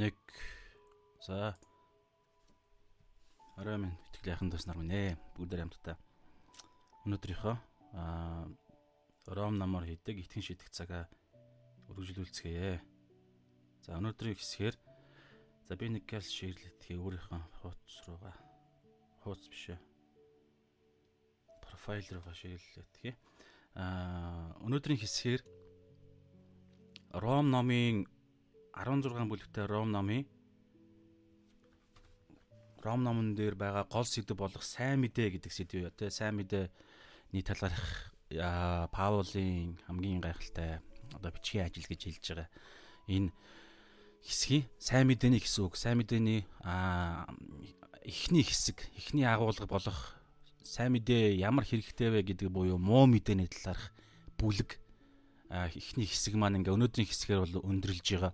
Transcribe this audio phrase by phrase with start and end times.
[0.00, 0.16] 1
[1.26, 1.58] за
[3.60, 5.96] орой минь итгэл яхан дэс нар минь ээ бүгдээр хамтдаа
[7.04, 7.56] өнөөдрийнхөө
[8.00, 8.48] аа
[9.28, 11.04] ром намар хийдэг итгэн шидэх цагаа
[11.92, 12.80] үргэлжлүүлцгээе.
[13.84, 14.76] За өнөөдрийн хэсгээр
[15.68, 18.36] за би нэг гал ширлэтгээ өөрийнхөө хуудас руугаа
[19.20, 19.80] хуудас биш ээ.
[21.60, 23.14] профайл руугаа ширлэтгээ.
[23.76, 25.42] Аа өнөөдрийн хэсгээр
[27.10, 28.06] Ром номын
[28.80, 30.24] 16 бүлэгтэй Ром номын
[32.80, 37.44] Ром номон дээр байгаа гол сэдв болох сайн мэдээ гэдэг сэдв юу те сайн мэдээний
[37.44, 38.08] талаарх
[38.88, 40.80] Паулийн хамгийн гайхалтай
[41.12, 42.48] одоо бичгийн ажил гэж хэлж байгаа.
[43.04, 43.28] Энэ
[44.24, 45.76] хэсгийн сайн мэдээний хэсэг үг.
[45.76, 46.48] Сайн мэдээний
[48.00, 50.16] эхний хэсэг, эхний агуулга болох
[50.64, 53.92] сайн мэдээ ямар хэрэгтэй вэ гэдэг буюу муу мэдээний талаарх
[54.40, 54.80] бүлэг
[55.52, 58.32] эхний хэсэг маань ингээ өнөөдрийн хэсгээр бол өндөрлж байгаа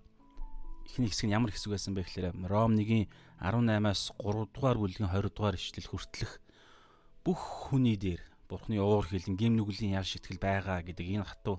[0.86, 3.10] эхний хэсэг нь ямар хэсэг байсан бэ гэхээр Ром 1-ийн
[3.42, 6.38] 18-аас 3 дугаар бүлгийн 20 дугаар ишлэл хүртэлх
[7.26, 11.58] бүх хүний дээр Бурхны уур хилэн гим нүглийн ял шитгэл байгаа гэдэг энэ хатуу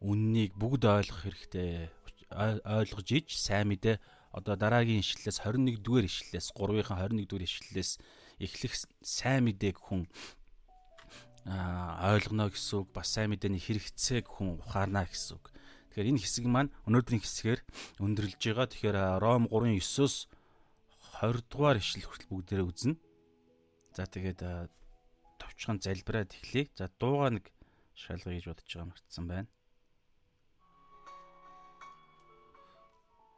[0.00, 1.92] үннийг бүгд ойлгох хэрэгтэй
[2.32, 4.00] ойлгож иж сайн мэдээ
[4.32, 7.90] одоо дараагийн ишлэлээс 21 дугаар ишлэлээс 3-ын 21 дугаар ишлэлээс
[8.40, 8.74] эхлэх
[9.04, 10.08] сайн мэдээг хүн
[11.44, 15.52] ойлгоно гэсэн үг бас сайн мэдээний хэрэгцээг хүн ухаарна гэсэн үг.
[15.90, 17.60] Тэгэхээр энэ хэсэг маань өнөөдрийн хэсгээр
[17.98, 18.66] өндөрлж байгаа.
[18.70, 20.30] Тэгэхээр Ром 3:9-оос
[21.18, 22.94] 20 дугаар ишлэл хүртэл бүгдээрээ үзнэ.
[23.98, 24.40] За тэгээд
[25.42, 26.70] товчхон залбираад эхлэе.
[26.78, 27.50] За дууга нэг
[27.98, 29.48] шалгая гэж бодож байгаа мартсан байна.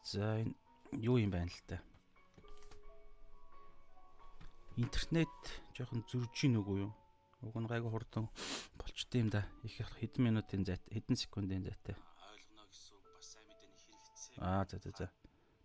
[0.04, 0.54] За энэ
[1.00, 1.80] юу юм байна л та.
[4.76, 5.32] Интернет
[5.72, 6.92] жоохон зөрж ийн үгүй юу?
[7.42, 8.28] Уг нь гайгүй хурдан
[8.76, 9.48] болчтой юм да.
[9.64, 11.96] Их хэдэн минутын зайтай, хэдэн секундын зайтай.
[14.38, 15.10] Аа за за за.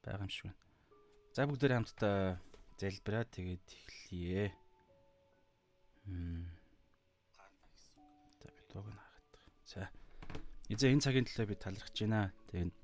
[0.04, 0.58] Бага юм шиг байна.
[1.34, 2.40] За бүгдээр хамтдаа
[2.80, 4.52] залбираад тэгээд эхлэе.
[6.06, 6.46] Хм.
[8.42, 9.34] За би тоог нь хаагаад.
[9.66, 9.90] За.
[10.68, 12.34] Эзээ энэ цагийн төлөө би талархаж байна.
[12.52, 12.76] Тэгээд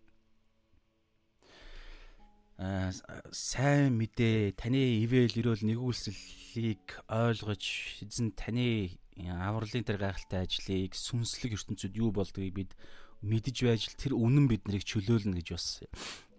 [2.64, 2.92] аа
[3.34, 7.64] сайн мэдээ таны ивэл өрөөл нэгүүлсэлийг ойлгож
[8.06, 12.72] эзэн таны авралын тэр гайхалтай ажлыг сүнслэг ертөнцид юу болдгийг бид
[13.24, 15.68] мэдж байж л тэр үнэн биднийг чөлөөлнө гэж бас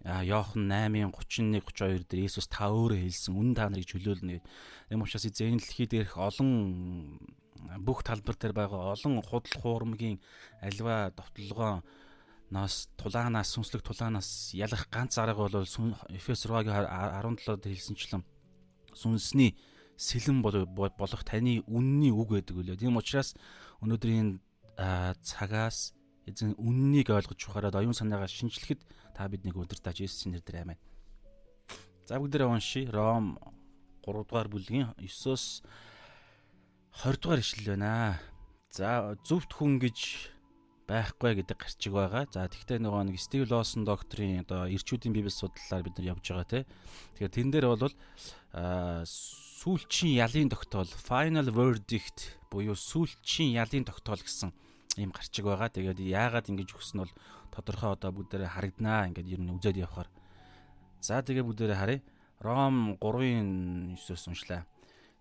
[0.05, 4.45] Йохан 8:31 32 дээр Иесус та өөрөө хэлсэн үнэн та нарыг чөлөөлнө.
[4.93, 7.17] Эм учраас эзэн дэлхий дээрх олон
[7.81, 10.21] бүх талбар дээр байгаа олон худал хуурмгийн
[10.61, 11.81] альва довтлогоо
[12.53, 15.65] нас тулаанаас сүнслэг тулаанаас ялах ганц арга бол
[16.13, 18.23] Эфес 6-гийн 17-д хэлсэнчлэн
[18.93, 19.57] сүнсний
[19.97, 22.77] сэлэн болох таны үнний үг гэдэг үлээ.
[22.77, 23.33] Тийм учраас
[23.81, 24.37] өнөөдрийн
[25.25, 28.81] цагаас эзэн үннийг ойлгож ухаарад оюун санаагаа шинжлэхэд
[29.13, 30.83] та биднийг удирдах Есүсийн нэрээр аминь.
[32.09, 32.91] За бүгдээрээ уншия.
[32.93, 33.37] Ром
[34.05, 35.65] 3 дугаар бүлгийн 9-оос
[37.05, 38.21] 20 дугаар ишлэл байна.
[38.73, 40.33] За зөвхт хүн гэж
[40.85, 42.29] байхгүй гэдэг гарчиг байгаа.
[42.29, 46.45] За тэгвэл нөгөө нэг Стив Лосон докторийн одоо ирчүүдийн библи судлалаар бид нар явж байгаа
[46.45, 46.61] те.
[47.17, 47.95] Тэгэхээр тэн дээр бол
[49.65, 54.53] сүүлчийн ялын тогтоол final verdict буюу сүүлчийн ялын тогтоол гэсэн
[54.99, 55.71] ийм гарчиг байгаа.
[55.71, 57.13] Тэгээд яагаад ингэж өгсөн бол
[57.51, 60.09] тодорхой одоо бүгдээрээ харагданаа ингээд ер нь үзээд явхаар.
[61.01, 62.03] За тэгээ бүгдээрээ харъя.
[62.41, 64.67] Ром 3-ын 9-оос уншлаа.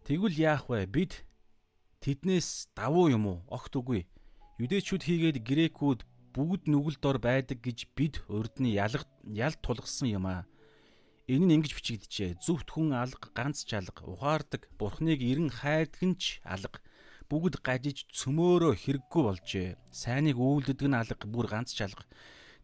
[0.03, 0.85] Тэгвэл яах вэ?
[0.89, 1.23] Бид
[2.03, 3.39] тэднээс давуу юм уу?
[3.47, 4.05] Огт үгүй.
[4.59, 6.01] Юдэчүүд хийгээд грекүүд
[6.35, 10.43] бүгд нүгэл дор байдаг гэж бид урд нь ялга ялт тулгсан юм аа.
[11.31, 12.43] Энэ нь ингэж бичигдэжээ.
[12.43, 16.83] Зүвт хүн алга, ганц чалга, ухаардаг, бурхныг эрен хайдаг нь ч алга
[17.29, 19.69] бүгд гажиж цөмөөрөө хэрэггүй болжээ.
[19.91, 22.03] Сайныг үүлддэг нь алга бүр ганц чалга.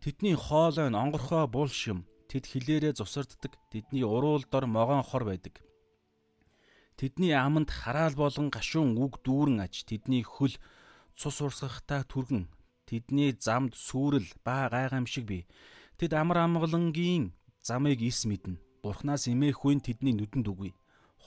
[0.04, 2.08] Тэдний хоолой нь онгорхоо бул шим.
[2.30, 3.60] Тэд хилээрээ зусарддаг.
[3.72, 5.60] Тэдний уруул дор могоон хор байдаг.
[7.00, 9.84] Тэдний аманд хараал болон гашуун үг дүүрэн аж.
[9.84, 10.56] Тэдний хөл
[11.16, 12.48] цус урсгахтаа түргэн.
[12.88, 15.44] Тэдний замд сүрэл ба гайхамшиг бий.
[16.00, 18.60] Тэд амар амгалангийн замыг ис мэднэ.
[18.84, 20.72] Бурхнаас эмээх үн тэдний нүдэнд үгүй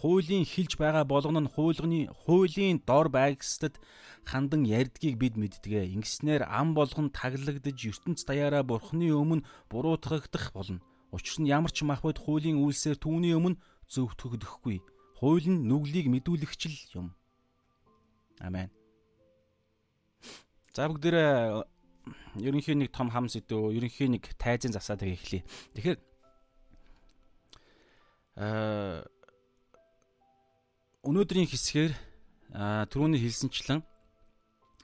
[0.00, 3.76] хуулийн хилж байгаа болгоно нь хуулганы хуулийн дор байгстад
[4.24, 5.92] хандан ярдгийг бид мэддэгэ.
[5.94, 10.80] Ингэснээр ам болгон таглагдж ертөнц даяараа бурхны өмнө буруутгагдах болно.
[11.12, 13.60] Учир нь ямар ч махбод хуулийн үйлсээр түүний өмнө
[13.92, 14.80] зөвтгөгдөхгүй.
[15.20, 17.12] Хууль нь нүглийг мэдүүлэгчл юм.
[18.40, 18.72] Амен.
[20.72, 21.68] За бүгдээрээ
[22.40, 25.44] ерөнхийн нэг том хам сэдв, ерөнхийн нэг тайзын засаад эхлэе.
[25.76, 26.00] Тэгэхээр
[28.40, 29.04] аа
[31.02, 31.92] өнөөдрийн хэсгээр
[32.86, 33.82] түрүүний хэлсэнчлэн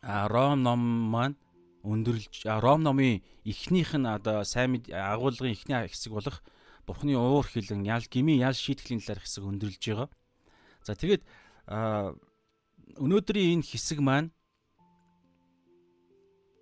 [0.03, 0.83] Ром ном
[1.15, 1.39] маань
[1.87, 6.43] өндөрлж Ром номын эхнийх нь одоо сайн агуулгын эхний хэсэг болох
[6.91, 10.09] Бурхны уур хилэн ял гими ял шийтгэлийн талаар хэсэг өндөрлж байгаа.
[10.83, 11.23] За тэгээд
[12.99, 14.35] өнөөдрийн энэ хэсэг маань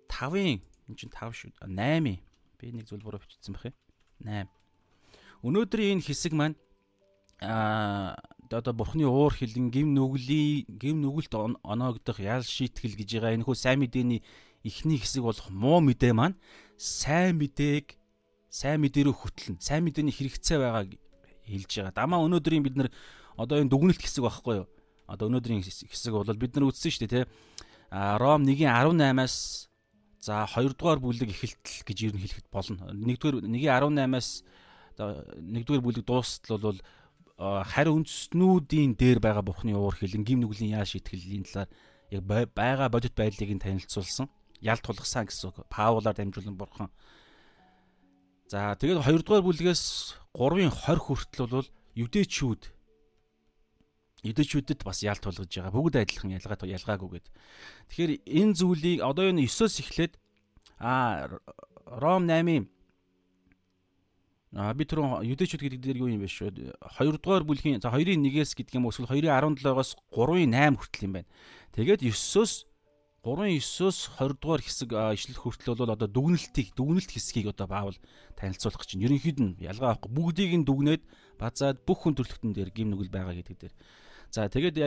[0.05, 1.51] 5-ын энэ чинь 5 шүү.
[1.65, 2.21] 8-ын.
[2.61, 3.77] Би нэг зүйл буруу бичсэн байх юм.
[4.21, 4.45] 8.
[5.41, 6.59] Өнөөдрийн энэ хэсэг маань
[7.41, 8.19] аа
[8.53, 11.33] одоо бурхны уур хилэн гим нүглийн гим нүгэлт
[11.63, 14.21] оноогдох ял шийтгэл гэж байгаа энэ хөө сайн мэдээний
[14.63, 16.35] эхний хэсэг болох муу мэдээ маань
[16.77, 17.97] сайн мэдээг
[18.47, 20.89] сайн мэдээ рүү хөтлөн сайн мэдээний хэрэгцээ байгааг
[21.47, 21.95] хэлж байгаа.
[21.95, 22.89] Дамаа өнөөдрийн бид нар
[23.35, 24.67] одоо энэ дүгнэлт хэсэг байхгүй юу?
[25.07, 27.29] Одоо өнөөдрийн хэсэг бол бид нар үзсэн шүү дээ, тэ.
[27.91, 29.67] А Ром 1:18-аас
[30.19, 32.91] за 2 дугаар бүлэг эхэлтэл гэж ер нь хэлэхэд болно.
[32.91, 34.43] 1-р 1:18-аас
[34.99, 36.79] 1-р бүлэг дуустал бол
[37.37, 41.69] харь үндэстнүүдийн дээр байгаа бурхны уур хилэн гим нүглийн яа шийтгэллийн талаар
[42.09, 42.21] яг
[42.57, 44.25] байгаа бодит байдлыг нь танилцуулсан.
[44.57, 45.69] Ялт тулгасан гэсэн үг.
[45.69, 46.89] Паулаар дамжуулан бурхан.
[48.49, 52.61] За тэгээд 2 дугаар бүлгээс 3-ын 20 хүртэл бол юдэчүүд
[54.25, 55.75] юдэчүүдэд бас ялт тулгаж байгаа.
[55.77, 57.27] Бүгд адилхан ялгаа ялгаагүйгээд.
[57.91, 60.17] Тэгэхээр энэ зүйлийг одоо энэ 9-оос эхлээд
[60.81, 61.29] а
[61.85, 62.65] Ром 8-ын
[64.55, 66.71] А би түрүүн юдэчүүд гэдэг дээр юу юм бэ шүү.
[66.79, 71.07] 2 дугаар бүлгийн за 2-ын 1-ээс гэдэг юм уу эсвэл 2-ын 17-оос 3-ын 8 хүртэл
[71.11, 71.29] юм байна.
[71.75, 72.63] Тэгээд 9-оос
[73.27, 77.97] 3-9-оос 20 дугаар хэсэг ишлэл хүртэл бол одоо дүгнэлтийг дүгнэлт хэсгийг одоо баавал
[78.39, 81.03] танилцуулах чинь ерөнхийд нь ялгаа авахгүй бүгдийг нь дүгнээд
[81.35, 83.75] базаад бүх хүн төрлөختөн дээр гим нүгэл байгаа гэдэг дээр.
[84.31, 84.79] За тэгээд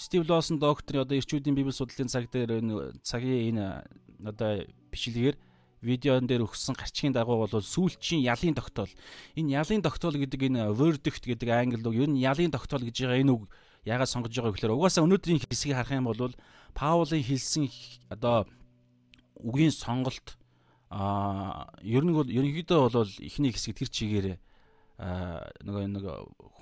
[0.00, 3.84] Стив Лосон докторын одоо эрчүүдийн библи судлалын цаг дээр энэ цагийн энэ
[4.24, 5.36] одоо бичлэгээр
[5.82, 8.90] видеон дээр өгсөн гарчгийн дагуу бол сүүлчийн ялын тогтоол.
[9.34, 13.20] Энэ ялын тогтоол гэдэг энэ verdict гэдэг англи үг ер нь ялын тогтоол гэж байгаа
[13.20, 13.50] энэ үг
[13.84, 16.34] яагаад сонгож байгаа гэхээр угаасаа өнөөдрийн хэсгийг харах юм бол
[16.72, 17.66] Паулын хэлсэн
[18.14, 18.46] одоо
[19.42, 20.38] үгийн сонголт
[20.88, 24.26] а ер нь бол ерөнхийдөө бол эхний хэсэг тэр чигээр
[25.66, 26.04] нөгөө нэг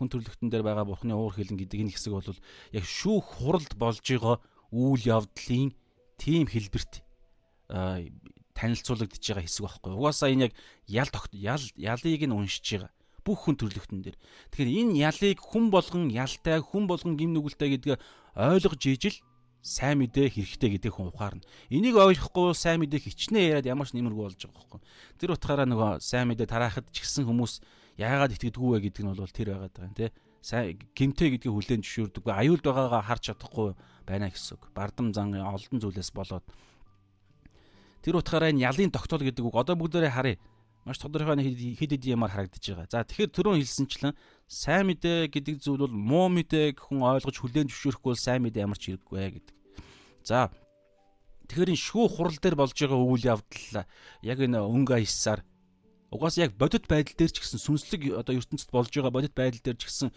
[0.01, 2.25] хүн төрлөختөн дээр байгаа бурхны уур хилэн гэдэг энэ хэсэг бол
[2.73, 4.41] яг шүүх хуралд болж байгаа
[4.73, 5.77] үйл явдлын
[6.17, 7.05] тийм хэлбэрт
[8.61, 9.97] танилцуулагдж байгаа хэсэг байхгүй.
[9.97, 12.93] Угаасаа энэ яг ял тогт ял ялыг нь уншиж байгаа.
[13.25, 14.17] Бүх хүн төрлөختөн дээр.
[14.53, 17.97] Тэгэхээр энэ ялыг хүн болгон ялтай, хүн болгон гим нүгэлтэй гэдгээ
[18.37, 19.17] ойлгож ижил
[19.61, 21.45] сайн мэдээ хэрэгтэй гэдэг хүн ухаарна.
[21.69, 24.81] Энийг ойлгохгүй сайн мэдээ хичнээн яриад ямар ч нэмэргүй болж байгаа байхгүй.
[25.21, 27.61] Тэр утгаараа нөгөө сайн мэдээ тараахад ч гэсэн хүмүүс
[28.01, 30.11] яагаад итгэдэггүй вэ гэдэг нь бол тэр байгаад байгаа юм тий.
[30.41, 32.25] Сайн гимтэй гэдгийг хүлээн зөвшөөрдөг.
[32.25, 33.77] Аюулд байгаагаа харж чадахгүй
[34.09, 34.73] байна гэсэн үг.
[34.73, 36.49] Бардам зан олдон зүйлээс болоод
[38.01, 40.39] Тэр утгаараа энэ ялын тогтоол гэдэг үг одоо бүгдээрээ харъя.
[40.89, 42.89] Маш тодорхой хэд хэд юмар харагдаж байгаа.
[42.89, 44.17] За тэгэхээр түрүүн хэлсэнчлэн
[44.49, 48.81] сайн мэдээ гэдэг зүйл бол муу мэдээг хүн ойлгож хүлээн зөвшөөрөхгүй бол сайн мэдээ ямар
[48.81, 49.57] ч хэрэггүй гэдэг.
[50.25, 50.49] За
[51.53, 53.85] тэгэхээр энэ шүүх хурал дээр болж байгаа үйл явдал
[54.25, 55.45] яг энэ өнгө аясаар
[56.09, 59.79] угаас яг бодит байдал дээр ч гэсэн сүнслэг одоо ертөнцид болж байгаа бодит байдал дээр
[59.79, 60.09] ч гэсэн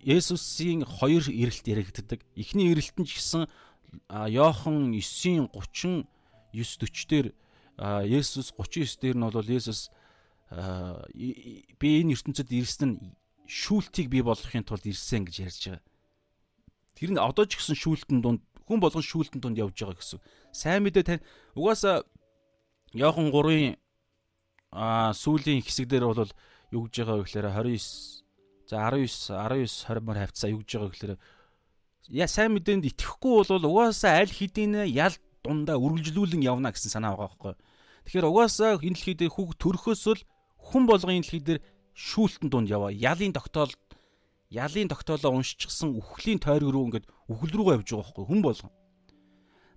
[0.00, 2.24] Есүсийн хоёр ирэлт яригддаг.
[2.32, 3.44] Эхний ирэлт нь ч гэсэн
[4.08, 6.06] Йохан 9-ийн 30
[6.54, 7.26] 9-40 дээр
[8.06, 9.90] Есүс 39 дээр нь бол Есүс
[10.50, 13.00] би энэ ертөнцид ирсэн нь
[13.46, 15.82] шүүлтийг бий болгохын тулд ирсэн гэж ярьж байгаа.
[16.94, 20.20] Тэр нь одоо ч гэсэн шүүлтэн дунд хүн болгон шүүлтэн дунд явж байгаа гэсэн.
[20.54, 22.06] Сайн мэдээ тань угаасаа
[22.94, 23.78] Йохан 3-ын
[24.70, 26.30] а сүүлийн хэсэг дээр бол
[26.70, 28.22] юу гэж байгаа вэ гэхээр 29
[28.70, 31.14] за 19 19 20 мөр хавцаа юу гэж байгаа вэ гэхээр
[32.10, 35.14] яа сайн мэдээнд итгэхгүй бол угаасаа аль хэдийн ял
[35.46, 37.54] дундаа үргэлжлүүлэн явна гэсэн санаа байгаа байхгүй.
[38.04, 40.26] Тэгэхээр угаасаа энэ дэлхий дээр хүүг төрөхөөс л
[40.58, 41.60] хүн болгон энэ дэлхий дээр
[41.94, 42.90] шүүлтэн дунд яваа.
[42.90, 43.72] Ялын тогтоол
[44.50, 48.72] ялын тогтоолоо уншчихсан үхлийн тойрог руу ингээд үхэл рүүгээ явж байгаа байхгүй хүн болгон.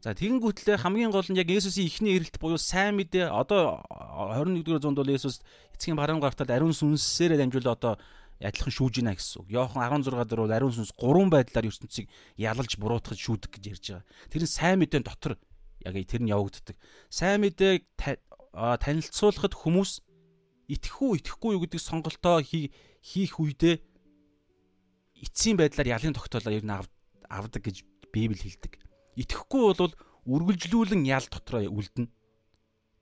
[0.03, 3.85] За тэгэнгүүтлээ хамгийн гол нь яг Есүсийн ихний ирэлт буюу сайн мэдээ одоо
[4.35, 5.39] 21-р зуунд бол Есүс
[5.71, 7.93] эцгийн баруун гартад ариун сүнсээр дамжуулаад одоо
[8.43, 9.47] адилхан шүүж гинэ гэсэн үг.
[9.55, 14.05] Йохан 16 дээр бол ариун сүнс гурван байдлаар ертөнцийг ялалж буруутгаж шүүдэг гэж ярьж байгаа.
[14.27, 15.39] Тэр нь сайн мэдээний дотор
[15.87, 16.75] яг тэр нь явагддаг.
[17.07, 17.87] Сайн мэдээг
[18.53, 20.03] танилцуулахад хүмүүс
[20.69, 23.79] итгэх үү итгэхгүй юу гэдэг сонголтоо хийх үедээ
[25.23, 26.75] эцсийн байдлаар ялын тогтоолоо ер нь
[27.31, 27.83] авдаг гэж
[28.13, 28.77] Библи хэлдэг.
[29.17, 29.93] Итгэхгүй бол
[30.27, 32.11] үргэлжлүүлэн ял дотроо үлдэнэ.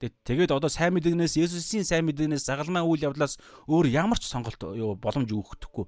[0.02, 3.38] Тэгээд одоо сайн мэдээгнээс Есүсийн сайн мэдээгнээс загалмай үйл явдлаас
[3.70, 5.86] өөр ямар ч сонголт юу боломж өгөхдөггүй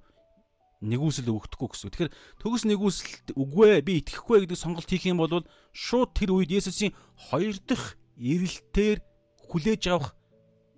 [0.85, 1.91] нэгүсэл өгөхдөггүй гэсэн.
[1.91, 5.43] Тэгэхээр төгс нэгүсэлд үгүй би итгэхгүй гэдэг сонголт хийх юм бол
[5.73, 9.01] шууд тэр үед Есүсийн хоёр дахь ирэлтээр
[9.49, 10.15] хүлээж авах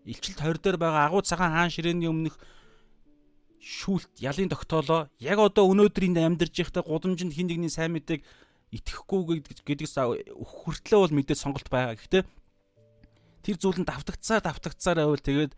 [0.07, 2.39] илчилт хоёр дээр байгаа агуу цагаан хаан ширээний өмнөх
[3.59, 8.23] шүүлт ялын тогтоолоо яг одоо өнөөдрийн амьдарч байхдаа гудамжинд хин нэгний сайн мэдээг
[8.71, 11.99] итгэхгүй гэдгээс хүртлээ бол мэдээ сонголт байгаа.
[11.99, 12.23] Гэхдээ
[13.47, 15.55] тэр зүйл нь давтагцаа давтагцаар байвал тэгээд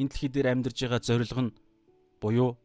[0.00, 1.56] энэ дэлхий дээр амьдарж байгаа зорилго нь
[2.24, 2.56] буюу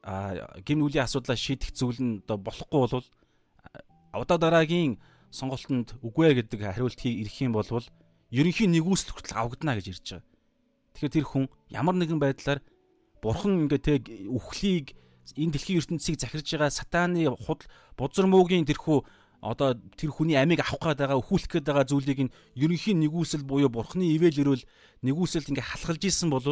[0.00, 3.04] а гим нүглийн асуудлаа шийдэх зүйл нь одоо болохгүй бол
[4.16, 4.96] одоо дараагийн
[5.28, 7.68] сонголтонд үгүй гэдэг хариулт ирэх юм бол
[8.32, 10.26] ерөнхийн нэгүсэл хүртэл авагдана гэж ярьж байгаа.
[10.96, 12.60] Тэгэхээр тэр хүн ямар нэгэн байдлаар
[13.20, 14.02] бурхан ингээ тэг
[14.32, 14.96] үхлийг
[15.36, 19.04] энэ дэлхийн ертөнцийг захирж байгаа сатааны худал бузар муугийн тэрхүү
[19.40, 23.72] одоо тэр хүний амийг авах гээд байгаа өхүүлэх гээд байгаа зүйлийг нь ерөнхийн нэгүсэл буюу
[23.72, 24.64] бурхны ивэл өрөөл
[25.00, 26.44] нэгүсэлд ингээ халахалж исэн бол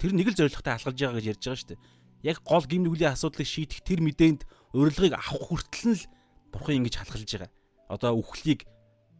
[0.00, 1.84] тэр нэг л зоригтой халахалж байгаа гэж ярьж байгаа шүү дээ.
[2.24, 4.40] Яг гол гим нүглийн асуудлыг шийдэх тэр мэдээнд
[4.72, 6.08] урилгыг авах хүртэл нь
[6.48, 7.50] бурхан ингэж халахалж байгаа.
[7.92, 8.64] Одоо үхлийг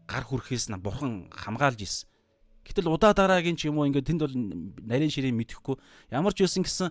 [0.08, 2.08] гар хүрхээс нь бурхан хамгаалж исэн.
[2.64, 4.36] Гэтэл удаа дараагийн ч юм уу ингээд тэнд бол
[4.84, 5.76] нарийн ширээ мэдэхгүй
[6.12, 6.88] ямар ч байсан гэсэн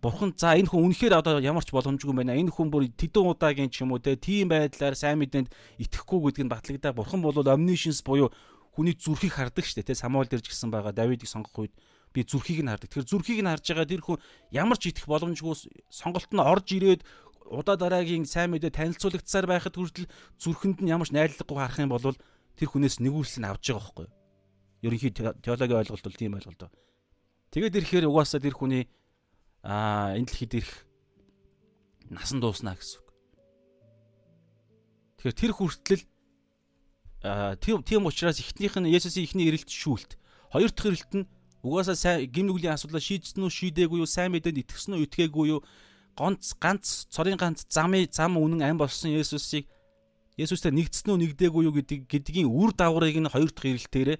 [0.00, 2.32] Бурхан за энэ хүн үнэхээр одоо ямар ч боломжгүй байна.
[2.32, 6.40] Энэ хүн бүр тэдэн удаагийн ч юм уу те тийм байдлаар сайн мэдээнд итгэхгүй гэдг
[6.48, 6.96] нь батлагдаа.
[6.96, 8.32] Бурхан бол omniscience буюу
[8.72, 11.74] хүний зүрхийг хардаг штэ те Самуэль дэрж гисэн байгаа Давидыг сонгох үед
[12.16, 12.88] би зүрхийг нь хардаг.
[12.88, 17.04] Тэгэхээр зүрхийг нь харж байгаа тэр хүн ямар ч итгэх боломжгүй сонголт нь орж ирээд
[17.50, 20.06] удаа дараагийн сайн мэдээ танилцуулагдсаар байхад хүртэл
[20.38, 22.14] зүрхэнд нь ямар ч найдваргүй харах юм бол
[22.56, 24.14] тэр хүнээс нэгүүлсэн авч байгаа байхгүй юу?
[24.86, 26.70] Ерөнхий теологийн ойлголт бол тийм ойлголт.
[27.50, 28.86] Тэгээд ирэхээр угаасаа тэр хүний
[29.62, 30.74] аа энэ дэлхийд ирэх
[32.08, 33.08] насан дууснаа гэсэн үг.
[35.20, 36.02] Тэгэхээр тэр хүртэл
[37.60, 40.16] тийм тийм учраас эхнийх нь Есүсийн эхний ирэлт шүүлт.
[40.48, 41.28] Хоёр дахь ирэлт нь
[41.60, 45.60] угаасаа сайн гим нүглийн асуудлаа шийдсэн үү, шийдээгүй юу, сайн мэдээнд итгэсэн үү, итгээгүй юу,
[46.16, 49.68] ганц ганц цорын ганц замын зам үнэн ам болсон Есүсийг
[50.40, 54.18] Есүстэй нэгдсэн үү, нэгдээгүй юу гэдэг гэдгийн үр дагаврыг нь хоёр дахь ирэлтээрээ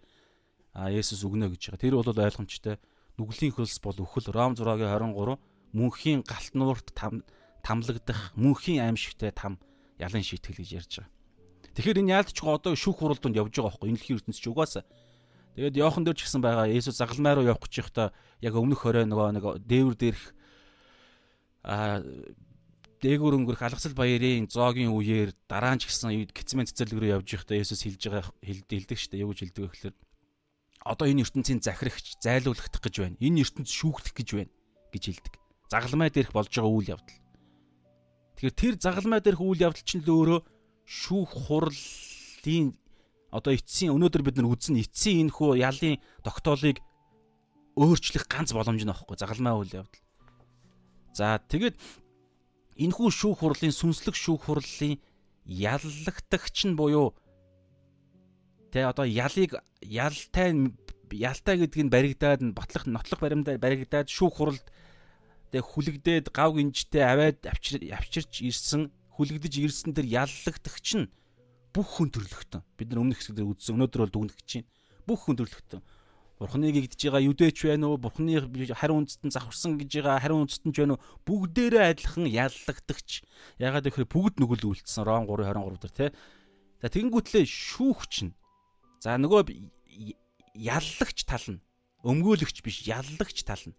[0.77, 1.81] а Есүс өгнө гэж байгаа.
[1.81, 2.77] Тэр бол ойлгомжтой
[3.21, 5.37] нүглийн хөлс бол үхэл Ром 6-гийн 23
[5.77, 7.23] мөнхийн галт нуурт там
[7.61, 9.61] тамлагдах мөнхийн аимшигтай там
[10.01, 11.13] ялан шийтгэл гэж ярьж байгаа.
[11.77, 14.85] Тэгэхээр энэ яалтчгүй одоо шүүх хуралданд явж байгаа байхгүй энэ дэлхийн ертөнц ч угаасаа.
[15.55, 18.09] Тэгээд Йохан дээр ч гэсэн байгаа Есүс загалмай руу явах гэж байхдаа
[18.41, 20.25] яг өмнөх хорой нөгөө нэг дээвэр дээрх
[21.63, 22.01] а
[23.01, 27.61] дээгүүр өнгөрөх алгасал баярын зоогийн үеэр дараа нь ч гэсэн гитсмен цэцэрлэг рүү явж байхдаа
[27.61, 29.23] Есүс хэлж байгаа хэлдэг шүү дээ.
[29.25, 29.95] Юу гэж хэлдэг вэ гэхээр
[30.85, 33.21] одоо энэ ертөнцийн захирагч зайлуулагдах гэж байна.
[33.21, 34.53] Энэ ертөнц шүүхлэх гэж байна
[34.93, 35.35] гэж хэлдэг.
[35.69, 37.19] Загалмай дээрх болж байгаа үйл явдал.
[38.41, 40.41] Тэгэхээр тэр загалмай дээрх үйл явдал чинь л өөрөө
[40.89, 42.75] шүүх хурлын
[43.31, 46.83] одоо эцсийн өнөөдөр бид нар үзэн эцсийн энэ хүү ялын тогтоолыг
[47.79, 50.03] өөрчлөх ганц боломж нь байхгүй загалмай үйл явдал.
[51.15, 51.77] За тэгэд
[52.81, 54.99] энэ хүү шүүх хурлын сүнслэг шүүх хурлын
[55.47, 57.15] яллагтагч нь буюу
[58.71, 60.55] Тэ одоо ялыг ялтай
[61.11, 64.67] ялтай гэдэг нь баригдаад ботлох нотлох баримдаа баригдаад шүүх хуралд
[65.51, 71.11] тэг хүлэгдээд гав гинжтэй аваад авчирч ирсэн хүлэгдэж ирсэн тэр яллагдагч нь
[71.75, 72.63] бүх хүн төрлөختөн.
[72.79, 74.67] Бид нар өмнөх хэсэгт үзсэн өнөөдөр бол дүгнэх чинь
[75.07, 75.83] бүх хүн төрлөختөн.
[76.41, 78.01] Бурхныг игдэж байгаа юдэч байна уу?
[78.01, 78.41] Бурхны
[78.73, 81.05] хариу үндсэнд завхарсан гэж байгаа хариу үндсэнд ч байна уу?
[81.29, 83.11] Бүгдээрээ адилхан яллагдагч
[83.61, 86.17] ягаад гэхээр бүгд нүгэл үйлдсэн ром 3:23 дээр тэ.
[86.81, 88.33] За тэгэнгүүтлээ шүүх чинь
[89.01, 89.49] За нөгөө
[90.61, 91.65] яллагч тал нь
[92.05, 93.77] өмгөөлөгч биш яллагч тал нь.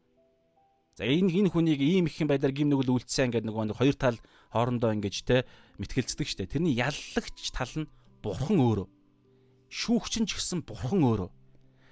[0.98, 3.96] За энэ энэ хүнийг ийм их юм байдлаар гим нүгэл үлдсэн гэдэг нөгөө нэг хоёр
[3.96, 4.18] тал
[4.50, 5.46] хоорондоо ингэж те
[5.78, 6.50] мэтгэлцдэг штэ.
[6.50, 7.90] Тэрний яллагч тал нь
[8.26, 8.90] бурхан өөрөө.
[9.70, 11.30] Шүүгч нь ч гэсэн бурхан өөрөө.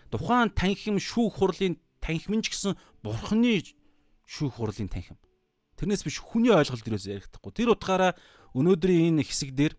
[0.09, 2.73] Тухайн танхим шүүх хурлын танхим ч гэсэн
[3.05, 3.61] бурханы
[4.25, 5.21] шүүх хурлын танхим.
[5.77, 7.53] Тэрнээс биш хүний ойлголт дээрээс ярихдаггүй.
[7.53, 8.17] Тэр утгаараа
[8.57, 9.73] өнөөдрийн энэ хэсэг дээр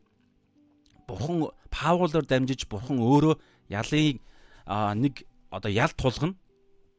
[1.10, 3.34] бурхан Паулоор дамжиж бурхан өөрөө
[3.70, 4.22] ялын
[5.02, 6.38] нэг одоо ял тулгана.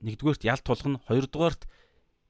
[0.03, 1.67] Нэгдүгээрт ял тулгана, хоёрдугаарт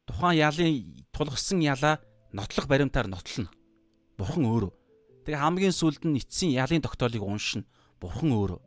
[0.05, 1.97] тухайн ялын тулгсан ялаа
[2.33, 3.49] нотлох баримтаар нотлно.
[4.17, 4.71] Бурхан өөрөө.
[5.25, 7.65] Тэгээ хамгийн сүүлд нь эцсийн ялын тогтоолыг уншина.
[7.97, 8.59] Бурхан өөрөө.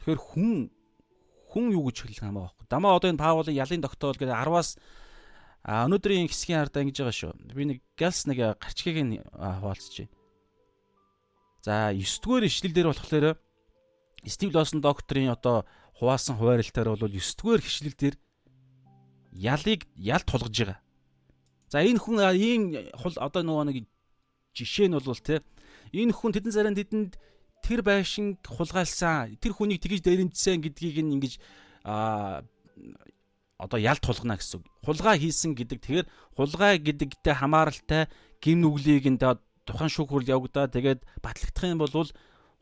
[0.00, 0.70] Тэгэхээр хүн
[1.52, 2.52] хүн юу гэж хэлэх юм аа.
[2.68, 4.80] Дамаа одоо энэ Паулын ялын тогтоол гэдэг 10-аас
[5.62, 7.32] А өнөөдрийн хэсгийн ардаа ингэж байгаа шүү.
[7.54, 10.10] Би нэг галс нэг гарчгийг нь хуваалцчихъя.
[11.62, 13.38] За 9 дугаар ишлэл дээр болохоор
[14.26, 15.62] Стив Лосон докторийн одоо
[15.94, 18.16] хуваалсан хуваарлалтаар бол 9 дугаар ишлэл дээр
[19.30, 20.78] ялыг ял тулгаж байгаа.
[21.70, 22.62] За энэ хүн ийм
[22.98, 23.76] хул одоо нөгөө нэг
[24.58, 25.46] жишээ нь бол те
[25.94, 27.14] энэ хүн тэдэн царайн тэдэнд
[27.62, 31.38] тэр байшин хулгайлсан тэр хүнийг тэгж дээрэмдсэн гэдгийг ингэж
[31.86, 32.42] а
[33.62, 34.66] одоо ял тулгана гэсэн үг.
[34.82, 38.10] Хулгай хийсэн гэдэг тэгэхээр хулгай гэдэгтэй хамааралтай
[38.42, 41.94] гим нүглийг энэ тухайн шүүх хурл явагдаа тэгээд батлагдах юм бол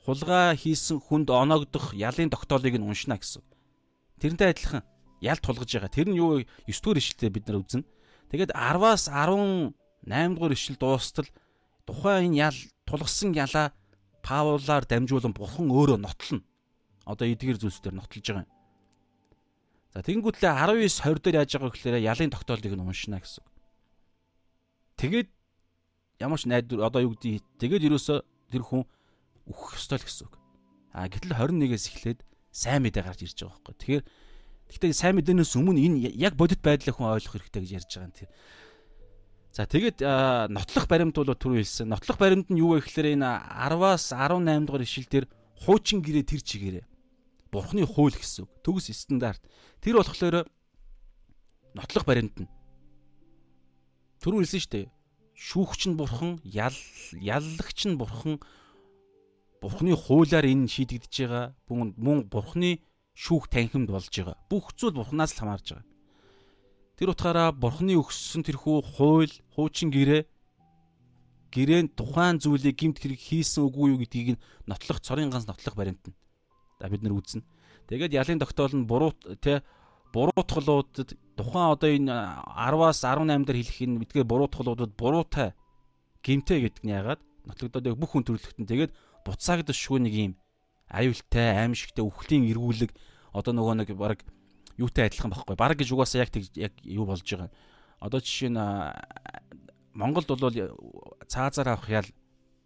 [0.05, 3.41] хулгай хийсэн хүнд оногдох ялын тогтоолыг нь уншина гэсэн.
[4.21, 4.85] Тэрнтэй адилхан
[5.25, 5.89] ял тулгаж байгаа.
[5.89, 7.89] Тэр нь юу 9 дугаар ишлэлээ бид нар үзнэ.
[8.29, 11.29] Тэгээд 10-аас 18 дугаар ишлэл дуустал
[11.89, 13.73] тухайн энэ ял тулгсан ялаа
[14.21, 16.45] Паулаар дамжуулан бурхан өөрөө нотлно.
[17.09, 18.60] Одоо эдгээр зүйлсээр нотлож байгаа юм.
[19.91, 23.43] За тэгэнгүүтлээ 19 20 дээр яаж байгаа гэхээр ялын тогтоолыг нь уншина гэсэн.
[25.03, 25.29] Тэгээд
[26.23, 28.23] ямар ч найдвар одоо юу гэдэг тэгээд ерөөсө
[28.55, 28.87] тэр хүн
[29.51, 30.31] үхэх ёстой л гэсэн.
[30.95, 32.23] А гэтэл 21-ээс эхлээд
[32.55, 33.75] сайн мэдээ гарч ирж байгаа байхгүй.
[33.83, 34.05] Тэгэхээр
[34.71, 38.15] гэхдээ сайн мэдээнээс өмнө энэ яг бодит байдлыг хүн ойлгох хэрэгтэй гэж ярьж байгаа юм
[38.15, 38.31] тийм.
[39.51, 39.99] За тэгээд
[40.55, 41.91] нотлох баримт бол түрүү хэлсэн.
[41.91, 45.27] Нотлох баримт нь юу вэ гэхээр энэ 10-аас 18 дугаар ишлэл дээр
[45.67, 46.90] хуучин гэрээ тэр чигээрээ
[47.53, 48.51] бурхны хууль гэсэн үг.
[48.65, 49.43] Төгс стандарт.
[49.83, 50.47] Тэр болохоор
[51.75, 52.49] нотлох баримт нь.
[54.23, 54.87] Түрүү хэлсэн шүү дээ.
[55.35, 56.77] Шүүгч нь бурхан, ял
[57.17, 58.41] яллагч нь бурхан.
[59.61, 61.47] Бурхны хуулиар энэ шийдэгдэж байгаа.
[61.69, 62.85] Мөн бурхны
[63.17, 64.37] шүүх танхимд болж байгаа.
[64.49, 65.89] Бүх зүйл бурхнаас л хамаарж байгаа.
[67.01, 70.29] Тэр утгаараа бурхны өгсөн тэрхүү хууль, хуучин гэрээ
[71.51, 76.15] гэрээнд тухайн зүйлийг гимт хэрэг хийсэн үгүй юу гэдгийг нь нотлох цорын ганц нотлох баримтна.
[76.81, 77.45] За бид нар үзнэ.
[77.93, 79.13] Тэгээд ялын тогтоол нь буруу
[79.45, 79.61] тэ
[80.17, 85.53] буруутгалуудад тухайн одоо энэ 10-аас 18 дээр хэлэх энэ мэдгээр буруутгалуудад буруутай
[86.25, 87.21] гимтэй гэдэг нь яагаад?
[87.47, 88.93] Нотлогдоод бүх хүн төрлөختөн тэгээд
[89.25, 90.33] буцаагдах шүү нэг юм
[90.91, 92.91] аюултай аимшигтай үхлийн эргүүлэг
[93.31, 94.27] одоо нөгөө нэг баг
[94.75, 95.55] юутай адилхан байхгүй.
[95.55, 97.51] Баг гэж угаасаа яг яг юу болж байгаа.
[98.03, 98.59] Одоо жишээ нь
[99.95, 100.57] Монголд бол
[101.31, 102.09] цаазаар авах ял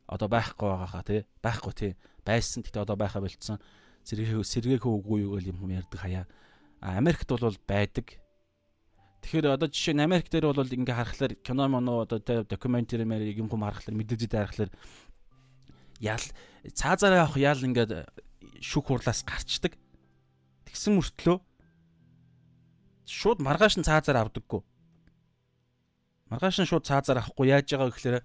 [0.06, 1.92] одоо байхгүй байгаа хаа тий байхгүй тий
[2.24, 3.58] байсан гэхдээ одоо байха болцсон
[4.04, 6.24] сэргээ сэргээх үгүй юу гэл юм ярьдаг хаяа
[6.84, 8.20] Америкт бол байдаг.
[9.24, 13.48] Тэгэхээр одоо жишээ нь Америк дээр бол ингээ харахаар кино моно одоо докюментари мэр юм
[13.48, 14.70] хүм харахаар мэдээлэл харахаар
[16.04, 16.24] ял
[16.68, 18.04] цаазаараа явах ял ингээд
[18.60, 19.80] шүх хурлаас гарчдаг.
[20.68, 21.40] Тэгсэн мөртлөө
[23.08, 24.60] шууд маргааш нь цаазаар авдаггүй.
[26.28, 28.16] Маргааш нь шууд цаазаар авахгүй яаж байгаа гэхээр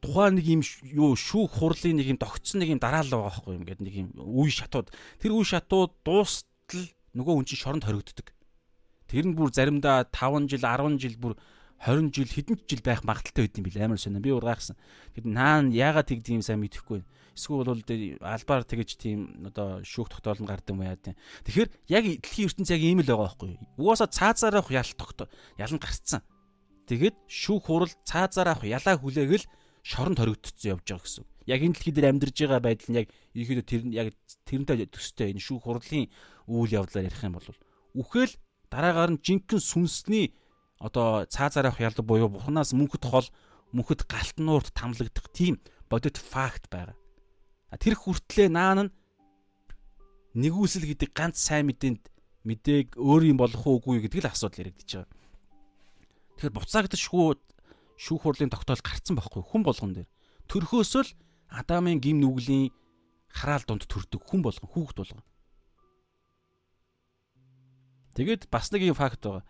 [0.00, 3.64] тухайн нэг юм юу шүүх хурлын нэг юм тогтсон нэг юм дараалал байгаа байхгүй юм
[3.68, 4.88] гэдэг нэг юм үе шатууд
[5.20, 6.86] тэр үе шатууд дуус хүртэл
[7.18, 8.30] нөгөө хүн чинь шоронд хоригддог.
[9.10, 11.34] Тэр нь бүр заримдаа 5 жил, 10 жил бүр
[11.82, 14.22] 20 жил хэдэн жил байх магадaltaй байд юм бил амар сонио.
[14.22, 14.78] Би ургайхсан.
[15.18, 17.02] Тэгэд наан яагаад тэгдэг юм сайн мэдэхгүй.
[17.34, 17.82] Эсвэл бол
[18.22, 21.18] албаар тэгэж тийм одоо шүүх тогтоол нь гардаг юм яа тийм.
[21.42, 23.58] Тэгэхээр яг дэлхийн ертөнц яг ийм л байгаа байхгүй?
[23.80, 25.26] Угаасаа цаазаар авах ял тогтоо
[25.58, 26.22] ялан гарцсан.
[26.86, 29.48] Тэгэд шүүх хурал цаазаар авах ялаа хүлээгэл
[29.82, 33.66] шоронд хоригдчихсон явж байгаа гэсэн яг энэ дэлхий дээр амьдарж байгаа байдал нь яг ерөөдөө
[33.66, 34.08] тэр яг
[34.46, 36.06] тэрнтэй төстэй энэ шүүх хурлын
[36.46, 37.48] үйл явдлаар ярих юм бол
[37.96, 38.32] үхэл
[38.70, 40.26] дараагаар нь жинхэнэ сүнсний
[40.78, 43.28] одоо цаазаар авах ялдаг буюу бурхнаас мөнхөд хол
[43.74, 46.96] мөнхөд галтнуурт тамлагдах тийм бодит факт байгаа.
[47.78, 48.92] Тэр хүртлээ наан нь
[50.34, 52.02] нэгүсэл гэдэг ганц сайн мэдээнд
[52.46, 55.18] мэдээг өөр юм болох уугүй гэдэг л асуудал яригдчихэж байгаа.
[56.38, 57.26] Тэгэхээр буцаагдашгүй
[58.00, 60.08] шүүх хурлын тогтоол гарцсан байхгүй хүн болгон дээр.
[60.48, 61.12] Төрхөөсөө л
[61.50, 62.72] Адамын гим нүглийн
[63.28, 65.24] хараал донд төрдөг хүн болгон хүүхэд болгон.
[68.16, 69.44] Тэгэд бас нэг юм факт байгаа.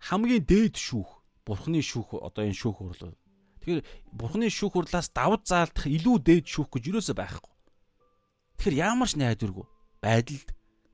[0.00, 3.12] Хамгийн дээд шүүх, бурхны шүүх одоо энэ шүүх хурлаа.
[3.60, 3.84] Тэгэхээр
[4.16, 7.54] бурхны шүүх хурлаас давд заалдах илүү дээд шүүх гэж юусоо байхгүй.
[8.56, 9.66] Тэгэхээр ямар ч найдваргүй
[10.00, 10.48] байдалд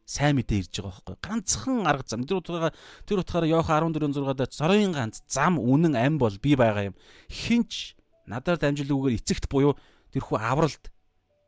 [0.07, 2.73] сайн мэдээ ирж байгаа байхгүй ганцхан арга зам тэр утгаараа
[3.05, 7.99] тэр утгаараа Йохан 14:6 дээр зорын ганц зам үнэн ам бол би байгаа юм хинч
[8.31, 9.75] надаар дамжуулгүйгээр эцэгт буюу
[10.15, 10.95] тэрхүү авралт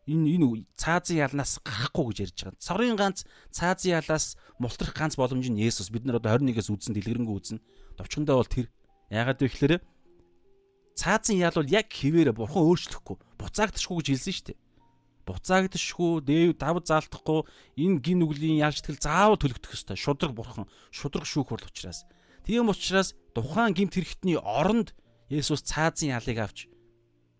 [0.09, 2.65] энэ энэ цаазын ялнаас гарахгүй гэж ярьж байгаа.
[2.65, 5.93] Цорын ганц цаазын ялаас мултрах ганц боломж нь Есүс.
[5.93, 7.61] Бид нар одоо 21-ээс үзсэн дэлгэрэнгүй үзнэ.
[8.01, 8.73] Товчхондоо бол тэр.
[9.13, 9.75] Яагаад вэ гэхээр
[10.97, 14.59] цаазын ял бол яг хിവэрэ бурхан өөрчлөхгүй буцаагдчихгүй гэж хэлсэн шүү дээ.
[15.29, 17.45] Буцаагдчихгүй, дээв давд заалтахгүй
[17.77, 20.01] энэ гин нүглийн ял шитгэл заавал төлөгдөх ёстой.
[20.01, 22.09] Шудраг бурхан, шудраг шүүх хурл учраас.
[22.49, 24.97] Тийм учраас тухайн гимт хэрэгтний оронд
[25.29, 26.73] Есүс цаазын ялыг авч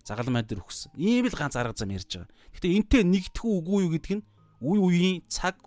[0.05, 0.93] загалмай дээр өгсөн.
[0.93, 2.29] Ийм л ганц арга зам ярьж байгаа.
[2.53, 4.25] Гэтэ энтэй нэгдэх үгүй юу гэдг нь
[4.61, 5.57] үе үеийн цаг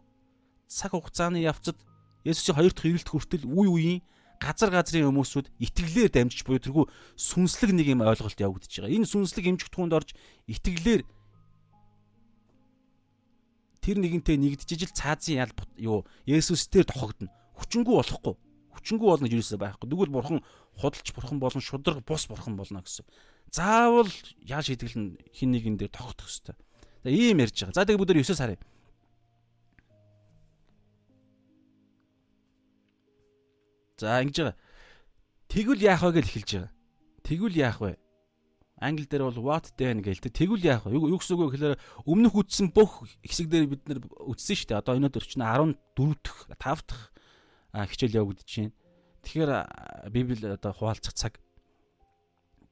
[0.71, 1.79] цаг хугацааны явцад
[2.23, 4.01] Есүсийн хоёр дахь ирэлт хүртэл үе үеийн
[4.43, 6.87] газар газрын хүмүүсүүд итгэлээр дамжиж буюу тэргүй
[7.19, 8.95] сүнслэг нэг юм ойлголт явагдаж байгаа.
[8.95, 10.15] Энэ сүнслэг эмчигтгүүнд орж
[10.51, 11.03] итгэлээр
[13.83, 17.29] тэр нэгэнтэй нэгдэж ижил цаазын ял юу Есүсээр тохогдно.
[17.59, 18.35] Хүчингү болохгүй.
[18.79, 19.91] Хүчингү болно гэж юусаа байхгүй.
[19.91, 20.41] Тэгвэл бурхан
[20.79, 23.05] худалч бурхан болон шудраг бус бурхан болно гэсэн
[23.53, 24.09] заавал
[24.49, 26.57] яа шийтгэл нь хин нэгэн дээр тогтох хэвээр.
[27.05, 27.77] За ийм ярьж байгаа.
[27.77, 28.61] За тэгээ бүгд 9 сарын.
[34.01, 34.57] За ингэж байгаа.
[35.53, 36.73] Тэгвэл яах вэ гэж эхэлж байгаа.
[37.29, 37.93] Тэгвэл яах вэ?
[38.83, 40.35] Англи дээр бол what then гэлтэй.
[40.35, 40.99] Тэгвэл яах вэ?
[40.99, 44.81] Юу гэсэн үг вэ гэхээр өмнөх үтсэн бүх хэсэг дээр бид нар үтсэн шүү дээ.
[44.83, 47.05] Одоо энэ өдөр чинь 14 дахь 5 дахь
[47.73, 48.75] хичээл явагдаж байна.
[49.23, 49.51] Тэгэхээр
[50.11, 51.39] Библи одоо хуваалцах цаг.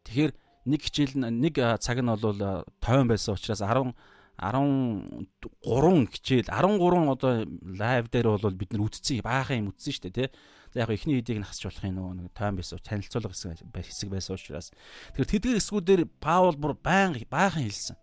[0.04, 0.34] Тэгэхээр
[0.66, 3.94] нэг хичээл нэг цаг нь бол тойвон байсан учраас 10
[4.40, 10.16] 13 хичээл 13 одоо лайв дээр бол бид нар үтцсэн баахан юм үтсэн шүү дээ
[10.16, 10.28] тий.
[10.70, 14.70] За яг эхний хэдийг нь хасч болох юм уу тайм байсан танилцуулга хэсэг байсан учраас
[15.18, 17.96] тэгэхээр тэдгээр хэсгүүдээр Паул бүр баян баахан хэлсэн.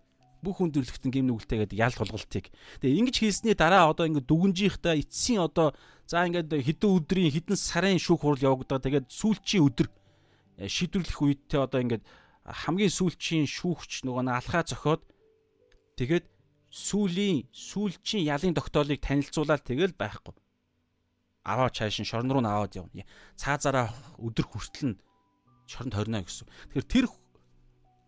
[0.43, 2.53] Бүх хүндрэлтэн гим нүгэлтэй гэдэг ял тулгалтыг.
[2.84, 5.73] Тэгээ ингэж хэлсний дараа одоо ингэ дүгнжийнхта эцсийн одоо
[6.06, 9.88] за ингээд хэдэн өдрийн хэдэн сарын шүүх хурал явагдаад тэгээд сүүлчийн өдөр
[10.62, 12.06] э, шийдвэрлэх үедээ одоо ингээд
[12.45, 15.01] хамгийн сүүлчийн шүүгч нөгөө алхаа зохиод
[15.97, 16.30] Тэгээд
[16.69, 20.34] сүүлийн сүүлчийн ялын тогтоолыг танилцуулаад тэгэл байхгүй.
[21.47, 23.07] Аваа цааш нь шорон руу наваад явна.
[23.39, 24.99] Цаазаараа өдөр хүртэл нь
[25.63, 26.43] шоронд хорно гэсэн.
[26.75, 27.05] Тэгэхээр тэр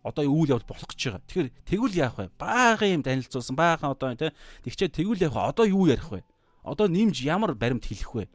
[0.04, 1.24] одоо үйл явдал болох гэж байгаа.
[1.24, 2.28] Тэгэхээр тэгвэл яах вэ?
[2.36, 3.56] Баахан юм танилцуулсан.
[3.56, 4.36] Баахан одоо тий.
[4.68, 5.50] Тэгчээ тэгвэл яах вэ?
[5.56, 6.28] Одоо юу ярих вэ?
[6.68, 8.28] Одоо нэмж ямар баримт хэлэх вэ?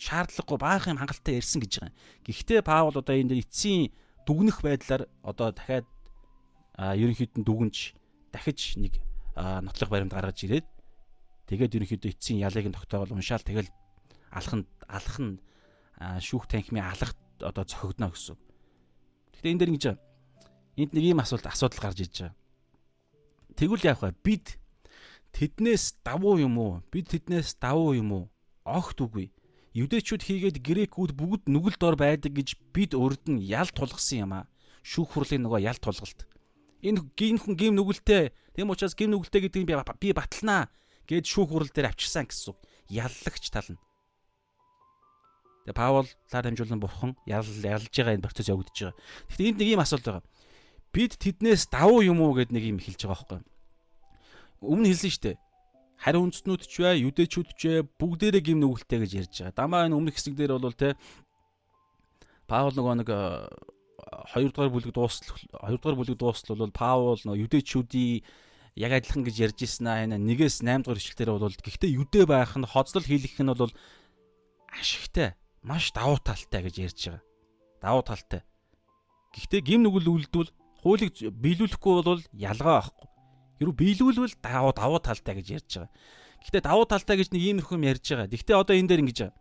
[0.00, 1.92] Шаардлагагүй баахан юм хангалттай ярьсан гэж байгаа.
[2.24, 3.92] Гэхдээ Паул одоо энэ эцсийн
[4.24, 5.84] дүгнэх байдлаар одоо дахиад
[6.80, 7.76] ерөнхийдөө дүгнж
[8.32, 8.96] дахиж нэг
[9.36, 10.66] нотлох баримт гаргаж ирээд
[11.48, 13.68] тэгээд ерөнхийдөө эцсийн ялыг нь тогтоогол уншаал тэгэл
[14.30, 15.38] алах нь алах нь
[15.98, 18.36] шүүх танхимын алах одоо цохигдно гэсэн.
[19.34, 19.84] Гэхдээ энэ дэр ингэж
[20.80, 22.34] энд нэг ийм асуулт асуудал гарч иж байгаа.
[23.58, 24.14] Тэгвэл яах вэ?
[24.22, 24.46] Бид
[25.34, 26.82] тэднээс давуу юм уу?
[26.88, 28.24] Бид тэднээс давуу юм уу?
[28.64, 29.34] Огт үгүй.
[29.74, 34.50] Юдэчүүд хийгээд грекүүд бүгд нүгэл дор байдаг гэж бид урд нь ял тулгсан юм аа.
[34.82, 36.30] Шүүх хурлын нөгөө ял тулгалт
[36.82, 40.72] энэ гин хүн гим нүгэлтэй тийм учраас гим нүгэлтэй гэдгийг би би баталнаа
[41.04, 42.56] гэд шүүх хурал дээр авчирсан гэсэн.
[42.88, 43.80] Яллагч тал нь.
[45.68, 48.96] Тэгээ Паул лаар дамжуулан бурхан ял ялж байгаа энэ процесс явагдаж байгаа.
[49.28, 50.24] Гэхдээ энд нэг юм асуулт байгаа.
[50.90, 53.40] Бид тэднээс давуу юм уу гэд нэг юм хэлж байгаа байхгүй.
[54.64, 55.36] Өмнө хэлсэн шүү дээ.
[56.00, 59.58] Хариу үндэстнүүд ч бай, юдэчүүд ч бай бүгдээрээ гим нүгэлтэй гэж ярьж байгаа.
[59.60, 60.96] Дамаа энэ өмнөх хэсэг дээр бол те
[62.48, 63.10] Паул нөгөө нэг
[64.32, 68.24] 2 дугаар бүлэг дуустал 2 дугаар бүлэг дуустал бол Паул нөө юдэчүүдийн
[68.80, 72.56] яг адилхан гэж ярьж ирсэн аа энэ нэгээс 8 дугаар ишлэлээр бол гэхдээ юдэ байх
[72.56, 73.70] нь хоцлол хийх нь бол
[74.72, 77.22] ашигтай маш давуу талтай гэж ярьж байгаа.
[77.80, 78.42] Давуу талтай.
[79.36, 83.08] Гэхдээ гим нүгэл үлдвэл хуулийг биелүүлэхгүй бол ялгаа байхгүй.
[83.60, 85.92] Хэрвээ биелүүлвэл давуу давуу талтай гэж ярьж байгаа.
[86.40, 88.32] Гэхдээ давуу талтай гэж нэг иймэрхүү юм ярьж байгаа.
[88.32, 89.38] Гэхдээ одоо энэ дээр ингэж байгаа.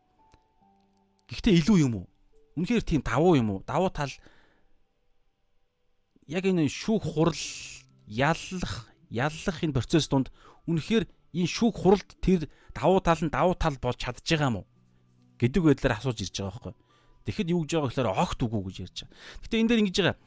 [1.31, 2.07] Гэхдээ илүү юм уу?
[2.59, 3.59] Үнэхээр тийм давуу юм уу?
[3.63, 4.11] Давуу тал
[6.27, 7.43] яг энэ шүүх хурал
[8.05, 10.27] яллах яллах энэ процесс донд
[10.67, 14.67] үнэхээр энэ шүүх хуралд тэр давуу тал нь давуу тал болж чадж байгаа юм уу
[15.39, 16.75] гэдэг байдлаар асууж ирж байгаа байхгүй.
[17.25, 19.17] Тэгэхэд юу гэж байгаа гэхээр огт үгүй гэж ярьж байгаа.
[19.43, 20.17] Гэтэ энэ дээр ингэж байгаа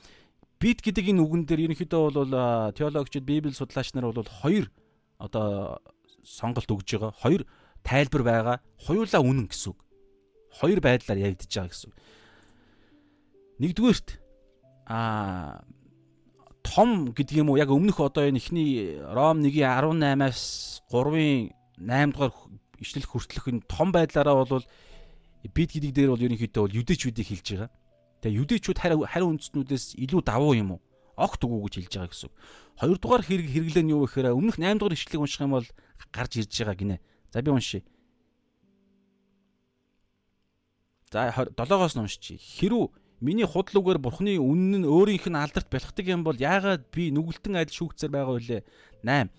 [0.62, 2.34] бид гэдэг энэ үгэн дээр ерөнхийдөө бол
[2.78, 4.70] теологчид библи судлаач нар бол хоёр
[5.18, 5.82] одоо
[6.22, 7.12] сонголт өгж байгаа.
[7.18, 7.42] Хоёр
[7.82, 8.56] тайлбар байгаа.
[8.78, 9.78] Хоёулаа үнэн гэсэн үг.
[10.54, 11.96] Хоёр байдлаар яригдж байгаа гэсэн үг.
[13.58, 14.08] Нэгдүгээрт
[14.86, 15.66] аа
[16.62, 21.50] том гэдэг юм уу яг өмнөх одоо энэ ихний Ром 1-ийн 18-аас 3-ын
[21.82, 22.32] 8 дугаар
[22.78, 24.62] ишлэл хүртэлх энэ том байдлаараа бол
[25.50, 27.70] бид гэдэг дээр бол ерөнхийдөө бол юдэчүүдийг хэлж байгаа.
[28.22, 30.80] Тэгээ юдэчүүд хариу хариу үндэстнүүдээс илүү давуу юм уу?
[31.18, 32.30] Огт үгүй гэж хэлж байгаа гэсэн.
[32.78, 35.68] Хоёрдугаар хэрэг хэрэглэн юу гэхээр өмнөх 8 дугаар ишлэлийг унших юм бол
[36.14, 36.96] гарч ирж байгаа гинэ.
[37.34, 37.82] За би уншия.
[41.10, 42.38] За 7-оос нь уншчих.
[42.38, 47.14] Хэрүү Миний худал үгээр бурхны үнэн нь өөрийнх нь алдарт бэлхдэг юм бол яагаад би
[47.14, 48.62] нүгэлтэн адил шүүгцээр байгаа вүлээ?
[49.06, 49.30] 8.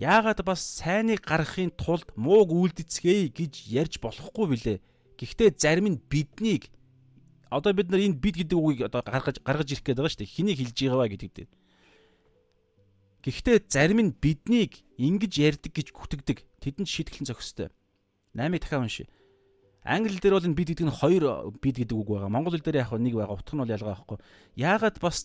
[0.00, 4.78] Яагаад бас сайныг гаргахын тулд мууг үлдэцгээе гэж ярьж болохгүй билээ.
[5.16, 6.68] Гэхдээ зарим нь биднийг
[7.50, 10.34] одоо бид нар энэ бид гэдэг үгийг одоо гаргаж гаргаж ирэх гээд байгаа шүү дээ.
[10.36, 11.50] Хэнийг хэлж байгаа вэ гэдэг дээр.
[13.24, 16.38] Гэхдээ зарим нь биднийг ингэж ярьдаг гэж гүтгдэг.
[16.60, 17.70] Тэдэнд шийтгэлэн зохистой.
[18.36, 19.08] 8-ыг дахиад уншия.
[19.86, 21.24] Англи дээр бол энэ бид гэдэг нь хоёр
[21.62, 22.30] бид гэдэг үг байгаа.
[22.30, 23.38] Монгол хэл дээр яг нэг байгаа.
[23.38, 24.18] Утга нь бол ялгаа байхгүй.
[24.58, 25.18] Яагаад бас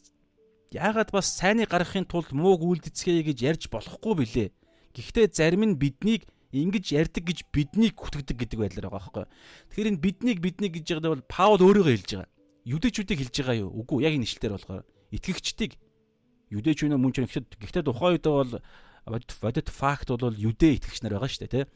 [0.71, 4.49] яагаад бас сайныг гаргахын тулд мууг үлдэцгээе гэж ярьж болохгүй билээ.
[4.93, 9.25] Гэхдээ зарим нь биднийг ингэж ярьдаг гэж биднийг хүтгдэг гэдэг байдлаар байгаа байхгүй.
[9.71, 12.29] Тэгэхээр энэ биднийг биднийг гэж байгаа бол Паул өөрийгөө хэлж байгаа.
[12.67, 13.71] Юдэчүүдийг хэлж байгаа юу?
[13.81, 14.83] Үгүй яг энэ ишлэлээр болохоор
[15.15, 15.71] итгэгчдийг
[16.51, 18.53] юдэч үнэ мөн ч гэхдээ гэхдээ тухайн үед бол
[19.41, 21.69] бодит факт бол юдэ итгэгч нар байгаа шүү дээ, тийм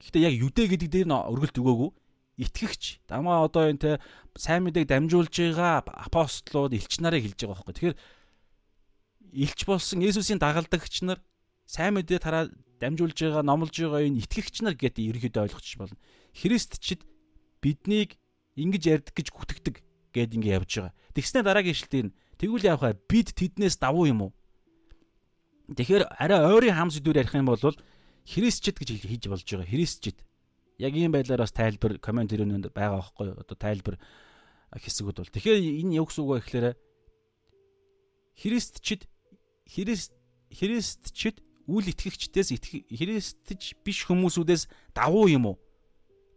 [0.00, 1.90] Гэхдээ яг юдэ гэдэг дээр нь өргөлт өгөөгүй.
[2.36, 3.90] Итгэгч дамаа одоо энэ те
[4.36, 7.96] сайн мэдээг дамжуулж байгаа апостолууд элч нарыг хэлж байгаа байхгүй.
[7.96, 7.96] Тэгэхээр
[9.40, 11.24] элч болсон Есүсийн дагалдагч нар
[11.66, 12.48] сайн мэдээ тараа
[12.80, 15.98] дамжуулж байгаа номлож байгаа энэ итгэгч нар гэдэг ерөнхийдөө ойлгочих болно.
[16.32, 17.02] Христчид
[17.60, 18.16] биднийг
[18.54, 19.76] ингэж ярьдаг гэж гүтгдэг
[20.14, 20.94] гэд ингэ явж байгаа.
[21.12, 22.98] Тэгснэ дараагийн ишлэлээр тэгвэл яах вэ?
[23.10, 24.32] Бид тэднээс давуу юм уу?
[25.74, 29.66] Тэгэхээр арай ойрын хам сэдвээр ярих юм бол христчид гэж хийж болж байгаа.
[29.66, 30.18] Христчид.
[30.78, 33.40] Яг ийм байдлаар бас тайлбар комент өрөөнд байгаа байхгүй юу?
[33.40, 33.96] Одоо тайлбар
[34.70, 35.34] хэсгүүд бол.
[35.34, 36.66] Тэгэхээр энэ юу гэсэн үг вэ гэхээр
[38.36, 39.08] христчид
[39.66, 40.12] Христ
[40.50, 42.54] христчид үл итгэгчдээс
[42.94, 45.56] Христж биш хүмүүсүүдээс давуу юм уу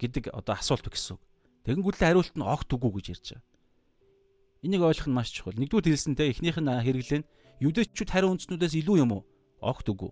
[0.02, 1.22] гэдэг одоо асуулт үг.
[1.66, 3.46] Тэгэнгүүтлээ хариулт нь огт үгүй гэж ярьж байгаа.
[4.66, 5.56] Энийг ойлгох нь маш чухал.
[5.60, 7.24] Нэгдүгээр хэлсэнтэй эхнийх нь хэрэглэн
[7.62, 9.24] юдэчүүд хариу үндснүүдээс илүү юм уу?
[9.62, 10.12] Огт үгүй.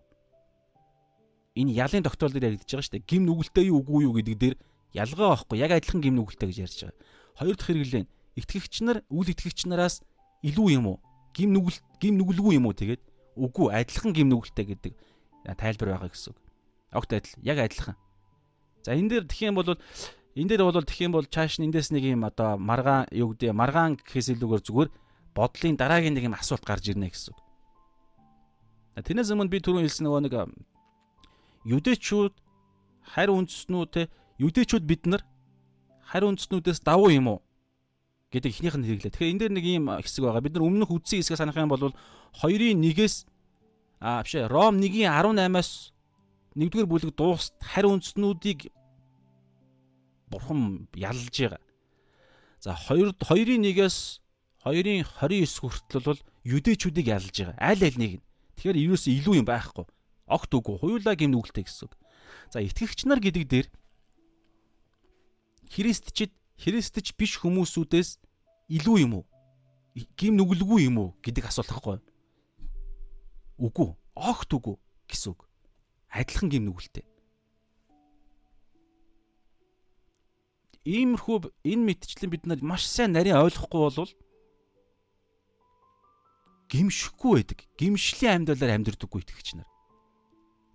[1.58, 3.10] Энэ ялын тогтоол дээр яригдж байгаа шүү дээ.
[3.10, 4.56] Гим нүгэлтэй юу үгүй юу гэдэг дээр
[4.94, 5.58] ялгаа байхгүй.
[5.58, 7.00] Яг адилхан гим нүгэлтэй гэж ярьж байгаа.
[7.40, 8.06] Хоёр дахь хэрэглэн
[8.38, 10.04] итгэгч нар үл итгэгч нараас
[10.44, 10.98] илүү юм уу?
[11.34, 13.02] Гим нүгэл гим нүгэлгүй юм уу тэгээд
[13.38, 14.93] үгүй адилхан гим нүгэлтэй гэдэг
[15.56, 16.39] тайлбар байгаа гэсэн үг.
[16.91, 17.95] Огт адил яг адилхан.
[18.84, 19.78] За энэ дээр юм бол
[20.36, 24.36] энэ дээр бол юм бол чааш эндээс нэг юм одоо маргаан юу гэдэг маргаан гэхээс
[24.36, 24.89] илүүгээр зүгээр
[25.38, 27.39] бодлын дараагийн нэг юм асуулт гарч ирнэ гэсэн үг.
[28.97, 30.34] Тэрнээс өмнө би түрүүн хэлсэн нөгөө нэг
[31.67, 32.34] юдэчүүд
[33.13, 34.10] харь үндэснүүд те
[34.41, 35.21] юдэчүүд бид нар
[36.02, 37.39] харь үндэснүүдээс давуу юм уу?
[38.32, 39.12] Гэдэг ихнийх нь хэрэглээ.
[39.13, 40.44] Тэгэхээр энэ дээр нэг юм хэсэг байгаа.
[40.44, 41.96] Бид нар өмнөх үдсэн хэсгээ санах юм бол
[42.44, 43.16] 2-ын 1-ээс
[44.04, 45.96] аа биш ээ Ром 1-ийн 18-аас
[46.60, 48.68] 1-р бүлэг дуust харь үндснүүдийг
[50.28, 51.62] бурхан ялж байгаа.
[52.60, 54.20] За 2 2-ын 1-ээс
[54.68, 57.56] 2-ын 29 хүртэл бол юдэчүүдийг ялж байгаа.
[57.63, 58.26] Аль аль нэг нь.
[58.60, 59.86] Тэгэхээр ерөөсөө илүү юм байхгүй.
[60.28, 60.76] Огт үгүй.
[60.82, 61.88] Хуйлаа гэм нүгэлтэй гэсэн.
[62.52, 63.68] За итгэгч нар гэдэг дээр
[65.72, 68.17] Христчид Христч биш хүмүүсүүдээс
[68.74, 69.26] илүү юм уу?
[70.17, 72.06] Гим нүгэлгүй юм уу гэдэг асуулт байхгүй юу?
[73.58, 73.89] Үгүй.
[74.17, 74.76] Огт үгүй
[75.10, 75.46] гэсэн үг.
[76.10, 77.06] Адилхан гим нүгэлтэй.
[80.88, 84.13] Иймэрхүү энэ мэдчлэн бид нар маш сайн нарийн ойлгохгүй болвол
[86.72, 87.60] гимшихгүй байдаг.
[87.76, 89.70] Гимшлийн амьдралаар амьдрдаггүй итгэгч нар.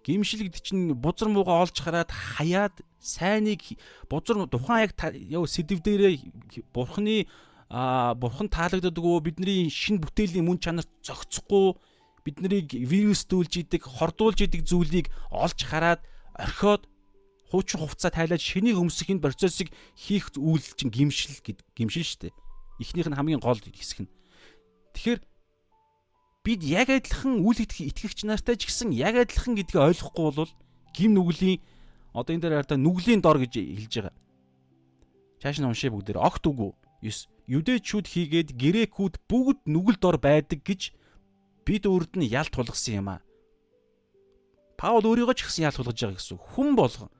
[0.02, 3.62] Гимшил гэдэг чинь бузар муугаа олж хараад хаяад сайныг
[4.10, 4.92] бузар тухайн яг
[5.30, 6.18] ёо сэдв дээрээ
[6.74, 7.26] бурхны
[7.72, 11.78] бурхан таалагддаггүй бидний шин бүтээлийн мөн чанарт зохицохгүй
[12.26, 16.04] биднийг вирустүүлж идэг хордуулж идэг зүйлийг олж хараад
[16.36, 16.84] орхиод
[17.48, 22.34] хуучин хувцас тайлаад шинийг өмсөхийн процессыг хийх үйл чинь гимшил гэд гимшил шүү дээ.
[22.80, 24.12] Эхнийх нь хамгийн гол хэсэг нь.
[24.96, 25.20] Тэгэхээр
[26.42, 30.52] бид яг адилхан үйл итгэгч нартай ч гэсэн яг адилхан гэдгийг ойлгохгүй бол
[30.90, 31.62] гим нүглийн
[32.10, 34.14] одоо энэ дээр хараа нүглийн дор гэж хэлж байгаа.
[35.38, 36.74] Чааш нь уншээ бүгдээр огт үгүй.
[37.02, 37.30] 9.
[37.46, 40.94] Юдэчүүд хийгээд грекүүд бүгд нүгэл дор байдаг гэж
[41.66, 43.20] бид үрд нь ял тулгсан юм аа.
[44.78, 47.10] Паул өөрийгөө ч гэсэн ял тулгаж байгаа гэсэн хүн болгон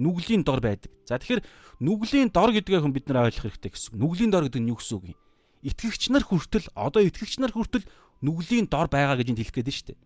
[0.00, 0.92] нүглийн дор байдаг.
[1.04, 1.44] За тэгэхээр
[1.84, 4.00] нүглийн дор гэдгээ хүн бид нар ойлгох хэрэгтэй гэсэн.
[4.00, 5.20] Нүглийн дор гэдэг нь юу гэсэн үг юм?
[5.60, 7.84] Итгэгч нар хүртэл одоо итгэгч нар хүртэл
[8.20, 9.98] нүглийн дор байгаа гэж хэлэх гээд нь шүү дээ.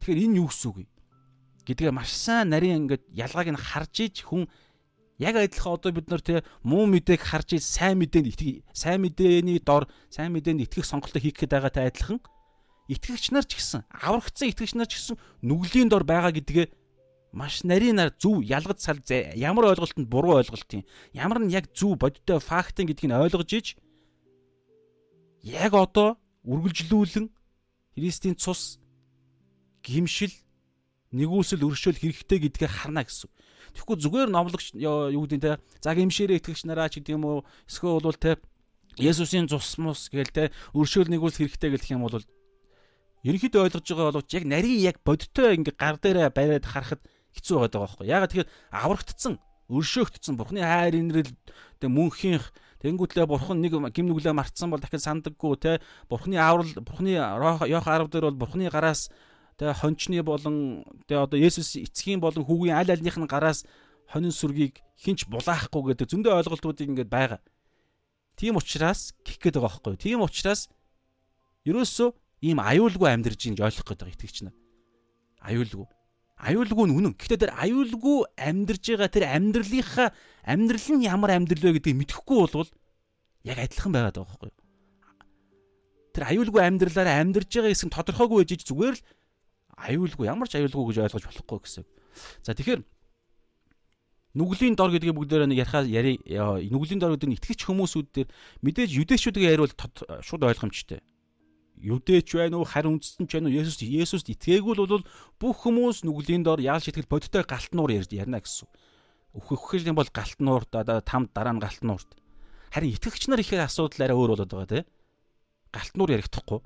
[0.00, 0.86] Тэгэхээр энэ юу гэсэн үг вэ?
[1.68, 4.48] гэдгээ маш сайн нарийн ингээд ялгааг нь харж иж хүн
[5.20, 9.60] яг адилхан одоо бид нар те муу мэдээг харж иж сайн мэдээнд итгэх сайн мэдээний
[9.60, 12.24] дор сайн мэдээнд итгэх сонголтоо хийх гээд байгаатай адилхан
[12.88, 16.72] итгэгч нар ч гэсэн аврагдсан итгэгч нар ч гэсэн нүглийн дор байгаа гэдгээ
[17.36, 19.04] маш нарийн нар зөв ялгаж сал
[19.36, 23.76] ямар ойлголтод буруу ойлголт юм ямар нь яг зөв бодиттой фактын гэдгийг ойлгож иж
[25.44, 26.16] яг одоо
[26.48, 27.28] үргэлжлүүлэн
[27.92, 28.80] Христийн цус
[29.84, 30.32] гимшил
[31.12, 33.28] нэгүсэл өршөөл хэрэгтэй гэдгээ харна гэсэн.
[33.76, 38.00] Тэгэхгүй зүгээр номлогч юу гэдэг те за гимшээрээ итгэгч нараа ч гэдэг юм уу эсвэл
[38.00, 38.40] бол те
[38.98, 42.18] Есүсийн цус мус гээл те өршөөл нэгүс хэрэгтэй гэх юм бол
[43.22, 47.02] ерөнхийдөө ойлгож байгаа боловч яг нарийн яг бодиттой ингээ гар дээрээ бариад харахад
[47.36, 48.06] хэцүү байгаа байхгүй.
[48.08, 49.34] Ягаад тэгэхээр аврагдцсан,
[49.70, 51.30] өршөөгдсөн бурхны хайр инрэл
[51.78, 52.42] тэг мөнхийн
[52.78, 55.72] Тэнгүүтлээ бурхан нэг гим нүглээ мартсан бол дахин сандаггүй те
[56.06, 59.10] бурхны ааврал бурхны Йох 10 дээр бол бурхны гараас
[59.58, 63.66] те хончны болон те одоо Есүс эцгийн болон хүүгийн аль альных нь гараас
[64.06, 67.42] хонин сүргийг хинч булаахгүй гэдэг зөндөө ойлголтуудыг ингээд байгаа.
[68.38, 69.98] Тийм учраас гих гээд байгаа байхгүй?
[69.98, 70.70] Тийм учраас
[71.66, 72.14] ерөөсөө
[72.46, 74.56] ийм аюулгүй амьдарч ийн гэж ойлгох гээд байгаа итгэгч нар.
[75.42, 75.97] Аюулгүй.
[76.38, 77.14] Аюулгүй нь үнэн.
[77.18, 80.08] Гэхдээ тэр аюулгүй амьдарж байгаа тэр амьдралынхаа
[80.46, 82.70] амьдрал нь ямар амьдрал вэ гэдгийг мэдэхгүй болвол
[83.42, 84.58] яг адилхан байгаад байгаа байхгүй юу?
[86.14, 89.02] Тэр аюулгүй амьдралаараа амьдарж байгаа гэсэн тодорхойгүй байж зүгээр л
[89.82, 91.84] аюулгүй ямар ч аюулгүй гэж ойлгож болохгүй гэсэн.
[92.46, 92.86] За тэгэхээр
[94.38, 96.22] нүглийн дор гэдгийг бүгдээрээ ярихаа яри
[96.70, 98.28] нүглийн дор гэдэг нь итгэж хүмүүсүүд дээр
[98.62, 99.74] мэдээж юдэшүүдийг яриул
[100.22, 101.02] шууд ойлгомжтой
[101.80, 105.06] юдэч байна уу харин үндэстэн ч байна уу Есүс Есүст итгээгүй л бол
[105.38, 108.68] бүх хүмүүс нүглийн дор яал шитгэл бодиттой галтнуур ярьж ярина гэсэн.
[109.38, 112.10] Өөхөх юм бол галтнуурт одоо тамд дараа нь галтнуурт.
[112.74, 114.84] Харин итгэгч нар ихээр асуудал арай өөр болоод байгаа тий.
[115.72, 116.60] Галтнуур ярихдахгүй.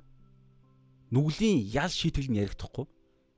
[1.13, 2.89] Нүглийн ял шийтгэл нь ярихдахгүй.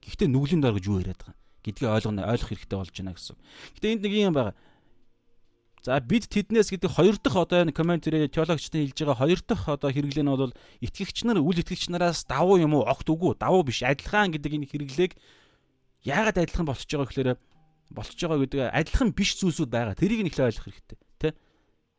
[0.01, 3.35] Гэхдээ нүглийн дор гэж юу яриад байгаа гэдгийг ойлгоно ойлгох хэрэгтэй болж байна гэсэн.
[3.73, 4.53] Гэтэ энд нэг юм байгаа.
[5.85, 9.93] За бид тэднээс гэдэг хоёр дахь одоо энэ комментэрээ теологчдын хэлж байгаа хоёр дахь одоо
[9.93, 10.49] хэрэглээ нь бол
[10.81, 14.65] итгэгч нар үл итгэгч нараас давуу юм уу огт үгүй давуу биш адилхан гэдэг энэ
[14.65, 15.13] хэрэглээг
[16.09, 17.29] яагаад адилхан болчихж байгаа гэхээр
[17.93, 19.93] болчихж байгаа гэдэг адилхан биш зүйлсүүд байгаа.
[19.93, 21.37] Тэрийг нь ихлэ ойлгох хэрэгтэй тэ.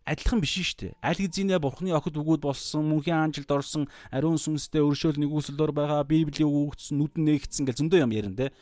[0.02, 0.92] Адилхан биш шүү дээ.
[0.98, 6.50] Аль хэзээ бурхны охид үгүүд болсон, мөнхийн анжилд орсон, ариун сүнстэй өршөөл нэгүслээр байгаа, Библийн
[6.50, 8.54] үг өгсөн, нүдэн нээгдсэн гэл зөндөө юм ярина тэ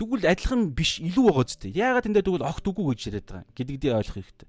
[0.00, 1.68] Тэгвэл адилхан биш илүү байгаа зү.
[1.76, 4.48] Яагаад энэ тэгвэл огт үгүй гэж яриад байгаа гэдэгдээ ойлгох хэрэгтэй.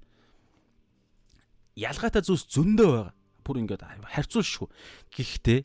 [1.76, 3.12] Ялгаатай зүйлс зөндөө байгаа.
[3.44, 4.68] Бүр ингээд харьцуулшгүй.
[5.12, 5.60] Гэхдээ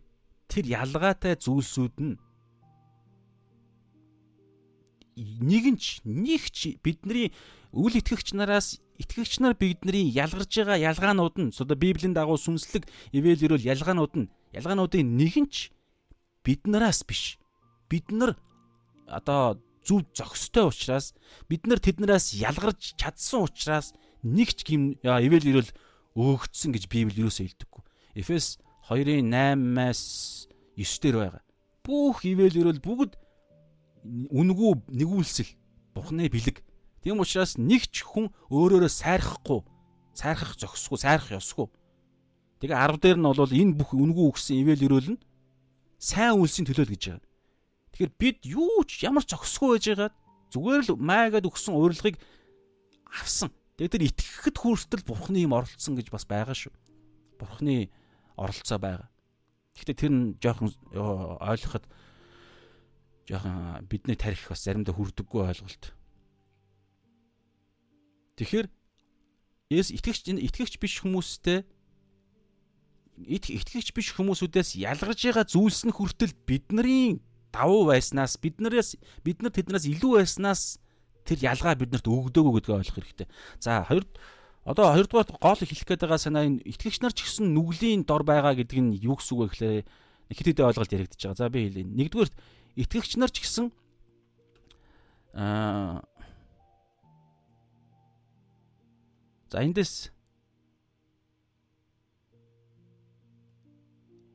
[0.52, 2.20] тэр ялгаатай зүйлсүүд нь
[5.18, 7.32] нэгэнч нэгч бидний
[7.72, 13.42] үл итгэгч нараас итгэгч нар бидний ялгарж байгаа ялгаанууд нь одоо библийн дагуу сүнслэг ивэл
[13.42, 15.74] ирүүл ялгаанууд нь ялгаануудын нэгэнч
[16.46, 17.42] биднараас биш
[17.90, 18.38] бид нар
[19.10, 21.16] одоо зүв зохистой учраас
[21.48, 25.72] бид нар тэднээс ялгарч чадсан учраас нэгч гим ивэл ирэл
[26.20, 27.84] өөгдсөн гэж Библи юусоо хэлдэггүй.
[28.20, 28.60] Эфес
[28.92, 31.44] 2-ын 8-аас 9 дээр байгаа.
[31.88, 33.16] Бүх ивэл ирэл бүгд
[34.08, 35.52] үнгүү нэгүүлсэл
[35.96, 36.62] Бурхны бэлэг.
[37.02, 39.62] Тийм учраас нэгч хүн өөрөөрөө сайрахгүй,
[40.14, 41.72] сайрхах зохисгүй, сайрах ёсгүй.
[42.62, 45.22] Тэгээ 10 дээр нь бол энэ бүх үнгүү өгсөн ивэл ирэл нь
[46.02, 47.27] сайн үйлсийн төлөө л гэж байгаа.
[47.98, 50.10] Тэгэхээр бид юу ч ямар зохисгүй байж байгаа
[50.54, 52.22] зүгээр л маягаад өгсөн урилгыг
[53.10, 53.50] авсан.
[53.82, 56.78] Тэгээд тэр итгэхэд хүртэл бурхны юм оролцсон гэж бас байгаа шүү.
[57.42, 57.90] Бурхны
[58.38, 59.10] оролцоо байгаа.
[59.74, 60.78] Гэхдээ тэр нь жоохон
[61.42, 61.90] ойлгоход
[63.26, 65.98] жоохон бидний тарих бас заримдаа хүрдэггүй ойлголт.
[68.38, 68.70] Тэгэхээр
[69.74, 71.66] Есүс итгэгч итгэгч биш хүмүүстэй
[73.26, 77.26] итгэгч биш хүмүүсүүдээс ялгарж байгаа зүйлс нь хүртэл бидний
[77.58, 80.78] давуу байснаас биднээс бид нар тэднээс илүү байснаас
[81.26, 83.28] тэр ялгаа биднэрт өгдөөгүй гэдгийг ойлгох хэрэгтэй.
[83.58, 84.06] За хоёр
[84.62, 88.54] одоо хоёрдугаар гол хэлэх гээд байгаа санаа энэ итгэгч нар ч гэсэн нүглийн дор байгаа
[88.54, 89.86] гэдэг нь юу гэсэн үг вэ гэхлээр
[90.38, 91.42] хэд хэдэн ойлголт яригдчихэж байгаа.
[91.42, 91.84] За би хэлье.
[91.88, 92.32] Нэгдүгээр
[92.78, 93.66] итгэгч нар ч гэсэн
[95.34, 96.06] аа
[99.48, 100.12] За эндээс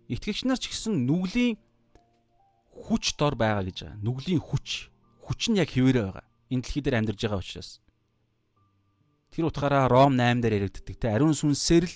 [0.09, 1.61] итгэгч нар ч гэсэн нүглийн
[2.73, 4.01] хүч дор байгаа гэж байгаа.
[4.01, 4.89] Нүглийн хүч.
[5.29, 6.27] Хүч нь яг хэвээрээ байгаа.
[6.49, 7.71] Энэ дэлхий дээр амьдарж байгаа учраас.
[9.33, 11.95] Тэр утгаараа Ром 8 дээр яригддаг те ариун сүнсээр л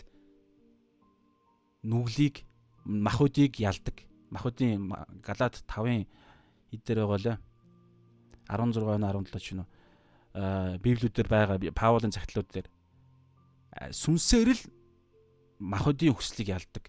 [1.84, 2.44] нүглийг
[2.84, 4.04] махуудыг ялдаг.
[4.30, 6.04] Махуудын Галаад 5-ын
[6.72, 7.38] хэд дээр байгаа лээ.
[8.48, 9.68] 16 17 ч юм уу.
[10.36, 12.68] Аа библиудээр байгаа Паулын цагтлууд дээр
[13.90, 14.62] сүнсээр л
[15.60, 16.88] махуудын хүслийг ялдаг.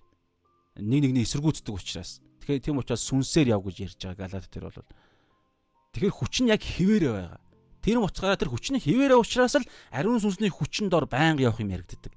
[0.77, 2.21] Нэг нэгний эсэргүүцдэг учраас.
[2.47, 4.87] Тэгэхээр тийм учраас сүнсээр яв гэж ярьж байгаа Галаат дээр бол.
[5.91, 7.43] Тэгэхээр хүч нь яг хിവэрэ байгаа.
[7.83, 11.75] Тэр уцгаараа тэр хүч нь хിവэрэ учраас л ариун сүнсний хүчин дор байнга явах юм
[11.75, 12.15] яригддаг.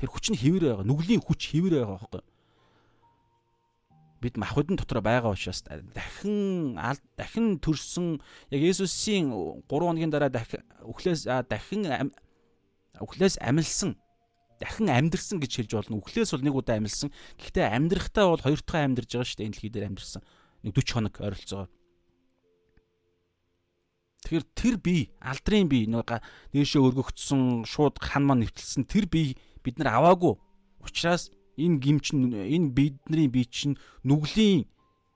[0.00, 0.88] Тэр хүч нь хിവэрэ байгаа.
[0.88, 2.28] Нүглийн хүч хിവэрэ байгаа байхгүй юу?
[4.20, 6.76] бид махвдын дотор байгаа учраас дахин
[7.16, 8.20] дахин төрсөн
[8.52, 12.12] яг Есүсийн 3 хоногийн дараа дахин өхлөөс дахин
[13.00, 13.96] өхлөөс амилсан
[14.60, 16.04] дахин амьдрсан гэж хэлж болно.
[16.04, 17.08] Үхлээс бол нэг удаа амьдсан.
[17.40, 19.46] Гэхдээ амьдрахтаа бол хоёр дахь амьдарж байгаа шүү дээ.
[19.48, 20.22] Энэ дэлхий дээр амьдсан.
[20.60, 21.70] Нэг 40 хоног ойролцоогоор.
[24.20, 26.20] Тэгэхээр тэр бие, алдрын бие нэг
[26.52, 30.36] дээшээ өргөгдсөн, шууд хан маань нэвтэлсэн тэр бие бид нар аваагүй.
[30.84, 34.68] Учираас энэ гимч энэ бидний бие чинь нүглийн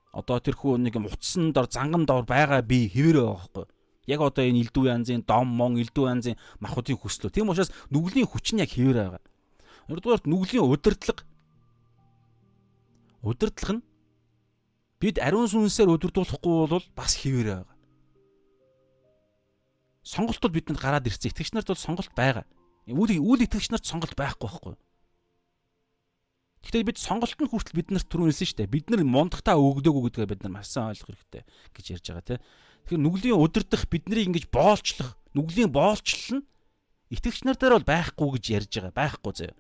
[0.09, 3.67] одоо тэрхүү нэг утсан дор занган дор байгаа бие хэвээрээ байгаа байхгүй.
[4.09, 7.29] Яг одоо энэ элдв янзын дом мон элдв янзын махуудын хүслөө.
[7.29, 9.23] Тийм учраас нүглийн хүч нь яг хэвээр байгаа.
[9.89, 11.25] Хоёрдугаарт нүглийн удирдлага.
[13.21, 13.85] Удирдлага нь
[15.01, 17.77] бид ариун сүнсээр удирдуулахгүй бол бас хിവэрэ байгаа.
[20.05, 21.33] Сонголтууд бидэнд гараад ирсэн.
[21.33, 22.45] Итгэгч нарт бол сонголт байгаа.
[22.89, 24.77] Үл үл итгэгч нарт сонголт байхгүй байхгүй.
[26.65, 28.73] Гэхдээ бид сонголтод хүртэл бид нарт түрүү хэлсэн шүү дээ.
[28.73, 31.45] Бид нар мундахтаа өгдөөгүй гэдгээ бид нар маш сайн ойлгох хэрэгтэй
[31.77, 32.41] гэж ярьж байгаа тийм.
[32.89, 36.47] Тэгэхээр нүглийн удирдах биднийг ингэж боолчлох, нүглийн боолчлол нь
[37.13, 38.97] итгэгч нар дээр бол байхгүй гэж ярьж байгаа.
[38.97, 39.57] Байхгүй заяа.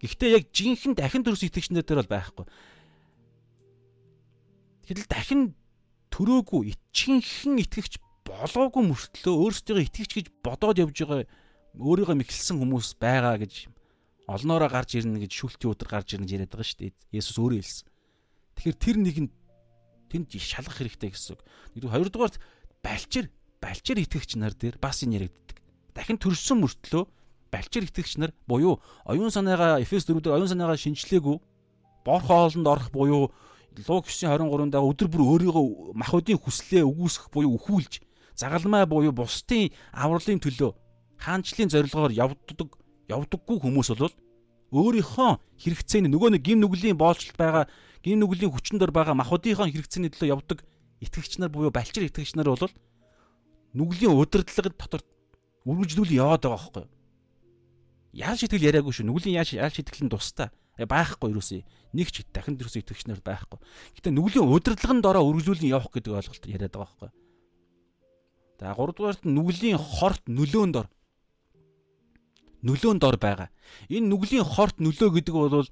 [0.00, 2.46] Гэхдээ яг жинхэнэ дахин төрс итгэгчнэр дээр бол байхгүй.
[4.88, 5.42] Тэгэл дахин
[6.08, 11.28] төрөөгүй ичинхэн итгэгч болоогүй мөртлөө өөрсдөө итгэгч гэж бодоод явж байгаа
[11.76, 13.68] өөрийгөө мэхэлсэн хүмүүс байгаа гэж
[14.26, 16.92] олноороо гарч ирнэ гэж шүлтийн өдр гарч ирнэ гэж яриад байгаа шүү дээ.
[17.14, 17.86] Есүс өөрөө хэлсэн.
[18.56, 19.30] Тэгэхээр тэр нэг нь
[20.10, 21.42] тэнд шалгах хэрэгтэй гэсэн үг.
[21.74, 22.36] Нэгдүгээр хоёрдугаарт
[22.82, 23.26] балчир
[23.60, 25.58] балчир итгэгч нар дээр бас энэ яригддаг.
[25.94, 27.04] Дахин төрсөн мөртлөө
[27.52, 31.36] балчир итгэгч нар буюу оюун санаагаа Эфес 4 дээр оюун санаагаа шинчлээгүй
[32.04, 33.30] бор хоолнд орох буюу
[33.88, 38.02] Луг 9:23 даа өдөр бүр өөрийгөө махуудын хүслээ үгүйсгэх буюу өхүүлж
[38.34, 40.74] загалмай буюу бусдын авралын төлөө
[41.22, 42.68] хаанчлалын зорилгоор явддаг
[43.08, 44.14] явдаггүй хүмүүс бол
[44.74, 45.30] өөрийнхөө
[45.62, 47.64] хэрэгцээний нөгөө нэг гим нүглийн боолчлолт байгаа
[48.02, 50.58] гим нүглийн хүчин дор байгаа махуудынхаа хэрэгцээний төлөө явдаг
[51.02, 52.74] итгэгч нар буюу балчир итгэгч нар бол
[53.74, 55.02] нүглийн удирдлагын дотор
[55.66, 56.99] үргэлжлүүл яваад байгаа байхгүй юу?
[58.12, 59.06] Яал шитгэл яриаггүй шүү.
[59.06, 60.50] Нүглийн яал яал шитгэл нь тустай.
[60.80, 61.62] Байхгүй юусэн.
[61.92, 63.60] Нэг ч дахин дөрөс итгэгч нар байхгүй.
[64.00, 67.16] Гэтэ нүглийн удирдлагын дороо үргэлжлүүлэн явах гэдэг ойлголт яриад байгаа байхгүй юу?
[68.60, 70.88] За 3 дугаарт нүглийн хорт нөлөөнд дор
[72.62, 73.48] нөлөөнд дор байгаа.
[73.88, 75.68] Энэ нүглийн хорт нөлөө гэдэг бол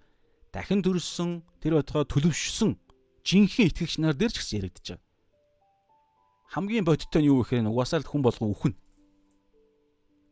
[0.53, 2.81] дахин төрсөн тэр бодгоо төлөвшсөн
[3.25, 5.05] жинхэнэ итгэгч нар дээр ч гэсэн яригдаж байгаа.
[6.49, 8.75] Хамгийн бодиттой нь юу гэхээр угаасаа л хүн болгон үхэн.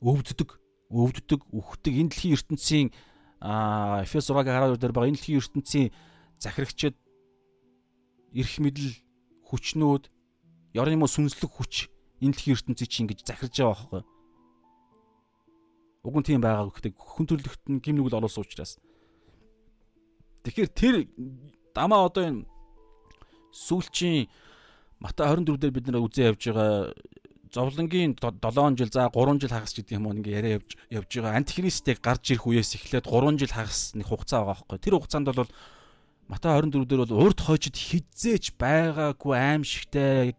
[0.00, 0.56] Өвддөг,
[0.90, 2.88] өвддөг, үхдэг энэ дэлхийн ертөнцийн
[4.06, 5.88] Эфес 6-гийн 12 дээр байгаа энэ дэлхийн ертөнцийн
[6.38, 6.96] захирагчид
[8.36, 8.92] эрх мэдэл
[9.50, 10.04] хүчнүүд
[10.78, 11.90] ёрын мө сүнслэг хүч
[12.22, 14.02] энэ дэлхийн ертөнцийг чи ингэж захирж байгаа байхгүй.
[16.06, 18.78] Уг нь тийм байгааг гэхдээ хүн төрлөخت нь гим нүгэл олуулсан учраас.
[20.46, 20.96] Тэгэхээр тэр
[21.74, 22.46] дамаа одоо энэ
[23.50, 24.30] сүүлчийн
[24.96, 26.94] Матай 24 дээр бид нэр үзээ явж байгаа
[27.52, 31.36] зовлонгийн 7 жил за 3 жил хагас гэдэг юм уу ингээ яриа явж явж байгаа
[31.38, 34.78] антихристийг гарч ирэх үеэс эхлээд 3 жил хагас нэг хугацаа байгаа байхгүй.
[34.82, 35.50] Тэр хугацаанд бол
[36.26, 40.34] Матай 24 дээр бол урд хойчод хизээч байгаагүй аимшигтай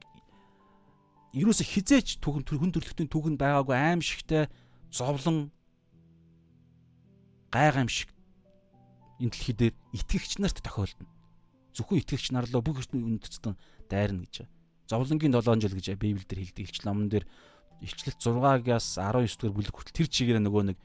[1.31, 4.51] ерөөсө хизээч түгэн хүн төрлөختийн түгэнд байгаагүй аимшигтай
[4.91, 5.47] зовлон
[7.55, 8.11] гайхамшиг
[9.23, 11.07] энэ дэлхий дээр итгэгч нарт тохиолдно.
[11.71, 13.55] Зөвхөн итгэгч нар л бүх үндэстэн
[13.87, 14.43] дайрна гэж.
[14.87, 16.63] Зовлонгийн 7 жил гэж Библиэлд хэлдэг.
[16.63, 17.27] Илч номон дээр
[17.83, 20.77] Илчлэлт 6-аас 19 дугаар бүлэг хүртэл тэр чигээрээ нөгөө нэг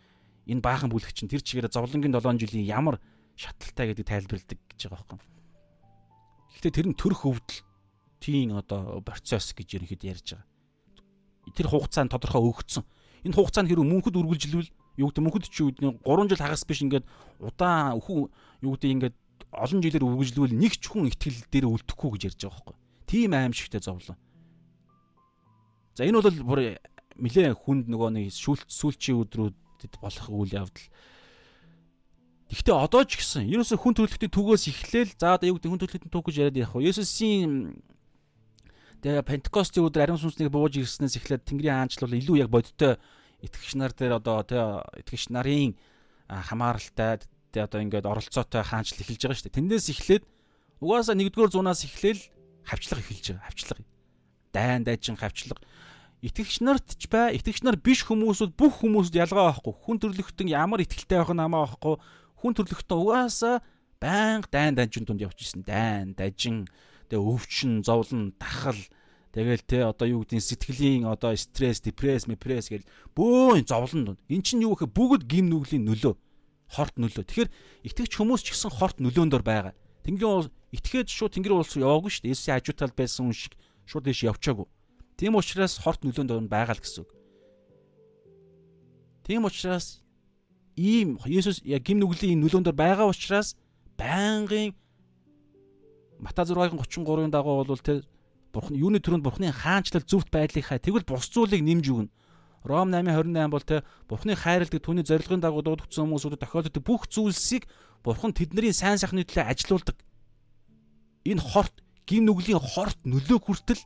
[0.51, 3.01] энэ баахан бүлэг чинь тэр чигээрээ зовлонгийн 7 жилийн ямар
[3.39, 5.19] шаталтай гэдэг тайлбарладаг гэж байгаа байхгүй.
[6.53, 7.61] Гэхдээ тэр нь төрөх өвдөл
[8.21, 10.47] тийм одоо процесс гэж ерөнхийдөө ярьж байгаа.
[11.57, 12.85] Тэр хугацаанд тодорхой өгөгдсөн.
[13.25, 17.07] Энэ хугацаанд хэрэг мөнхөд үргэлжлүүл юу гэдэг мөнхөд чи үүдний 3 жил хагас биш ингээд
[17.41, 18.29] удаан өхөн
[18.67, 19.17] юу гэдэг ингээд
[19.55, 22.77] олон жилээр үргэлжлүүл нэг ч хүн ихтгэл дээр үлдэхгүй гэж ярьж байгаа байхгүй.
[23.13, 24.17] Тийм аимшигтэй зовлон.
[25.93, 26.81] За энэ бол бүр
[27.21, 30.89] нилээ хүнд нөгөө нэг шүүлт сүүлчийн өдрүүдэд болох үйл явдал.
[32.49, 36.13] Гэхдээ одоо ч гэсэн ерөөсө хүн төрөлхтний түгээс эхлээл за одоо юу гэдэг хүн төрөлхтний
[36.13, 36.89] түг гэж яриад явах вэ?
[36.89, 37.77] Есүсийн
[39.05, 42.97] тэгээ Пентекостийн өдөр ариун сүнснийг бууж ирснээс эхлээд Тэнгэрийн хаанчлал илүү яг бодиттой
[43.45, 44.57] итгэгч нар дээр одоо тэ
[45.05, 45.77] итгэгч нарын
[46.29, 49.59] хамааралтай тэ одоо ингээд оролцоотой хаанчл эхэлж байгаа шүү дээ.
[49.61, 50.25] Тэндээс эхлээд
[50.81, 52.21] угаасаа 1-р зуунаас эхлээл
[52.67, 53.47] хавчлага эхэлж байгаа.
[53.49, 53.83] Хавчлага.
[54.53, 55.63] Дайн дайчин хавчлага.
[56.23, 59.75] Итгэгч нарт ч бай, итгэгч нар биш хүмүүсүүд бүх хүмүүсд ялгаа байхгүй.
[59.75, 61.99] Хүн төрлөختөн ямар ихтэлтэй байх нь амаа байхгүй.
[62.39, 63.57] Хүн төрлөختөн угаасаа
[63.99, 65.67] байнга дайн дайчин дунд явж исэн.
[65.67, 66.71] Дайн дайчин
[67.11, 68.79] тэгээ өвчин, зовлон, дахал
[69.33, 72.85] Тэгэл те одоо юу гэдгийг сэтгэлийн одоо стресс, депресс, мепресс гэл
[73.17, 74.21] бөөн зовлон дунд.
[74.29, 76.15] Эн чинь юу гэхээр бүгд гим нүглийн нөлөө.
[76.69, 77.25] Хорт нөлөө.
[77.25, 77.51] Тэгэхээр
[77.81, 79.73] итгэвч хүмүүс ч гэсэн хорт нөлөөндөр байгаа.
[80.03, 82.35] Тэнгэрийн итгээд шууд тэнгэрийн улс яваагүй шүү дээ.
[82.35, 83.55] Есүсийн хажуутал байсан хүн шиг
[83.87, 84.67] шууд дэш явчаагүй.
[85.17, 87.11] Тийм учраас хорт нөлөөнд байгаа л гэсэн үг.
[89.23, 90.03] Тийм учраас
[90.75, 93.55] ийм Есүс яг гим нүглийн нөлөөндор байгаа учраас
[93.95, 94.75] байнгын
[96.23, 98.03] Мата 6-гийн 33-ын дагуу бол те
[98.53, 102.11] Бурхан юуны төрөнд Бурханы хаанчлал зөвхт байдлынхаа тэгвэл бус зүйлийг нэмж өгнө.
[102.63, 107.67] Ром 8:28 бол те Бурханы хайрладаг түүний зорилгын дагуу дуудагдсан хүмүүсүүдэд тохиолддог бүх зүйлсийг
[108.05, 109.97] Бурхан тэдний сайн сайхны төлөө ажилуулдаг.
[111.25, 111.75] Энэ хорт
[112.07, 113.83] гин нүглийн хорт нөлөө хүртэл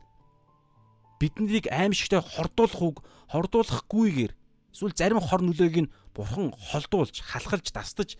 [1.21, 2.97] биднийг аимшигтай хордуулах үг
[3.29, 4.33] хордуулахгүйгээр
[4.73, 8.17] эсвэл зарим хор нөлөөг нь бурхан холдуулж, халахалж, дастаж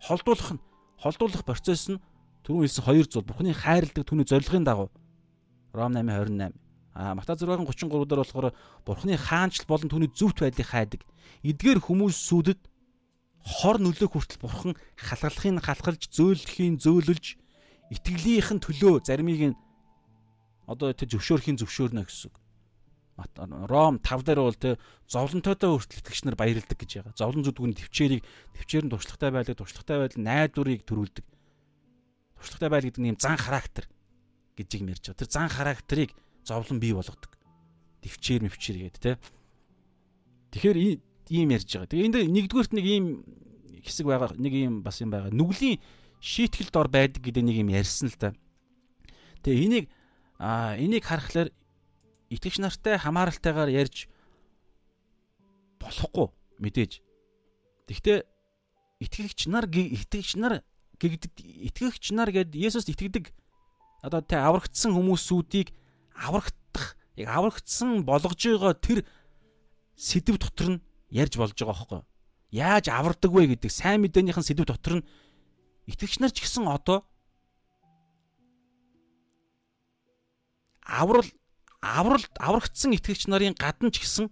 [0.00, 0.64] холдуулах нь
[1.00, 2.00] холдуулах процесс нь
[2.44, 4.88] түрүүн хэлсэн хоёр зүйл бурханы хайрладаг түүний зорилгын дагуу
[5.74, 6.54] Ром 8:28.
[6.94, 8.54] А Матай 6:33 дээр болохоор
[8.86, 11.02] Бурхны хаанчл болон түүний зөвхт байдлыг хайдаг.
[11.42, 12.60] Эдгээр хүмүүсүүдэд
[13.44, 17.36] хор нөлөө хүртэл Бурхан халгалахын халахалж, зөөлөхийн зөөлөлж,
[17.92, 19.58] итгэлийнхэн төлөө заримыг нь
[20.64, 22.32] одоо тэ зөвшөөрхийн зөвшөөрнө гэсэн.
[23.68, 27.14] Ром 5 дээр бол тэ зовлонтойтой хүртэл итгэгч нар баярлдаг гэж байгаа.
[27.14, 28.24] Зовлон зүдгүн төвчээрийг
[28.58, 31.24] төвчээр нь туршлагатай байлаг, туршлагатай байдал найдварыг төрүүлдэг.
[32.42, 33.86] Туршлагатай байл гэдэг нь юм зан характер
[34.58, 35.20] гэж юм ярьж байгаа.
[35.22, 36.10] Тэр зан характерыг
[36.42, 37.30] зовлон бий болгодог.
[38.02, 39.12] Төвчээр мөвчээр гэдэг те.
[40.50, 40.78] Тэгэхээр
[41.30, 41.90] ийм ярьж байгаа.
[41.90, 43.06] Тэгээ энд нэгдүгürt нэг ийм
[43.84, 44.36] хэсэг байгаа.
[44.36, 45.32] Нэг ийм бас юм байгаа.
[45.32, 45.80] Нүглийн
[46.20, 48.32] шийтгэл дор байдаг гэдэг нэг юм ярьсан л да.
[49.44, 49.84] Тэгээ энийг
[50.40, 51.52] а энийг харахаар
[52.32, 54.08] итгэгч нартай хамааралтайгаар ярьж
[55.80, 57.04] болохгүй мэдээж.
[57.88, 58.24] Тэгвэл
[59.04, 60.64] итгэгч нар итгэгч нар
[60.96, 61.34] гэгдэж
[61.68, 63.28] итгэгч нар гэд Есүст итгэдэг
[64.00, 65.72] одоо тэ аврагдсан хүмүүсүүдийг
[66.16, 68.98] аврагдах яг аврагдсан болгож байгаа тэр
[69.96, 70.82] сэдв дотор нь
[71.14, 72.02] ярьж болж байгаа байхгүй.
[72.50, 75.06] Яаж авардаг вэ гэдэг сайн мэдээнийхэн сэдв дотор нь
[75.86, 77.06] итгэгч нар ч гэсэн одоо
[80.82, 81.26] аврал
[81.80, 84.26] аврал аврагдсан итгэгч нарын гадна ч гэсэн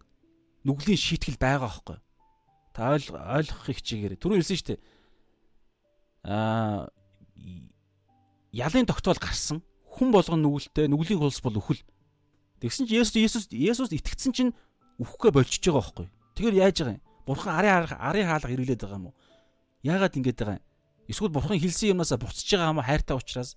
[0.67, 1.99] нүглийн шийтгэл байгаа байхгүй.
[2.73, 4.17] Та ойлгохыг хичээгээр.
[4.17, 4.81] Түрүү хэлсэн шүү дээ.
[6.25, 6.89] Аа
[8.53, 9.61] ялын тогтоол гарсан.
[9.93, 11.85] Хүн болгон нүгэлтэй, нүглийн хулс бол үхэл.
[12.65, 14.53] Тэгсэн чинь Есүс Есүс Есүс итгэцэн чинь
[14.97, 16.07] үхэхгээ болчихж байгаа байхгүй.
[16.35, 17.03] Тэгэхээр яаж байгаа юм?
[17.27, 19.17] Бурхан арын арын хаалга хэрэглээд байгаа юм уу?
[19.85, 20.67] Яагаад ингэж байгаа юм?
[21.09, 23.51] Эсвэл бурхан хэлсэн юмнасаа буцаж байгаа юм уу хайртай учраас?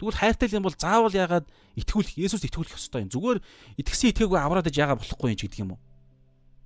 [0.00, 1.46] Тэгвэл хайртай юм бол заавал яагаад
[1.78, 3.12] итгүүлэх Есүс итгүүлэх ёстой юм.
[3.12, 3.38] Зүгээр
[3.78, 5.80] итгэсэн итгээгүй авраад иж яагаад болохгүй юм ч гэдэг юм уу?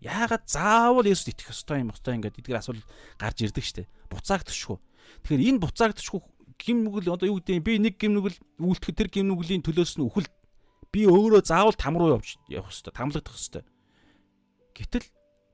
[0.01, 2.85] Яагаад заавал Есүс итгэх ёстой юм ёстой ингээд эдгээр асуулт
[3.21, 3.91] гарч ирдэг штэ.
[4.09, 4.79] Буцаагдчихгүй.
[5.27, 6.21] Тэгэхээр энэ буцаагдчихгүй
[6.57, 10.07] гим нүгэл одоо юу гэдэг би нэг гим нүгэл үйлдэх тэр гим нүглийн төлөөс нь
[10.09, 10.29] үхэл
[10.93, 13.65] би өөрөө заавал там руу явж явах ёстой, тамлагдах ёстой.
[14.73, 15.05] Гэтэл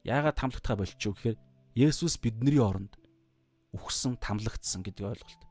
[0.04, 1.38] яагаад тамлагдахаа болчихоо гэхээр
[1.72, 2.92] Есүс бидний оронд
[3.72, 5.42] үхсэн, тамлагдсан гэдэг ойлголт.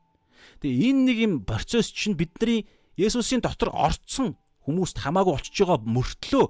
[0.62, 6.44] Тэгээ энэ нэг юм процесс чинь бидний Есүсийн дотор орцсон хүмүүст хамаагүй болчихж байгаа мөртлөө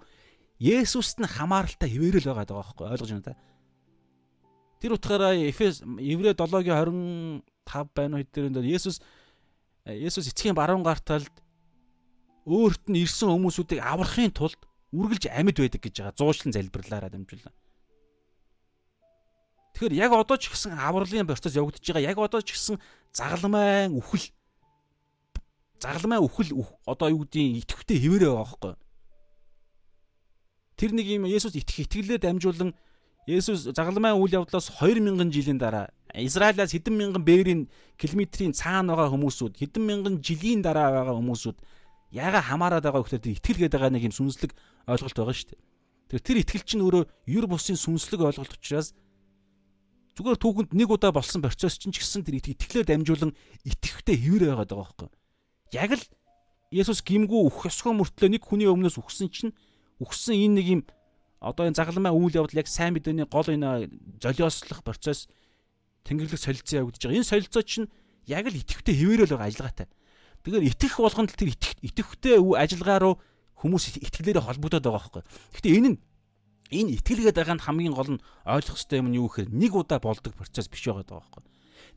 [0.63, 3.41] Есүст нь хамааралтай хിവэрэл байгаа даа байхгүй ойлгож байна та.
[4.83, 9.01] Тэр утгаараа Эфес Еврэ 7-гийн 25 байна уу хэдээр энэ Есүс
[9.87, 11.33] Есүс эцгийн баруун гарталд
[12.47, 14.59] өөрт нь ирсэн хүмүүсүүдийг аврахын тулд
[14.93, 17.51] үргэлж амьд байдаг гэж байгаа зуушлан залбирлаараа дамжуулна.
[19.73, 22.09] Тэгэхээр яг одоо ч гэсэн авралын процесс явагдаж байгаа.
[22.13, 22.77] Яг одоо ч гэсэн
[23.13, 24.29] загалмайн үхэл
[25.81, 26.53] загалмайн үхэл
[26.85, 28.75] одоо юу гэдгийг итгэвтэй хэвээрээ байгаа байхгүй.
[30.77, 32.77] Тэр нэг юм Есүс итгэх итгэлээр дамжуулан
[33.27, 39.57] Есүс загалмайн үйл явдлаас 2000 жилийн дараа Израилаас хэдэн мянган бээрийн километрийн цаана байгаа хүмүүсүүд
[39.57, 41.57] хэдэн мянган жилийн дараа байгаа хүмүүсүүд
[42.13, 44.53] яага хамаарад байгаа гэхээр итгэл гээд байгаа нэг юм сүнслэг
[44.85, 45.61] ойлголт байгаа шүү дээ.
[46.13, 48.93] Тэр тэр итгэл чинь өөрөө юр бусын сүнслэг ойлголт учраас
[50.13, 53.33] Зүгээр түүхэнд нэг удаа болсон процесс чинь ч гэсэн тэр итгэлээр дамжуулан
[53.65, 55.09] итгэвтэй хэвээр байгаад байгаа байхгүй.
[55.73, 56.05] Яг л
[56.73, 59.53] Есүс гимгүү үхэх ёсгоо мөртлөө нэг хүний өмнөөс үхсэн чинь
[60.01, 60.81] үхсэн энэ нэг юм
[61.41, 65.29] одоо энэ загалмай үйл явдал яг сайн мэдээний гол энэ золиослох процесс
[66.09, 67.19] тэнгэрлэг солилцоо явагдаж байгаа.
[67.21, 67.89] Энэ солилцоо чинь
[68.25, 69.89] яг л итгэвтэй хэвээрэл байгаа ажиллагаатай.
[70.49, 73.15] Тэгэхээр итгэх болгонд тэр итгэвтэй ажиллагаа руу
[73.61, 75.23] хүмүүс итгэлээрээ холбогдоод байгаа байхгүй.
[75.61, 75.99] Гэхдээ энэ нь
[76.73, 80.01] энэ итгэлгээд байгаа нь хамгийн гол нь ойлгох хэрэгтэй юм нь юу гэхээр нэг удаа
[80.01, 81.45] болдог процесс биш байгаа байхгүй.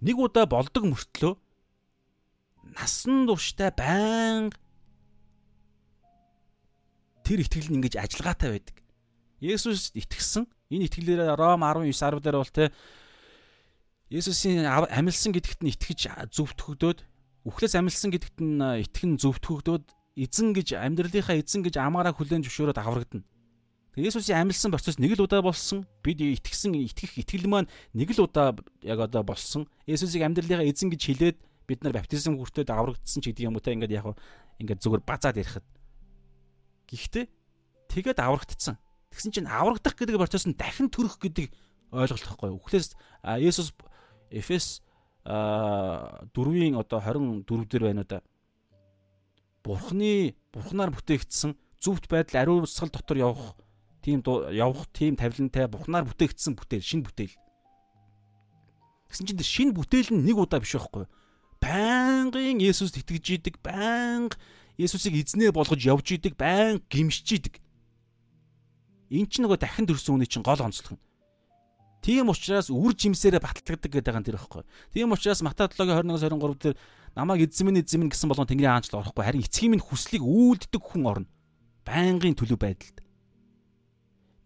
[0.03, 1.34] Нэг удаа болдог мөртлөө
[2.76, 4.59] насан туршдаа байнга
[7.23, 8.76] тэр итгэл нь ингэж ажиллагаатай байдаг.
[9.41, 10.45] Есүс итгэсэн.
[10.69, 12.69] Энэ итгэлээр Ром 19 10 дээр бол те
[14.09, 16.99] Есүсийн амилсан гэдэгт нь итгэж зөвтгөгдөөд
[17.49, 23.26] үхлээс амилсан гэдэгт нь итгэн зөвтгөгдөөд эзэн гэж амьдралынхаа эзэн гэж амаараа хүлээн зөвшөөрөөд аврагдана.
[23.95, 25.87] Есүсийн амьлсан процесс нэг л удаа болсон.
[26.03, 28.51] Бид итгэсэн итгэх итгэл маань нэг л удаа
[28.83, 29.71] яг одоо болсон.
[29.87, 33.71] Есүсийг амьдралынхаа эзэн гэж хэлээд бид нар баптизм хүртээд аврагдсан ч гэдэг юм уу те
[33.71, 34.19] ингээд яг
[34.59, 35.65] ингээд зүгээр базаад ярихад.
[36.91, 37.25] Гэхдээ
[37.87, 38.75] тэгээд аврагдсан.
[39.15, 41.55] Тэгсэн чинь аврагдах гэдэг процесс нь дахин төрөх гэдэг
[41.95, 42.59] ойлголт юу?
[42.59, 43.71] Үхлээс Есүс
[44.29, 44.83] Эфес
[45.25, 48.19] а 4-ийн одоо 24 дээр байна уу да.
[49.63, 53.57] Бурхны бурхнаар бүтээгдсэн зөвхт байдал ариусгал дотор явах
[54.05, 54.21] тийм
[54.53, 57.35] явах тийм тавилантай бухнаар бүтээгдсэн бүтээл шинэ бүтээл.
[59.09, 61.09] Гэсэн чинь шинэ бүтээл нь нэг удаа биш байхгүй.
[61.57, 64.37] Байнгын Есүст итгэж идэг, байнга
[64.77, 67.57] Есүсийг эзнээ болгож явж идэг, байнга гимшиж идэг.
[69.09, 71.01] Эн чинь нөгөө дахин төрсөн үний чинь гол онцлог нь.
[72.05, 74.63] Тийм учраас үр жимсээрээ баталгадаг гэдэг байгаа юм тэр байхгүй.
[74.93, 76.77] Тийм учраас Матай 7-гийн 21-23 дээр
[77.17, 80.81] намайг эзэм минь эзэм минь гэсэн болгон Тэнгэрийн хаанчлал орохгүй харин эцгийн минь хүслийг үйлддэг
[80.85, 81.29] хүн орно.
[81.81, 83.04] Байнгын төлөв байдалд.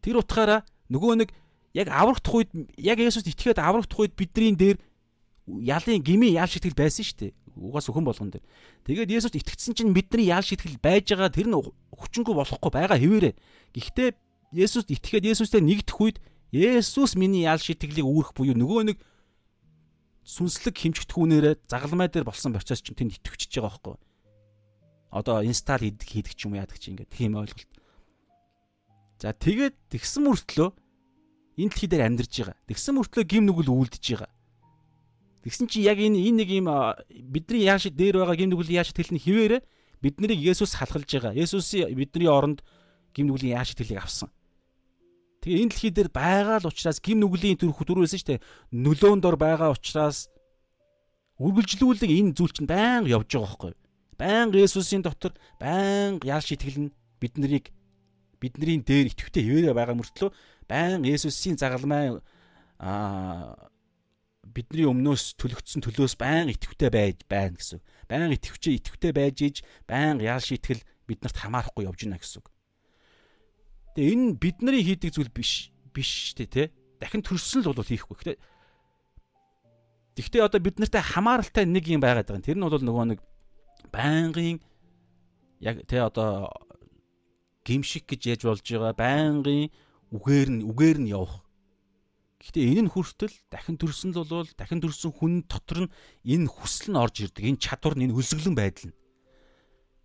[0.01, 1.29] Тэр утгаараа нөгөө нэг
[1.75, 4.77] яг аврагдах үед яг Есүст итгээд аврагдах үед бидний дээр
[5.47, 7.33] ялын гими ял шитгэл байсан шүү дээ.
[7.59, 8.45] Угаас өхөн болгон дээр.
[8.87, 11.57] Тэгээд Есүст итгэсэн чинь бидний ял шитгэл байж байгаа тэр нь
[11.93, 13.33] хүчнгүй болохгүй байгаа хэвээрээ.
[13.75, 14.09] Гэхдээ
[14.55, 16.17] Есүст итгээд Есүстэй нэгдэх үед
[16.49, 18.97] Есүс миний ял шитгэлийг үүрэх буюу нөгөө нэг
[20.25, 23.95] сүнслэг хэмжигдэхүүнээрээ загалмай дээр болсон процесс чинь тэнд итгэвчж байгаа байхгүй.
[25.13, 27.69] Одоо инстал хийдэг хийдэг ч юм яадаг чи ингээд тийм ойлголт.
[29.19, 30.71] За тэгээд тэгсэн мөртлөө
[31.59, 32.55] энэ дэлхий дээр амьдарч байгаа.
[32.71, 34.31] Тэгсэн мөртлөө гим нүгэл үлдэж байгаа.
[35.43, 36.71] Тэгсэн чинь яг энэ энэ нэг юм
[37.27, 39.59] бидний яаш дээр байгаа гим нүглийн яаш тэлний хിവэрэ
[39.99, 41.35] биднийг Есүс халахлж байгаа.
[41.35, 42.63] Есүсийн бидний оронд
[43.11, 44.31] гим нүглийн яаш тэлийг авсан.
[45.43, 48.43] Тэгээ энэ дэлхий дээр байгаа л учраас гим нүглийн төрх төрүүлсэн шүү дээ.
[48.71, 50.31] Нөлөөнд дор байгаа учраас
[51.43, 53.73] үргэлжлүүлэг энэ зүйл чинь байнга явж байгаа байхгүй.
[54.15, 57.71] Байнга Есүсийн дотор байнга яал шитгэл нь биднийг
[58.39, 60.31] бидний дээр итгэвтэй хэвээрээ байгаа мөртлөө
[60.69, 62.21] Баян Есүсийн загалмай
[62.77, 63.57] аа
[64.53, 67.81] бидний өмнөөс төлөгдсөн төлөөс баян итгэвтэй байж байна гэсэн.
[68.09, 69.55] Баян итгэвчээ итгэвтэй байж иж
[69.89, 72.45] баян яал шийтгэл биднэрт хамаарахгүй явж байна гэсэн.
[73.97, 76.73] Тэгээ энэ бидний хийдэг зүйл биш биш тий тэ.
[77.01, 78.17] Дахин төрсөн л бол хийхгүй.
[78.17, 78.37] Гэхдээ
[80.17, 82.43] Гэхдээ одоо бид нартай хамааралтай нэг юм байгаад байгаа.
[82.43, 83.19] Тэр нь бол нөгөө нэг
[83.93, 84.59] байнгын
[85.63, 86.51] яг тэ одоо
[87.69, 89.69] гимшиг гэж яаж болж байгаа байнгын
[90.09, 91.45] үгээр нь үгээр нь явах.
[92.41, 95.93] Гэхдээ энэ нь хүртэл дахин төрсөн л бол дахин төрсөн хүн дотор нь
[96.25, 97.45] энэ хүсэл нь орж ирдэг.
[97.45, 98.97] Энэ чадвар нь энэ өлсгөлэн байдал нь.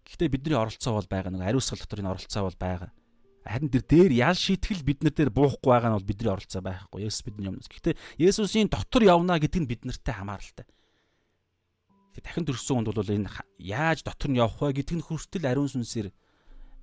[0.04, 2.90] Гэхдээ бидний оролцоо бол байгаа нэг ариусгал дотор энэ оролцоо бол байгаа.
[3.46, 7.06] Харин тэр дээр ял шийтгэл бид нар дээр буухгүй байгаа нь бол бидний оролцоо байхгүй.
[7.06, 7.70] Есүс бидний өмнөөс.
[7.70, 10.66] Гэхдээ Есүсийн дотор явна гэдэг нь бид нартай хамааралтай.
[12.18, 13.30] Тэгээ дахин төрсөн хүнд бол энэ
[13.62, 16.08] яаж дотор нь явах вэ гэдэг нь хүртэл ариун сүнсээр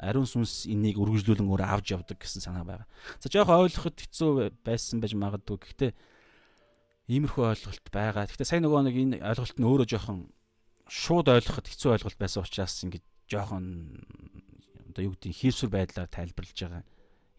[0.01, 2.87] ариун сүнс энийг үргэлжлүүлэн өөр авч явдаг гэсэн санаа байгаа.
[3.21, 4.29] За жоох ойлгоход хэцүү
[4.65, 5.61] байсан байж магадгүй.
[5.61, 5.91] Гэхдээ
[7.05, 8.25] иймэрхүү ойлголт байгаа.
[8.25, 10.19] Гэхдээ сайн нөгөө нэг энэ ойлголт нь өөрөө жоохон
[10.89, 13.65] шууд ойлгоход хэцүү ойлголт байсан учраас ингэж жоохон
[14.89, 16.83] одоо юу гэдэг хийвсвэр байдлаар тайлбарлаж байгаа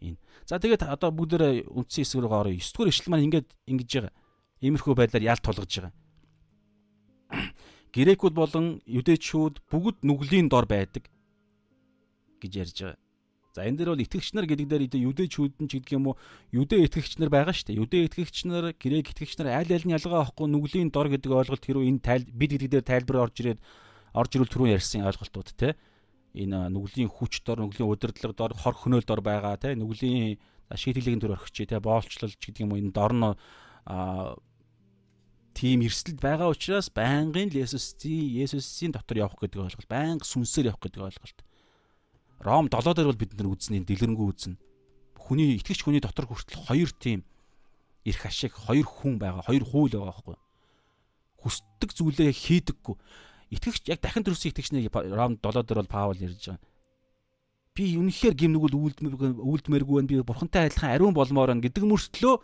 [0.01, 0.19] энэ.
[0.47, 2.55] За тэгээд одоо бүгдээрээ үндсэн хэсэг рүү орё.
[2.55, 4.15] 9 дугаар ишлэл маань ингээд ингэж байгаа.
[4.63, 5.93] Иймэрхүү байдлаар ялт тулгаж байгаа.
[7.95, 11.12] Грекүүд болон юдэчүүд бүгд нүглийн дор байдаг
[12.43, 12.99] гэж ярьж байгаа.
[13.53, 16.17] За энэ дээр бол итгэгч нар гэдэг дээр юдэчүүд нь ч гэдэг юм уу?
[16.57, 17.81] Юдэ итгэгч нар байгаа шүү дээ.
[17.85, 21.61] Юдэ итгэгч нар, грек итгэгч нар аль аль нь ялгаа авахгүй нүглийн дор гэдэг ойлголт
[21.61, 23.61] хэрүү энэ тайл бид гэдэг дээр тайлбар орж ирээд
[24.17, 25.77] орж ирвэл түрүүн ярьсан ойлголтууд те
[26.33, 30.41] энэ нүглийн хүч дор нүглийн удирдлага дор хор хөнөөл дор байгаа те нүглийн
[30.73, 32.81] шийтгэлгийн төр орхич те боолчлол ч гэдэг юм уу?
[32.81, 33.37] Энэ дор нь
[35.53, 41.05] тийм эрсдэлд байгаа учраас байнгын Есүсийн Есүсийн дотор явах гэдэг ойлголт байнга сүнсээр явах гэдэг
[41.05, 41.39] ойлголт
[42.43, 44.57] Ром 7 дээр бол бид нар үзнэ дэлгэрэнгүй үзнэ
[45.17, 47.23] хүний итгэж хүний дотор хүртэл хоёр тийм
[48.03, 50.37] эрх ашиг хоёр хүн байгаа хоёр хууль байгаа байхгүй
[51.43, 52.97] хүсдэг зүйлээ хийдэггүй
[53.53, 56.65] итгэгч яг дахин төрсөн итгэгчний Ром 7 дээр бол Паул ярьж байгаа.
[57.77, 60.09] Би үнэхээр гим нүгэл үйлдмэргүй үйлдмэргүй байна.
[60.09, 62.35] Би бурхантай адилхан ариун болмоор байна гэдэг мөртлөө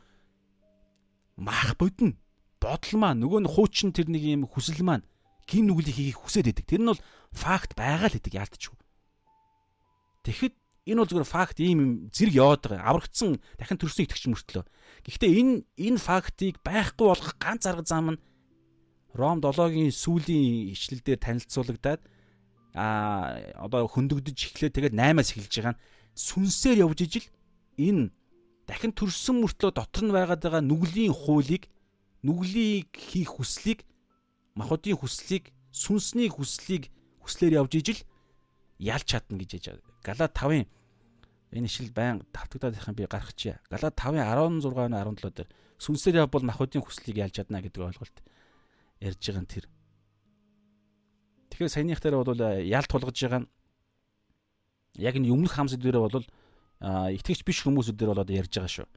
[1.41, 2.17] мах бодно.
[2.61, 5.05] Бодол маань нөгөө нь хуучин тэр нэг юм хүсэл маань
[5.49, 6.67] гим нүглийг хийхийг хүсээд идэг.
[6.69, 7.01] Тэр нь бол
[7.33, 8.77] факт байгаа л идэг яалтчгүй.
[10.29, 10.55] Тэгэхэд
[10.93, 12.85] энэ бол зүгээр факт ийм зэрэг яваад байгаа.
[12.85, 14.65] Аврагдсан дахин төрсөн итгэгч мөртлөө.
[15.09, 18.21] Гэхдээ энэ энэ фактыг байхгүй болгох ганц арга зам нь
[19.17, 22.05] Ром 7-гийн сүүлийн ишлэлдэр танилцуулагдаад
[22.77, 27.27] а одоо хөндөгдөж эхлээ тэгээд 8-аас эхэлж байгаа нь сүнсээр явж ижил
[27.81, 28.13] энэ
[28.69, 31.73] дахин төрсөн мөртлөө дотор нь байгаад байгаа нүглийн хуулийг
[32.23, 33.89] нүглийг хийх хүслийг
[34.55, 36.93] махуудын хүслийг сүнсний хүслийг
[37.25, 38.01] хүслээр явж ижил
[38.79, 39.67] ялч чадна гэж яж
[40.03, 40.67] Галат 5-ын
[41.53, 43.61] энэ ишил байн давтагдаад их юм би гаргачихъя.
[43.71, 44.23] Галат 5-ын
[44.61, 48.17] 16-ны 17 дээр сүнсээр явбал махуудын хүслийг ялж чадна гэдэг ойлголт
[49.01, 49.67] ярьж байгаа нь тэр.
[51.55, 53.51] Тэгэхээр саяных дээр бол э, ялт тулгаж байгаа нь
[54.99, 56.27] яг энэ өмнөх хамсад дээр бол
[56.83, 58.89] итгэгч биш хүмүүсүүдээр болоод ярьж байгаа шүү.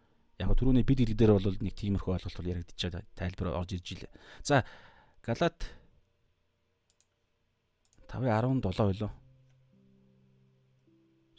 [0.41, 3.05] Яг түрүүний бид ирэг дээр бол нэг тиймэрхүү ойлголт бол яригдчихэж байгаа.
[3.13, 4.11] Тайлбар орж ирж илээ.
[4.41, 4.65] За
[5.21, 5.69] Галат
[8.09, 9.11] 5:17 байлоо.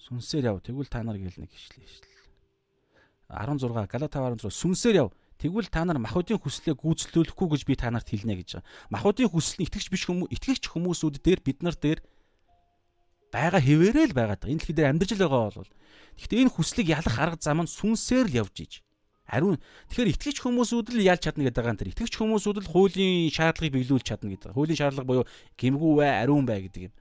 [0.03, 0.59] Сүнсээр яв.
[0.67, 2.11] Тэгвэл та нар гэл нэг ишлээ ишлээ.
[3.31, 5.09] 16 Галат 5:16 сүнсээр яв.
[5.39, 8.67] Тэгвэл та нар махуудын хүслээ гүйцэлдүүлэхгүй гэж би та нарт хэлнэ гэж байгаа.
[8.95, 11.99] Махуудын хүсэл нь итгэж биш хүмүүс, итгэгч хүмүүсүүд дээр бид нар дээр
[13.35, 14.51] байгаа хэвээрээ л байгаа даа.
[14.51, 15.73] Энэ дэлхий дээр амьдарч л байгаа бол.
[16.19, 18.73] Гэхдээ энэ хүслийг ялах арга зам нь сүнсээр л явж иж.
[19.27, 19.59] Ариун
[19.91, 21.91] тэгэхээр итгэгч хүмүүсүүд л ялж чадна гэдэг байгаа юм тэр.
[21.91, 24.55] Итгэгч хүмүүсүүд л хуулийн шаардлагыг биелүүлж чадна гэдэг.
[24.55, 25.25] Хуулийн шаардлага буюу
[25.59, 26.95] гимгүү бай, ариун бай гэдэг юм.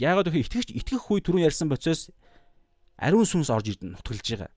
[0.00, 2.08] Яагаад гэвэл итгэгч итгэх үе түрүүн ярьсан процесс
[2.96, 4.50] ариун сүнс орж ирд нутгалж байгаа.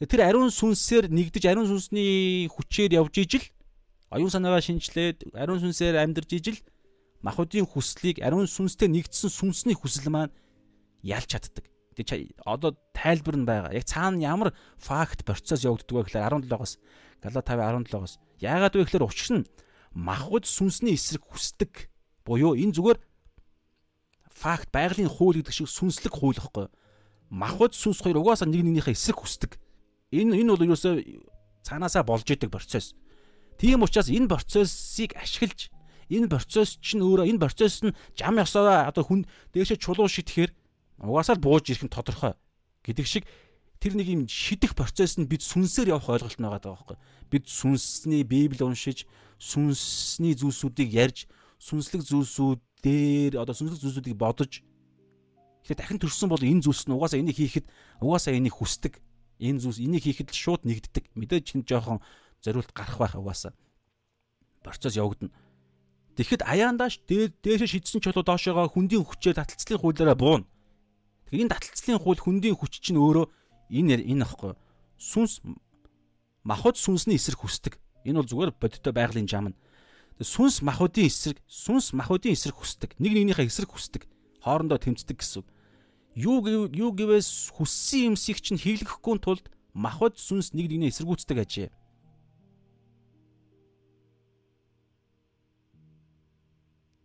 [0.00, 3.44] Тэр ариун сүнсээр нэгдэж ариун сүнсний хүчээр явж ижил
[4.08, 6.58] оюун санаагаа шинжилээд ариун сүнсээр амьдарч ижил
[7.20, 10.32] махуудын хүслийг ариун сүнстэй нэгдсэн сүнсний хүсэл маань
[11.02, 11.66] ялж чаддаг.
[11.98, 13.74] Тэгээ одоо тайлбар нь байгаа.
[13.74, 16.78] Яг цаана ямар факт процесс явагддаг вэ гэхээр 17-оос
[17.18, 19.48] Галат 5:17-оос яагаад вэ гэхээр учир нь
[19.90, 21.90] махбод сүнсний эсрэг хүсдэг
[22.22, 22.98] буюу энэ зүгээр
[24.38, 26.70] факт байгалийн хууль гэдэг шиг сүнслэг хууль ихгүй.
[27.34, 29.58] Махбод сүнс хоёр угаасаа нэг нэгнийхээ эсрэг хүсдэг.
[30.14, 30.94] Энэ энэ бол ерөөсөө
[31.66, 32.94] цаанаасаа болж идэг процесс.
[33.58, 35.74] Тийм учраас энэ процессыг ашиглаж
[36.08, 40.54] энэ процесс чинь өөрөө энэ процесс нь жам ёсоо одоо хүн дээшээ чулуу шитгэхээр
[41.02, 42.38] угаасаа л бууж ирэх нь тодорхой
[42.86, 43.24] гэдэг шиг
[43.82, 46.96] тэр нэг юм шидэх процесс нь бид сүнсээр явах ойлголт нь байгаа байхгүй.
[47.30, 49.04] Бид сүнсний Библи уншиж,
[49.38, 51.18] сүнсний зүйлсүүдийг ярьж,
[51.62, 52.02] сүнслэг
[52.82, 54.62] зүйлсүүдээр одоо сүнслэг зүйлсүүдийг бодож
[55.62, 57.66] Тэгэхээр дахин төрсөн бол энэ зүйлс нь угаасаа энийг хийхэд
[58.00, 59.02] угаасаа энийг хүсдэг
[59.38, 61.14] Энэ зүйлс энийг хийхэд шууд нэгддэг.
[61.14, 62.02] Мэдээж чинь жоохон
[62.42, 63.54] зориулт гарах байх угаасаа.
[64.66, 65.30] Процесс явагдана.
[66.18, 70.46] Тэгэхэд аяандааш дээшээ шидсэн чулуу доошоогоо хүндийн хүчээр таталцлын хуулиараа бууна.
[71.30, 73.30] Тэгэхээр энэ таталцлын хууль хүндийн хүч чинь өөрөө
[73.70, 74.58] энэ энэ ахгүй.
[74.98, 75.38] Сүнс
[76.42, 77.78] махуд сүнсний эсрэг хүсдэг.
[78.02, 79.58] Энэ бол зүгээр бодиттой байгалийн жам нь.
[80.18, 82.98] Сүнс махуудын эсрэг, сүнс махуудын эсрэг хүсдэг.
[82.98, 84.02] Нэг нэгнийхээ эсрэг хүсдэг.
[84.42, 85.46] Хоорондоо тэмцдэг гэсэн.
[86.18, 86.42] Юу
[86.74, 91.70] юу гэвээс хүссэн юмсыг чинь хийлгэхгүй тулд махуд сүнс нэг нэгнээ эсэргүүцдэг ажээ.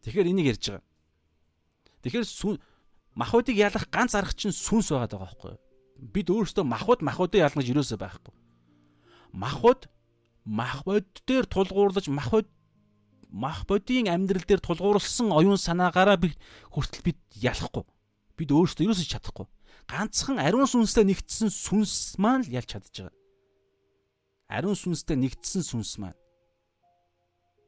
[0.02, 0.84] Тэгэхээр энийг ярьж байгаа.
[2.02, 2.26] Тэгэхээр
[3.14, 5.62] махуудыг ялах ганц арга чинь сүнс байгаа даа байхгүй юу?
[6.02, 8.34] Бид өөрсдөө махууд махуудыг ялгаж юусоо байхгүй.
[9.32, 9.88] Махууд
[10.44, 12.50] мах бод дээр тулгуурлаж махууд
[13.34, 16.38] мах бодийн амьдрал дээр тулгуурласан оюун санаагаараа бид
[16.70, 17.82] хүртэл бид ялахгүй.
[18.38, 19.48] Бид өөрсдөө юусоо чадахгүй.
[19.90, 23.18] Ганцхан ариун сүнстэй нэгдсэн сүнс маань л ялж чадж байгаа.
[24.54, 26.18] Ариун сүнстэй нэгдсэн сүнс маань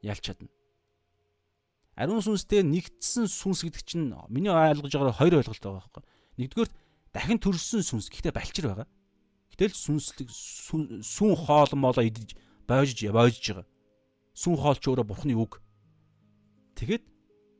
[0.06, 0.48] ялж чадна.
[1.98, 6.04] Ариун сүнстэй нэгдсэн сүнс гэдэг чинь миний ойлгож байгаагаар хоёр ойлголт байгаа байхгүй.
[6.38, 6.70] Нэгдүгээр
[7.10, 8.88] дахин төрсөн сүнс гэхдээ балчир байгаа.
[9.50, 12.36] Гэтэл сүнслэг сүн хоол молоо идэж
[12.68, 13.66] бойж бойж байгаа.
[14.36, 15.64] Сүн хоол ч өөрөө бурхны үг.
[16.76, 17.04] Тэгэхэд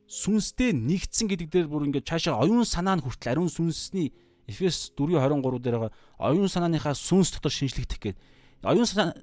[0.05, 4.13] сүнстэй нэгдсэн гэдэг дээр бүр ингээд цаашаа оюун санаа нь хүртэл ариун сүнсний
[4.47, 8.17] Эфес 4:23 дээр байгаа оюун санааныхаа сүнс дотор шинжлэхдэх гээд
[8.63, 9.17] оюун санаа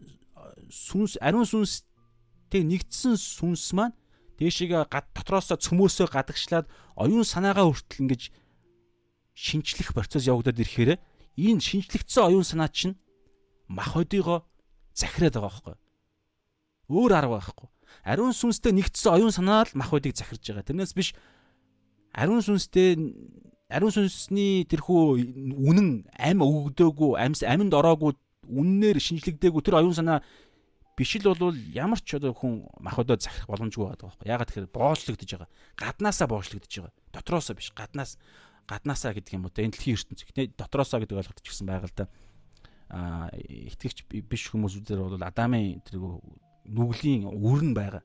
[0.69, 3.97] сүнс ариун сүнстэй нэгдсэн сүнс маань
[4.37, 6.67] дээшигээ гад дотроосоо цөмөөсөө гадагшлаад
[6.99, 8.23] оюун санаагаа хүртэл ингэж
[9.33, 11.01] шинчлэх процесс явагдаад ирэхээр
[11.39, 13.01] энэ шинчлэгдсэн оюун санаа чинь
[13.73, 14.45] мах hodыгоо
[14.93, 15.77] захираад байгаа байхгүй.
[16.95, 17.69] Өөр арга байхгүй.
[18.07, 20.63] Ариун сүнстэй нэгдсэн оюун санаа л мах hodыг захирж байгаа.
[20.63, 21.15] Тэрнээс биш
[22.15, 22.95] ариун сүнстэй
[23.69, 25.03] ариун сүнсний тэрхүү
[25.59, 28.15] үнэн ам өгдөөгүй амьс аминд ороогүй
[28.47, 30.23] үннээр шинжлэгдээгүй тэр оюун санаа
[30.95, 34.29] биш л бол ямар ч одоо хүн махбодоо захирах боломжгүй байгаа байхгүй.
[34.31, 35.51] Ягаад тэгэхээр боочлогдож байгаа.
[35.75, 36.95] Гаднаасаа боочлогдож байгаа.
[37.11, 37.75] Дотроосоо биш.
[37.75, 38.15] Гаднаас
[38.71, 40.23] гаднаасаа гэдэг юм уу те энэ дэлхийн ертөнц.
[40.23, 42.07] Гэтэ дотроосоо гэдэг ойлголт ч гэсэн байгаа л да.
[42.95, 45.99] Аа итгэгч биш хүмүүсүүдээр бол Адамын тэр
[46.65, 48.03] нүглийн үрн байгаа.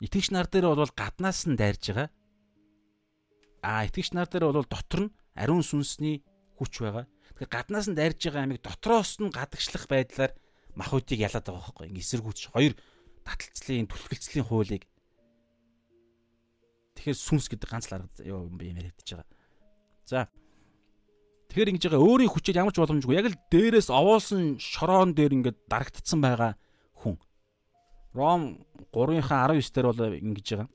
[0.00, 2.08] Итгэгч нар дээр бол гаднаас нь дайрж байгаа.
[3.64, 6.20] Аа итгэгч нар дээр бол дотор нь ариун сүнсний
[6.60, 7.08] хүч байгаа.
[7.40, 10.36] Тэгэхээр гаднаас нь дайрж байгаа амиг дотроос нь гадагшлах байдлаар
[10.76, 11.88] махуудыг ялаад байгаа байхгүй.
[11.88, 12.74] Ингээ эсэргүүц хоёр
[13.24, 14.84] таталцлын түлхэлцлийн хуулийг
[16.96, 19.28] Тэгэхээр сүнс гэдэг ганц л арга юм яриадж байгаа.
[20.08, 20.18] За
[21.56, 25.56] Тэгэхээр ингэж байгаа өөрийн хүчээр ямар ч боломжгүй яг л дээрээс овоолсон шороон дээр ингээд
[25.72, 26.52] дарагдцсан байгаа
[27.00, 27.16] хүн.
[28.12, 28.60] Ром
[28.92, 30.68] 3-ынхаа 19 дээр бол ингэж байгаа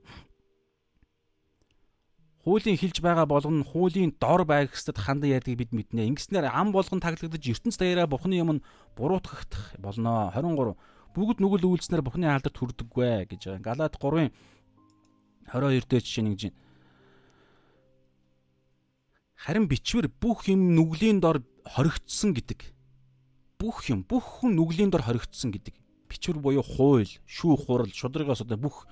[2.42, 6.10] хуулийн хилж байгаа болгон хуулийн дор байх хэстэд хандан ярьдгийг бид мэднэ.
[6.10, 8.66] Ингэснээр ам болгон таглагдаж ертөнц даяараа Бурхны юм нь
[8.98, 9.46] буруутгах
[9.78, 10.34] болно.
[10.34, 10.74] 23
[11.14, 13.86] бүгд нүгэл үйлснээр Бурхны алдарт хүрдэггүй гэж байгаа.
[13.86, 14.34] Галаат 3-ын
[15.54, 16.61] 22 дээр жишээ нэгж байна.
[19.42, 22.62] Харин бичвэр бүх юм нүглийн дор хоригдсон гэдэг.
[23.58, 25.74] Бүх юм бүх хүн нүглийн дор хоригдсон гэдэг.
[26.06, 28.86] Бичвэр буюу хууль, шүүх хурал, шудрагаас одоо бүх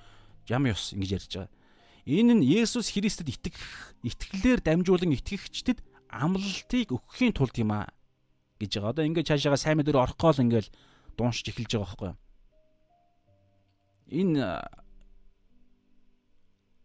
[0.50, 1.60] ям ёс ингэж ярьж байгаа
[2.08, 3.60] Энэ нь Есүс Христэд итгэх
[4.02, 7.92] итгэлээр дамжуулан итгэгчдэд амлалтыг өгөхийн тулд юм аа
[8.56, 8.92] гэж байгаа.
[8.96, 10.72] Одоо ингээд цаашаага сайн мэдээр орох гол ингээд
[11.20, 12.18] дууншиж эхэлж байгаа байхгүй юу?
[14.10, 14.42] Энэ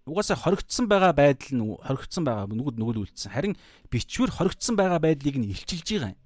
[0.06, 3.34] угаасаа хоригдсан байгаа байдал нь хоригдсан байгаа нүгд нүгэл үлдсэн.
[3.34, 3.53] Харин
[3.89, 6.22] бичвэр хоригдсан байгаа байдлыг нь илчилж байгаа юм.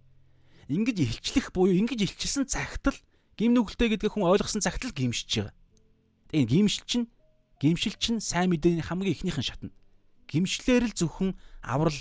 [0.70, 3.00] Ингэж илчлэх буюу ингэж илчилсэн цагт л
[3.40, 5.56] гим нүгэлтэй гэдэг хүн ойлгосон цагт л гимшиж байгаа.
[6.30, 7.08] Тэгээ гимшил чинь
[7.60, 9.70] Гимшил чинь сайн мэдээний хамгийн ихнийхэн шатна.
[10.32, 12.00] Гимшлэр л зөвхөн аврал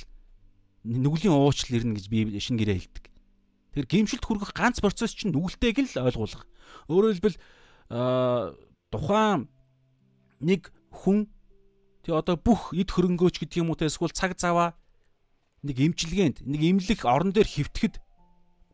[0.87, 3.05] нүглийн уучлал ирнэ гэж би шинэ гэрээ хэлдэг.
[3.75, 6.47] Тэгэхээр гимшилт хүргэх ганц процесс чинь нүгэлтэйг л ойлгуулах.
[6.87, 7.39] Өөрөөр хэлбэл
[8.95, 9.51] тухайн
[10.39, 11.27] нэг хүн
[12.09, 14.73] тэг одоо бүх эд хөрөнгөөч гэдэг юм уу те эсвэл цаг заваа
[15.61, 18.01] нэг имчилгээнд нэг имлэх орон дээр хөвтөхэд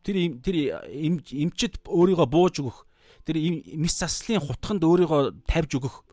[0.07, 0.57] тэр тэр
[0.87, 2.87] эмчэд өөрийгөө бууж өгөх
[3.27, 3.43] тэр
[3.75, 6.07] мис заслын хутганд өөрийгөө тавьж өгөх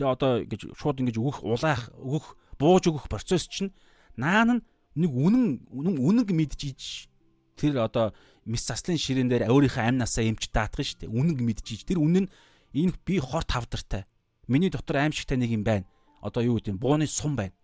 [0.00, 3.76] Тэгээ одоо ингэж шууд ингэж өгөх улаах өгөх бууж өгөх процесс чинь
[4.16, 4.64] наан
[4.96, 7.12] нэг үнэн үнэнг мэдчихийж
[7.60, 8.16] тэр одоо
[8.48, 11.12] мис заслын ширээн дээр өөрийнхөө амнасаа эмч даатгах шүү дээ.
[11.12, 12.32] Үнэнг мэдчихийж тэр үнэн
[12.72, 14.08] энэ би хорт хавдартай.
[14.48, 15.84] Миний дотор аимшигтай нэг юм байна.
[16.20, 17.56] Одоо юу гэдэг юм бууны сум байна.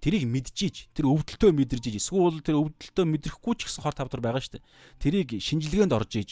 [0.00, 4.40] Тэрийг мэдчихийж тэр өвдөлтөө мэдэрж иж эсвэл тэр өвдөлтөө мэдрэхгүй ч гэсэн хорт хавдар байгаа
[4.40, 4.68] шүү дээ.
[5.00, 6.30] Тэрийг шинжилгээнд орж иж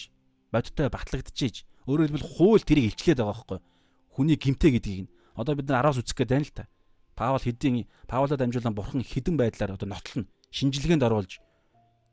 [0.53, 3.65] бодтой батлагдчихийж өөрөөр хэлбэл хууль тэрийг илчлээд байгаа байхгүй юу?
[4.13, 6.69] хүний гимтэй гэдгийг нь одоо бид нар араас үзэх гээд байна л та.
[7.17, 10.29] Паул хэдийн Паулаа дамжуулан бурхан хідэн байдлаар одоо нотлно.
[10.53, 11.41] Шинжилгээнд оруулж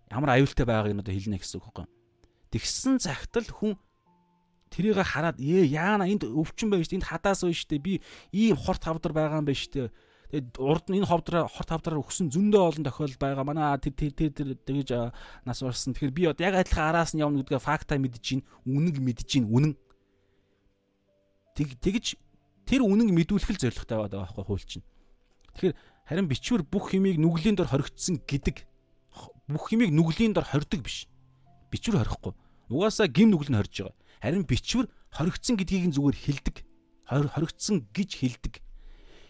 [0.08, 1.88] ямар аюултай байгааг нь одоо хэлнэ гэсэн үг байхгүй.
[2.56, 3.74] Тэгсэн цагт л хүн
[4.70, 8.02] тэрийг хараад ээ яана энд өвчин байж энд хадаас байна штэ би
[8.32, 9.90] ийм хорт хавдар байгаа юм байна штэ
[10.30, 13.42] Тэгээд урд нь энэ ховдроо хорт хавдраар өгсөн зөндөө олон тохиол байгаа.
[13.42, 15.10] Манай тэр тэр тэр тэгж
[15.42, 15.98] нас барсан.
[15.98, 19.50] Тэгэхээр би одоо яг адилхан араас нь явна гэдгээ факта мэдэж гин, үнэн мэдэж гин,
[19.50, 19.74] үнэн.
[21.58, 22.22] Тэг тэгж
[22.70, 24.86] тэр үнэн мэдүүлэх л зорилготой байгаа байхгүй хууль чинь.
[25.58, 25.74] Тэгэхээр
[26.06, 28.70] харин бичвэр бүх хэмийг нүглийн дор хоригдсон гэдэг
[29.50, 31.10] бүх хэмийг нүглийн дор хордог биш.
[31.74, 32.38] Бичвэр хорихгүй.
[32.70, 33.98] Угаасаа гим нүгэл нь хорж байгаа.
[34.20, 36.56] Харин бичвэр хоригдсон гэдгийг нь зүгээр хэлдэг.
[37.08, 38.54] Хоригдсон гэж хэлдэг.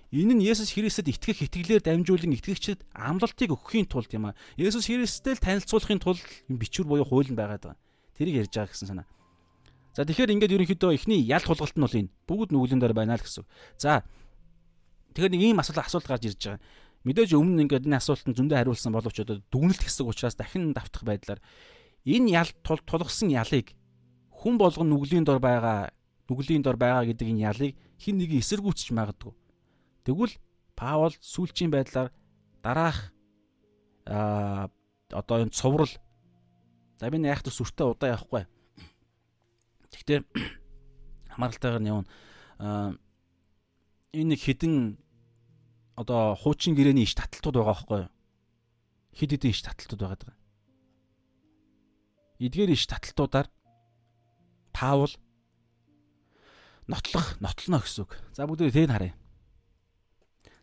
[0.09, 4.37] Энэ нь Есүс Христэд итгэх итгэлээр дамжуулан итгэгчдэд амлалтыг өгөхийн тулд юм а.
[4.57, 7.77] Есүс Христтэй л танилцуулахын тулд бичвэр буюу хууль нь байгаад байгаа.
[8.17, 9.07] Тэрийг ярьж байгаа гэсэн санаа.
[9.93, 13.25] За тэгэхээр ингээд ерөнхийдөө эхний ял тулгалт нь бол энэ бүгд нүглэн дээр байна л
[13.25, 13.45] гэсэн.
[13.77, 14.01] За
[15.13, 16.61] тэгэхээр нэг ийм асуулт асуулт гарч ирж байгаа.
[17.05, 21.39] Мэдээж өмнө ингээд энэ асуултанд зөндөө хариулсан боловч одоо дүгнэлт хэсэг учраас дахин давтах байдлаар
[22.01, 23.77] энэ ял тулгсан ялыг
[24.39, 25.91] хүн болгон нүглийн дор байгаа
[26.31, 29.35] нүглийн дор байгаа гэдэг энэ ялыг хин нэг эсэргүүцэж магадгүй.
[30.07, 30.39] Тэгвэл
[30.79, 32.15] Паул сүүлчийн байдлаар
[32.63, 33.11] дараах
[34.07, 34.71] а
[35.11, 35.91] одоо энэ цуврал
[36.95, 38.47] за би төс өртөө удаа явахгүй.
[39.91, 40.19] Гэхдээ
[41.35, 42.07] хамааралтайгаар нь явна.
[42.63, 42.95] А
[44.15, 44.95] энэ нэг хідэн
[45.99, 48.11] одоо хуучин гэрээний иш таталтууд байгаа байхгүй юу?
[49.19, 50.35] Хид хидэн иш таталтууд байгаа даа.
[52.39, 53.51] Эдгээр иш таталтуудаар
[54.73, 55.11] Паул
[56.89, 58.17] нотлох, нотлоно гэсэн үг.
[58.33, 59.13] За бүгд тийг харъя.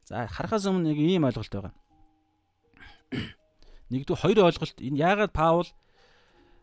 [0.05, 1.75] За харахаас өмнө нэг ийм ойлголт байгаа.
[3.91, 5.71] Нэгдүгээр хоёр ойлголт энэ яагаад Паул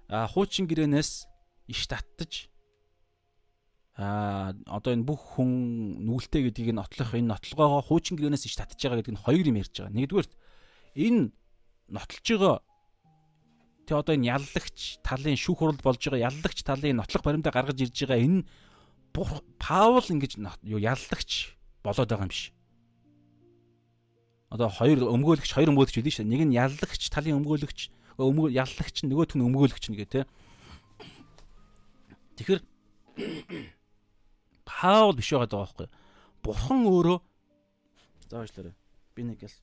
[0.10, 1.28] хуучин гэрээнээс
[1.72, 2.52] иш татж
[3.96, 8.76] а одоо энэ бүх хүн нүгэлтэй гэдгийг нь нотлох энэ нотлогоогоо хуучин гэрээнээс иш татж
[8.76, 9.94] байгаа гэдэг нь хоёр юм ярьж байгаа.
[9.94, 10.30] Нэгдүгээр
[10.98, 11.22] энэ
[11.94, 12.56] нотлж байгаа
[13.88, 17.98] тэг одоо энэ яллагч талын шүүх хурал болж байгаа яллагч талын нотлох баримтаа гаргаж ирж
[18.08, 18.44] байгаа энэ
[19.14, 21.54] Паул ингэж юу яллагч
[21.86, 22.54] болоод байгаа юм биш
[24.54, 26.30] одоо хоёр өмгөөлөгч хоёр өмгөөлөгч хэлсэн шүү.
[26.30, 27.90] Нэг нь яллагч талын өмгөөлөгч
[28.22, 30.30] өмгөө яллагч нөгөөх нь өмгөөлөгч нэгэ тэ.
[32.38, 32.62] Тэгэхээр
[34.70, 35.88] Паул биш байгаа даа байхгүй.
[36.46, 37.18] Бурхан өөрөө
[38.30, 38.78] заавчлаарай.
[39.18, 39.58] Би нэг ял.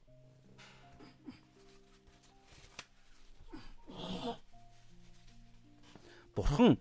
[6.41, 6.81] Бурхан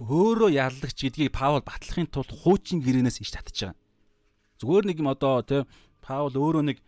[0.00, 3.78] өөрөө яллагч гэдгийг Паул батлахын тулд хуучин гэрээнээс иш татчих байгаа.
[4.62, 5.68] Зүгээр нэг юм одоо тэ
[6.00, 6.78] Паул өөрөө нэг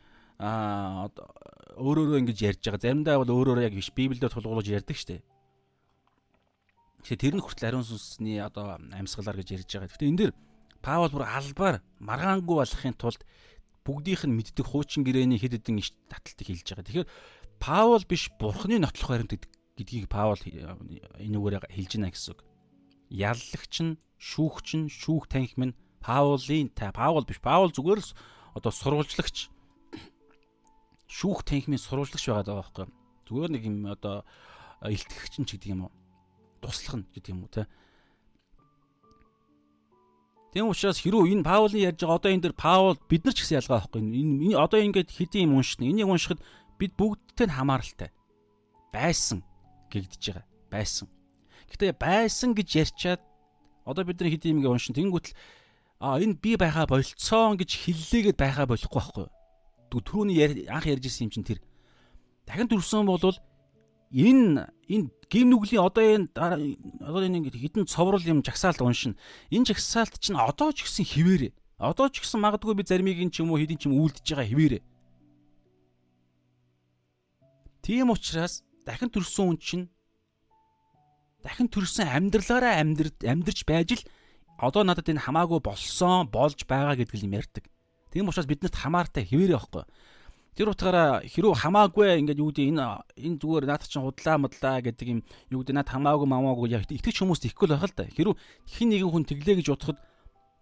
[0.41, 1.13] аа
[1.77, 2.81] өөрөөрөө ингэж ярьж байгаа.
[2.81, 5.21] Заримдаа бол өөрөөрөө яг биш Библиэд тулгуурлаж ярьдаг штэ.
[7.05, 9.91] Тэгэхээр тэр нь хүртэл ариун сүнсний одоо амьсгалаар гэж ярьж байгаа.
[9.91, 10.33] Гэхдээ энэ дэр
[10.81, 13.21] Паул бүр албаар маргаангүй болохын тулд
[13.85, 16.87] бүгдийнх нь мэддэг хуучин гэрээний хэд хэдэн иш таталтыг хэлж байгаа.
[16.89, 17.09] Тэгэхээр
[17.61, 19.37] Паул биш Бурхны нотлох баримт
[19.81, 22.41] гэдгийг Паул энэ үгээр хэлж байна гэсэн үг.
[23.09, 27.41] Яллагч нь, шүүгч нь, шүүх танхим нь Паулын та Паул биш.
[27.41, 28.13] Паул зүгээр л
[28.55, 29.49] одоо сурвалжлагч
[31.11, 32.87] шүүх танхимын сурвалжлагч байгаа даа байхгүй.
[33.27, 34.23] Зүгээр нэг юм одоо
[34.87, 35.93] илтгэгч нь ч гэдэг юм уу.
[36.63, 37.67] Туслах нь гэдэг юм уу те.
[40.55, 43.59] Тэм учраас хэрүү энэ Паулын ярьж байгаа одоо энэ дэр Паул бид нар ч гэсэн
[43.59, 44.01] ялгаа байхгүй.
[44.07, 45.91] Энэ одоо ингээд хэдийн юм уншина.
[45.91, 46.41] Энийг уншихад
[46.79, 48.11] бид бүгдтэй нь хамааралтай.
[48.95, 49.43] Байсан
[49.91, 50.47] гэгдэж байгаа.
[50.71, 51.07] Байсан.
[51.71, 53.21] Гэтэ байсан гэж ярьчаад
[53.85, 54.95] одоо бид нар хэдийн юм ингээ уншин.
[54.95, 55.35] Тэнгүүтэл
[56.01, 59.27] а энэ би байхаа болцсон гэж хэллээгээд байхаа болохгүй байхгүй.
[59.91, 61.61] Түрүүний анх ярьж ирсэн юм чинь тэр.
[62.47, 63.21] Дахин төрсөн бол
[64.11, 69.19] энэ энэ гим нүглийн одоо энэ одоо энэ ингэ хідэн цоврол юм жагсаалт уншина.
[69.51, 71.55] Энэ жагсаалт чинь одоо ч гэсэн хിവэрэ.
[71.79, 74.47] Одоо ч гэсэн магадгүй би заримыг нь ч юм уу хэдин ч юм үлдэж байгаа
[74.47, 74.79] хിവэрэ.
[77.83, 79.87] Тийм учраас дахин төрсөн хүн чинь
[81.47, 84.03] дахин төрсэн амьдралаараа амьдр амьдрж байж л
[84.59, 87.65] одоо надад энэ хамаагүй болсон болж байгаа гэдгийг юм ярьдаг.
[88.13, 89.85] Тийм учраас биднэрт хамаартай хэвээрээ байхгүй.
[90.59, 92.85] Тэр утгаараа хэрүү хамаагүй ингээд юу гэдэг энэ
[93.17, 97.17] энэ зүгээр наад чинь худлаа модлаа гэдэг юм юу гэдэг наад хамаагүй мамаагүй яг итгэж
[97.23, 98.05] хүмүүст ихгүй л байх л да.
[98.11, 98.35] Хэрүү
[98.69, 99.99] хин нэгэн хүн тэглээ гэж бодоход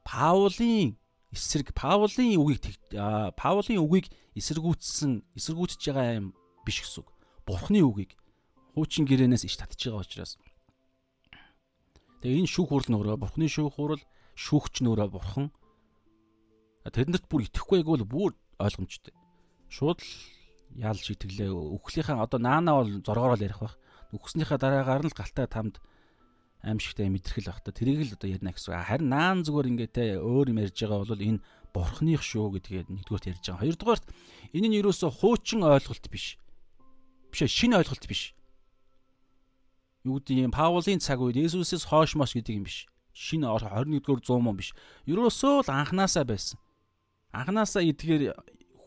[0.04, 0.94] Паулийн
[1.34, 2.78] эсрэг Паулийн үгийг
[3.34, 4.06] Паулийн үгийг
[4.38, 6.26] эсэргүүцсэн эсэргүүцэж байгаа юм
[6.62, 7.08] биш гэсэн үг.
[7.48, 8.12] Бурхны үгийг
[8.76, 10.36] хуучин гэрээнээс иш татж байгаа учраас
[12.20, 14.02] Тэгээ энэ шүүх хурал нөрөө бурхны шүүх хурал
[14.36, 15.48] шүүгч нөрөө бурхан
[16.84, 19.14] тэднэрт бүр итгэхгүйг бол бүр ойлгомжтой.
[19.70, 20.10] Шууд л
[20.76, 23.76] яал шитгэлээ өгөхлийнхаа одоо наана бол зоргоор л ярих байх.
[24.12, 25.78] Өгснийхаа дараагаар нь л галтаа тамд
[26.64, 28.74] аимшигтай мэдрэх л байх та тэрийг л одоо ярина гэсэн.
[28.74, 33.30] Харин наан зүгээр ингээ те өөр юм ярьж байгаа бол энэ бурхных шүү гэдгээд нэгдүгээрт
[33.30, 33.62] ярьж байгаа.
[33.62, 34.06] Хоёрдугаарт
[34.56, 36.40] энэ нь юусоо хуучин ойлголт биш.
[37.30, 38.34] Биш шинэ ойлголт биш.
[40.04, 42.88] Юу гэдэг юм Паулийн цаг үед Есүсээс хойш мос гэдэг юм биш.
[43.12, 44.72] Шинэ 21-р 100 мөн биш.
[45.04, 46.56] Ерөөсөө л анханасаа байсан.
[47.34, 48.32] Анханасаа эдгээр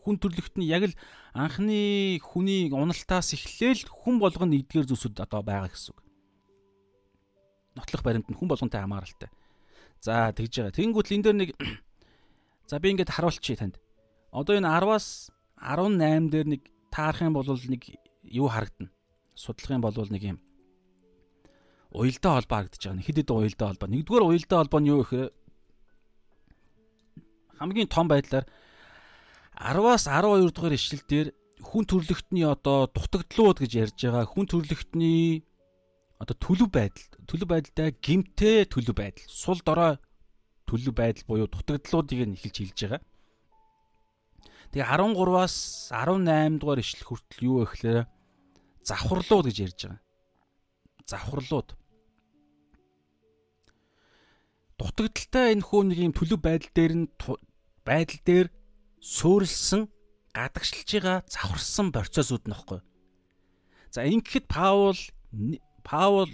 [0.02, 0.94] хүн төрлөخت нь яг л
[1.36, 6.00] анхны хүний уналтаас эхлээл хүн болгоно эдгээр зүйлсүүд одоо байгаа гэсэн үг.
[7.78, 9.30] Нотлох баримт нь хүн болгонтэй хамааралтай.
[10.02, 10.74] За тэгж байгаа.
[10.74, 11.50] Тэнгүүт л энэ дээр нэг
[12.70, 13.78] За би ингээд харуулчих танд.
[14.34, 15.30] Одоо энэ 10-аас
[15.60, 17.82] 18 дээр нэг таарах юм бол нэг
[18.22, 18.90] юу харагдана?
[19.34, 20.38] Судлахын бол нэг юм
[21.92, 23.04] уялдаа холбоо харагдаж байгаа.
[23.04, 23.88] Хэд хэдэн уялдаа холбоо.
[23.92, 25.30] Нэгдүгээр уялдаа холбоо нь юу гэхээр
[27.60, 28.46] хамгийн том байдлаар
[29.60, 31.28] 10-аас 12 дугаар ишлэл дээр
[31.60, 34.24] хүн төрлөختний одоо дутагдлууд гэж ярьж байгаа.
[34.24, 35.44] Хүн төрлөختний
[36.18, 40.00] одоо төлөв байдал, төлөв байдалтай гимтэй төлөв байдал, сул дорой
[40.66, 43.00] төлөв байдал буюу дутагдлуудыг нь эхэлж хэлж байгаа.
[44.72, 45.56] Тэгээ 13-аас
[45.92, 47.98] 18 дугаар ишлэл хүртэл юу вэ гэхээр
[48.88, 50.00] завхарлууд гэж ярьж байгаа.
[51.04, 51.68] Завхарлууд.
[54.80, 57.06] Дутагдaltaй энэ хүү нэг юм төлөв байдал дээр нь
[57.84, 58.48] байдал дээр
[58.96, 59.92] суурилсан
[60.32, 62.80] гадагшилж байгаа завхарсан процессууд нөхгүй.
[63.92, 64.96] За ингэхэд Паул
[65.84, 66.32] Паул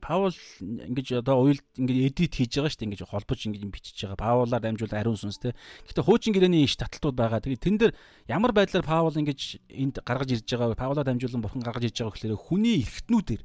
[0.00, 0.32] Паул
[0.62, 4.16] ингэж одоо уйлд ингэж эдит хийж байгаа шүү дээ ингэж холбож ингэж бичиж байгаа.
[4.16, 5.52] Паулаар дамжуул ариун сүнс те.
[5.84, 7.44] Гэтэ хуучин гэрээний иш таталтууд байгаа.
[7.44, 7.92] Тэгээ тэн дээр
[8.30, 10.80] ямар байдлаар Паул ингэж энд гаргаж ирж байгаа вэ?
[10.80, 13.42] Паулаар дамжуулан бурхан гаргаж ирж байгаа гэхээр хүний эргэтнүүдээр.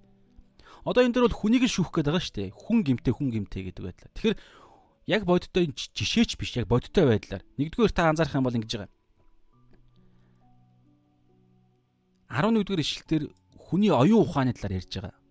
[0.88, 2.50] Одоо энэ дээр бол хүнийг шүүх гээд байгаа шүү дээ.
[2.56, 4.14] Хүн гимтэй хүн гимтэй гэдэг байдлаар.
[4.16, 4.38] Тэгэхээр
[5.12, 7.44] яг бодиттой жишээч биш яг бодиттой байдлаар.
[7.60, 8.92] Нэгдүгээр та анзаарах юм бол ингэж байгаа.
[12.32, 13.24] 11-р ишлэлээр
[13.56, 15.27] хүний оюун ухааны талаар ярьж байгаа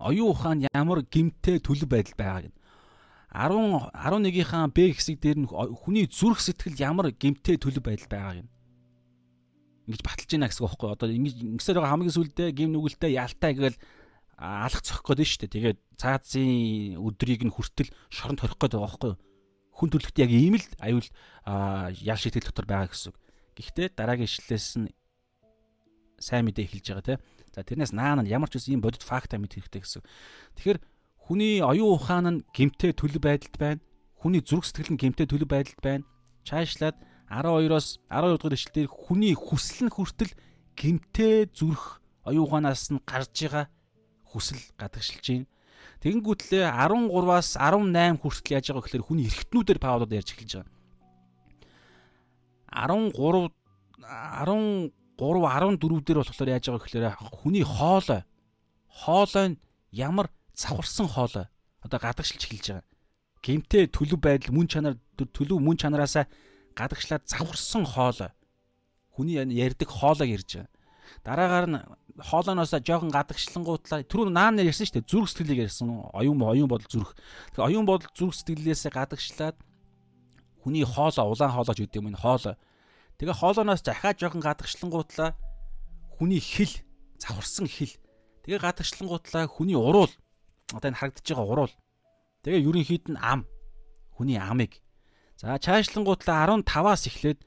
[0.00, 2.56] оюун ухаан ямар гимтэй төлөв байдал байгааг нь
[3.30, 8.50] 10 11-ийнхаа Б хэсэг дээр нь хүний зүрх сэтгэл ямар гимтэй төлөв байдал байгааг нь
[9.86, 10.90] ингэж баталж байна гэсэн үг байхгүй.
[10.94, 13.78] Одоо ингэж ингэсээр байгаа хамгийн сүлдээ гим нүгэлтэй ялтай гээл
[14.38, 15.54] алах цохих гээд нь шүү дээ.
[15.54, 16.50] Тэгээд цаазын
[16.98, 19.12] өдрийг нь хүртэл шоронд хорих гээд байгаа байхгүй
[19.74, 21.08] хүн төрлөخت яг ийм л аюул
[22.02, 23.18] ял шийтгэл дотор байгаа гэсэн үг.
[23.58, 24.92] Гэхдээ дараагийн ишлээс нь
[26.20, 29.58] сайн мэдээ эхэлж байгаа те За тэрнээс наана ямар ч үс ийм бодит факта мэд
[29.58, 30.02] хэрэгтэй гэсэн.
[30.54, 30.78] Тэгэхээр
[31.18, 33.82] хүний оюун ухаан нь гимтэй төлөв байдалд байна.
[34.18, 36.04] Хүний зүрх сэтгэл нь гимтэй төлөв байдалд байна.
[36.46, 36.94] Чаашлаад
[37.30, 40.32] 12-оос 12 дугаар ишлэлээр хүний хүсэл нь хүртэл
[40.78, 43.66] гимтэй зүрх оюун ухаанаас нь гарч байгаа
[44.30, 45.46] хүсэл гадагшилж байна.
[46.02, 50.70] Тэгэнгүүтлээ 13-аас 18 хүртэл яаж байгаа гэхээр хүний эргэтнүүдээр Паулод ярьж эхэлж байгаа.
[52.70, 53.54] 13
[54.00, 57.06] 10 3 14 дээр болохоор яаж байгаа гэхээр
[57.44, 58.24] хүний хоолой
[58.88, 59.60] хоолой нь
[59.92, 61.46] ямар завхарсан хоолой
[61.84, 62.88] одоо гадагшилж эхэлж байгаа.
[63.44, 66.24] Гимтэй төлөв байдал мөн чанар төлөв мөн чанараасаа
[66.72, 68.32] гадагшлаад завхарсан хоолой.
[69.12, 70.72] Хүний ярьдаг хоолойг ярьж байгаа.
[71.24, 71.78] Дараагаар нь
[72.20, 77.12] хоолойноос жоохон гадагшлангуутлаа түрүү наан ярьсан шүү дээ зүрх сэтгэлийг ярьсан оюун оюун бодол зүрх.
[77.52, 79.56] Тэгэхээр оюун бодол зүрх сэтгэлээсээ гадагшлаад
[80.62, 82.56] хүний хоолой улаан хоолойч гэдэг юм энэ хоолой
[83.20, 85.36] Тэгээ хоолооноос захаа жоохон гадагшлангуутлаа
[86.16, 86.72] хүний хил
[87.20, 87.92] завхарсан хил.
[88.48, 90.08] Тэгээ гадагшлангуутлаа хүний уруул
[90.72, 91.74] одоо энэ харагдаж байгаа уруул.
[92.48, 93.44] Тэгээ ерөнхийд нь ам.
[94.16, 94.80] Хүний амыг.
[95.36, 97.44] За чаашлангуутлаа 15-аас эхлээд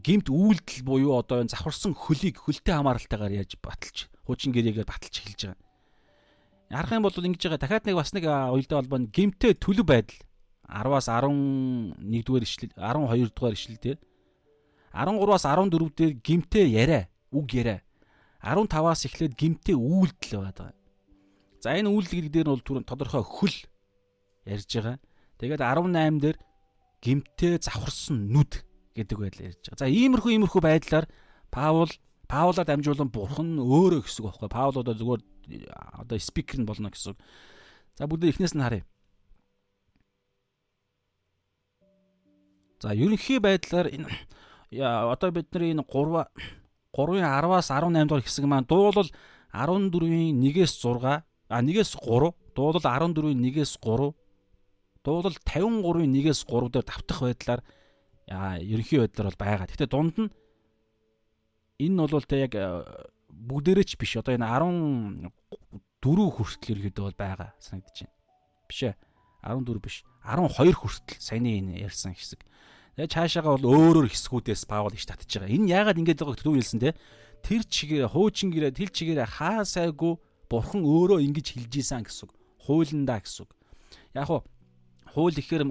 [0.00, 5.52] гимт үйлдэл буюу одоо энэ завхарсан хөлийг хөлтэй хамааралтайгаар яаж баталж хуучин гэрээгээр баталж эхэлж
[5.52, 5.60] байгаа.
[6.72, 10.16] Ярах юм бол ингэж байгаа дахиад нэг бас нэг уялдаа холбоо гимтэй төлөв байдал
[10.72, 13.98] 10-аас 11 дугаар ишлэл 12 дугаар ишлэл дээр
[14.92, 17.80] 13-аас 14 дээр гимтэй яриа үг яриа
[18.42, 20.74] 15-аас эхлээд гимтэй үйлдэл байгаа.
[21.62, 23.56] За энэ үйлдэл дээр нь бол түрүүн тодорхой хөл
[24.48, 24.98] ярьж байгаа.
[25.38, 26.36] Тэгээд 18 дээр
[26.98, 28.66] гимтэй завхарсан нүд
[28.98, 29.80] гэдэг байдлаар ярьж байгаа.
[29.80, 31.06] За иймэрхүү иймэрхүү байдлаар
[31.52, 31.92] Паул
[32.32, 34.48] Паулаар дамжуулан бурхан өөрөө гэсэн үг байхгүй.
[34.48, 35.22] Паул одоо зүгээр
[36.00, 37.20] одоо спикер нь болно гэсэн үг.
[38.00, 38.88] За бүгд эхнээс нь харъя.
[42.82, 44.10] За ерөнхий байдлаар энэ
[45.14, 46.26] одоо бидний энэ 3
[46.90, 49.06] 3-ын 10-аас 18 дугаар хэсэг маань дуулал
[49.54, 51.22] 14-ийн 1-ээс 6 а
[51.62, 54.10] 1-ээс 3 дуулал 14-ийн 1-ээс 3
[55.06, 57.62] дуулал 53-ийн 1-ээс 3 дээр давтах байдлаар
[58.58, 59.66] ерөнхий байдлаар бол байгаа.
[59.70, 60.30] Гэхдээ дунд нь
[61.86, 62.58] энэ нь бол тэ яг
[63.30, 64.18] бүгдээрээ ч биш.
[64.18, 65.30] Одоо энэ 14
[66.02, 68.18] хүртэл ерөнхийдөө бол байгаа санагдаж байна.
[68.66, 68.98] Биш ээ.
[69.46, 70.02] 14 биш.
[70.26, 72.42] 12 хүртэл саяны энэ ярьсан хэсэг.
[72.96, 75.48] Тэгээ цаашаага бол өөрөөр хэсгүүдээс Паул иш татж байгаа.
[75.48, 76.92] Энэ яагаад ингэж байгааг түрүү хэлсэн те.
[77.40, 80.20] Тэр чигээр хуучин гэрээ тэл чигээр хаа сайгүй
[80.52, 82.32] бурхан өөрөө ингэж хэлж ийсэн гэсэн үг.
[82.68, 83.50] Хуулиндаа гэсэн үг.
[84.12, 84.44] Яг хуу
[85.08, 85.64] хууль ихээр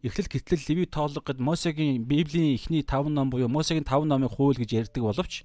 [0.00, 4.56] Эхлэл гэтэл Леви тоолго гэд Мосегийн Библийн эхний 5 ном буюу Мосегийн 5 номын хууль
[4.56, 5.44] гэж ярьдаг боловч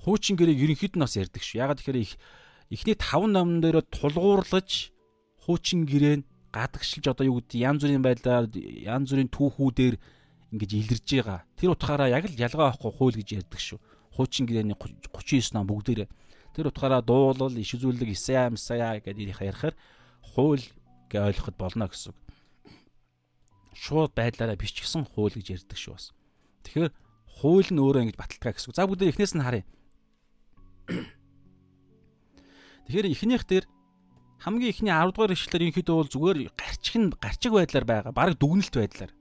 [0.00, 1.60] хуучин гэрээг ерөнхийд нь бас ярьдаг шүү.
[1.60, 2.16] Ягаад тэгэхээр их
[2.72, 4.96] эхний 5 номн дээр тулгуурлаж
[5.44, 9.94] хуучин гэрээ гадагшилж одоо юу гэдэг янз бүрийн байдлаар янз бүрийн түүхүүдээр
[10.50, 11.40] ингэж илэрж байгаа.
[11.56, 13.78] Тэр утгаараа яг л ялгаа авахгүй хууль гэж ярьдаг шүү.
[14.14, 16.08] Хуучин гэрээний 39 ном бүгдээрээ
[16.54, 19.74] тэр утгаараа дуулал, иш үзүүлэг, Исая, Месая гэдэг ярихаар
[20.34, 20.66] хууль
[21.06, 22.18] гэж ойлгоход болно гэсэн үг
[23.80, 26.12] шууд байдлаараа бичсэн хууль гэж ярьдаг шүү бас.
[26.68, 26.92] Тэгэхээр
[27.40, 28.76] хууль нь өөрөө ингэж баталгаа гэсэн.
[28.76, 29.64] За бүгд эхнээс нь харъя.
[32.84, 33.64] Тэгэхээр эхнийх дээр
[34.42, 38.12] хамгийн эхний 10 дугаар ишлэлээр ерөнхийдөө бол зүгээр гарчих нь гарчиг байдлаар байгаа.
[38.12, 39.12] Бараг дүгнэлт байдлаар.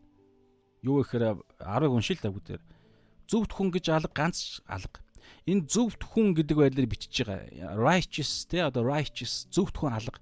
[0.82, 2.62] Юу гэхээр 10-ыг уншил та бүгдээр.
[3.28, 5.04] Зөвхт хүн гэж алга ганц алга.
[5.44, 7.76] Энэ зөвхт хүн гэдэг байдлаар бичиж байгаа.
[7.76, 10.20] Righteous те одоо righteous зөвхт хүн алга.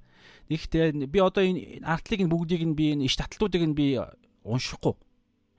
[0.49, 4.01] Гэхдээ би одоо энэ артлыг нь бүгдийг нь би энэ иш татлуудыг нь би
[4.41, 4.95] уншихгүй.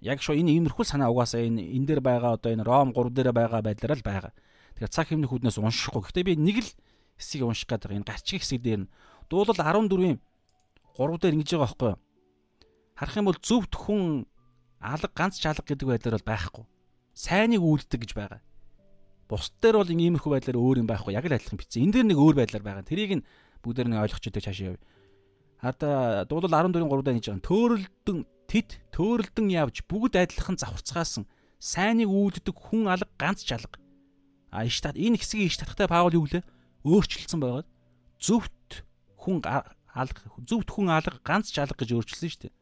[0.02, 3.30] Яг шоо энэ иймэрхүү санаа угаасаа энэ энэ дээр байгаа одоо энэ Ром 3 дээр
[3.32, 4.32] байгаа байдлаар л байгаа.
[4.74, 6.02] Тэгэхээр цаг хэмнэх хүднээс уншихгүй.
[6.06, 6.70] Гэхдээ би нэг л
[7.18, 8.90] хэсгийг унших гэдэг энэ гарчиг хэсэг дээр нь
[9.28, 10.18] дуулал 14-ийн
[10.96, 12.00] 3 дээр ингэж байгаа байхгүй юу?
[12.94, 14.26] Харах юм бол зөвхт хүн
[14.80, 16.64] алга ганц чалга гэдэг байдлаар бол байхгүй.
[17.14, 18.40] Сайныг үйлддэг гэж байгаа.
[19.28, 21.14] Бус дээр бол иймэрхүү байдлаар өөр юм байхгүй.
[21.14, 21.84] Яг л адилхан бичсэн.
[21.90, 22.86] Энэ дээр нэг өөр байдлаар байгаа.
[22.86, 23.26] Тэрийг нь
[23.60, 24.82] бүгдээр нь ойлгох чийдэ цаашаа явъя.
[25.58, 27.48] Хада дуулал 14-ийн 3 дээр ингэж байгаа.
[27.48, 28.18] Төөрөлдөн
[28.48, 31.28] Тэд төөрөлдөн явж бүгд адилхан завхарцгаасан
[31.60, 33.76] сайныг үүлддэг хүн алга ганц чалга.
[34.48, 36.48] А иш тат энэ хэсгийг иш татхтай Паул юу гэлээ?
[36.80, 37.68] Өөрчлөлтсөн байгаад
[38.16, 38.88] зөвхт
[39.20, 42.56] хүн алга зөвхт хүн алга ганц чалга гэж өөрчилсөн шүү дээ.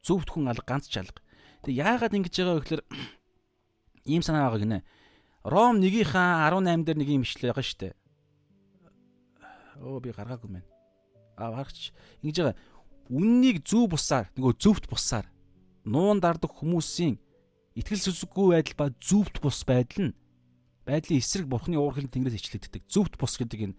[0.00, 1.20] Зөвхт хүн алга ганц чалга.
[1.64, 2.82] Тэг яагаад ингэж байгаа вэ гэхээр
[4.12, 4.80] ийм санаа байгаа гинэ.
[5.44, 7.94] Ром 1-ийн 18 дээр нэг юм ишлээ байгаа шүү дээ.
[9.80, 10.66] Өө би гаргаагүй мэн.
[11.40, 12.56] А харагч ингэж байгаа
[13.08, 15.26] үннийг зөв бусаар нөгөө зөвхт бусаар
[15.84, 17.16] нуун дардаг хүмүүсийн
[17.74, 20.16] итгэл сүсэггүй байдал ба зөвхт бус байдал нь
[20.86, 22.84] байдлын эсрэг бурхны уурхайн тэнгэрээс ичлэгддэг.
[22.86, 23.76] Зөвхт бус гэдэг энэ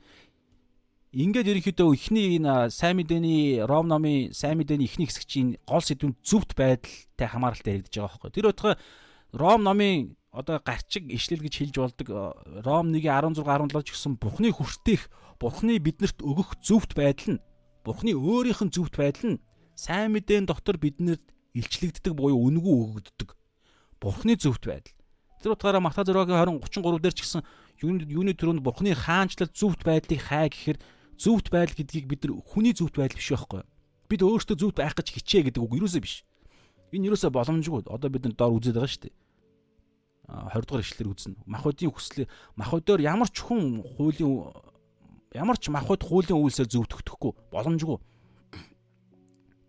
[1.11, 6.23] ингээд ерөнхийдөө эхний энэ сайн мэдээний Ром номын сайн мэдээний эхний хэсэг чинь гол сэдвүүнд
[6.23, 8.31] зөвхт байдалтай хамааралтай яригдж байгаа байхгүй.
[8.31, 8.79] Тэр утгаа
[9.35, 12.07] Ром номын одоо гарчиг ишлэл гэж хэлж болдог
[12.63, 17.43] Ром 1:16 17 ч гэсэн Бурхны хүртээх, Бурхны биднэрт өгөх зөвхт байдал нь
[17.83, 19.41] Бурхны өөрийнх нь зөвхт байдал нь
[19.75, 23.35] сайн мэдээн дотор биднэрт илчлэгддэг буюу үнгүү өгөгддөг.
[23.99, 24.95] Бурхны зөвхт байдал.
[25.43, 27.43] Тэр утгаараа Матай 6-гийн 20 33 дээр ч гэсэн
[27.83, 30.79] юуны юуны төрөнд Бурхны хаанчлал зөвхт байдлыг хай гэхээр
[31.21, 33.61] зөвхт байдал гэдгийг бид нар хүний зөвхт байдал биш байхгүй.
[34.09, 36.25] Бид өөрсдөө зөвхт байх гэж хичээ гэдэг үг юусоо биш.
[36.89, 37.85] Энэ юусоо боломжгүй.
[37.85, 39.15] Одоо бид нар доор үзээд байгаа шүү дээ.
[40.31, 41.35] 20 дугаар ишлэлээр үзнэ.
[41.45, 44.49] Махбодийн хүслээ махбодоор ямар ч хүн хуулийн
[45.35, 47.99] ямар ч махбод хуулийн үйлсээр зөвтгөхгүй боломжгүй.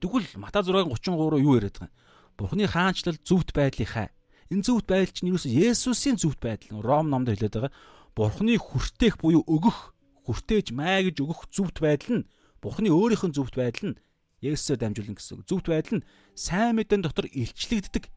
[0.03, 1.95] Тэгвэл Матай 6:33 юу яриад байгаа юм?
[2.39, 4.09] Бурхны хаанчлал зөвхт байдлыг хай.
[4.51, 6.83] Энэ зөвхт байдал чинь юусэн Есүсийн зөвхт байдал.
[6.83, 7.73] Ром номд хэлээд байгаа.
[8.15, 9.92] Бурхны хүртээх буюу өгөх,
[10.27, 12.29] хүртээж маа гэж өгөх зөвхт байдал нь
[12.63, 13.99] Бурхны өөрийнх нь зөвхт байдал нь
[14.43, 15.47] Есүсээр дамжуулна гэсэн.
[15.47, 18.11] Зөвхт байдал нь сайн мэдэн дотор илчлэгддэг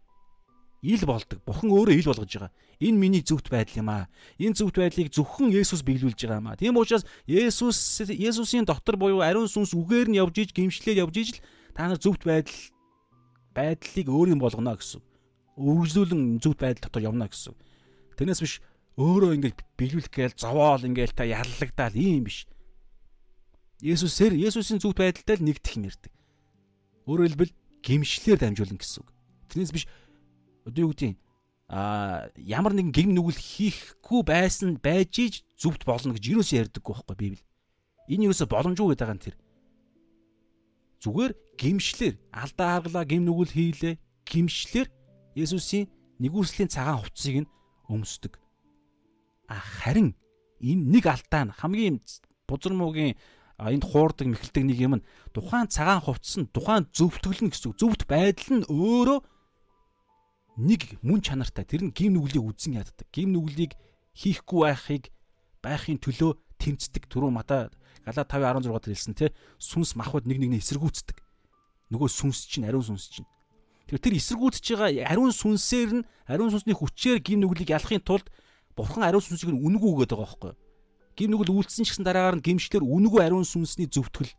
[0.85, 1.41] ил болдог.
[1.45, 2.51] Бурхан өөрөө ил болгож байгаа.
[2.79, 4.05] Энэ миний зөвхт байдал юм аа.
[4.37, 6.57] Энэ зөвхт байдлыг зөвхөн Есүс биелүүлж байгаа юм аа.
[6.57, 11.29] Тийм учраас Есүс Есүсийн дотор буюу ариун сүнс үгээр нь явж иж гимшлээд явж иж
[11.37, 11.41] л
[11.73, 12.53] та нар зөвхт байдал
[13.57, 15.01] байдлыг өөр юм болгоно гэсэн.
[15.57, 17.53] Үргэлжлүүлэн зөвхт байдал дотор явна гэсэн.
[18.17, 18.61] Тэрнээс биш
[18.95, 22.47] өөрөө ингэж биелүүлэх гээл зовоол ингээл та яллагдаал ийм биш.
[23.83, 26.11] Есүсээр Есүсийн зөвхт байдалтай л нэгдэх юм ярьдаг.
[27.03, 27.53] Өөрөөр хэлбэл
[27.83, 29.09] гимшлэр дамжуулна гэсэн үг.
[29.51, 29.85] Тэрнээс биш
[30.63, 31.19] одоо юу гэдэг
[31.67, 37.17] а ямар нэгэн гим нүгэл хийхгүй байсан байж иж зүвт болно гэж юусоо ярьдаггүй байхгүй
[37.19, 37.43] библ.
[38.07, 39.35] Энэ юусоо боломжгүй гэдэг юм тэр.
[41.03, 43.95] Зүгээр гимшлэр алдаа харгалаа гим нүгэл хийлээ.
[44.23, 44.87] Гимшлэр
[45.35, 45.89] Есүсийн
[46.21, 47.51] нэгүслийн цагаан хувцсыг нь
[47.89, 48.44] өмсдөг.
[49.49, 50.15] Харин
[50.61, 52.01] энэ нэг алдаа нь хамгийн
[52.47, 53.15] бузар муугийн
[53.59, 58.03] энд хуурдаг мэхэлдэг нэг юм нь тухайн цагаан хувцс нь тухайн зөвтгөл нь гэсэн зөвхт
[58.09, 59.19] байдал нь өөрөө
[60.59, 63.07] нэг мөн чанартай тэр нь гим нүглийг үзэн яддаг.
[63.11, 63.75] Гим нүглийг
[64.15, 65.03] хийхгүй байхыг
[65.59, 67.11] байхын төлөө тэмцдэг.
[67.11, 67.71] Түрүү мата
[68.05, 71.17] Галаа 5:16 дээр хэлсэн те сүнс махбод нэг нэгнээ эсэргүүцдэг.
[71.89, 73.27] Нөгөө сүнс чинь ариун сүнс чинь.
[73.89, 78.29] Тэгэхээр тэр эсэргүүцэж байгаа ариун сүнсээр нь ариун сүнсний хүчээр гим нүглийг ялахын тулд
[78.75, 80.59] бурхан ариун сүнсийг нь үнгүү гэдэг байгаа байхгүй юу?
[81.15, 84.31] Гим нүгэл үйлдсэн ч гэсэн дараагаар нь гимшлэр үнгүү ариун сүнсний зөвтгөл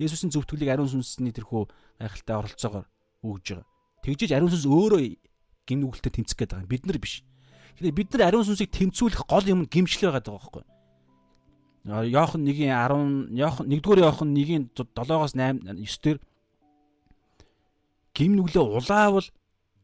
[0.00, 1.68] Есүсийн зөвтгөлийг ариун сүнсний тэрхүү
[2.00, 2.86] гайхалтай оролцоогоор
[3.22, 3.66] өгж байгаа.
[4.02, 5.00] Тэгжиж ариун сүнс өөрөө
[5.66, 6.72] гим нүгэлтэд тэмцэх гээд байгаа юм.
[6.72, 7.22] Бид нар биш.
[7.78, 10.64] Тэгэхээр бид нар ариун сүнсийг тэмцүүлэх гол юм гимшил байгаа даа байхгүй.
[11.82, 16.18] Йохан 1-ийн 10 Йохан 1-р Йохан 1-ийн 7-оос 8 9 дээр
[18.14, 19.26] гим нүглээ улаавал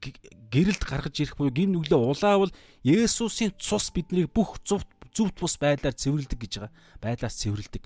[0.00, 2.52] гэрэлд гаргаж ирэх буюу гим нүглээ улаавал
[2.86, 6.72] Есүсийн цус биднийг бүх зөвхт зөвхт бус байдлаар цэвэрлдэг гэж байгаа.
[7.02, 7.84] Байдлаас цэвэрлдэг.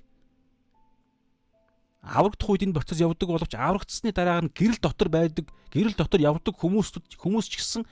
[2.02, 6.59] Аврагдах үед энэ процесс явдаг боловч аврагдсны дараагаар нь гэрэл дотор байдаг, гэрэл дотор явдаг
[6.59, 7.82] хүмүүс хүмүүс ч гэсэн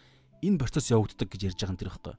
[0.43, 2.17] энэ процесс явагддаг гэж ярьж байгаа юм тэр байхгүй.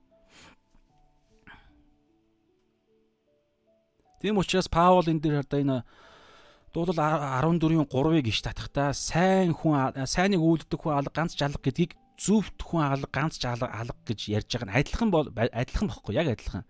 [4.24, 5.78] Тийм учраас Паул энэ дээр одоо энэ
[6.74, 12.64] дуулал 14-ийн 3-ыг иш татахтаа сайн хүн сайныг үйлддэг хүн алга ганц жалга гэдгийг зөвхт
[12.64, 16.64] хүн алга ганц жалга алга гэж ярьж байгаа нь адилхан бол адилхан бохгүй яг адилхан.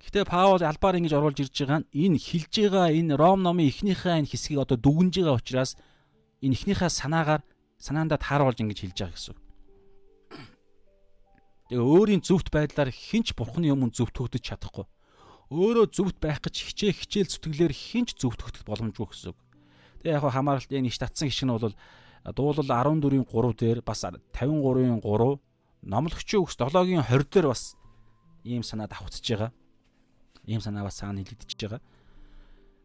[0.00, 4.24] Гэхдээ Паул албаар ингэж оруулж ирж байгаа нь энэ хилж байгаа энэ Ром номын эхнийхээ
[4.24, 5.76] энэ хэсгийг одоо дүгнж байгаа учраас
[6.40, 7.42] энэ эхнийхээ санаагаар
[7.76, 9.36] санаандаа тааруулж ингэж хэлж байгаа гэсэн.
[11.68, 14.84] Тэгээ өөрийн зөвхт байдлаар хинч бурхны өмнө зөвхт хөгдөж чадахгүй.
[15.54, 19.38] Өөрөө зөвхт байх гэж хичээ хичээл зүтгэлээр хинч зөвхт хөгдөх боломжгүй гэсэн.
[20.02, 21.70] Тэгээ яг хамааралт энэ иш татсан гişг нь бол
[22.34, 25.38] дуулал 14-ийн 3 дээр бас 53-ийн 3
[25.86, 27.78] номлогчийн өгс 7-гийн 20 дээр бас
[28.42, 29.50] ийм санаа давхцаж байгаа.
[30.42, 31.80] Ийм санаа бас цаана хилэгдэж байгаа.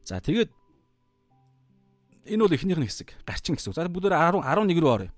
[0.06, 0.54] За тэгээд
[2.30, 3.74] энэ бол эхнийх нь хэсэг, гарчин хэсэг.
[3.74, 5.12] За бүгдээр 10 11 рүү оръё.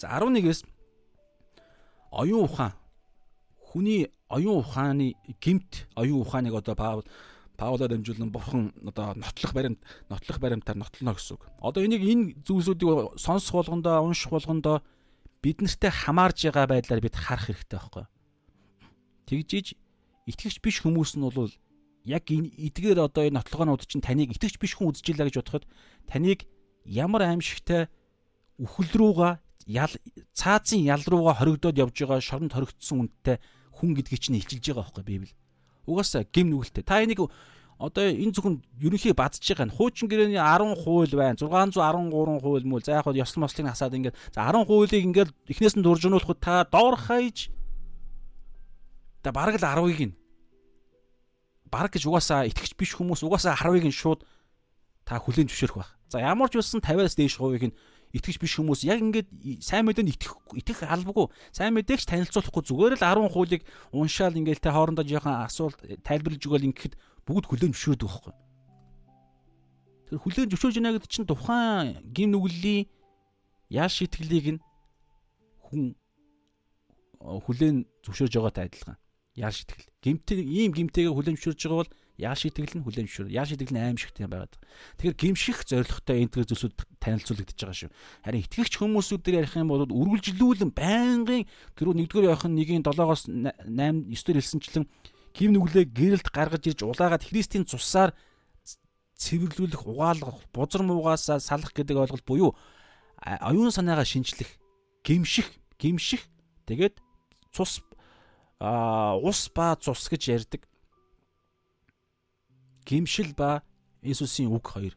[0.00, 0.64] За 11-ээс
[2.14, 2.72] оюун ухаан
[3.58, 7.04] хүний оюун ухааны гимт оюун ухааныг одоо Паул
[7.56, 9.78] Паулаар дамжуулан бурхан одоо нотлох баримт
[10.10, 11.46] нотлох баримтаар нотлоно гэсэн үг.
[11.62, 14.82] Одоо энийг энэ зүйлсүүдийг сонсох болгондоо унших болгондоо
[15.38, 18.04] бид нартай хамаарж байгаа байдлаар бид харах хэрэгтэй байхгүй.
[19.30, 19.66] Тэгжиж
[20.26, 21.52] итгэгч биш хүмүүс нь бол
[22.02, 25.64] яг энэ эдгээр одоо энэ нотлогоонууд чинь таныг итгэгч биш хүн үзэж илаа гэж бодоход
[26.10, 26.42] таныг
[26.82, 27.86] ямар аимшигтай
[28.58, 29.32] үхэл рүүгээ
[29.78, 29.94] ял
[30.34, 33.38] цаазын ял руугаа хоригдоод явж байгаа шоронд хоригдсон үнэтэй
[33.74, 35.32] хүн гэдгийг чинь илчилж байгаа байхгүй Библи.
[35.86, 36.84] Угаасаа гим нүгэлтэй.
[36.86, 37.26] Та энийг
[37.78, 41.36] одоо энэ зөвхөн ерөнхий бадж байгаа нь хуучин гэрээний 10 хууль байна.
[41.36, 42.84] 613 хууль мөл.
[42.86, 46.64] За яг хоо ёслон мослыг хасаад ингээд за 10 хуулийг ингээд эхнээс нь дуржуулахад та
[46.70, 47.50] доор хаяж
[49.22, 50.14] та бараг л 10-ыг нь
[51.66, 54.22] бараг гэж угаасаа итгэж биш хүмүүс угаасаа 10-ыг нь шууд
[55.02, 55.90] та хүлээн зөвшөөрөх байх.
[56.06, 57.76] За ямар ч байсан 50-аас дээш хувийг нь
[58.14, 59.28] итгэж биш хүмүүс яг ингээд
[59.58, 64.70] сайн мэдээнд итгэх итгэх албагүй сайн мэдээгч танилцуулахгүй зүгээр л 10 хуулийг уншаал ингээд тэ
[64.70, 66.94] хоорондоо жоохон асуулт тайлбарлаж өгөөл ингээд
[67.26, 68.34] бүгд хүлээн зөвшөөрдөг байхгүй.
[70.14, 72.86] Тэр хүлээн зөвшөөрж байна гэдэг чинь тухайн гим нүглийн
[73.74, 74.60] яа шитгэлийг нь
[75.58, 75.98] хүн
[77.18, 78.96] хүлээн зөвшөөрж байгаатай адилхан.
[79.34, 79.90] Яа шитгэл.
[80.04, 83.34] Гимтэй ийм гимтэйгээ хүлээн зөвшөөрж байгаа бол яа шитгэл нь хүлээн зөвшөөр.
[83.34, 84.54] Яа шитгэл нь аимшигтай байгаад.
[85.02, 87.90] Тэгэхээр гимших зорилготой энэ төр зүйлсүүд танилцуулагдаж байгаа шүү.
[88.22, 91.42] Харин итгэгч хүмүүсүүдээр ярих юм бол үргэлжлүүлэн байнгын
[91.74, 94.84] тэр нэгдүгээр явах нь нэгийн 7-оос 8 9 дээр хэлсэнчлэн
[95.34, 98.14] гим нүглээ гэрэлд гаргаж ирж улаагаад Христийн цусаар
[99.18, 102.54] цэвэрлүүлэх, угаалгах, бузар муугаасаа салах гэдэг ойлголт буюу
[103.18, 104.46] оюун санаагаа шинчлэх,
[105.02, 106.22] гимших, гимших
[106.66, 106.98] тэгээд
[107.54, 107.82] цус
[108.58, 110.62] а ус ба цус гэж ярьдаг
[112.84, 113.62] гимшил ба
[114.04, 114.94] Иесусийн үг хоёр.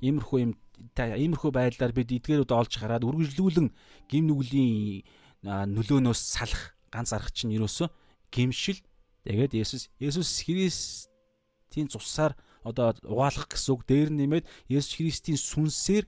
[0.00, 0.52] Иймэрхүү юм
[1.00, 3.72] иймэрхүү байдлаар бид эдгээрүүд олж хараад үргэлжлүүлэн
[4.12, 5.02] гим нүглийн
[5.42, 7.88] нөлөөнөөс салах ганц арга чинь юусоо
[8.28, 8.80] гимшил.
[9.24, 16.04] Тэгээд Есүс Есүс Христийн цусаар одоо угаалгах гэсэн үг дээр нэмээд Есүс Христийн сүнсээр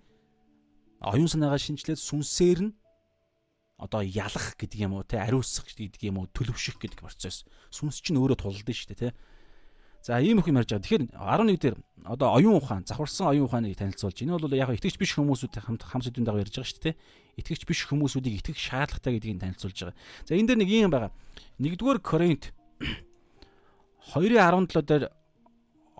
[1.00, 2.72] оюун санаагаа шинжилээд сүнсээр нь
[3.78, 7.46] одоо ялах гэдэг юм уу те ариусгах гэдэг юм уу төлөвшөх гэдэг процесс.
[7.70, 9.16] Сүнс чинь өөрөө тулдсан шүү дээ те
[10.08, 10.88] За ийм их юм ярьж байгаа.
[10.88, 11.76] Тэгэхээр 11 дээр
[12.08, 14.16] одоо оюун ухаан, завхарсан оюун ухааныг танилцуулж.
[14.24, 16.96] Энэ бол яг итгэж биш хүмүүсүүд хамт хам сэдвийн дагуу ярьж байгаа шүү дээ.
[17.36, 19.96] Итгэж биш хүмүүсүүдийг итгэх шаардлагатай гэдгийг танилцуулж байгаа.
[20.24, 21.12] За энэ дээр нэг юм байгаа.
[21.60, 22.56] 1-р Коринт
[24.16, 25.04] 2:17 дээр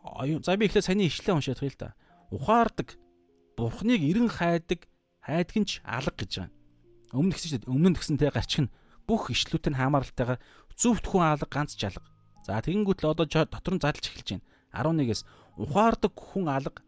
[0.01, 1.93] оюун за би ихлэ саяны ишлээ уншаад хэл та.
[2.32, 2.97] Ухаардаг,
[3.60, 4.89] бурхныг эрен хайдаг,
[5.20, 6.56] хайдагч алга гэж байгаа.
[7.12, 7.76] Өмнө гэсэн шүү дээ.
[7.76, 8.72] Өмнө нь гэсэнтэй гарчих нь
[9.05, 10.40] бүх ишлүүтэй хаамааралтайгаар
[10.80, 12.09] зөвхт хүн алга ганц жалга
[12.49, 14.47] За тэгэнгүүт л одоо дотор нь задлж эхэлж байна.
[14.73, 15.23] 11-ээс
[15.61, 16.81] ухаардаг хүн алга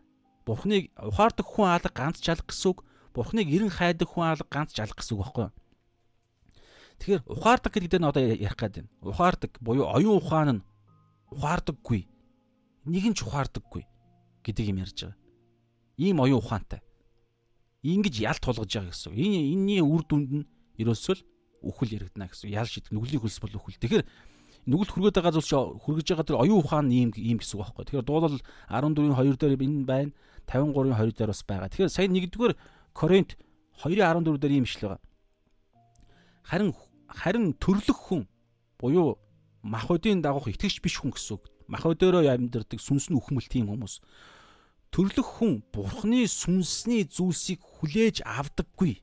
[0.48, 2.80] Бурхныг ухаардаг хүн алга ганц жалах гэсэн үг.
[3.12, 5.54] Бурхныг эрен хайдаг хүн алга ганц жалах гэсэн үг байхгүй юу?
[6.96, 8.90] Тэгэхээр ухаардаг гэдэг нь одоо ярих гээд байна.
[9.04, 10.64] Ухаардаг буюу оюун ухаан нь
[11.28, 12.08] ухаардаггүй.
[12.88, 13.84] Нэг нь ч ухаардаггүй
[14.40, 15.20] гэдэг юм ярьж байгаа.
[16.00, 16.80] Ийм оюун ухаантай.
[17.84, 19.12] Ингиж ял тулгаж байгаа гэсэн.
[19.12, 20.48] Энэ энэний үр дүнд нь
[20.80, 21.22] ерөөсөө л
[21.68, 22.48] үхэл яригдана гэсэн.
[22.48, 23.76] Ял шид нүглийн хөлс бол үхэл.
[23.76, 24.04] Тэгэхээр
[24.68, 25.52] нүгэлт хүргээд байгаа зүйлс
[25.84, 27.84] хүргэж байгаа тэр оюун ухаан ийм ийм гэсэн үг байхгүй.
[27.88, 30.12] Тэгэхээр дуулал 14-ийн 2 дээр энэ байна.
[30.50, 31.68] 53-ийн 2 дээр бас байгаа.
[31.70, 32.54] Тэгэхээр сая нэгдүгээр
[32.92, 33.38] Коринт
[33.80, 35.02] 2-14 дээр ийм ишлэг байгаа.
[36.44, 36.70] Харин
[37.08, 38.28] харин төрлөх хүн
[38.76, 39.18] буюу
[39.62, 41.44] махбодийн дагуух итгэж биш хүн гэсэн үг.
[41.68, 44.02] Махбодороо амьдардаг сүнс нь үхмэл тийм хүмүүс.
[44.90, 48.98] Төрлөх хүн бурхны сүнсний зүйлсийг хүлээж авдаггүй.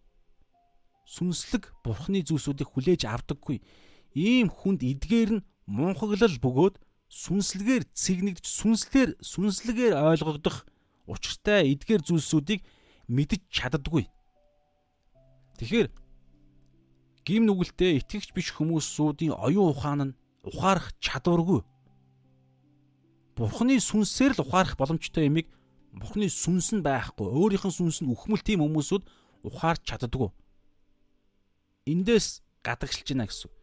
[1.08, 3.64] сүнслэг бурхны зүйлсүүдийг хүлээж авдаггүй.
[4.18, 10.66] Ийм хүнд эдгээр нь мунхаглал бөгөөд сүнслэгээр цэгнэгдэж сүнслэр сүнслэгээр ойлгогдох
[11.06, 12.66] учиртай эдгээр зүйлсүүдийг
[13.06, 14.10] мэдж чаддаггүй.
[15.62, 15.88] Тэгэхээр
[17.30, 21.62] гим нүгэлтэй итгэгч биш хүмүүсүүдийн оюун ухаан нь ухаарах чадваргүй.
[23.38, 25.48] Бурхны сүнсээр л ухаарах боломжтой юмыг
[25.98, 27.26] Бурхны сүнс нь байхгүй.
[27.26, 29.04] Өөрийнх нь сүнс нь үхмэл тийм хүмүүсүүд
[29.48, 30.30] ухаарч чаддаггүй.
[31.90, 33.57] Эндээс гадагшилж байна гэсэн.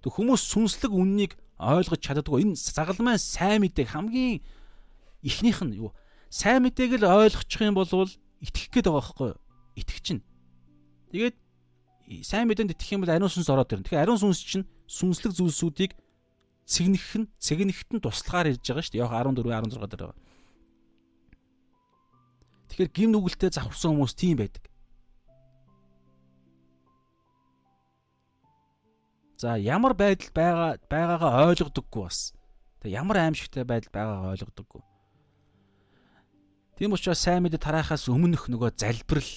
[0.00, 2.48] Тэг хүмүүс сүнслэг үннийг ойлгож чаддаггүй.
[2.48, 4.40] Энэ загалмай сайн мэдээг хамгийн
[5.20, 5.92] ихнийх нь юу?
[6.32, 7.88] Сайн мэдээг л ойлгочих юм бол
[8.40, 9.40] итгэх гээд байгаа байхгүй юу?
[9.76, 10.22] Итгэж чинь.
[11.12, 11.36] Тэгээд
[12.24, 13.84] сайн мэдээнд итгэх юм бол ариун сүнс ороод ирнэ.
[13.84, 15.92] Тэгэхээр ариун сүнс чинь сүнслэг зүйлсүүдийг
[16.64, 19.04] цэгнэх нь цэгнэхт нь туслагаар ирж байгаа шүү дээ.
[19.04, 20.18] Яг 14 16 дээр байгаа.
[22.70, 24.69] Тэгэхээр гим нүгэлтэд завхарсан хүмүүс тийм байдаг.
[29.40, 32.36] За ямар байдал байгаа байгаагаа ойлгодоггүй бас.
[32.84, 34.82] Тэг ямар аимшигтай байдал байгаагаа ойлгодоггүй.
[36.76, 39.32] Тийм учраас сайн мэдээ тараахаас өмнөх нөгөө залбирал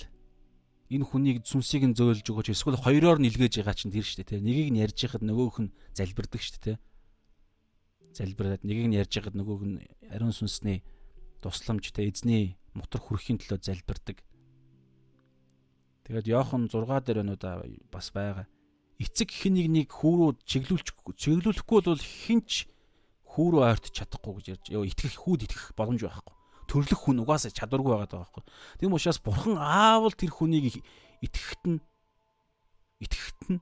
[0.92, 4.44] энэ хүнийг сүнсийг нь зөөлж өгөөч эсвэл хоёроор нь илгээж байгаа чинь тэр шүү дээ.
[4.44, 6.78] Нэгийг нь ярьж яхад нөгөөх нь залбирдаг шүү дээ.
[8.12, 9.80] Залбираад нэгийг нь ярьж яхад нөгөөх нь
[10.12, 10.84] ариун сүнсний
[11.40, 14.20] тусламжтай эзний мотор хүрхийн төлөө залбирдаг.
[16.04, 17.44] Тэгээд Йохан 6 дээр өнөөд
[17.88, 18.52] бас байгаа.
[19.04, 22.72] Эцэг хэн нэг нэг хүүрүү чиглүүлчихгүй чиглүүлэхгүй бол хинч
[23.36, 24.66] хүүрүү ойртож чадахгүй гэж ярьж.
[24.72, 26.36] Йоо итгэх хүүд итгэх боломж байхгүй.
[26.70, 28.44] Төрлөх хүн угаасаа чадваргүй байгаа байхгүй.
[28.80, 30.80] Тийм учраас бурхан аавал тэр хүнийг
[31.20, 31.84] итгэхт нь
[33.04, 33.60] итгэхт нь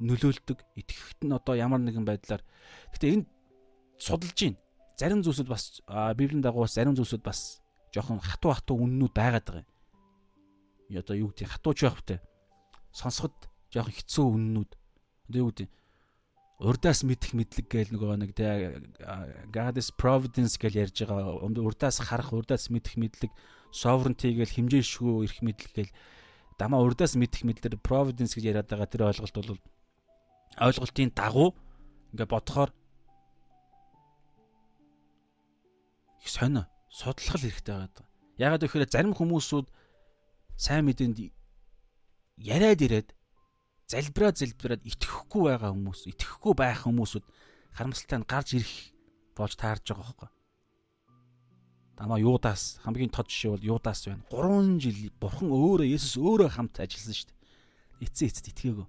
[0.00, 0.58] нөлөөлдөг.
[0.80, 2.40] Итгэхт нь одоо ямар нэгэн байдлаар.
[2.96, 3.26] Гэтэ энд
[3.98, 4.58] судалж байна.
[4.96, 5.82] Зарим зүйлсүүд бас
[6.16, 7.60] библийн дагуу зарим зүйлсүүд бас
[7.90, 10.98] жоохон хатуу хатуу үннүүд байгаад байгаа юм.
[11.02, 12.18] Одоо юу гэдэг хатууч байхтай.
[12.94, 13.34] Сонсоход
[13.74, 14.70] жоохон хэцүү үннүүд.
[15.28, 15.68] Одоо юу гэдэг
[16.62, 18.78] урдаас мэдэх мэдлэг гээл нөгөө нэг тэ
[19.50, 21.42] God's providence гэж ярьж байгаа.
[21.42, 23.32] Урдаас харах, урдаас мэдэх мэдлэг,
[23.74, 25.92] sovereignty гээл хэмжээшгүй эрх мэдлэг гээл
[26.54, 29.58] дамаа урдаас мэдэх мэдлэр providence гэж яриад байгаа тэр ойлголт бол
[30.62, 31.50] ойлголтын дагуу
[32.14, 32.70] ингээ бодохоор
[36.22, 38.06] их сонио судлах хэрэгтэй байгаа.
[38.38, 39.66] Ягаад гэвэл зарим хүмүүсүүд
[40.54, 41.18] сайн мэдээнд
[42.38, 43.10] яриад ирээд
[43.90, 47.24] залбираа залбираад итгэхгүй байгаа хүмүүс, итгэхгүй байх хүмүүсүүд
[47.76, 48.74] харамсалтай нь гарч ирэх
[49.36, 50.30] болж таарж байгаа хөөхгүй.
[51.94, 54.26] Тамаа Юдаас хамгийн тод жишээ бол Юдаас байна.
[54.30, 57.38] 3 жил бурхан өөрөө Есүс өөрөө хамт ажилласан шүү дээ.
[58.02, 58.86] Эцсийн эцэд итгээгүй.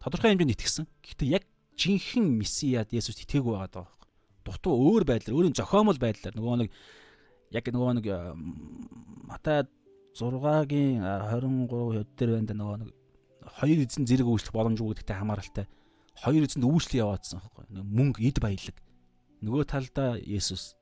[0.00, 0.88] Тодорхой хэмжээнд итгэсэн.
[1.04, 1.44] Гэхдээ яг
[1.76, 3.94] жинхэнэ месиад Есүст итгээгүй байгаа даа
[4.44, 6.70] дутуу өөр байдлаар өөрийн зохиомол байдлаар нөгөө нэг
[7.56, 8.06] яг нөгөө нэг
[9.24, 9.64] Матай
[10.14, 12.90] 6-гийн 23 хэд дээр байна да нөгөө нэг
[13.44, 15.66] хоёр эзэн зэрэг үйлчлэх боломжгүй гэдэгтэй хамааралтай.
[16.24, 18.76] Хоёр эзэнд үйлчлэл яваадсан байхгүй мөнгө эд баялаг.
[19.44, 20.74] Нөгөө талдаа Есүс.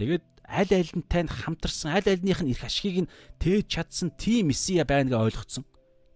[0.00, 3.12] Тэгээд аль альнтай нь хамтарсан аль альных нь их ашигыг нь
[3.42, 5.64] тээж чадсан тийм месиа байна гэж ойлгоцсон.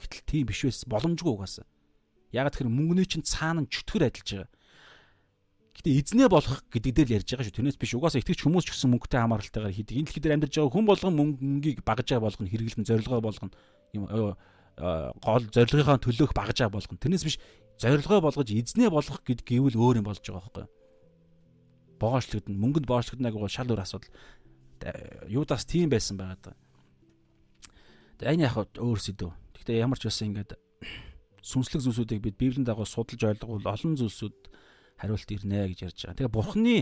[0.01, 0.89] Гэтэл тийм биш байсан.
[0.89, 1.66] Боломжгүй угаасаа
[2.32, 4.51] яг тэр мөнгөний чинь цаана чөтгөр адилж байгаа.
[5.81, 7.57] Гэтэ эзнээ болох гэдэг дээр л ярьж байгаа шүү.
[7.59, 7.95] Тэрнээс биш.
[7.99, 9.97] Угаасаа итгэж хүмүүс ч гэсэн мөнгөтэй хамааралтайгаар хийдэг.
[9.99, 13.55] Энэ дэлхий дээр амьдарч байгаа хүн болгон мөнгийг багаж байгаа болгоно, хэрэглэн зорилгоо болгоно.
[13.97, 14.05] Юм
[14.81, 17.01] гол зорилгынхаа төлөөх багаж байгаа болгоно.
[17.01, 17.36] Тэрнээс биш
[17.77, 20.66] зорилгоо болгож эзнээ болгох гэдэг гэвэл өөр юм болж байгаа байхгүй?
[22.01, 24.12] Боогочлогдно, мөнгөнд боогочлогдно гэх шал өөр асуудал.
[25.28, 26.57] Юудаас тийм байсан байгаа даа.
[28.20, 29.32] Тэгээ энэ яг өөр сэдв.
[29.57, 30.57] Гэхдээ ямар ч байсан ингээд
[31.44, 34.36] сүнслэг зүйлсүүдийг бид Библийн дагуу судалж ойлгох бол олон зүйлсүүд
[35.01, 36.16] хариулт ирнэ гэж ярьж байгаа.
[36.20, 36.77] Тэгээ бурхны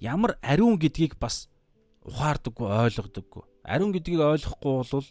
[0.00, 1.48] ямар ариун гэдгийг бас
[2.04, 3.44] ухаардаггүй ойлгодоггүй.
[3.64, 5.06] Ариун гэдгийг ойлгохгүй бол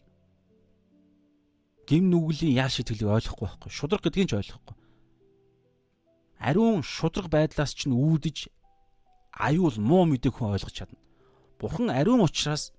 [1.92, 3.68] гим нүглийн яа шитгэлийг ойлгохгүй байхгүй.
[3.68, 4.76] Шудраг гэдгийг ч ойлгохгүй.
[6.40, 8.48] Ариун шудраг байдлаас ч үүдэж
[9.36, 10.96] аюул муу мэдээг хүн ойлгож чадна.
[11.60, 12.72] Бурхан ариун учраас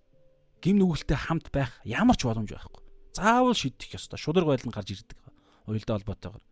[0.64, 2.80] гим нүгэлтэй хамт байх ямар ч боломж байхгүй.
[3.12, 4.16] Заавал шийдэх ёстой.
[4.16, 5.20] Шудраг байдал нь гарч ирдэг.
[5.68, 6.44] Уялдаа холбоотойгоор.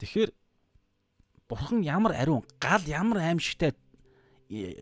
[0.00, 0.30] Тэгэхээр
[1.52, 3.76] бурхан ямар ариун, гал ямар аимшигтай
[4.48, 4.80] э,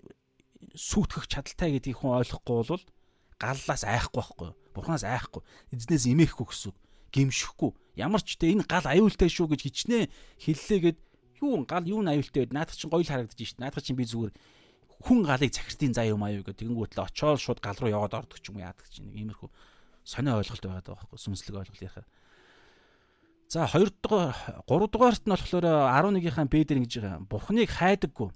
[0.78, 2.84] сүйтгэх чадaltaй гэдгийг хүн ойлгохгүй бол
[3.42, 4.50] галлаас айхгүй байхгүй.
[4.70, 5.42] Бурханаас айхгүй.
[5.74, 6.72] Эзнээс имээхгүй гэсэн.
[7.10, 7.74] Гимшихгүй.
[7.98, 10.06] Ямар ч тэ энэ гал аюултай шүү гэж хичнээн
[10.46, 10.98] хэллээгээд
[11.42, 12.54] юу гал юу аюултай байд.
[12.54, 13.58] Наадах чинь гоё л харагдаж шít.
[13.58, 14.32] Наадах чинь би зүгээр
[15.02, 16.62] хүн галыг захиртын заа юм аюу гэдэг.
[16.62, 19.10] Тэгэнгүүт л очоод шууд гал руу яваад ордог ч юм уу яадаг чинь.
[19.10, 19.50] Иймэрхүү
[20.06, 21.18] сонио ойлголт байгаад байгаа байхгүй.
[21.18, 22.06] Сүнслэг ойлголт яхаа.
[23.50, 24.32] За 2 дугаар
[24.64, 27.26] 3 дугаарт нь болохоор 11-ийн Б дээр ингэж байгаа.
[27.26, 28.30] Бурхныг хайдаггүй.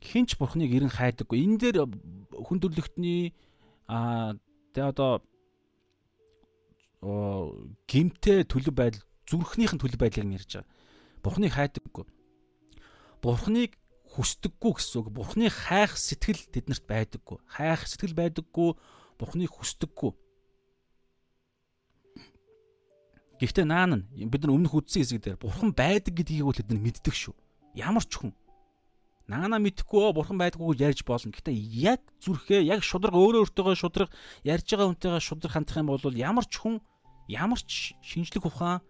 [0.00, 1.38] Хинч Бурхныг эрен хайдаггүй.
[1.42, 1.76] Энэ дээр
[2.32, 3.34] хүн төрлөختний
[3.88, 4.36] аа
[4.76, 5.12] тэгээ одоо
[7.88, 10.68] гимтэй төлөв байдал зүрхнийхэн төлөв байдлыг ярьж байгаа.
[11.22, 12.04] Бурхныг хайдаггүй.
[13.22, 13.72] Бурхныг
[14.14, 15.08] хүсдэггүй гэсэн үг.
[15.12, 17.38] Бурхныг хайх сэтгэл тэднэрт байдаггүй.
[17.48, 18.76] Хайх сэтгэл байдаггүй.
[19.18, 20.12] Бурхныг хүсдэггүй.
[23.38, 26.82] Гэхдээ наан нь бид нар өмнөх үдсэн хэсэг дээр бурхан байдаг гэдгийг бол тэд нар
[26.82, 27.34] мэддэг шүү.
[27.78, 28.34] Ямар ч хүн
[29.28, 31.32] наана мэдхгүй бурхан байдаггүй гэж ярьж болно.
[31.36, 34.08] Гэхдээ яг зүрхээ яг шудраг өөрөө өөртөөгөө шудраг
[34.42, 36.80] ярьж байгаа хүнтэйгээ шудраг хандах юм бол ямар ч хүн
[37.28, 38.80] ямар ч шинжлэх ухаан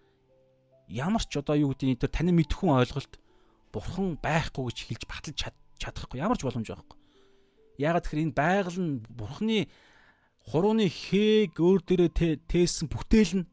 [0.87, 3.19] ямар ч одоо юу гэдэг нь тэр таны мэдхүн ойлголт
[3.75, 5.39] бурхан байхгүй гэж хэлж баталж
[5.83, 6.97] чадахгүй ямар ч боломж байхгүй.
[7.83, 9.67] Яагаад тэгэхээр энэ байгаль нь бурханы
[10.47, 13.47] хурууны хээг өөр дээрээ тээсэн бүтээл нь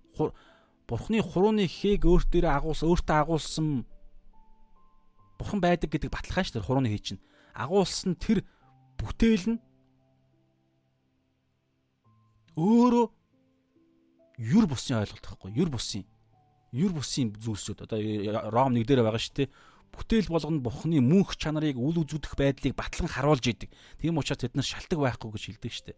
[0.87, 3.67] бурхны хурууны хээг өөр дээрээ агуулсан өөртөө агуулсан
[5.45, 7.21] бурхан байдаг гэдэг баталгаан шүү дээ хурууны хээ чинь
[7.53, 8.41] агуулсан тэр
[8.97, 9.59] бүтээл нь
[12.57, 13.05] өөрөө
[14.41, 16.03] юр бусын ойлголт байхгүй юр бусын
[16.75, 17.99] юр бусын зүйлсүүд одоо
[18.51, 19.53] Ром 1 дээр байгаа шүү дээ.
[19.95, 23.71] Бүтээл болгоно Бурхны мөнх чанарыг үл үзэгдэх байдлыг батлан харуулж идэг.
[23.95, 25.97] Тийм учраас тэд нар шалтгаан байхгүй гэж хэлдэг дээ.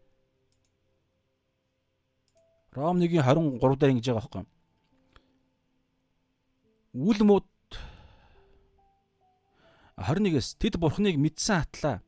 [2.78, 4.46] Ром 1-ийн 23 дээр ингэж байгаа байхгүй.
[6.94, 7.46] Үл мод
[9.98, 12.02] 21-с тэд Бурхныг мэдсэн атлаа.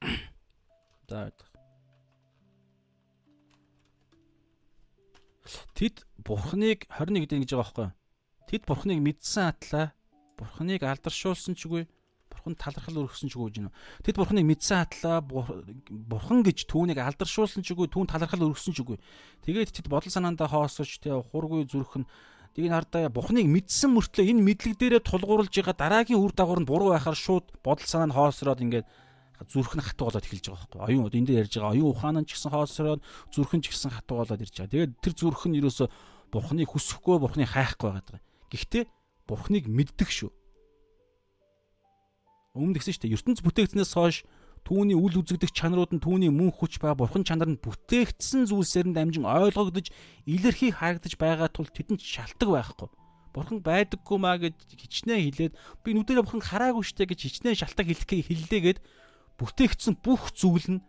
[1.08, 1.32] За
[5.74, 7.88] Тэд бурхныг 21 дээр гэж байгаа байхгүй.
[8.52, 9.86] Тэд бурхныг мэдсэн атлаа
[10.36, 11.88] бурхныг алдаршуулсан ч үгүй
[12.30, 13.74] бурхан талархал өргөсөн ч үгүй гэнэ.
[14.04, 19.00] Тэд бурхныг мэдсэн атлаа бурхан гэж түүнийг алдаршуулсан ч үгүй түүн талархал өргөсөн ч үгүй.
[19.42, 22.06] Тэгээд тэд бодол санаандаа хоосож тэ хургүй зүрх нь
[22.54, 26.90] Тийг хардаа Бурхныг мэдсэн мөртлөө энэ мэдлэг дээрээ тулгуурлаж байгаа дараагийн үр дагавар нь буруу
[26.90, 28.86] байхаар шууд бодол санаа нь хоосроод ингээд
[29.46, 32.26] зүрх нь хатуу болоод эхэлж байгаа байхгүй оюун энд дээр ярьж байгаа оюун ухаан нь
[32.26, 33.00] ч гэсэн хоолсороод
[33.32, 34.74] зүрх нь ч гэсэн хатуу болоод ирж байгаа.
[34.74, 35.86] Тэгээд тэр зүрх нь ерөөсө
[36.34, 38.20] бурхныг хүсэхгүй бурхныг хайхгүй байгаа.
[38.50, 38.84] Гэхдээ
[39.30, 40.30] бурхныг мэддэг шүү.
[42.58, 43.14] Өмнө гэсэн шүү дээ.
[43.14, 44.26] ертөнц бүтээгдснээс хойш
[44.64, 48.96] түүний үл үзэгдэх чанарууд нь түүний мөн хүч ба бурхан чанар нь бүтээгдсэн зүйлсээр нь
[48.96, 49.90] дамжин ойлгогдож
[50.28, 52.88] илэрхий харагдаж байгаа тул тэдэнд шалтгаан байхгүй.
[53.34, 58.26] Бурхан байдаггүй маа гэж хичнээн хэлээд би нүдэрээ бурхан хараагүй штэ гэж хичнээн шалтгаан хэлэхээ
[58.26, 58.78] хэллээгээд
[59.38, 60.84] бүтээгдсэн бүх зүйл нь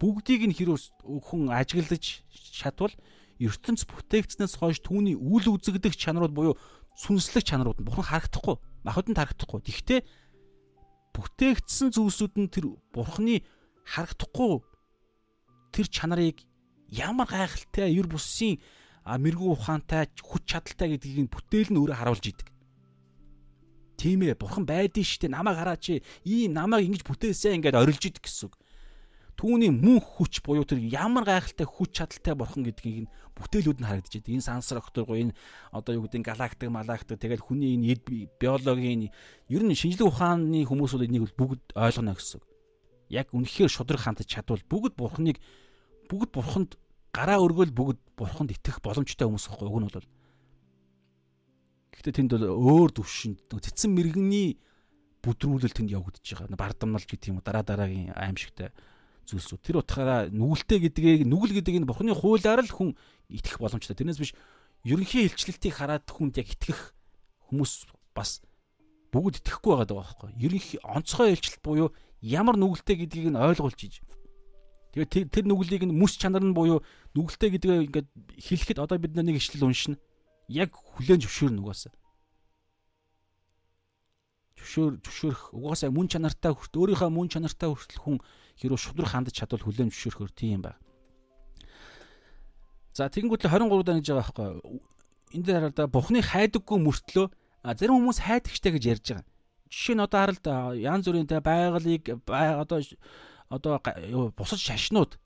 [0.00, 0.80] бүгдийг нь хэрэг
[1.28, 2.94] хүн ажиглаж чадвал
[3.40, 6.54] ертөнц бүтээгдснээс хойш түүний үл үзэгдэх чанарууд буюу
[6.96, 9.60] сүнслэг чанарууд нь бурхан харагдахгүй махад нь харагдахгүй.
[9.64, 10.04] Тэгвэл
[11.20, 13.44] бүтээгдсэн зүйлсүүд нь тэр бурханы
[13.84, 14.64] харагдахгүй
[15.70, 16.42] тэр чанарыг
[16.90, 18.58] ямар гайхалтай ер бусын
[19.04, 22.48] мэрэгүү ухаантай хүч чадалтай гэдгийг нь бүтээл нь өөрөө харуулж идэг.
[24.00, 26.00] Тийм ээ, бурхан байдэн штэ намайг хараач.
[26.24, 28.56] Ийм намайг ингэж бүтээсэн ингээд орилж идэг гэсэн үг.
[29.40, 34.20] Түүний мөн хүч буюу тэр ямар гайхалтай хүч чадалтай бурхан гэдгийг нь бүтээлүүд нь харагдаж
[34.20, 34.36] идэг.
[34.36, 35.32] Энэ сансар окторго энэ
[35.72, 39.08] одоо юу гэдэг галактик, малактик тэгэл хүний энэ биологийн
[39.48, 42.44] ер нь шинжлэх ухааны хүмүүсүүд энийг бүгд ойлгоно гэсэн.
[43.08, 45.40] Яг үнэхээр шудраг хандаж чадвал бүгд бурханыг
[46.12, 46.76] бүгд бурханд
[47.08, 50.08] гараа өргөөл бүгд бурханд итгэх боломжтой хүмүүс байхгүй уг нь бол
[51.96, 54.60] Гэхдээ тэнд бол өөр төвшөнд цэцэн мэрэгний
[55.24, 56.60] бүдрүүлэл тэнд явагдаж байгаа.
[56.60, 58.68] Бардамналж гэдэг юм уу дараа дараагийн аимшигтай
[59.30, 59.60] зүйлсүүд.
[59.62, 62.98] Тэр утгаараа нүгэлтэй гэдгийг нүгэл гэдэг энэ бурхны хуулиар л хүн
[63.30, 63.94] итгэх боломжтой.
[63.94, 64.34] Тэрнээс биш
[64.82, 66.92] ерөнхий илчлэлтийг хараад хүнд яг итгэх
[67.50, 68.42] хүмүүс бас
[69.14, 70.30] бүгд итгэхгүй байгаа даа байхгүй.
[70.38, 71.88] Ерөнхий онцгой илчлэлт буюу
[72.22, 73.94] ямар нүгэлтэй гэдгийг нь ойлгуулж иж.
[74.94, 76.82] Тэгээд тэр нүглийг нь мэс чанар нь буюу
[77.14, 78.08] нүгэлтэй гэдгээ ингээд
[78.42, 79.98] хэлэхэд одоо бид нэг ишлэл уншина
[80.50, 81.94] яг хүлэн зөвшөөрнө угаасаа.
[84.58, 88.18] Зөвшөөр зөвшөөрөх угаасаа мөн чанартай хүрт өөрийнхөө мөн чанартай хүртэл хүн
[88.60, 90.78] хэрүү шудраг хандаж чадвал хүлэн зөвшөөрөхөр тийм байна.
[92.94, 94.48] За тэгэнгүүт л 23 даа гэж байгаа байхгүй.
[95.34, 97.26] Энд дээр хараа да Бухны хайдаггүй мөртлөө
[97.64, 99.26] зарим хүмүүс хайдагчтай гэж ярьж байгаа.
[99.70, 100.46] Жишээ нь одоо харалт
[100.76, 102.78] янз бүрийн байгалыг одоо
[103.50, 103.78] одоо
[104.34, 105.18] бусад шашнууд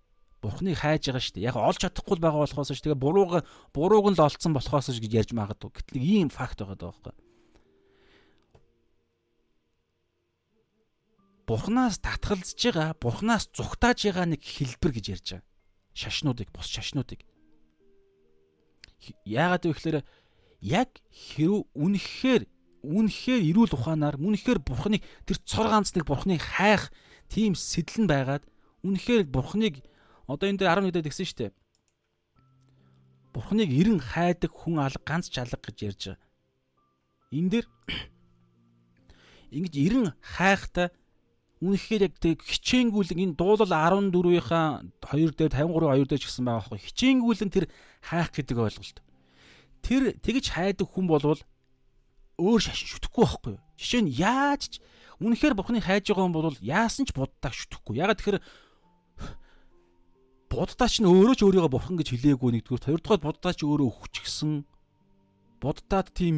[0.45, 1.49] бурхныг хайж байгаа шүү дээ.
[1.49, 5.13] Яг олж чадахгүй байгаа болохоос ш тэгээ бурууг бурууг нь л олцсон болохоос ш гэж
[5.25, 5.73] ярьж магадгүй.
[5.73, 7.15] Гэтэл ийм факт байгаа даа байхгүй.
[11.47, 15.47] Бурхнаас татгалзаж байгаа, бурхнаас зүгтааж байгаа нэг хэлбэр гэж ярьж байгаа.
[15.95, 17.21] Шашнуудыг, бус шашнуудыг.
[19.29, 19.99] Яагаад вэ гэхээр
[20.65, 22.49] яг хэрв үнэхээр
[22.85, 26.89] үнэхээр эрүүл ухаанаар үнэхээр бурхныг тэр цор ганц нэг бурхныг хайх
[27.29, 28.49] тийм сэтэл нь байгаад
[28.81, 29.85] үнэхээр бурхныг
[30.25, 31.53] Одоо энэ дээр 11 дээр тэгсэн шүү дээ.
[33.37, 36.25] Бурхныг эрен хайдаг хүн алга ганц чалга гэж ярьж байгаа.
[37.37, 37.67] Энэ дээр
[39.57, 40.89] ингэж эрен хайхтаа
[41.65, 46.61] үнэхээр яг тэг хичээнгүүлэн энэ дуулал 14-ийнхаа 2 дээр 53 2 дээр ч гэсэн байгаа
[46.69, 47.65] байхгүй хичээнгүүлэн тэр
[48.05, 48.99] хайх гэдэг ойлголт.
[49.81, 51.41] Тэр тэгж хайдаг хүн болвол
[52.37, 53.57] өөр шашин шүтгэхгүй байхгүй?
[53.81, 54.85] Жишээ нь яаж ч
[55.25, 57.97] үнэхээр бурхны хайж байгаа хүн бол яасан ч буддаг шүтгэхгүй.
[57.97, 58.41] Ягаад тэгэхээр
[60.53, 64.63] буддаа ч өөрөө ч өөрийгөө бурхан гэж хэлээгүй нэгдүгээр хоёрдугаар буддаа ч өөрөө өвч гисэн
[65.65, 66.37] буддаад тийм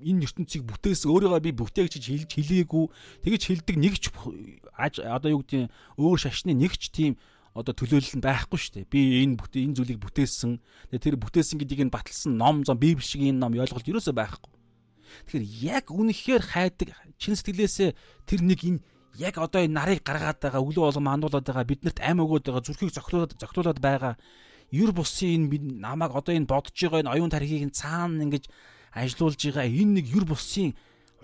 [0.00, 2.84] энэ ертөнцийг бүтээсэн өөрийгөө би бүтээгч хэлж хэлээгүй
[3.28, 4.08] тэгэж хэлдэг нэг ч
[5.04, 5.68] одоо юу гэдэг
[6.00, 7.20] өөр шашны нэг ч тийм
[7.54, 8.90] одоо төлөөлөл нь байхгүй шүү дээ.
[8.90, 10.62] Би энэ бүтээ энэ зүйлийг бүтээсэн.
[10.94, 14.54] Тэр бүтээсэн гэдгийг нь баталсан ном зам библи шиг энэ ном ойлголт ерөөсөө байхгүй.
[15.26, 17.90] Тэгэхээр яг үнэхээр хайдаг чин сэтгэлээсээ
[18.30, 18.80] тэр нэг энэ
[19.18, 22.94] яг одоо энэ нарыг гаргаад байгаа өглөө болгон мандуулаад байгаа биднэрт ам өгөөд байгаа зүрхийг
[22.94, 24.14] зохиолоод зохиолоод байгаа
[24.70, 28.46] ер бусын энэ намайг одоо энэ бодож байгаа энэ оюун тархийг цаана ингэж
[28.94, 30.74] ажилуулж байгаа энэ нэг ер бусын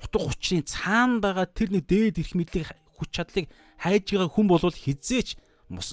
[0.02, 3.46] утга учирын цаана байгаа тэр нэг дээд эрх мэдлийг хүч чадлыг
[3.78, 5.36] хайж байгаа хүн болвол хизээч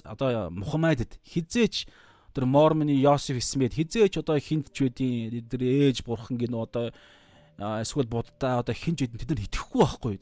[0.06, 1.88] одоо Мухаммедэд хизээч
[2.34, 6.94] тэр Мормны Йосеф Смит хизээч одоо хинтч үдийн тэр ээж бурхан гин одоо
[7.58, 10.16] эсвэл буддаа одоо хинч үдэн тэд нар итгэхгүй байхгүй.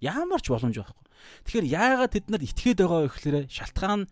[0.00, 1.06] Ямар ч боломж байхгүй.
[1.44, 4.08] Тэгэхээр яагаад тэд нар итгээд байгаа вэ гэхээр шалтгаан нь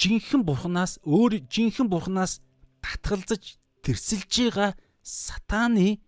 [0.00, 2.40] жинхэнэ бурхнаас өөр жинхэнэ бурхнаас
[2.80, 4.72] татгалзаж тэрсэлж байгаа
[5.04, 6.00] сатааны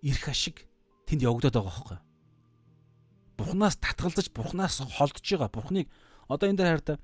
[0.00, 0.64] ирэх ашиг
[1.04, 2.00] тэнд явагдаад байгаа хөөхгүй.
[3.36, 5.52] Бурхнаас татгалзаж бурхнаас холдож байгаа.
[5.52, 5.86] Бурхныг
[6.32, 6.96] одоо энэ дээр хараа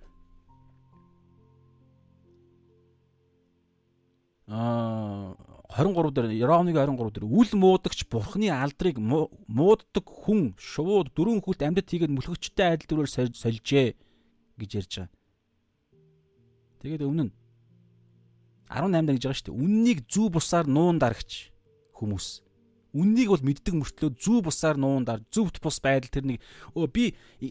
[4.49, 5.37] аа
[5.73, 11.89] 23 дээр Ромыг 23 дээр үл муудагч бурхны алдрыг мууддаг хүн шувууд дөрвөн хүлт амьдад
[11.89, 13.97] хийгээд мөлхөгчтэй адил дүрээр сольжээ
[14.61, 15.13] гэж ярьж байгаа.
[16.85, 17.33] Тэгээд өмнө нь
[18.69, 19.61] 18 даа гэж байгаа шүү дээ.
[19.65, 21.49] Үннийг зүү бусаар нуун дарагч
[21.97, 22.45] хүмүүс.
[22.95, 26.39] Үннийг бол мэддэг мөртлөө зүү бусаар нуун дар зөвхт бус байдал тэр нэг
[26.77, 27.05] өө би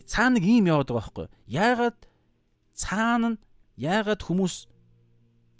[0.06, 1.28] цаана нэг юм яваад байгаа байхгүй.
[1.50, 1.98] Яагаад
[2.78, 3.42] цаана нь
[3.76, 4.70] яагаад хүмүүс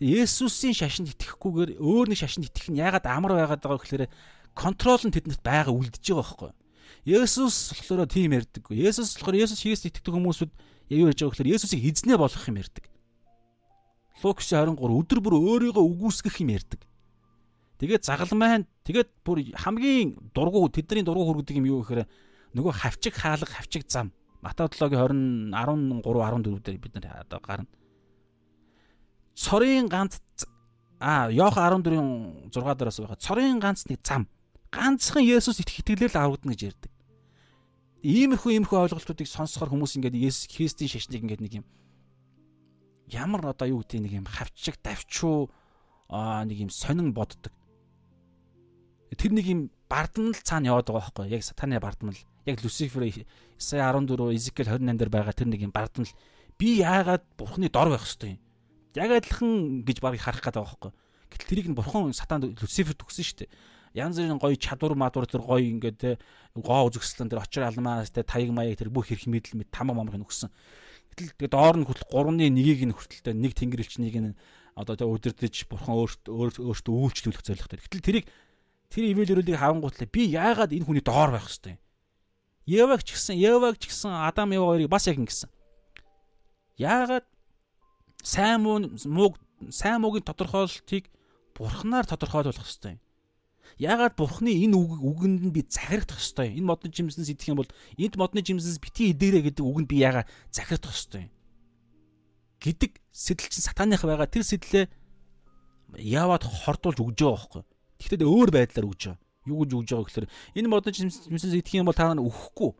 [0.02, 4.10] Есүсийн шашинд итгэхгүйгээр өөр нэг шашинд итгэх нь ягаад амар байгаад байгаа гэхээр
[4.58, 6.52] контрол нь тэднэрт байгаа үлдэж байгаа байхгүй.
[7.06, 8.66] Есүс болохоор тийм ярьдаг.
[8.74, 10.52] Есүс болохоор Есүс Христ итгэдэг хүмүүсүүд
[10.98, 12.86] юу ярьж байгаа гэхээр Есүсийг эзнээ болгох юм ярьдаг.
[14.24, 16.82] Лукс 23 өдөр бүр өөрийгөө үгүйсгэх юм ярьдаг.
[17.78, 22.10] Тэгээд загалмайн тэгээд бүр хамгийн дургу тэдний дургу хүргэдэг юм юу гэхээр
[22.58, 24.10] нөгөө хавчиг хаалга хавчиг зам
[24.44, 27.68] Матай 7-гийн 20 13 14 дээр бид нар одоо гарна
[29.36, 30.22] цорын ганц
[31.04, 33.20] а Йох 14-ийн 6 дээрээс байгаа.
[33.20, 34.28] Цорын ганц нэг зам.
[34.72, 36.92] Ганцхан Есүс итгэлээр л аврагдана гэж ярьдаг.
[38.04, 41.66] Иймэрхүү иймэрхүү ойлголтуудыг сонсохоор хүмүүс ингээд Есүс Христийн шашныг ингээд нэг юм
[43.12, 45.52] ямар одоо юу гэдэг нэг юм хавчиг давчуу
[46.08, 47.52] аа нэг юм сонин боддог.
[49.14, 49.62] Тэр нэг юм
[49.92, 53.04] бардамнал цаана яваад байгаа байхгүй яг сатаны бардамнал яг Люцифер
[53.60, 56.16] Исая 14 Изекэл 28 дээр байгаа тэр нэг юм бардамнал
[56.58, 58.42] би яагаад бурхны дор байх хэвтэй юм
[58.96, 60.92] яг адилхан гэж барыг харах гэдэг байгаа байхгүй.
[61.34, 63.50] Гэтэл тэрийг нь бурхан сатан Люцифер төгсөн шүү дээ.
[63.94, 66.18] Янз бүрийн гоё чадвар мадвар тэр гоё ингээд те
[66.58, 70.26] гоо үзэсгэлэн тэр очир алмаас те таяг маяг тэр бүх хэрэг мэдл мэд тамаа мамрыг
[70.26, 70.50] өгсөн.
[71.14, 74.38] Гэтэл тэгээ доор нь хүртэл 3-ны 1-ийг нь хүртэлтэй нэг тэнгэрэлчнийг нь
[74.74, 77.78] одоо тэ өдөрдөж бурхан өөртөө өөртөө үйлчлүүлэх зорилготой.
[77.86, 78.26] Гэтэл тэрийг
[78.90, 81.78] тэр ивэлэрүүлийг хавангуутлаа би яагаад энэ хүний доор байх хэвтэй.
[82.66, 85.50] Еваг ч гэсэн Еваг ч гэсэн Адам Ева хоёрыг бас яг ингэсэн.
[86.82, 87.26] Яагаад
[88.24, 89.38] сайн муу мууг
[89.70, 91.12] сайн муугийн тодорхойлолтыг
[91.54, 92.98] бурхнаар тодорхойлох хэрэгтэй.
[93.78, 96.56] Яагаад бурхны энэ үг үгэнд нь би захирах ёстой.
[96.56, 100.30] Энэ модны жимснээс идэх юм бол энд модны жимснээс бити идээрэ гэдэг үгэнд би яагаад
[100.54, 101.30] захирах ёстой.
[102.64, 104.88] гэдэг сэтэл чинь сатаных байгаа тэр сэтлээ
[106.00, 107.64] яваад хордуулж өгж байгаа байхгүй.
[108.00, 109.20] Тэгэхдээ өөр байдлаар өгж байгаа.
[109.52, 110.28] Юу гэж өгж байгаа гэхээр
[110.64, 112.72] энэ модны жимснээс идэх юм бол та нар өхгүй.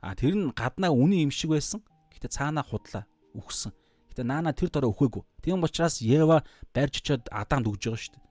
[0.00, 1.84] А тэр нь гаднаа үнэн юм шиг байсан.
[2.16, 3.04] Гэтэ цаанаа худлаа
[3.36, 3.76] үхсэн.
[4.16, 5.28] Гэтэ наана тэр дорой өхөөгүй.
[5.44, 6.40] Тийм учраас Ева
[6.72, 8.24] барьж очиод Адамд өгж байгаа шүү дээ.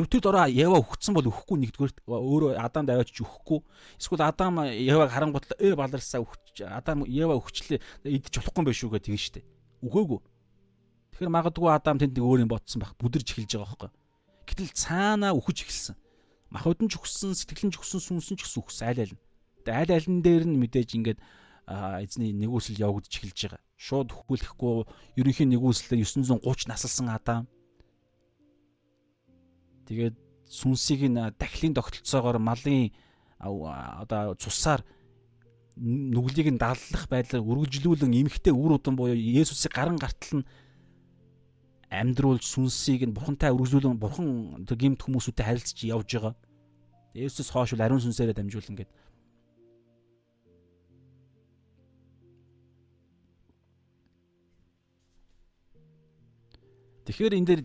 [0.00, 3.60] Ер тэр дорой Ева өгцсөн бол өхгүй нэгдүгээр өөрөө Адамд аваач өхгүй.
[4.00, 9.20] Эсвэл Адам Еваг харангуут э баларсаа өгч Адам Ева өгчлээ идэж болохгүй байх шүү гэдэг
[9.20, 9.44] шүү дээ.
[9.84, 10.20] Өгөөгүй.
[11.12, 12.96] Тэгэхээр магадгүй Адам тэнд өөр юм ботсон байх.
[12.96, 13.90] Бүдэрж эхэлж байгаа байхгүй.
[14.48, 15.96] Гэтэл цаанаа үхэж эхэлсэн.
[16.48, 19.20] Махбодон ч өгсөн, сэтгэлэн ч өгсөн, сүнсэн ч гэсэн өгсөн аль аль нь.
[19.68, 21.20] Тэгээ аль нь дээр нь мэдээж ингээд
[21.68, 23.62] эзний нэгүсэл явагдаж эхэлж байгаа.
[23.76, 24.74] Шууд хөвгөлөхгүй
[25.20, 27.44] ерөнхийн нэгүслээр 930 насалсан Адам.
[29.86, 30.16] Тэгээд
[30.48, 32.88] сүнсийг нь дахлын тогтолцоогоор малын
[33.38, 34.80] одоо цусаар
[35.76, 40.48] нүглийг нь даллах байдлаар үргэлжлүүлэн эмхтэй үр удан буюу Есүсийг гаран гартал нь
[41.92, 46.34] амьдруулж сүнсийг нь бурхантай үргэлжлүүлэн бурхан гимт хүмүүсүүтэй харилцаж явж байгаа.
[47.14, 48.92] Есүс хоош бол ариун сүнсээрээ дамжуулан гэдэг.
[57.08, 57.62] Тэгэхээр энэ дээр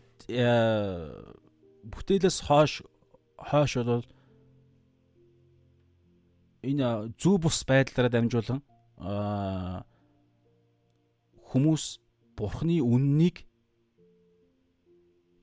[1.91, 2.79] бүтээлээс хоош
[3.35, 4.07] хойш бол
[6.63, 8.63] энэ зүү бус байдлаараа дамжуулан
[11.51, 11.83] хүмүүс
[12.39, 13.43] бурхны үннийг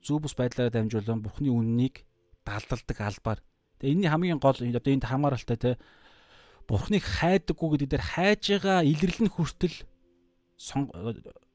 [0.01, 2.01] зүү бус байдлаараа дамжуулан бурхны үннийг
[2.41, 3.39] далдалдаг албаар.
[3.77, 5.77] Тэгээ энэний хамгийн гол одоо энд хамааралтай те
[6.65, 9.77] бурхныг хайдаггүй гэдэг дээр хайж байгаа илэрлэн хүртэл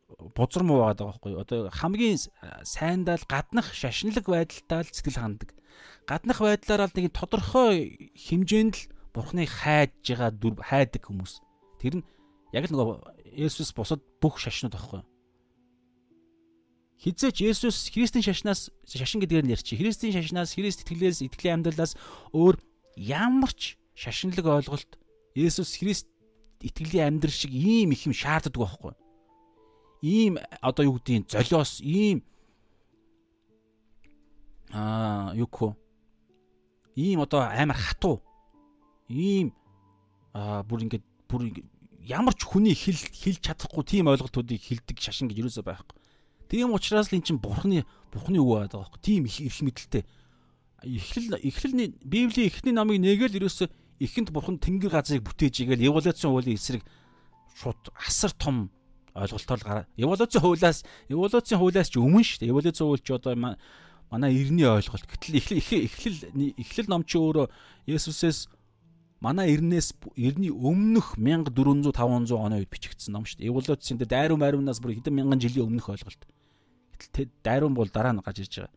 [0.08, 1.34] бузар муу байгаа байхгүй.
[1.34, 2.18] Одоо хамгийн
[2.62, 5.50] сайндаа л гаднах шашинлаг байдалтай л сэтгэл ханддаг.
[6.06, 11.42] Гаднах байдлаараа л нэг тодорхой хэмжээнд л бурхныг хайж байгаа дүр хайдаг хүмүүс.
[11.82, 12.06] Тэр нь
[12.54, 12.96] яг л нөгөө
[13.34, 15.02] Есүс бусад бүх шашнууд байхгүй.
[17.02, 19.76] Хизээч Есүс Христийн шашнаас шашин гэдгээр нь ярьчих.
[19.76, 21.92] Христийн шашнаас, Христ итгэлээс, итгэлийн амьдралаас
[22.32, 22.56] өөр
[22.96, 24.96] ямар ч шашинлаг ойлголт
[25.36, 26.08] Есүс Христ
[26.64, 28.96] итгэлийн амьдрал шиг ийм их юм шаарддаг байхгүй
[30.02, 32.22] ийм одоо юу гэдгийг золиос ийм
[34.72, 35.76] аа юу гэх
[36.96, 38.22] ийм одоо амар хатуу
[39.08, 39.52] ийм
[40.34, 41.52] аа бүр ингээд бүр
[42.06, 45.96] ямар ч хүний хэл хэлж чадахгүй тийм ойлголтуудыг хэлдэг шашин гэж юусоо байхгүй.
[46.48, 47.82] Тийм учраас л эн чинь бурхны
[48.12, 49.00] бурхны үг байгаа байхгүй.
[49.02, 50.04] Тийм их эрх мэдэлтэй.
[50.86, 53.68] Эхлэл эхлэлний Библийн эхний намыг нэгээл ерөөсөө
[53.98, 56.84] ихэнд бурхан тэнгэр газрыг бүтээж игээл эволюцийн хуулийн эсрэг
[57.56, 58.70] шууд асар том
[59.16, 59.86] ойлголтоор гараа.
[59.96, 62.52] Эволюцийн хуулиас эволюцийн хуулиас ч өмнө шүү дээ.
[62.52, 65.08] Эволюцийн хууль ч одоо манай эртний ойлголт.
[65.08, 66.20] Гэтэл эхлэл эхлэл
[66.60, 67.48] эхлэл ном чи өөрөө
[67.88, 68.46] Есүсээс
[69.20, 73.50] манай эрнээс эртний өмнөх 1400 500 оны үед бичигдсэн ном шүү дээ.
[73.50, 76.22] Эволюцийн дээр дайруу майрунаас бүр хэдэн мянган жилийн өмнөх ойлголт.
[77.00, 78.74] Гэтэл дайруу бол дараа нь гаж ирж байгаа.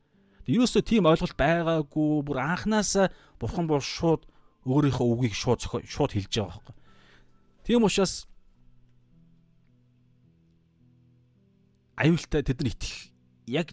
[0.50, 4.26] Ерөөсөө тийм ойлголт байгаагүй бүр анханасаа бурхан бол шууд
[4.66, 6.76] өөрийнхөө үгийг шууд шууд хэлж байгаа байхгүй.
[7.70, 8.26] Тийм учраас
[12.00, 13.12] аюултай тэд нар итгэх
[13.52, 13.68] яг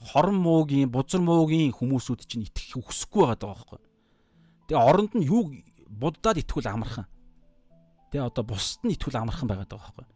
[0.00, 3.78] хорон муугийн бузар муугийн хүмүүсүүд чинь итгэх хүсэхгүй байгаа байхгүй.
[4.72, 5.52] Тэгээ оронд нь юу
[5.88, 7.06] буддаад итгүүл амархан.
[8.10, 10.06] Тэгээ одоо бусд нь итгүүл амархан байгаа байхгүй.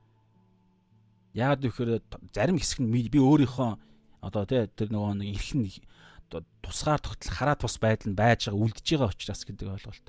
[1.36, 2.00] Яагаад гэвэл
[2.32, 3.70] зарим хэсэг нь би өөрийнхөө
[4.22, 5.68] одоо тэр нөгөө нэг эрх нь
[6.62, 10.06] тусгаар тогтол хараа тус байдал нь байж байгаа үлдэж байгаа учраас гэдэг ойлголт.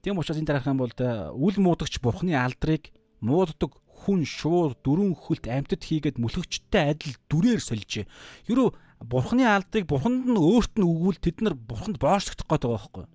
[0.00, 5.46] Тийм учраас энэ дараах юм бол үл муудагч бурхны алдрыг мууддаг хүн шуур дөрүн хөлт
[5.46, 8.06] амьтад хийгээд мөлхөгчтэй адил дүрээр сольжээ.
[8.50, 13.06] Ерөө бурхны алдрыг бурханд нь өөрт нь өгвөл тэд нар бурханд боочлогдох гээд байгаа байхгүй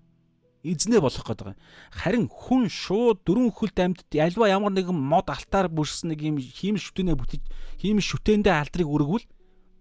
[0.67, 1.59] эзнээ болох гээд байгаа.
[1.91, 6.81] Харин хүн шууд дөрвөн хөлт амьд альва ямар нэгэн мод алтаар бүрсэн нэг юм хиймэл
[6.81, 7.41] шүтэнэ бүтэж
[7.79, 9.25] хиймэл шүтэндээ алдрыг өргөвөл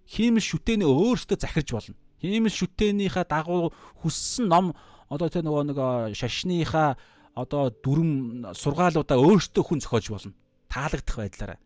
[0.06, 1.96] хиймэл шүтэнэ өөртөө захирж болно.
[2.22, 3.74] Хиймэл шүтэнийхээ дагуу
[4.04, 4.76] хүссэн ном
[5.10, 5.78] одоо тэ нөгөө нэг
[6.14, 6.94] шашныхаа
[7.34, 10.34] одоо дүрм сургаалуудаа өөртөө хүн зохиож болно
[10.76, 11.58] таалагдах байдлаараа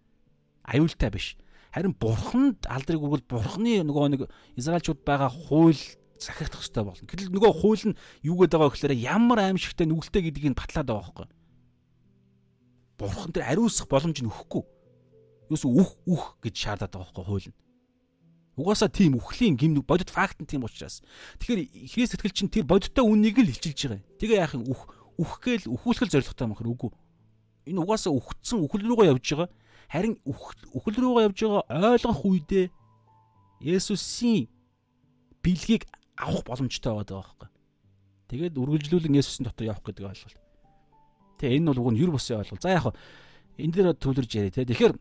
[0.70, 1.36] аюултай биш.
[1.74, 4.22] Харин бурханд алдрыг үргэл бурхны нөгөө нэг
[4.58, 5.78] Израильчууд байгаа хууль
[6.18, 7.06] захирах хэрэгтэй болно.
[7.06, 11.02] Гэтэл нөгөө хууль нь юу гэдэг байгаа гэхээр ямар аимшигтай нүгэлтэй гэдгийг нь батлаад байгаа
[11.14, 11.28] байхгүй.
[12.98, 14.62] Бурхан тэр ариусгах боломж нь өгөхгүй.
[15.50, 17.58] Юус үх үх гэж шаардаад байгаа байхгүй хууль нь.
[18.58, 21.00] Угаасаа тийм үхлийн гим бодит факт нь тийм учраас.
[21.38, 24.02] Тэгэхээр Христ итгэл чинь тэр бодиттой үннийг л илчилж байгаа.
[24.20, 26.90] Тэгээ яах юм үх үхгээл үхүүлэх зорилготой юм хэр үгүй
[27.70, 29.50] энэ угаасаа үхсэн үхэл рүүгээ явж байгаа.
[29.90, 32.66] Харин үхэл рүүгээ явж байгаа ойлгох үедээ
[33.60, 34.48] Есүсийн
[35.44, 35.84] бэлгийг
[36.16, 37.48] авах боломжтой байгаа байхгүй.
[38.30, 40.38] Тэгээд үргэлжлүүлэн Есүсийн дотор явах гэдэг ойлголт.
[41.38, 42.62] Тэгээ энэ бол уг нь юр бусын ойлголт.
[42.64, 42.86] За яг
[43.60, 44.64] энэ дээр төвлөрж яриа те.
[44.64, 44.94] Тэгэхээр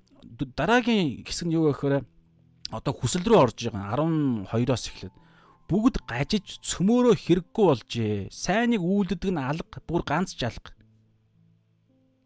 [0.55, 2.03] дараагийн хэсэг нь юу гэхээр
[2.71, 3.95] одоо хүсэл рүү орж байгаа
[4.51, 5.15] 12-оос эхлээд
[5.69, 8.33] бүгд гажиж цөмөөрөө хэрэггүй болжээ.
[8.33, 10.73] Сайныг үйлддэг нь алга, бүр ганц жалга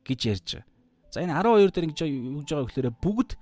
[0.06, 0.68] гэж ярьж байгаа.
[1.14, 3.38] За энэ 12 дээр ингэж юуж байгаа гэхээр бүгд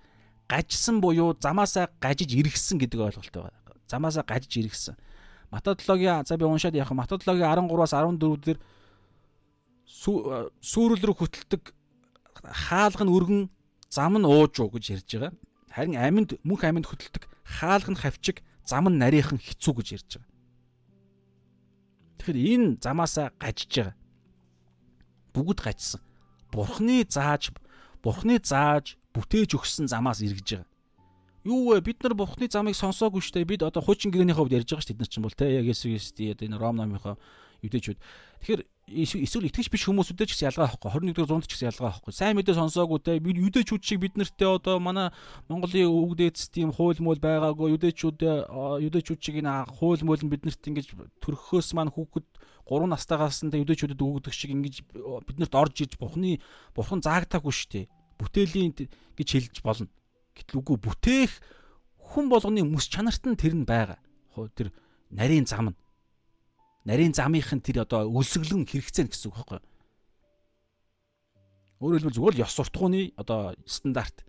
[0.52, 3.56] гажсан буюу замаасаа гажиж иргсэн гэдэг ойлголт байгаа.
[3.88, 4.96] Замаасаа гажиж иргсэн.
[5.52, 6.84] Матодологийн за би уншаад вэ?
[6.84, 8.60] Матодологийн 13-аас 14 дээр
[9.88, 11.72] сүүрэл рүү хөтэлдэг
[12.44, 13.42] хаалга нь өргөн
[13.88, 15.32] зам нь ууж уу гэж ярьж байгаа.
[15.72, 20.32] Харин аминд мөнх аминд хөтэлдэг хаалга нь хавчиг зам нь нарийнхан хэцүү гэж ярьж байгаа.
[22.20, 23.96] Тэгэхээр энэ замаасаа гажиж байгаа.
[25.32, 26.04] Бүгд гажсан
[26.52, 27.56] бурхны зааж
[28.04, 30.70] бурхны зааж бүтээж өгсөн замаас эргэж байгаа.
[31.44, 31.82] Юу вэ?
[31.82, 33.46] Бид нар бурхны замыг сонсоогүй штэ.
[33.50, 36.14] Бид одоо хуучин гэрээнийхээ хувьд ярьж байгаа ш тэд нар чинь бол те яг Есүс
[36.14, 37.18] одоо энэ Ром номынхоо
[37.66, 37.98] юдэчүүд.
[37.98, 38.62] Тэгэхээр
[38.92, 42.14] эсвэл итгэж биш хүмүүсүүдтэй ч гэсэн ялгаа авахгүй 21 дугаар зуунд ч гэсэн ялгаа авахгүй
[42.14, 43.20] сайн мэдээ сонсоогүй те.
[43.24, 45.16] Бид юдэчүүд шиг бид нартэй одоо манай
[45.48, 48.20] Монголын өвгдөөц тийм хууль мөл байгаагүй юдэчүүд
[48.84, 50.88] юдэчүүд шиг энэ хууль мөл нь бид нарт ингэж
[51.24, 52.28] төрөхөөс маань хүүхэд
[52.68, 54.76] 3 настайгаас нь юдэчүүдэд өгдөг шиг ингэж
[55.24, 56.44] бид нарт орж ирж бурхны
[56.76, 57.86] бурхан заагтаагүй шүү дээ.
[58.20, 58.72] Бүтээлийн
[59.16, 59.88] гэж хэлж болно.
[60.36, 61.32] Гэтэл үгүй бүтээх
[62.12, 64.00] хүн болгоны мэс чанарт нь тэр нь байгаа.
[64.56, 64.72] Тэр
[65.12, 65.78] нарийн зам нь
[66.86, 69.68] нарийн замынх нь тэр одоо өлсгөлэн хэрэгцээ гэсэн үг байхгүй юу?
[71.82, 74.22] Өөрөөр хэлбэл зүгээр л ёс суртахууны одоо стандарт.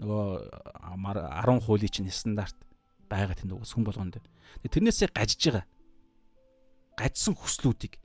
[0.00, 0.26] Нөгөө
[0.96, 2.56] 10 хуулийн чинь стандарт
[3.08, 4.20] байгаа тэнд уус хүн болгонд.
[4.64, 5.64] Тэрнээсээ гажиж байгаа.
[6.96, 8.00] Гажсан хүслүүдийг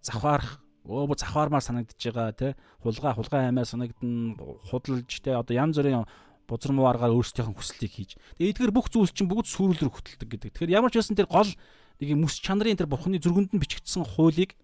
[0.00, 4.36] завхаарах өө завхаармаар санагдаж байгаа тий хулгай хулгай аймаа санагдана
[4.72, 6.08] худалж тий одоо янз бүрийн
[6.48, 8.10] бузар муу аргаар өөрсдийнх нь хүслийг хийж.
[8.40, 10.50] Тэгээ эдгээр бүх зүйл чинь бүгд сүрэл рүү хөтэлдэг гэдэг.
[10.56, 11.52] Тэгэхээр ямар ч байсан тэр гол
[12.00, 14.56] нэг мэс чанарын тэр бурхны зүргэнд нь бичигдсэн хуулийг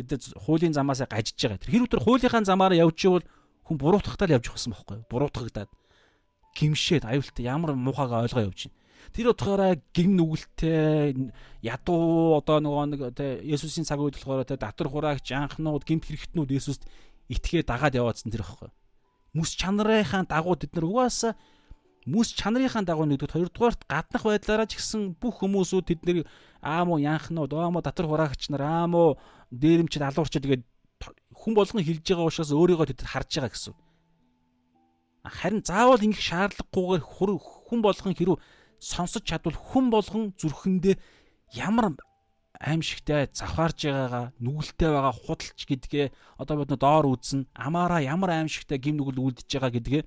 [0.00, 1.60] тэр хуулийн замаас гажиж байгаа.
[1.60, 3.26] Тэр хэрвээ тэр хуулийнхаа замаар явж ивэл
[3.68, 5.10] хүн буруутгахтаа л явж байсан байхгүй юу?
[5.12, 5.70] Буруутгагдаад
[6.56, 8.76] гимшээд аюултай ямар муухайгаа ойлгоо явж байна.
[9.12, 11.32] Тэр утгаараа гим нүгэлтэй
[11.62, 16.50] ядуу одоо нөгөө нэг тэ Есүсийн цаг үед болохоор тэ татвар хураагч анхнууд гимт хэрэгтнүүд
[16.54, 16.84] Есүст
[17.32, 18.77] итгээ дагаад яваадсан тэр байхгүй юу?
[19.38, 21.32] Мүс чанарынхаа дагуу бид нар угаасаа
[22.08, 26.26] мүс чанарынхаа дагуу нэгдүгээр хоёрдугаарт гаднах байдлаараа ч гэсэн бүх хүмүүсүүд тэднийг
[26.64, 29.20] аамуу янхнууд аамуу татвар хураагч нар аамуу
[29.52, 30.64] дээрэмчд алуурчд тэгээд
[31.36, 33.74] хүн болгон хилж байгаа учраас өөрийгөө тэд харж байгаа гэсэн.
[35.28, 37.04] Харин заавал ингэх шаардлагагүйгээр
[37.68, 38.36] хүн болгон хэрүү
[38.80, 40.96] сонсож чадвал хүн болгон зүрхэндээ
[41.60, 41.92] ямар
[42.58, 46.06] аимшигтай завхаарж байгаагаа нүгэлтэй байгаа худалч гэдгээ
[46.42, 50.02] одоо бид доор үзнэ амаараа ямар аимшигтай гим нүгэл үлдэж байгаа гэдгээ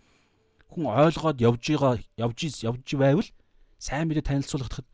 [0.72, 3.30] хүн ойлгоод явж байгаа явж явж байвал
[3.80, 4.88] сайн мэдээ танилцуулахад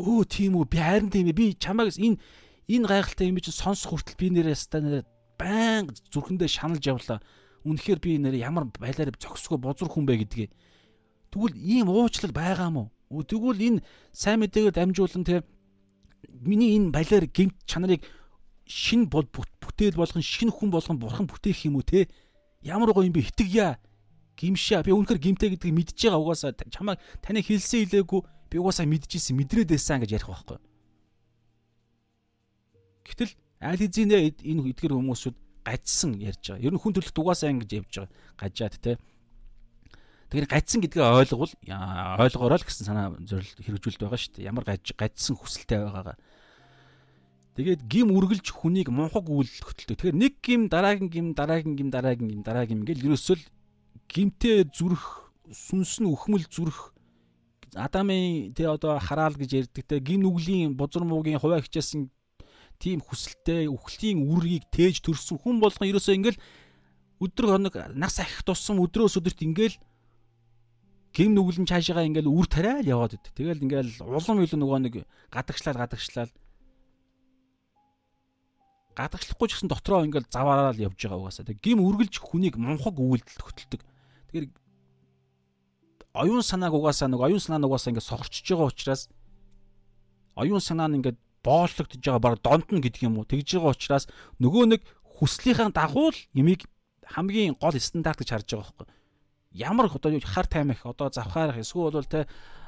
[0.00, 2.16] өө тийм үү би харин тийм ээ би чамайг энэ
[2.70, 5.04] энэ гайхалтай юм чи сонсох хүртэл би нэрээ станаа
[5.40, 7.20] баян зүрхэндээ шаналж явлаа.
[7.64, 10.48] Үнэхээр би нэр ямар байлаар зөксгөө бузар хүн бэ гэдгээ
[11.32, 12.92] тэгвэл ийм уучлал байгаа мó.
[13.10, 15.42] Тэгвэл энэ сайн мэдээгээр дамжуулан те
[16.28, 18.04] миний энэ балиар гимт чанарыг
[18.66, 22.08] шин бүтээл болгон шин хүн болгон бурхан бүтээх юм уу те?
[22.62, 23.26] Ямар гоё юм бэ?
[23.30, 23.78] Хитгья
[24.36, 24.84] гимшээ.
[24.84, 26.20] Би үнэхээр гимтэй гэдгийг мэдж байгаа.
[26.20, 28.20] Угаасаа чамаа таны хэлсэн хэлээгүй
[28.50, 30.58] би угаасаа мэдчихсэн мэдрээд байсан гэж ярих байхгүй.
[33.04, 36.64] Гэтэл аль хэзээ энэ эдгэр хүмүүсүүд гажсан ярьж байгаа.
[36.64, 38.12] Ер нь хүн төрлөخت угаасаа ингэж явж байгаа.
[38.40, 38.98] Гажаад те
[40.30, 41.52] Тэгэхээр гажсан гэдгээ ойлгол
[42.22, 44.46] ойлгоорой л гэсэн санаа зорилт хэрэгжүүлд байгаа шүү дээ.
[44.46, 46.16] Ямар гаж гажсан хүсэлтэй байгаагаа.
[47.58, 49.98] Тэгээд гим үргэлж хүнийг мунхаг үйл хөтөлдөг.
[49.98, 53.42] Тэгэхээр нэг гим дараагийн гим дараагийн гим дараагийн гим дараагийн гим гэл ерөөсөл
[54.06, 56.94] гимтэй зүрх сүнс нь өхмөл зүрх
[57.74, 62.10] Адамын тэ одоо хараал гэж ярьдаг те гин нүглийн бузар муугийн хуваа хичээсэн
[62.82, 66.42] тийм хүсэлтэй үхлийн үргийг тээж төрсөн хүн болгон ерөөсөө ингээл
[67.22, 69.78] өдөр хоног нас ахих тусам өдрөөс өдөрт ингээл
[71.10, 73.34] гим нүглэн цаашаа ингээл үр тариал яваад идэв.
[73.34, 74.94] Тэгэл ингээл улам илүү нөгөө нэг
[75.34, 76.30] гадагшлал гадагшлал
[78.94, 81.50] гадагшлахгүй ч гэсэн дотроо ингээл заваараа л явж байгаа угаасаа.
[81.50, 83.82] Тэг гим үргэлж хүнийг мунхаг үйлдэл хөтэлдэг.
[84.30, 84.46] Тэгэхээр
[86.14, 89.10] оюун санааг угаасаа нэг оюун санаа угаасаа ингээд сохорчж байгаа учраас
[90.38, 94.04] оюун санаа нь ингээд бооллогдож байгаа баг донд нь гэдэг юм уу тэгж байгаа учраас
[94.38, 96.66] нөгөө нэг хүслийнхаа дагуу л ямиг
[97.06, 98.99] хамгийн гол стандарт гэж харж байгаа байхгүй
[99.52, 102.26] ямар одоо хар таймах одоо завхаарах эсвэл бол те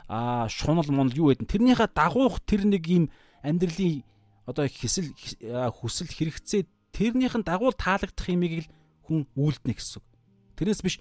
[0.08, 3.10] а шунал мунал юу гэдэг тэрнийхээ дагуух тэр нэг юм
[3.42, 4.02] амьдралын
[4.46, 5.14] одоо хэсэл
[5.78, 8.70] хүсэл хэрэгцээ тэрнийх нь дагуул таалагдах юмыг л
[9.06, 10.02] хүн үйлдэнэ гэсэн.
[10.58, 10.96] Тэрнээс биш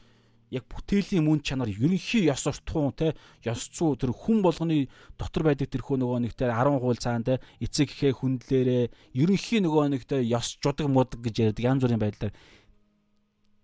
[0.51, 3.15] яг бүтээлийн мөн чанар ерөнхий ёс суртахуун те
[3.47, 7.23] ёс зүй тэр хүн болгоны дотор байдаг тэр хөө нөгөө нэг те 10 хуул цаан
[7.23, 8.83] те эцэг гэхээ хүндлээрээ
[9.15, 12.35] ерөнхий нөгөө нэг те ёс жудаг мудаг гэж ярьдаг янз бүрийн байдлаар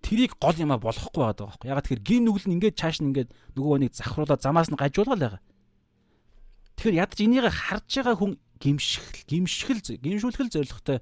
[0.07, 1.67] тэрийг гол юмаа болохгүй байгаа байхгүй.
[1.67, 3.29] Ягаад тэгэхээр гин нүгэл нь ингээд чааш нь ингээд
[3.59, 5.41] нөгөө нэг завхруулаад замаас нь гажуулгал байгаа.
[6.79, 10.97] Тэгэхээр ядаж энийг харж байгаа хүн гимшихэл, гимшихэл, гимшүүлэхэл зоригтой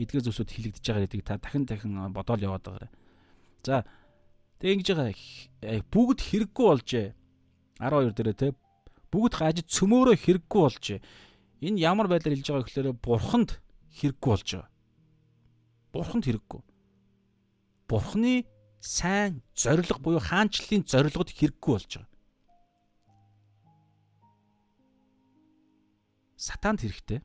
[0.00, 2.90] эдгээр зүйлсүүд хилэгдэж байгаа гэдгийг та дахин дахин бодоол яваад байгаарай.
[3.68, 3.84] За
[4.56, 5.12] тэг ингэж байгаа
[5.92, 7.08] бүгд хэрэггүй болжээ.
[7.84, 8.48] 12 дээрээ те
[9.12, 10.98] бүгд гажид цөмөөрөө хэрэггүй болжээ.
[11.68, 13.60] Энэ ямар байдлаар хэлж байгаа гэхээр бурханд
[13.98, 14.70] хэрэггүй болж байгаа.
[15.92, 16.67] Бурханд хэрэггүй
[17.88, 18.44] бурхны
[18.80, 22.08] сайн зориг буюу хаанчлалын зорилгод хэрэггүй болж байгаа.
[26.36, 27.20] Сатанд хэрэгтэй.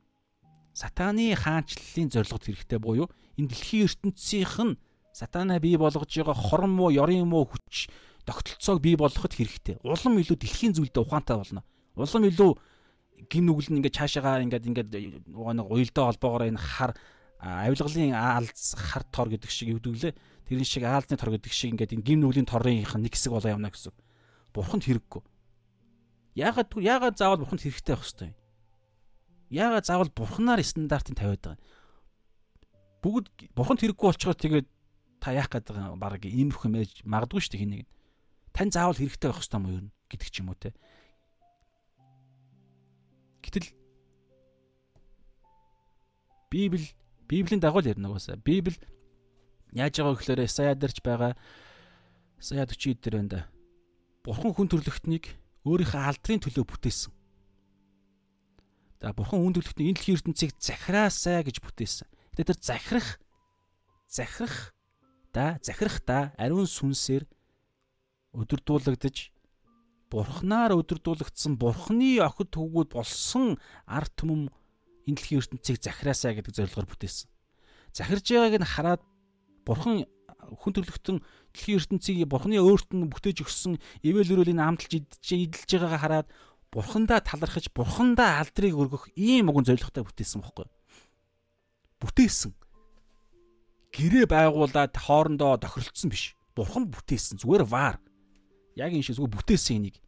[0.74, 3.06] Сатаны хаанчлалын зорилгод хэрэгтэй буюу
[3.38, 4.78] энэ дэлхийн ертөнцийнх нь
[5.14, 7.86] сатанаа бий болгож байгаа хорон муу, ёрын муу хүч
[8.26, 9.78] тогтолцоог бий болгоход хэрэгтэй.
[9.86, 11.62] Улам илүү дэлхийн зүйлдээ ухаантай болно.
[11.94, 12.50] Улам илүү
[13.30, 14.90] гин нүгэл нь ингээд цаашаагаа ингээд ингээд
[15.30, 16.98] нэг уялдаа холбоогоор энэ хар
[17.38, 20.14] авилгалын аалз хар тор гэдэг шиг юудэглээ.
[20.44, 23.72] Тэрэн шиг аалзны тор гэдэг шиг ингээд энэ гин нүглийн торын нэг хэсэг болоо явна
[23.72, 23.96] гэсэн.
[24.52, 25.22] Бурханд хэрэггүй.
[26.36, 28.38] Яагаад яагаад заавал бурханд хэрэгтэй байх хэвээр юм?
[29.48, 31.64] Яагаад заавал бурханаар стандартыг тавиад байгаа юм?
[33.00, 33.26] Бүгд
[33.56, 34.68] бурханд хэрэггүй болчгоо тэгээд
[35.22, 37.88] та яах гээд байгаа баг иймэрхүү юм ээж магадгүй шүү дээ хин нэг.
[38.52, 39.80] Тань заавал хэрэгтэй байх хэвээр юм юу
[40.12, 40.76] гэдэг ч юм уу те.
[43.40, 43.72] Гэтэл
[46.52, 46.92] Библи
[47.28, 48.36] Библийн дагуу л ярина угаасаа.
[48.36, 48.76] Библи
[49.74, 51.34] Яаж байгаа гэхээр Исаядарч байгаа
[52.38, 53.40] Исая 40 дээр байна да.
[54.22, 55.34] Бурхан хүн төрлөختнийг
[55.66, 57.12] өөрийнхөө алдрын төлөө бүтээсэн.
[59.02, 62.06] За бурхан хүн төрлөختний энэ дэлхийн ертөнцийг захираасай гэж бүтээсэн.
[62.38, 63.08] Гэтэ тэр захирах
[64.06, 64.72] захирах
[65.34, 67.26] да захирахдаа ариун сүнсээр
[68.38, 69.34] өдөрдуулагдж
[70.12, 73.58] бурхнаар өдөрдуулагдсан бурхны охид төвгүүд болсон
[73.90, 74.52] арт түмэм
[75.10, 77.26] энэ дэлхийн ертөнцийг захираасай гэдэг зорилгоор бүтээсэн.
[77.90, 79.02] Захирж байгааг нь хараад
[79.64, 80.04] бурхан
[80.44, 81.18] хүн төрлөختөн
[81.56, 84.92] дэлхийн ертөнцийг бурхны өөрт нь бүтээж өгсөн ивэл өрөөлийн амталж
[85.24, 86.28] идэлж байгаагаа хараад
[86.74, 90.68] бурхандаа талархаж бурхандаа алдрыг өргөх ийм уган зорилготой бүтээсэн бохоггүй.
[92.02, 92.52] Бүтээсэн
[93.94, 96.34] гэрээ байгуулад хоорондоо тохиролцсон биш.
[96.58, 98.02] Бурхан бүтээсэн зүгээр ваар.
[98.74, 100.02] Яг энэ шиг зүгээр бүтээсэн энийг.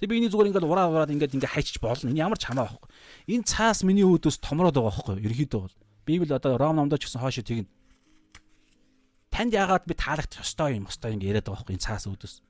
[0.00, 2.08] Тэг би энийг зүгээр ингээд ураа ураад ингээд ингээд хайчиж болно.
[2.08, 2.88] Энэ ямар ч хамаа байхгүй.
[3.36, 5.20] Энэ цаас миний үүдээс томроод байгаа байхгүй.
[5.28, 5.76] Ерхийдөө бол.
[6.08, 7.68] Библи одоо Ром номдоо ч гэсэн хоошо тэгнэ.
[9.32, 12.44] Танд яагаад би таалагдах ёстой юм ёстой ингэ яриад байгаа байхгүй цаас үүдээс.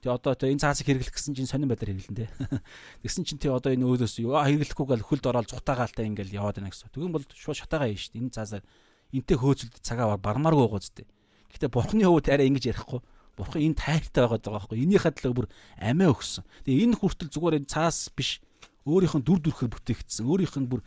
[0.00, 2.32] Тэг одоо тэ энэ цаасыг хэрэглэх гэсэн чинь сонирн байдлаар хэрэглэн тэ.
[3.04, 6.88] Тэгсэн чинь тэ одоо энэ өөдөөс юу хэрэглэхгүйгээл хөлд ороод цутаагаалтай ингээл яваад байна гэсэн.
[6.96, 8.22] Тэгвэл бол шууд шатаагаа юм шүү дээ.
[8.24, 8.64] Энэ цаасаар
[9.12, 11.04] энтэй хөөцөлд цагаа бармааргүй гоц тэ.
[11.52, 13.00] Гэхдээ бурхны хувьд арай ингэж ярихгүй.
[13.36, 14.80] Бурхан энэ тайртай байгаад байгаа байхгүй.
[14.80, 15.46] Энийхээ төлөө бүр
[15.76, 16.44] амиа өгсөн.
[16.64, 18.40] Тэгээ энэ хүртэл зүгээр энэ цаас биш
[18.88, 20.24] өөрийнх нь дүр төрхөөр бүтээгдсэн.
[20.24, 20.80] Өөрийнх нь бүр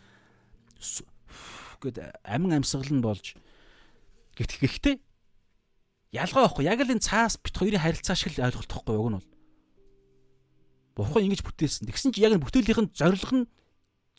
[1.83, 3.37] гээд амин амьсгал нь болж
[4.47, 4.95] гэхдээ
[6.15, 6.63] ялгаа байхгүй.
[6.63, 9.29] Яг л энэ цаас бит хоёрын харилцаа шиг л ойлголт байхгүй уг нь бол.
[10.95, 11.87] Бурхан ингэж бүтээсэн.
[11.91, 13.49] Тэгсэн чи яг энэ бүтээлийн зорилго нь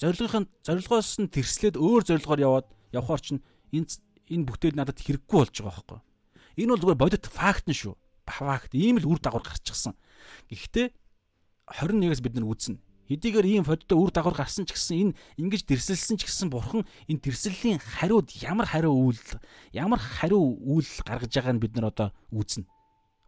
[0.01, 3.89] зорилгын зорилгоос нь тэрслээд өөр зорилгоор яваад явхаар чинь энэ
[4.33, 6.01] энэ бүтээл надад хэрэггүй болж байгаа байхгүй.
[6.61, 7.95] Энэ бол зүгээр бодит факт нь шүү.
[8.31, 8.73] Факт.
[8.73, 9.93] Ийм л үр дагавар гарчихсан.
[10.49, 10.95] Гэхдээ
[11.69, 12.79] 21-ээс бид нар үзнэ.
[13.11, 17.19] Хэдийгээр ийм фодтой үр дагавар гарсан ч гэсэн энэ ингэж дэрсэлсэн ч гэсэн бурхан энэ
[17.19, 19.19] дэрсэллийн хариуд ямар хариу үйл
[19.75, 22.71] ямар хариу үйл гаргаж байгааг нь бид нар одоо үзнэ.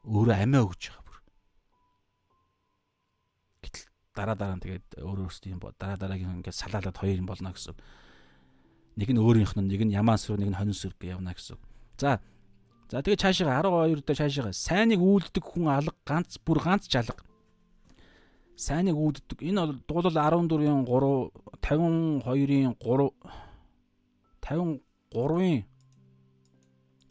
[0.07, 1.19] Өөрөө амиа өгж байгаа бүр.
[3.67, 3.85] Гэтэл
[4.15, 7.51] дараа дараа нь тэгээд өөр өөрсдөө юм бо дараа дараагийн ингээд салаалаад хоёр юм болно
[7.51, 7.75] гэсэн.
[9.03, 11.59] Нэг нь өөрийнх нь нэг нь ямаа сүр нэг нь хонин сүр гэ явна гэсэн.
[11.99, 12.23] За
[12.87, 17.32] За тэгээ цаашаа 12 дээр цаашаа сайныг үйлддэг хүн алга ганц бүр ганц жалга
[18.57, 19.39] сайныг үүддэг.
[19.43, 21.31] Энэ бол дуулал 14-ийн 3
[21.63, 23.11] 52-ийн 3
[24.43, 25.65] 53-ийн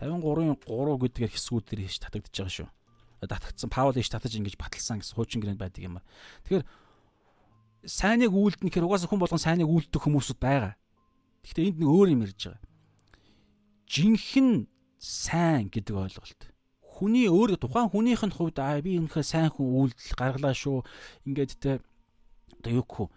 [0.02, 2.70] 53-ийн 3 гэдгээр хэсгүүд дээр хийж татагдчихж байгаа шүү.
[3.22, 6.06] Татагдсан Паул хийж татаж ингэж баталсан гэсэн хуучин гэрээнд байдаг юм ба.
[6.46, 6.66] Тэгэхээр
[7.86, 10.74] сайныг үйлдэн гэхээр угаасаа хүн болгон сайныг үйлдэх хүмүүсүүд байгаа.
[11.46, 12.66] Гэхдээ энд нэг өөр юм ярьж байгаа.
[13.86, 14.66] Жинхэнэ
[14.98, 16.42] сайн гэдэг ойлголт
[17.02, 20.86] хүний өөр тухайн хүнийх нь хувьд аа би энэхээ сайн хүн үйлдэл гаргалаа шүү.
[21.26, 21.82] Ингээд те
[22.62, 23.10] одоо юу гэх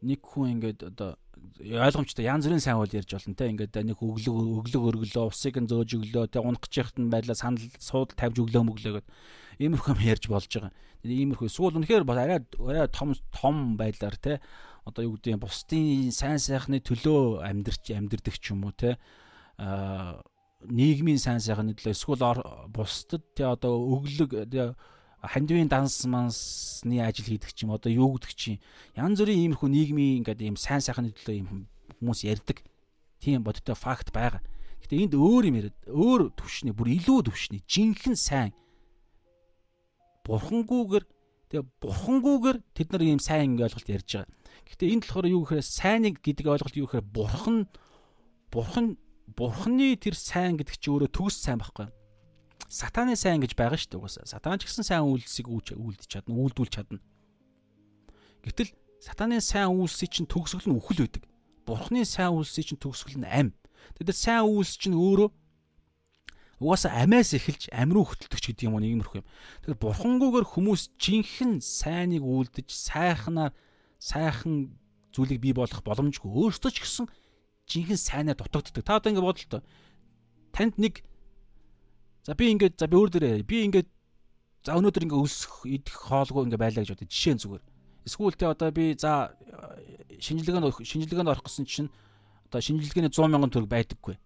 [0.00, 1.20] нэг хүн ингээд одоо
[1.60, 3.52] ойлгомжтой янз бүрийн сайн үйл ярьж болно те.
[3.52, 7.36] Ингээд нэг өглөг өглөг өргөлөө усыг нь зөөж өглөө те унах гэж яхад нь байдлаа
[7.36, 9.08] санал суудал тавьж өглөө мөглөө гэд.
[9.60, 10.72] Иймэрхүү юм ярьж болж байгаа.
[11.04, 11.48] Иймэрхүү.
[11.52, 14.40] Сүүл үнэхээр бас арай арай том том байдлаар те.
[14.88, 18.96] Одоо юу гэдэг бусдын сайн сайхны төлөө амьдрч амьдрдаг ч юм уу те.
[19.60, 20.24] Аа
[20.64, 22.40] нийгмийн сайн сайхны төлөө эсвэл
[22.72, 24.32] бусдад тий одоо өглөг
[25.26, 28.62] хандивын данс мансны ажил хийдэг ч юм одоо юу гэдэг чинь
[28.94, 31.68] янз бүрийн иймэрхүү нийгмийн ингээд ийм сайн сайхны төлөө ийм
[31.98, 32.62] хүмүүс ярьдаг
[33.20, 34.42] тийм бодтой факт байгаа.
[34.84, 38.52] Гэтэ энд өөр юм яриад өөр төвшний бүр илүү төвшний жинхэнэ сайн
[40.26, 41.04] бурхангүйгээр
[41.50, 44.30] тэгээ бурхангүйгээр тэд нар ийм сайн ойлголт ярьж байгаа.
[44.68, 47.66] Гэтэ энд болохоор юу гэхээр сайныг гэдэг ойлголт юу гэхээр бурхан
[48.52, 51.90] бурхан бурхны тэр сайн гэдэг чи өөрөө төгс сайн байхгүй.
[52.70, 54.26] Сатаны сайн гэж байгаа шүү дээ угаасаа.
[54.26, 56.98] Сатан ч гэсэн сайн үйлсийг үйлдэж чадна, үйлдүүлж чадна.
[58.42, 58.70] Гэтэл
[59.02, 61.24] сатаны сайн үйлсийг чинь төгсгөл нь үхэл байдаг.
[61.66, 63.54] Бурхны сайн үйлсийг чинь төгсгөл нь ам.
[63.98, 65.30] Тэгэхээр сайн үйлс чинь өөрөө
[66.58, 69.26] угаасаа амиас эхэлж ам руу хөтөлдөг ч гэдэг юм уу нэг юмрх юм.
[69.66, 73.52] Тэгэхээр бурхангүйгээр хүмүүс жинхэнэ сайныг үйлдэж сайхнаар
[74.00, 74.72] сайхан
[75.12, 76.32] зүйлийг бий болгох боломжгүй.
[76.32, 77.06] Өөртөө ч гэсэн
[77.66, 78.84] жинхэнэ сайнаа дутагддаг.
[78.86, 79.62] Та одоо ингэ бодлоо.
[80.54, 81.02] Танд нэг
[82.24, 83.88] за би ингээд за би өөр дээрээ би ингээд
[84.66, 87.10] за өнөөдөр ингээ өсөх идэх хоолгүй ингээ байлаа гэж бодё.
[87.10, 87.64] Жишээ зүгээр.
[88.06, 89.34] Эсвэл тэ одоо би за
[90.18, 91.90] шинжилгээнд шинжилгээнд орох гэсэн чинь
[92.46, 94.16] одоо шинжилгээний 100 мянган төгрөг байдаггүй.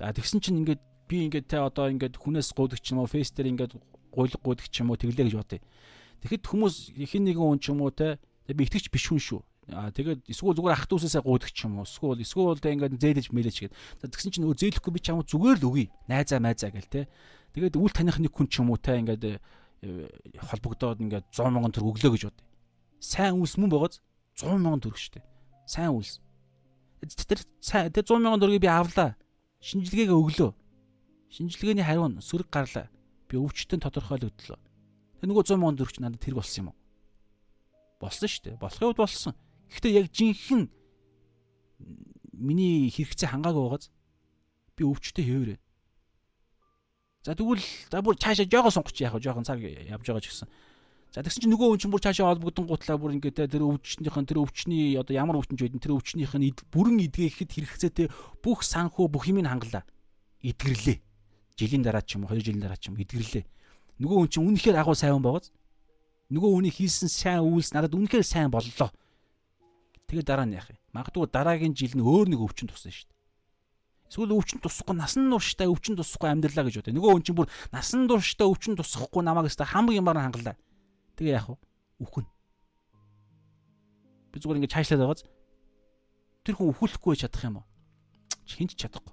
[0.00, 3.32] За тэгсэн чинь ингээд би ингээд те одоо ингээд хүнээс гуйдаг ч юм уу фейс
[3.32, 3.72] дээр ингээд
[4.12, 5.60] гуйлг гуйдаг ч юм уу тэглээ гэж бодъё.
[6.20, 9.40] Тэгэхэд хүмүүс хин нэгэн хүн ч юм уу те би итгэж биш хүн шүү.
[9.68, 11.84] Аа тэгээд эсвэл зүгээр ах дүүсээсээ гуйдаг ч юм уу.
[11.84, 13.74] Эсвэл эсвэл тэ ингээд зээлэж мэлэж гээд.
[14.00, 15.92] Тэгсэн чинь нөгөө зээлэхгүй би чамд зүгээр л өгье.
[16.08, 17.04] Найзаа майзаа гэл те.
[17.52, 20.08] Тэгээд үл таних нэг хүн ч юм уу те ингээд э,
[20.40, 22.40] холбогдоод ингээд 100 мянган төгрөг өглөө гэж бод.
[22.96, 24.00] Сайн үйлс мөн байгааз
[24.40, 25.20] 100 мянган төгрөг штэ.
[25.68, 26.24] Сайн үйлс.
[27.28, 29.20] Тэр сайн тэр 100 мянган төгрөгийг би авлаа.
[29.60, 30.50] Шинжилгээгээ өглөө.
[31.28, 32.88] Шинжилгээний хариу нь сөрөг гарлаа.
[33.28, 34.56] Би өвчтөн тодорхойлогдлоо.
[35.20, 36.76] Тэр нөгөө 100 мянган төгрөг чи надад тэрг болсон юм уу?
[38.00, 38.56] Болсон шүү дээ.
[38.62, 39.34] Болохын хувьд болсон.
[39.68, 40.66] Гэхдээ яг жинхэнэ
[42.38, 43.90] миний хэрэгцээ хангаагүй байгааз
[44.76, 45.58] би өвчтөе хэвээрээ.
[47.26, 49.26] За тэгвэл за бүр цаашаа жоогоо сонгоч яах вэ?
[49.26, 50.48] Жохон цаг явж байгаа ч гэсэн.
[51.12, 54.38] За тэгсэн чинь нөгөө хүн чинь бүр цаашаа холбогдсон гутлаа бүр ингээд тэр өвчнийхэн тэр
[54.44, 58.06] өвчний одоо ямар өвчнж байдэн тэр өвчнийх нь бүрэн эдгээхэд хэрэгцээтэй
[58.44, 59.84] бүх санхүү бүх юмыг хангалаа.
[60.44, 61.00] Эдгэрлээ.
[61.58, 63.44] Жилийн дараа ч юм уу 2 жилийн дараа ч юм эдгэрлээ.
[63.98, 65.50] Нөгөө хүн чинь үнэхээр агуу сайн байгааз
[66.30, 68.92] нөгөө хүний хийсэн сайн үйлс надад үнэхээр сайн боллоо.
[70.08, 70.80] Тэгээ дараа нь яах юм?
[70.96, 73.16] Магадгүй дараагийн жил нь өөр нэг өвчин тусан шүү дээ.
[74.08, 76.96] Эсвэл өвчин тусахгүй насан турштай өвчин тусахгүй амьдралаа гэж бодё.
[76.96, 80.56] Нөгөө хүн чинь бүр насан турштай өвчин тусахгүй намайг өстө хамгийн юмар хангалаа.
[81.20, 81.56] Тэгээ яах вэ?
[82.00, 82.24] Үхэн.
[84.32, 85.22] Би зүгээр ингэ чаашлаад байгааз
[86.40, 87.66] тэр хүн өхөхгүй чадах юм уу?
[88.48, 89.12] Хинч чадахгүй.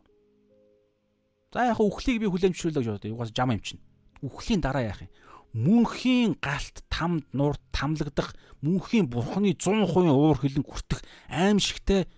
[1.52, 3.16] За яг үхлийг би хүлэмжшүүлээ гэж бодё.
[3.20, 3.84] Угаас жам юм чинь.
[4.24, 5.12] Үхлийн дараа яах юм?
[5.56, 11.00] Мөнхийн галт тамд нурд тамлагдах мөнхийн бурхны 100% уур хилэн хүртэх
[11.32, 12.12] аимшигтай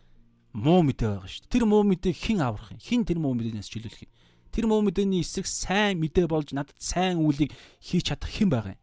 [0.58, 1.54] муу мэдээ байгаа шүү дээ.
[1.54, 2.82] Тэр муу мэдээг хэн аврах юм?
[2.82, 4.14] Хэн тэр муу мэдээнээс чөлөөлөх юм?
[4.50, 8.82] Тэр муу мэдээний эсрэг сайн мэдээ болж надад сайн үйлийг хийж чадах хэн байгаа юм?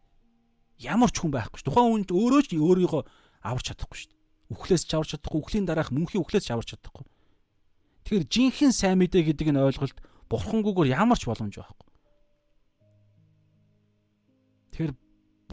[0.79, 1.67] Ямар ч хүн байхгүй шүү.
[1.67, 3.03] Тухайн хүн өөрөө ч өөрийгөө
[3.43, 4.15] аварч чадахгүй шүү.
[4.55, 7.03] Үхлээс ч аварч чадахгүй, үхлийн дараах мөнхийн үхлээс ч аварч чадахгүй.
[8.07, 9.99] Тэгэхээр жинхэнэ сайн мэдээ гэдэг нь ойлголт
[10.31, 11.87] бурхангүйгээр ямар ч боломж байхгүй.
[14.75, 14.91] Тэгэхээр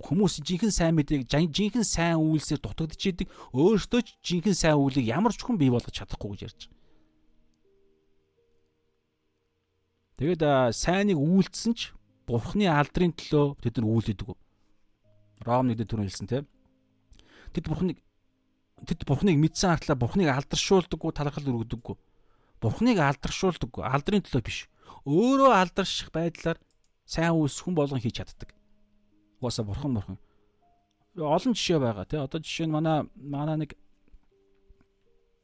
[0.03, 5.47] хүмүүс жинхэнэ сайн мэдээг жинхэнэ сайн үйлсээр дутагдчихэдэг өөртөө ч жинхэнэ сайн үйлийг ямар ч
[5.47, 6.83] хүн бий болгож чадахгүй гэж ярьж байгаа.
[10.19, 10.43] Тэгэд
[10.75, 11.95] сайныг үйлдсэн ч
[12.27, 14.35] бурхны алдрын төлөө тэд нар үйлдэдэг.
[15.47, 16.51] Ром нэгдэ түрүү хэлсэн тийм.
[17.55, 18.03] Тэд бурхныг
[18.91, 21.95] тэд бурхныг мэдсэн хартлаа бурхныг алдаршуулдаггүй талархал өргөдөггүй.
[22.59, 24.67] Бурхныг алдаршуулдаггүй алдрын төлөө биш.
[25.07, 26.59] Өөрөө алдарших байдлаар
[27.07, 28.51] сайн үйлс хүн болгон хийж чаддаг
[29.43, 30.19] угаасаа бурхан бурхан.
[31.19, 32.23] Олон жишээ байгаа тий.
[32.23, 33.75] Одоо жишээ нь манай манай нэг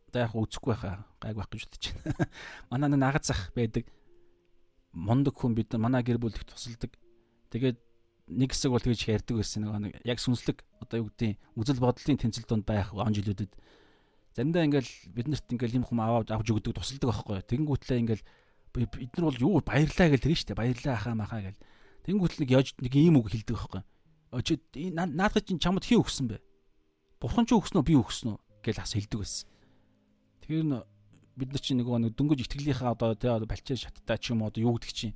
[0.08, 2.30] одоо яг үзэхгүй байхаа гайг байх гэж бодож байна.
[2.70, 3.84] Манай нэг нагад зах байдаг.
[4.94, 6.96] Мундаг хүн бид манай гэр бүл их тусалдаг.
[7.52, 7.76] Тэгээд
[8.32, 12.48] нэг хэсэг бол тэгж ярьдаг байсан нэг яг сүнслэг одоо юу гэдэг үзэл бодлын тэнцэл
[12.48, 13.52] донд байх он жилүүдэд
[14.36, 17.40] заримдаа ингээл биднэрт ингээл юм хүм аваад авч өгдөг тусалдаг байхгүй.
[17.44, 18.24] Тэнгүүтлээ ингээл
[18.72, 21.60] бид нар бол юу баярлаа гэж нь штэ баярлаа ахаа махаа гэл
[22.06, 23.82] Тэнгүүт нэг яж нэг ийм үг хэлдэг байхгүй.
[24.34, 24.60] Очи
[24.92, 26.38] наадах чинь чамд хий өгсөн бэ?
[27.18, 29.48] Бурхан ч өгсөн үү би өгсөн үү гэж ас хэлдэг байсан.
[30.44, 30.84] Тэгэхээр
[31.38, 34.62] бид нар чинь нэг нэг дөнгөж итгэлийнхаа одоо тий балчаа шаттай ч юм уу одоо
[34.62, 35.14] юу гэдэг чинь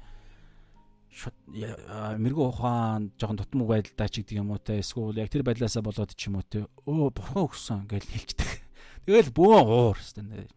[1.13, 6.15] мэрэгүү ухаан жоохон тутам байдалтай ч гэдэг юм уу те эсвэл яг тэр байдлаасаа болоод
[6.15, 8.51] ч юм уу те өө бурхан өгсөн гэж хэлчихдэг.
[9.05, 10.49] Тэгэл бөө уур хэвээр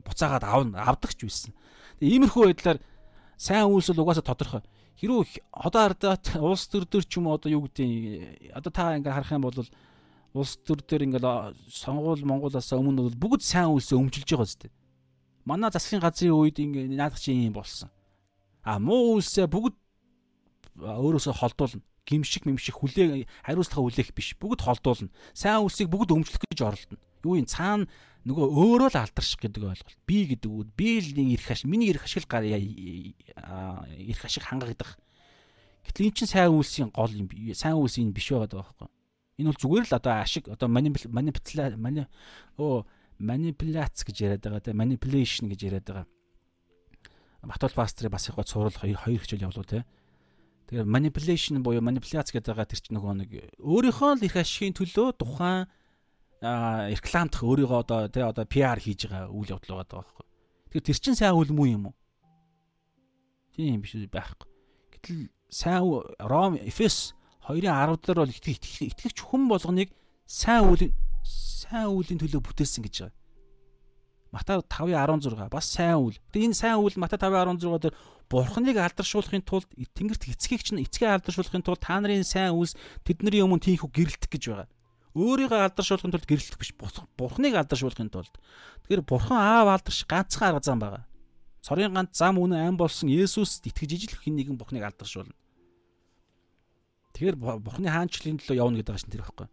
[0.00, 1.52] буцаагаад аавна авдаг ч байсан.
[2.00, 2.80] Иймэрхүү байдлаар
[3.36, 4.62] сайн үйлсэл угаасаа тодорхой
[5.02, 9.10] хэрвээ одоо ардаа улс төр төр ч юм уу одоо юу гэдэг одоо та ингээ
[9.10, 9.58] харах юм бол
[10.32, 14.70] улс төр төр ингээл сонгуул Монголоос өмнө бол бүгд сайн үйлсээ өмжилж байгаа зү.
[15.42, 17.90] Манай засгийн газрын үед ингээ наадах чинь юм болсон.
[18.62, 19.74] А муу үйлсээ бүгд
[20.78, 21.82] өөрөөсөө холдуулна.
[22.06, 24.38] Гимшиг мэмшиг хүлээ хариуцлага хүлээх биш.
[24.38, 25.10] Бүгд холдуулна.
[25.34, 27.02] Сайн үйлсийг бүгд өмчлөх гэж оролдоно.
[27.26, 27.90] Юу юм цаана
[28.22, 29.98] нөгөө өөрөө л алдарших гэдэг ойлголт.
[30.06, 34.98] Би гэдэг үг би л нэг эрх ашиг, миний эрх ашиг гар эрх ашиг хангагдах.
[35.82, 37.26] Гэтэл эн чинь сайн үйлсийн гол юм.
[37.54, 38.90] Сайн үйлсийн биш байгаад байгаа байхгүй.
[39.42, 42.06] Энэ бол зүгээр л одоо ашиг одоо манипуляц мани
[42.62, 42.86] оо
[43.18, 46.06] манипуляц гэж яриад байгаа те manipulation гэж яриад байгаа.
[47.42, 49.82] Батул пастры бас их гоо цуврал хоёр хичээл явуулуу те.
[50.70, 55.18] Тэгэхээр manipulation буюу манипуляц гэдэг байгаа тэр чинь нөгөө нэг өөрийнхөө л эрх ашигын төлөө
[55.18, 55.66] тухайн
[56.42, 60.26] рекламдах өөрийгөө одоо тий одоо PR хийж байгаа үйл явдал байгаа байхгүй.
[60.74, 61.96] Тэгэхээр тэр чин сайн үйл мүү юм уу?
[63.54, 64.48] Тийм биш байхгүй.
[64.98, 65.86] Гэтэл сайн
[66.18, 67.14] Ром Эфес
[67.46, 69.94] 2:10 дээр бол итгэгч хүн болгоныг
[70.26, 70.90] сайн үйл
[71.22, 73.18] сайн үлийн төлөө бүтээсэн гэж байгаа.
[74.34, 76.18] Матай 5:16 бас сайн үйл.
[76.34, 77.94] Тэгээ энэ сайн үйл Матай 5:16 дээр
[78.26, 82.74] Бурхныг алдаршуулахын тулд Тэнгэрт эцгийг чинь эцгээ алдаршуулахын тулд та нарын сайн үйлс
[83.04, 84.68] тэдний өмнө тийхүү гэрэлтэх гэж байгаа.
[85.12, 86.72] Өөрийгөө алдаршуулахын тулд гэрлэх биш.
[87.16, 88.32] Бурхныг алдаршуулахын тулд.
[88.88, 91.04] Тэгэхээр бурхан аав алдарш ганцхан арга зам байгаа.
[91.60, 95.36] Цорын ганц зам үнэн ам болсон Есүст итгэж ижил хин нэгэн бурхныг алдаршуулна.
[97.12, 99.48] Тэгэхээр бурхны хаанчлалын төлөө явна гэдэг чинь тэр байхгүй.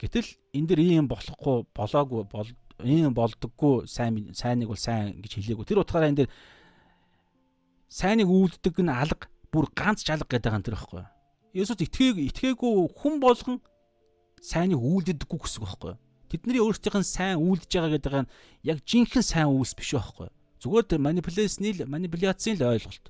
[0.00, 2.48] Гэтэл энэ дэр ийм болохгүй болоогүй бол
[2.82, 5.68] ийм болдоггүй сайн сайныг бол сайн гэж хэлээгүй.
[5.68, 6.30] Тэр утгаараа энэ дэр
[7.92, 11.04] сайныг үүлддэг нь алга бүр ганц жалга гэдэг юм тэр байхгүй.
[11.54, 13.62] Есүс итгээг итгээгүй хүн болгон
[14.44, 15.94] сайныг үйлддэггүй гэсэн үг байхгүй.
[16.28, 18.30] Тэдний өөрсдийнх нь сайн үйлдэж байгаа гэдэг нь
[18.68, 20.28] яг жинхэнэ сайн үйлс биш байхгүй.
[20.60, 23.08] Зүгээр тэр манипуляцны манипуляцийн л ойлголт.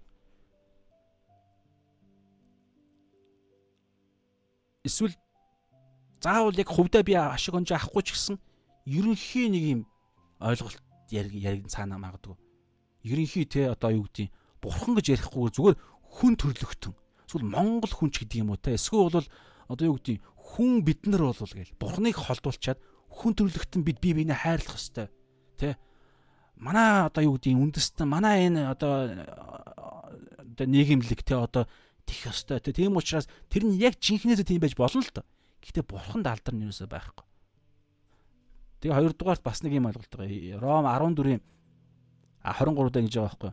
[4.87, 5.15] Эсвэл
[6.23, 8.37] заавал яг хувьдаа би ашиг онж авахгүй ч гэсэн
[8.87, 9.81] ерөнхий нэг юм
[10.39, 10.79] ойлголт
[11.11, 12.37] яриг цаанаа магадгүй.
[13.03, 14.29] Ерөнхий те одоо юу гэдэг
[14.63, 16.95] бурхан гэж ярихгүй зүгээр хүн төрлөختөн.
[17.27, 18.77] Эсвэл монгол хүн ч гэдэг юм уу те.
[18.77, 19.29] Эсвэл бол
[19.69, 20.21] одоо юу гэдэг
[20.55, 22.79] хүн бид нар бол гээл бурханыг холдуулчаад
[23.11, 25.11] хүн төрлөختөн бид бие биенээ хайрлах хэвээр
[25.59, 25.79] те.
[26.55, 29.11] Манай одоо юу гэдэг үндэстэн манай энэ одоо
[30.55, 31.67] одоо нийгэмлэг те одоо
[32.07, 32.63] тих ёстой.
[32.63, 35.27] Тийм учраас тэр нь яг жинхнээсээ тийм байж болно л доо.
[35.63, 37.27] Гэхдээ бурханд алдар нь юусаа байхгүй.
[38.85, 40.61] Тэгээ хоёрдугаарт бас нэг юм ойлголт байгаа.
[40.61, 41.43] Ром 14-ийн
[42.45, 43.53] 23 даа гэж байгаа байхгүй.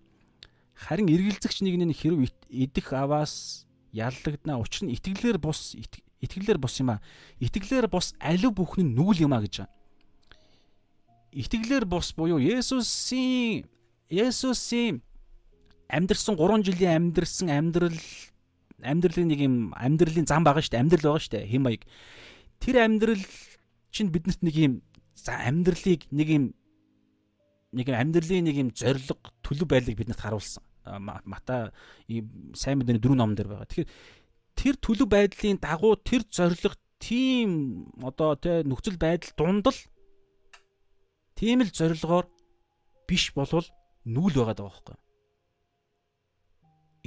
[0.76, 3.66] Харин эргэлзэгч нэгний хэрв идэх аваас
[3.96, 4.60] яллагдана.
[4.60, 5.74] Учир нь итгэлээр бус
[6.22, 7.02] итгэлээр бус юм а.
[7.42, 9.74] Итгэлээр бус алив бүхний нүгэл юм а гэж байгаа.
[11.32, 13.66] Итгэлээр бус буюу Есүсийн
[14.12, 15.02] Есүсийн
[15.90, 18.00] амьдрсан 3 жилийн амьдрсан амьдрал
[18.84, 20.84] амьдралын нэг юм амьдралын зам байгаа шүү дээ.
[20.84, 21.52] Амьдрал байгаа шүү дээ.
[21.52, 21.84] Хэм маяг.
[22.60, 23.24] Тэр амьдрал
[23.92, 24.74] чинь биднэрт нэг юм
[25.28, 26.46] амьдралыг нэг юм
[27.72, 30.64] нэг юм амьдралын нэг юм зориг төлөв байдлыг биднэрт харуулсан.
[31.28, 31.72] Мата
[32.58, 33.70] сайн мэдээний дөрөв номон дээр байгаа.
[33.70, 33.90] Тэгэхээр
[34.62, 39.80] тэр төлөв байдлын дагуу тэр зориг тийм одоо тэ нөхцөл байдал дундал
[41.34, 42.30] тийм л зорилгоор
[43.10, 43.66] биш болвол
[44.06, 44.98] нүүл байгаа даа байхгүй.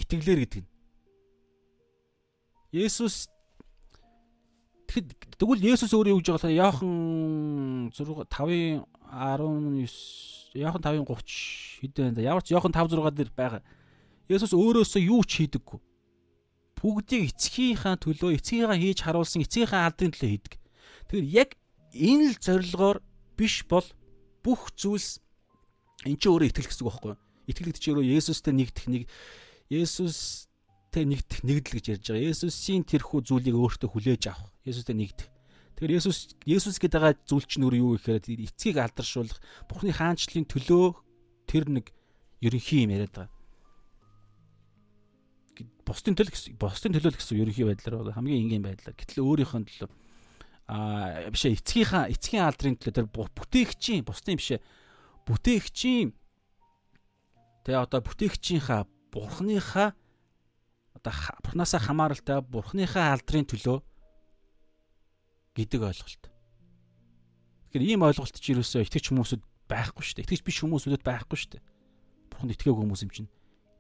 [0.03, 0.71] Итгэлээр гэдэг нь
[2.75, 3.31] Есүс
[4.91, 8.83] тэгэхэд тэгвэл Есүс өөрөө юу гэж байгаа Яохан 6 5-ын
[9.15, 13.63] 19 Яохан 5-ын 30 хэдэн ямар ч Яохан 5 6 дээр байгаа.
[14.27, 15.94] Есүс өөрөөсөө юу ч хийдэггүй.
[16.85, 20.55] Бүгдийг эцгийнхаа төлөө эцгийнхаа хийж харуулсан эцгийнхаа алдрын төлөө хийдэг.
[21.09, 21.51] Тэгэхээр яг
[21.97, 23.01] энэ л зорилгоор
[23.41, 23.89] биш бол
[24.45, 25.25] бүх зүйлс
[26.05, 27.21] эн чинь өөрөө итгэл гэсэн үг байхгүй юу?
[27.49, 29.03] Итгэл гэдэг чинь өөрөө Есүстэй нэгдэх нэг
[29.73, 30.53] Есүс
[30.93, 32.29] те нэгдэх нэгдэл гэж ярьж байгаа.
[32.29, 34.53] Есүсийн тэрхүү зүйлийг өөртөө хүлээж авах.
[34.69, 35.29] Есүстэй нэгдэх.
[35.81, 40.87] Тэгэхээр Есүс Есүс гэдэг байгаа зүйл чинь өөрөө юу гэхээр эцгийг алдаршуулах, Бурхны хаанчлалын төлөө
[41.49, 41.91] тэр нэг
[42.45, 43.33] ерөнхий юм яриад байгаа.
[45.85, 49.91] Бусдын төлөө гэсэн бусдын төлөө гэсэн ерөнхий байдлаар хамгийн энгийн байдлаар гэтэл өөрийнхөө төлөө
[50.73, 54.57] аа биш эцгийнхаа эцгийн алдрын төлөө тэр бүтээгчийн бусдын биш
[55.29, 56.17] бүтээгчийн
[57.69, 59.93] тэгээ одоо бүтээгчийнхаа бурхныхаа
[60.97, 61.13] одоо
[61.45, 63.85] бурхнасаа хамааралтай бурхныхаа алдрын төлөө
[65.55, 66.25] гэдэг ойлголт.
[67.69, 70.27] Тэгэхээр ийм ойлголт ч юусоо итгэж хүмүүсүүд байхгүй шүү дээ.
[70.27, 71.63] Итгэж биш хүмүүсүүдэд байхгүй шүү дээ.
[72.31, 73.31] Бурханд итгээгүй хүмүүс юм чинь.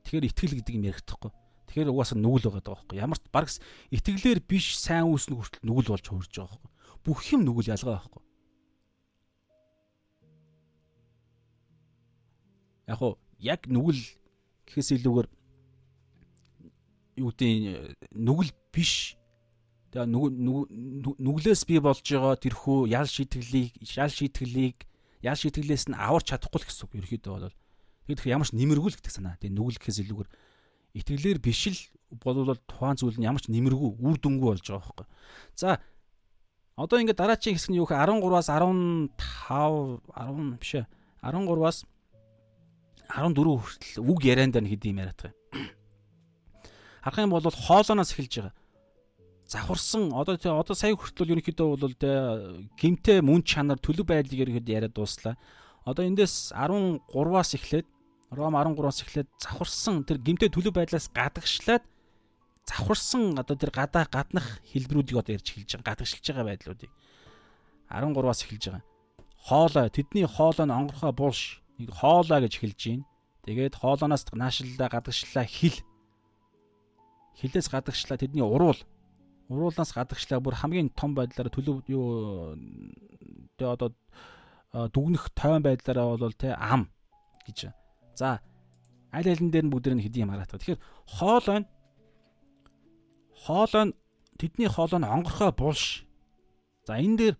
[0.06, 1.32] Тэгэхээр итгэл гэдэг юм ярихдаггүй.
[1.74, 3.02] Тэгэхээр угаасаа нүгэл байгаа даа байхгүй.
[3.02, 3.50] Ямар ч бараг
[3.90, 6.70] итгэлээр биш сайн үүснэ хүртэл нүгэл болж хуурж байгаа байхгүй.
[7.02, 8.22] Бүх юм нүгэл ялгаа байхгүй.
[12.86, 14.02] Яг уу яг нүгэл
[14.70, 15.28] гэхээс илүүгээр
[17.18, 19.18] юу гэдэг нүгэл биш.
[19.90, 24.86] Тэгээ нүглээс би болж байгаа тэрхүү ял шийтгэлийг ял шийтгэлийг
[25.26, 27.58] ял шийтгэлээс нь аварч чадахгүй л гэсэн үг ерөөхдөө бол.
[28.06, 29.34] Тэгэхээр ямар ч нэмэргүй л гэдэг санаа.
[29.42, 30.30] Тэгээ нүгэл гэхээс илүүгээр
[30.94, 31.78] итгэлээр биш л
[32.22, 35.06] болвол тухайн зүйл нь ямар ч нэмэргүй үр дүнгүй болж байгаа байхгүй.
[35.58, 35.82] За
[36.78, 40.86] одоо ингээд дараачийн хэсэг нь юу гэхээр 13-аас 15 10 биш ээ
[41.22, 41.78] 13-аас
[43.10, 45.66] 14 хүртэл үг ярианд байна хэдий юм яриад байгаа юм.
[47.04, 48.54] Харах юм бол хоолооноос эхэлж байгаа.
[49.50, 52.10] Завхарсан одоо одоо сая хүртэл ерөнхийдөө бол тэ
[52.80, 55.36] гимтэй мөн чанар төлөв байдлыг ерөнхийдөө яриад дууслаа.
[55.84, 57.86] Одоо эндээс 13-аас эхлээд
[58.34, 61.84] Ром 13-аас эхлээд завхарсан тэр гимтэй төлөв байдлаас гадагшлаад
[62.66, 65.88] завхарсан одоо тэр гадаа гаднах хэлбэрүүдийг одоо ярьж эхэлж байгаа.
[65.94, 66.90] Гадагшилж байгаа байдлуудыг
[67.88, 68.84] 13-аас эхэлж байгаа.
[69.44, 73.04] Хоолой тэдний хоолой нь онгорхоо булш нэг хоолой гэж эхэлж байна.
[73.44, 75.76] Тэгээд хоолооноос наашлаа гадагшлаа хил
[77.36, 78.80] хилээс гадагшлаа тэдний уруул
[79.52, 82.56] уруулаас гадагшлаа бүр хамгийн том байдлаараа төлөв юу
[83.60, 83.92] тэ одоо
[84.72, 86.88] дүгнэх тойвон байдлаараа бол тэ ам
[87.44, 87.74] гэж.
[88.14, 88.40] За
[89.12, 90.54] аль алин дээр нь бүгдээр нь хэдийн юм хараат.
[90.54, 91.66] Тэгэхээр хоол байна.
[93.44, 93.92] Хоол нь
[94.38, 96.06] тэдний хоол нь онгорхой булш.
[96.86, 97.36] За энэ дээр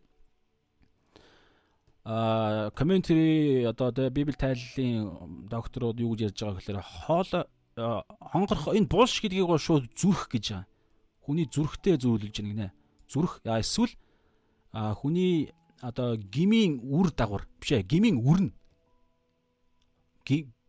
[2.05, 7.31] а комментари одоо тэ библи тайллын докторууд юу гэж ярьж байгаа гэхээр хоол
[8.33, 10.69] хонгорох энэ булш гэдгийг гоо шууд зүрх гэж байгаа.
[11.25, 12.77] Хүний зүрхтэй зөвлөж гинэ.
[13.09, 13.97] Зүрх эсвэл
[14.75, 18.53] хүний одоо гмийн үр дагавар биш ээ гмийн үрн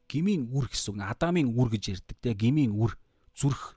[0.10, 2.98] гмийн үр гэсэн үг адамын үр гэж ярьдаг те гмийн үр
[3.36, 3.76] зүрх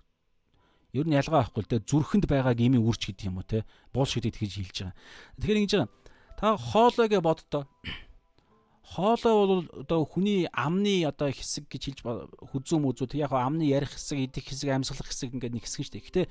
[0.93, 4.17] ер нь ялгаа байхгүй л те зүрхэнд байгаа гмийн үрч гэдэг юм уу те булш
[4.17, 4.97] гэдэг тэгж хэлж байгаа.
[5.37, 5.91] Тэгэхээр ингэж байгаа.
[6.39, 7.63] Та хоолой гэж боддоо.
[8.89, 13.93] Хоолой бол одоо хүний амны одоо хэсэг гэж хэлж хүзүү мүзүү тэг яг амны ярих
[13.93, 16.07] хэсэг, идэх хэсэг, амьсгалах хэсэг ингээд нэг хэсэг шүү дээ.
[16.09, 16.23] Гэтэ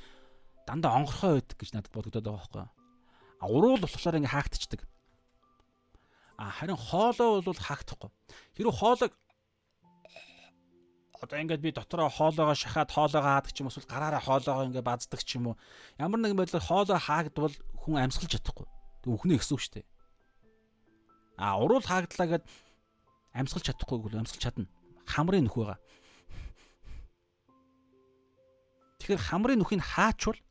[0.66, 2.66] дандаа онгорхой байдаг гэж надад бодогдоод байгаа байхгүй.
[3.38, 4.82] А уруул болохоор ингээд хаагдчихдаг.
[6.42, 8.10] А харин хоолой бол хаагдахгүй.
[8.58, 9.14] Хэрвээ хоолойг
[11.24, 15.22] одоо ингээд би дотроо хоолоогоо шахаад хоолоогоо хаадаг ч юм уу гараараа хоолоогоо ингээд баздаг
[15.26, 15.56] ч юм уу.
[15.98, 18.68] Ямар нэгэн байдлаар хоолоо хаагдвал хүн амьсгалж чадахгүй.
[19.08, 19.88] Үхнэ гэсэн үг шүү дээ
[21.38, 22.44] а уруул хаагдлаа гэд
[23.38, 24.66] амьсгалж чадахгүй бол амьсгалж чадна.
[25.06, 25.80] Хамрын нөх байгаа.
[28.98, 30.42] Тэгэхээр хамрын нүхийг хаачвал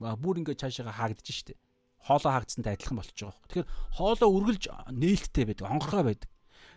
[0.00, 1.60] бүр ингээд цаашаага хаагдаж штэ.
[2.00, 3.44] Хоолоо хаагдсантай адилхан болчихж байгаа.
[3.52, 6.28] Тэгэхээр хоолоо үргэлж нээлттэй байдаг, онгорхой байдаг.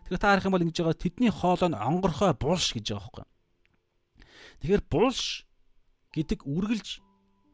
[0.04, 3.26] Тэгэхээр та харах юм бол ингэж байгаа тэдний хоолой нь онгорхой булш гэж байгаа байхгүй.
[4.60, 5.22] Тэгэхээр булш
[6.12, 6.90] гэдэг үргэлж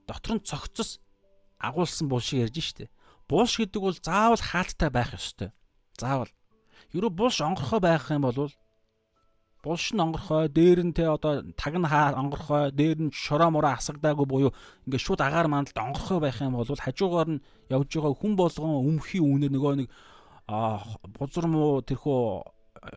[0.10, 1.00] дотор нь цогцос
[1.62, 2.90] агуулсан булшиг ярьж штэ.
[3.30, 5.54] Булш гэдэг бол заавал хаалттай байх ёстой.
[5.94, 6.32] Заавал.
[6.96, 8.50] Ерөө булш онгорхой байх юм бол
[9.64, 13.76] булш нь онгорхой, дээр нь те одоо таг нь хаа онгорхой, дээр нь шороо мороо
[13.76, 14.52] асагдаагүй буюу
[14.88, 19.28] ингээд шууд агаар мандалд онгорхой байх юм бол хажуугаар нь явж байгаа хүн болгон өмхийн
[19.28, 19.88] үнээр нөгөө нэг
[20.50, 22.20] бузар муу тэрхүү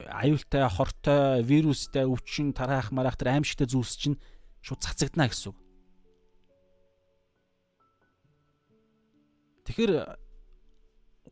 [0.08, 4.20] аюултай, хортой, вирустай, өвчин, тараах, мараах тэр аимшигтай зүйлс чинь
[4.62, 5.58] шууд цацагдана гэсэн үг.
[9.66, 9.92] Тэгэхээр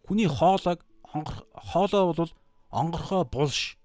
[0.07, 2.33] хүний хоолойг хоолой бол
[2.71, 3.79] онгорхой булш,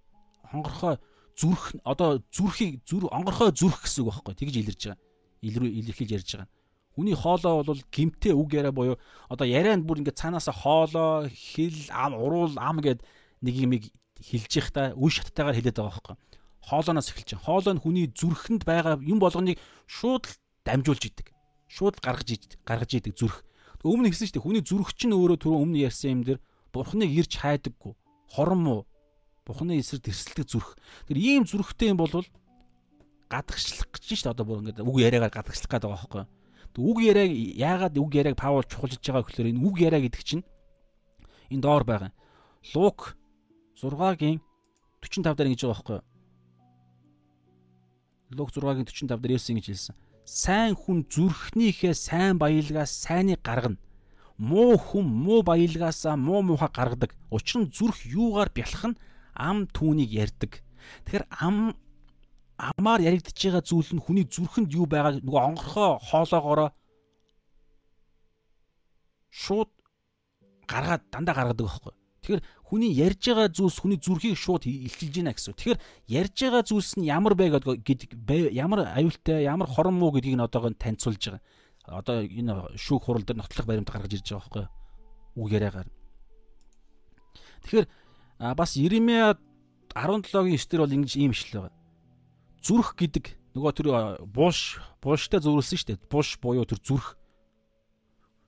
[0.51, 0.97] онгорхой
[1.37, 5.01] зүрх одоо зүрхийг зүр онгорхой зүрх гэсэн үг байхгүй тэгж илэрж байгаа.
[5.41, 6.49] Илрүү илэрхийлж ярьж байгаа.
[6.95, 8.97] Хүний хоолой бол гимтэй үг яриа буюу
[9.27, 13.03] одоо ярианд бүр ингээд цаанаасаа хоолой, хил, ам, уруул, ам гэд
[13.43, 16.15] нэг юм хэлж их та үе шаттайгаар хэлээд байгаа байхгүй.
[16.63, 17.45] Хоолооноос эхэлж байгаа.
[17.45, 20.31] Хоолой нь хүний зүрхэнд байгаа юм болгоныг шууд
[20.63, 21.35] дамжуулж идэг.
[21.67, 23.43] Шууд гаргаж идэг, гаргаж идэг зүрх.
[23.83, 24.47] Өмнө хэлсэн шүү дээ.
[24.47, 26.39] Хүний зүрх чинь өөрөө түрүү өмнө ярьсан юм дээр
[26.73, 27.93] бурхныг ирж хайдаггүй.
[28.33, 28.81] Хорон муу
[29.45, 30.73] Бухны эсрэг тэрсэлдэг зүрх.
[31.05, 32.09] Тэр ийм зүрхтэй юм бол
[33.29, 34.33] гадагшлах гэж шүү дээ.
[34.33, 36.25] Одоо бүр ингээд үг яриагаар гадагшлах гэдэг байгаа байхгүй.
[36.25, 36.44] Тэг
[36.77, 40.43] үг яриаг яагаад үг яриаг Паул чухалж байгаа гэхээр энэ үг яриа гэдэг чинь
[41.51, 42.11] энэ доор байгаа.
[42.73, 43.15] Лук
[43.79, 44.41] 6-гийн
[45.01, 45.99] 45 дээр ингэж байгаа байхгүй.
[48.35, 49.95] Лук 6-гийн 45 дээр Есүс ингэж хэлсэн.
[50.25, 53.77] Сайн хүн зүрхнийхээ сайн баялгаас сайныг гаргана
[54.37, 57.15] муу хүм муу баялгаасаа муу муухай гаргадаг.
[57.31, 58.99] Учир нь зүрх юугаар бялах нь
[59.33, 60.59] ам түүнийг ярьдаг.
[61.07, 61.75] Тэгэхээр ам
[62.57, 66.69] амаар яригдж байгаа зүйл нь хүний зүрхэнд юу байгаа нөгөө онгорхоо хоолоогоороо
[69.31, 69.69] шууд
[70.67, 71.93] гаргаад дандаа гаргадаг байхгүй.
[72.23, 75.53] Тэгэхээр хүний ярьж байгаа зүйлс хүний зүрхийг шууд илчилж байна гэсэн.
[75.53, 78.15] Тэгэхээр ярьж байгаа зүйлс нь ямар бэ гэдэг
[78.55, 81.43] ямар аюултай, ямар хорон муу гэдгийг нь одоогоо таньцуулж байгаа.
[81.85, 84.65] Одоо энэ шүүх хурал дээр нотлох баримт гаргаж ирж байгаа байхгүй.
[85.37, 85.89] Үг яриагаар.
[87.67, 87.87] Тэгэхээр
[88.55, 89.37] бас Иремья
[89.93, 91.74] 17-гийн 9 дээр бол ингэж ийм ишлэл байгаа.
[92.65, 93.87] Зүрх гэдэг нөгөө тэр
[94.25, 96.09] бууш бууштай зөвлөсөн шүү дээ.
[96.09, 97.13] Буш буюу тэр зүрх.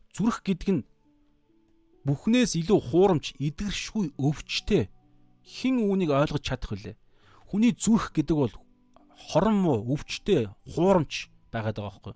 [0.10, 0.88] Зүрх гэдэг нь
[2.02, 4.89] бүхнээс илүү хуурамч, эдгэршгүй өвчтэй
[5.45, 6.98] хэн үүнийг ойлгож чадах вүлээ.
[7.53, 8.56] Хүний зүрх гэдэг бол
[9.30, 12.14] хорон муу, өвчтэй, хуурамч байгаад байгаа байхгүй.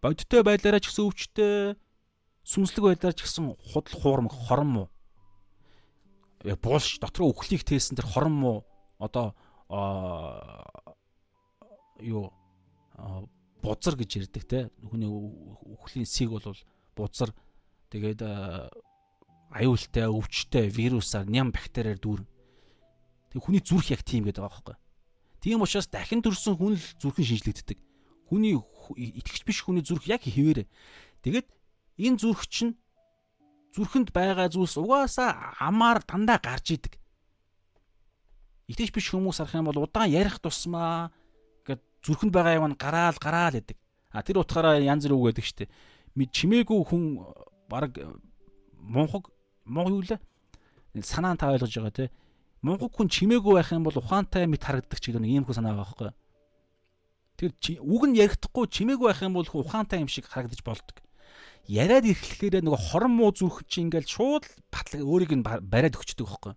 [0.00, 1.76] Бодиттой байдлаараа ч гэсэн өвчтэй,
[2.48, 4.88] сүнслэг байдлаар ч гэсэн худал хуурмаг, хорон муу
[6.42, 8.56] буулш дотроо үхлийг тээсэн тэр хорон муу
[8.98, 9.34] одоо
[12.02, 12.34] юу
[13.62, 14.70] бузар гэж ярьдаг те.
[14.82, 16.56] Хүний үхлийн сэг бол
[16.96, 17.30] бузар
[17.90, 18.22] тэгээд
[19.52, 22.26] аюултай өвчтэй вирусаар ням бактериар дүүрэн.
[23.32, 24.76] Тэг хүний зүрх яг тийм гэдэг байгаа байхгүй.
[25.40, 27.78] Тийм учраас дахин төрсэн хүн л зүрхэн шинжлэгддэг.
[28.28, 30.64] Хүний итгэж биш хүний зүрх яг хിവэрэ
[31.22, 31.46] тэгээд
[32.00, 32.78] энэ зүрх чинь
[33.76, 36.96] зүрхэнд байгаа зүйлс угаасаа амаар дандаа гарч идэг.
[38.68, 41.12] Итгэж биш хүмүүс арах юм бол удаан ярих тусмаа
[42.02, 43.78] зүрхэнд байгаа юм гараал гараал гэдэг.
[44.12, 45.70] А тэр утгаараа янз бүр үг гэдэг штеп.
[46.18, 47.22] Чимээгүй хүн
[47.70, 47.96] баг
[48.76, 49.30] мунхаг
[49.64, 50.20] муу юу лээ?
[51.00, 52.10] Санаан та ойлгож байгаа те.
[52.60, 55.72] Мунхаг хүн чимээгүй байх юм бол ухаантай мэт харагддаг ч гэдэг нэг юм хөө санаа
[55.72, 56.12] байгаа байхгүй.
[57.40, 57.50] Тэр
[57.80, 61.00] үг нь ярихдаггүй чимээгүй байх юм бол ухаантай юм шиг харагдаж болдог.
[61.66, 66.54] яриад ирэхлээр нөгөө хорон муу зүрх чи ингээл шууд батлаг өөрийг нь бариад өгчдөг байхгүй.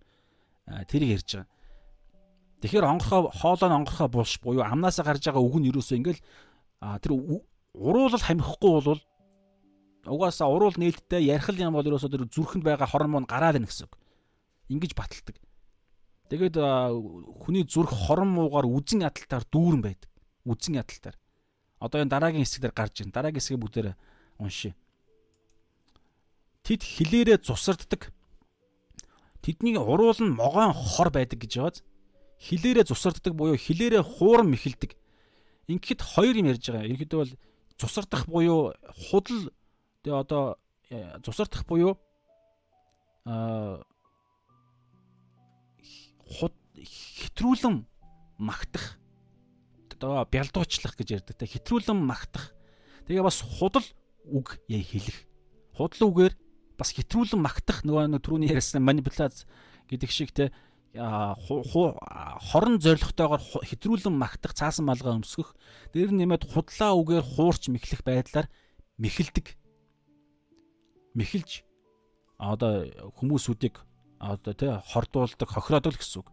[0.90, 1.48] Тэрийг ярьж байгаа.
[2.60, 6.22] Тэгэхээр онгорхоо хоолоо нь онгорхоо булш буюу амнаасаа гарч байгаа үг нь юусоо ингээл
[7.02, 7.12] тэр
[7.76, 9.00] уруулал хамихгүй бол
[10.06, 13.94] угаасаа уруул нээлттэй ярих юм бол ерөөсөө тэр зүрхэнд байгаа хормон гараад ийн гэсэн үг.
[14.70, 15.36] Ингиж баталдаг.
[16.30, 16.56] Тэгээд
[17.42, 20.10] хүний зүрх хорон муугаар үзэн ядалтаар дүүрэн байдаг.
[20.46, 21.16] Үзэн ядалтаар.
[21.78, 23.14] Одоо энэ дараагийн хэсгээр гарч ирнэ.
[23.14, 23.94] Дараагийн хэсгийг бүгдээр
[24.38, 24.74] уншия.
[26.66, 28.10] Тэд хилээрээ цусарддаг.
[29.42, 31.78] Тэдний уруул нь могоон хор байдаг гэж байгааз.
[32.40, 34.92] Хилээрээ цусарддаг буюу хилээрээ хууран мэхэлдэг.
[35.66, 36.86] Ингээд хоёр юм ярьж байгаа.
[36.86, 37.34] Ерөнхийдөө бол
[37.80, 38.76] цусардах буюу
[39.10, 39.50] худал
[40.06, 40.54] Тэгээ одоо
[41.26, 41.98] зусардах буюу
[43.26, 43.82] аа
[46.30, 47.82] худ хэтрүүлэн
[48.38, 48.94] магтах.
[49.98, 51.50] Одоо бялдуучлах гэж ярьдаг те.
[51.50, 52.54] Хэтрүүлэн магтах.
[53.10, 53.82] Тэгээ бас худал
[54.30, 55.26] үг яа хэлэх.
[55.74, 56.34] Худал үгээр
[56.78, 59.42] бас хэтрүүлэн магтах нөгөө нэг түрүүний ярьсан манипуляц
[59.90, 60.54] гэдэг шиг те
[60.96, 65.52] хорон зоригтойгоор хэтрүүлэн магтах цаасан малгай өмсгөх
[65.92, 68.48] дээр нэмээд худлаа үгээр хуурч мэхлэх байдлаар
[68.96, 69.56] мэхэлдэг
[71.16, 71.64] мэхэлж
[72.36, 72.84] одоо
[73.16, 73.80] хүмүүсүүдийг
[74.20, 76.28] одоо тий хордуулдаг, хохироодог гэсэн үг.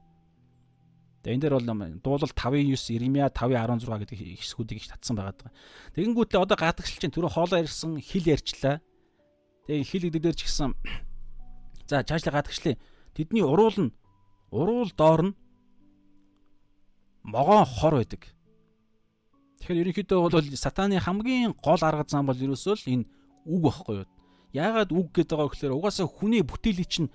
[1.24, 1.68] Тэгээ энэ дээр бол
[2.04, 5.52] дуулал 5:9 Иремья 5:16 гэдэг хэсгүүдийг татсан байгаа.
[5.96, 8.84] Тэгэнгүүтлээ одоо гадагшил чинь түрүү хоолоо ярьсан хэл ярьчлаа.
[9.68, 10.76] Тэгээ хэл гэдэг дээр ч гэсэн
[11.88, 12.76] за цаашлаа гадагшлаа.
[13.16, 13.96] Тэдний уруул нь
[14.54, 15.36] уруул доор нь
[17.26, 18.30] могоон хор байдаг.
[19.60, 23.06] Тэгэхээр ерөнхийдөө бол сатаны хамгийн гол арга зам бол ерөөсөө л энэ
[23.50, 24.08] үг байхгүй юу?
[24.54, 27.10] Яагаад үг гэдэг байгаа гэхээр угаасаа хүний бүтээлийг чинь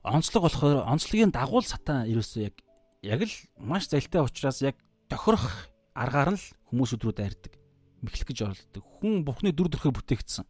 [0.00, 2.56] онцлог болохоор онцлогийн дагуул сатан ерөөсөө яг
[3.04, 4.80] яг л маш залтай учраас яг
[5.12, 7.52] тохирох аргаар нь л хүмүүсүүд рүү дайрдаг.
[8.00, 8.84] Мэхлэх гэж оролддог.
[9.02, 10.48] Хүн бурхны дүр төрхөөр бүтээгдсэн.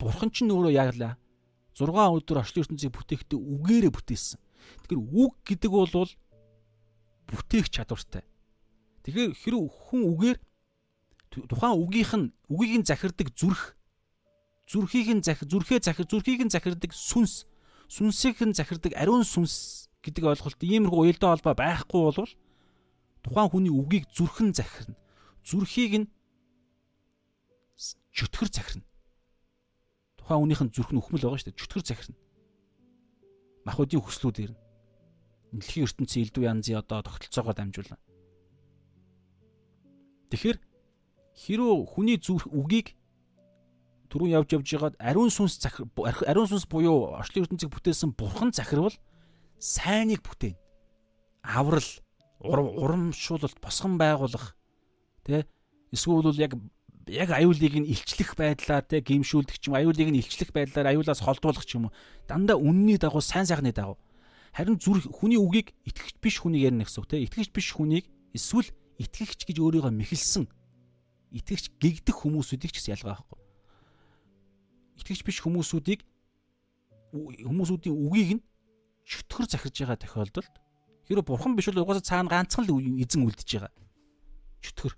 [0.00, 1.20] Бурхан ч өөрөө яаглаа
[1.74, 4.38] 6 өдөр орчлын ертөнцийг бүтээхдээ үгээрээ бүтээсэн.
[4.84, 6.10] Тэгэхээр үг гэдэг бол
[7.28, 8.24] бүтээх чадвартай.
[9.04, 10.38] Тэгэхээр хэрэг хүн үгээр
[11.48, 13.76] тухайн үгийнх нь үгийг нь захирдаг зүрх
[14.68, 17.44] зүрхийг нь захир зүрхээ захир зүрхийг нь захирдаг сүнс
[17.88, 22.32] сүнсийг нь захирдаг ариун сүнс гэдэг ойлголт иймэрхүү уялдаа холбоо байхгүй болвол
[23.24, 24.96] тухайн хүний үгийг зүрхэн захирна.
[25.44, 26.06] Зүрхийг нь
[28.12, 28.86] чөтгөр захирна.
[30.16, 31.60] Тухайн хүнийх нь зүрх нь өхмөл байгаа шүү дээ.
[31.60, 32.23] Чөтгөр захирна
[33.64, 34.60] махуудын хүслүүд ирнэ.
[35.54, 38.00] Дэлхийн ертөнцийн элдв янзын одоо тогтолцоогоор дамжуулан
[40.34, 40.58] тэгэхээр
[41.46, 42.98] хэрүү хүний зүрх үгийг
[44.10, 45.62] түрүүн явж явж байгаад ариун сүнс
[46.26, 48.94] ариун сүнс буюу орчлын ертөнцийг бүтээсэн бурхан захирвал
[49.58, 50.58] сайныг бүтээн.
[51.44, 51.86] Аврал,
[52.42, 54.54] урамшуулалт, босгон байгуулах
[55.22, 55.46] тэ?
[55.94, 56.58] Эсвэл яг
[57.08, 61.64] яг аюулыг нь илчлэх байдлаар тэ гимшүүлдэг ч юм аюулыг нь илчлэх байдлаар аюулаас холдуулах
[61.64, 61.94] ч юм уу
[62.28, 63.98] дандаа үнний дагуу сайн сайхны дагуу
[64.52, 68.68] харин зүрх хүний үгийг итгэгч биш хүнийг ярина гэсэн үг тэ итгэгч биш хүнийг эсвэл
[69.02, 70.44] итгэгч гэж өөрийгөө мэхэлсэн
[71.34, 73.40] итгэгч гэгдэх хүмүүсүүдийг ч гэсэн ялгаа байхгүй
[75.02, 76.00] итгэж биш хүмүүсүүдийг
[77.14, 78.42] хүмүүсүүдийн үгийг нь
[79.04, 80.54] чөтгөр захирж байгаа тохиолдолд
[81.06, 82.72] хэрэв бурхан биш бол угаасаа цаана ганцхан л
[83.02, 83.72] эзэн үлдэж байгаа.
[84.64, 84.94] Чөтгөр.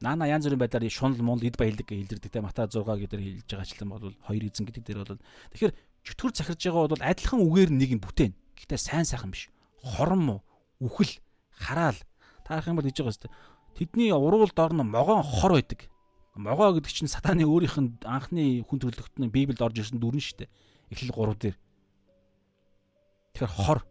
[0.00, 3.50] Наана янз бүрийн байдлаар шунал муул эд баялаг гэж хэлдэрдэг те Матай 6 гэдэр хэлж
[3.50, 5.18] байгаачлан бол хоёр эзэн гэдэг дээр бол
[5.50, 5.74] тэгэхээр
[6.06, 8.32] чөтгөр захирж байгаа бол адилхан үгээр нэг юм бүтээн.
[8.54, 9.50] Гэхдээ сайн сайхан биш.
[9.82, 10.40] Хорон муу,
[10.78, 11.18] үхэл,
[11.50, 11.98] хараал
[12.46, 13.34] таарах юм бол хийж байгаа хэвээр.
[13.74, 15.90] Тэдний уруул дор нь могоон хор байдаг.
[16.38, 20.50] Могоо гэдэг чинь сатаны өөрийнх нь анхны хүн төрлөختний Библиэд орж ирсэн дүрэн шүү дээ.
[20.94, 21.56] Эхлэл 3 дээр.
[23.34, 23.82] Тэгэхээр хор.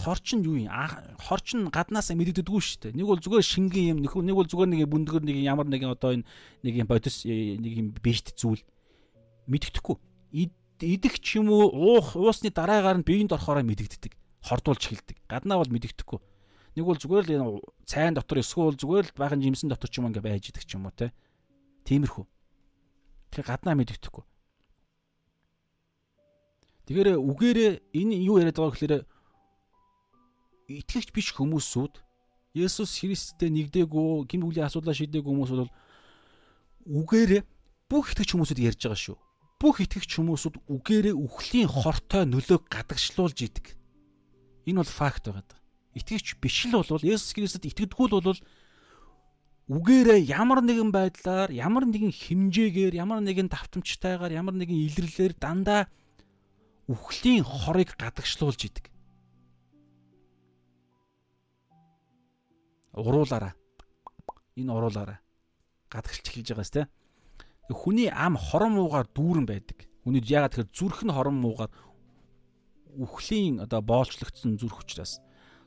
[0.00, 0.72] Хор чинь юу юм?
[1.20, 2.96] Хор чинь гаднаасаа мэддэгдэггүй шүү дээ.
[2.96, 6.24] Нэг бол зүгээр шингэн юм, нэг бол зүгээр нэг бүндгэр нэг ямар нэгэн одоо энэ
[6.64, 8.64] нэг юм бодис э, нэг юм бишт зүйл
[9.44, 10.00] мэддэхгүй.
[10.80, 14.16] Идэх ч юм уу, уух, уусны дараагаар нь биеинд орохоороо мэдэгддэг.
[14.40, 15.20] Хордуулж эхэлдэг.
[15.28, 16.20] Гаднаа бол мэдэгдэхгүй.
[16.80, 17.46] Нэг бол зүгээр л энэ
[17.84, 20.88] цайн дотор эсвэл зүгээр л баахан жимсэн дотор ч юм ингээ байж идэг ч юм
[20.88, 21.12] уу те.
[21.84, 22.24] Тиймэрхүү.
[22.24, 24.24] Тэгэхээр гаднаа мэддэхгүй.
[26.88, 28.94] Тэгэхээр үгээрээ энэ юу яриад байгаа гэхээр
[30.70, 31.98] итгэгч биш хүмүүсүүд
[32.54, 35.72] Есүс Христтэй нэгдээгүй, гин бүлийн асуудлаа шийдээгүй хүмүүс бол
[36.86, 37.42] үгээрээ
[37.90, 39.18] бүх итгэгч хүмүүсүүд ярьж байгаа шүү.
[39.62, 43.66] Бүх итгэгч хүмүүсүүд үгээрээ үхлийн хортой нөлөөг гадагшлуулж идэг.
[44.66, 45.60] Энэ бол факт байгаа
[45.94, 48.40] итгэгч биш л бол Есүс Христэд итгэдэггүй л бол
[49.70, 55.90] үгээрээ ямар нэгэн байдлаар ямар нэгэн хэмжээгээр ямар нэгэн давтамжтайгаар ямар нэгэн илэрлэлээр дандаа
[56.86, 58.86] үхлийн хорыг гадагшлуулж идэг.
[62.94, 63.54] Уруулаараа.
[64.56, 65.18] Энэ уруулаараа.
[65.90, 66.88] гадагшилж эхэлж байгаас те.
[67.70, 69.86] Хүний ам хорон муугаар дүүрэн байдаг.
[70.02, 71.70] Хүний ягаад тэгэхээр зүрх нь хорон муугаар
[72.98, 75.22] үхлийн одоо боолчлогдсон зүрх учраас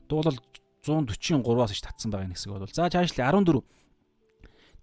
[0.08, 0.36] дуулал
[0.84, 3.64] 143-аас иш татсан байгаа нэг хэсэг бол за цаашлаа 14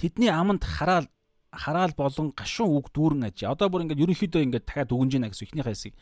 [0.02, 1.06] тэдний аманд хараал
[1.54, 3.44] хараал болон гашуун үг дүүрэн аж.
[3.44, 5.94] Одоо бүр ингээд ерөнхийдөө ингээд дахиад дүгнж байна гэсэн ихнийхээ хэсэг.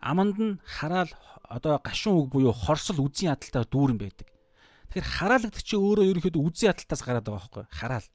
[0.00, 1.12] Аманд нь хараал
[1.44, 4.28] одоо гашуун үг буюу хорсол үзийн ядалтаар дүүрэн байдаг.
[4.96, 8.08] Тэгэхээр хараалгад чи өөрөө ерөнхийдөө үзийн ядалтаас гараад байгаа байхгүй хараал.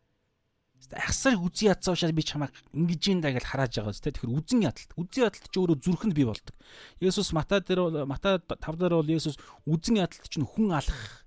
[0.97, 4.09] Ахсар үзийн ядсаа уушаа би чамаа ингэж юм да гэж харааж байгаа зү.
[4.09, 4.89] Тэгэхээр үзэн ядалт.
[4.97, 6.57] Үзэн ядалт чи өөрөө зүрхэнд бий болдог.
[6.97, 9.37] Есүс Матай дээр Матай 5 дээр бол Есүс
[9.69, 11.21] үзэн ядалт чинь хүн алах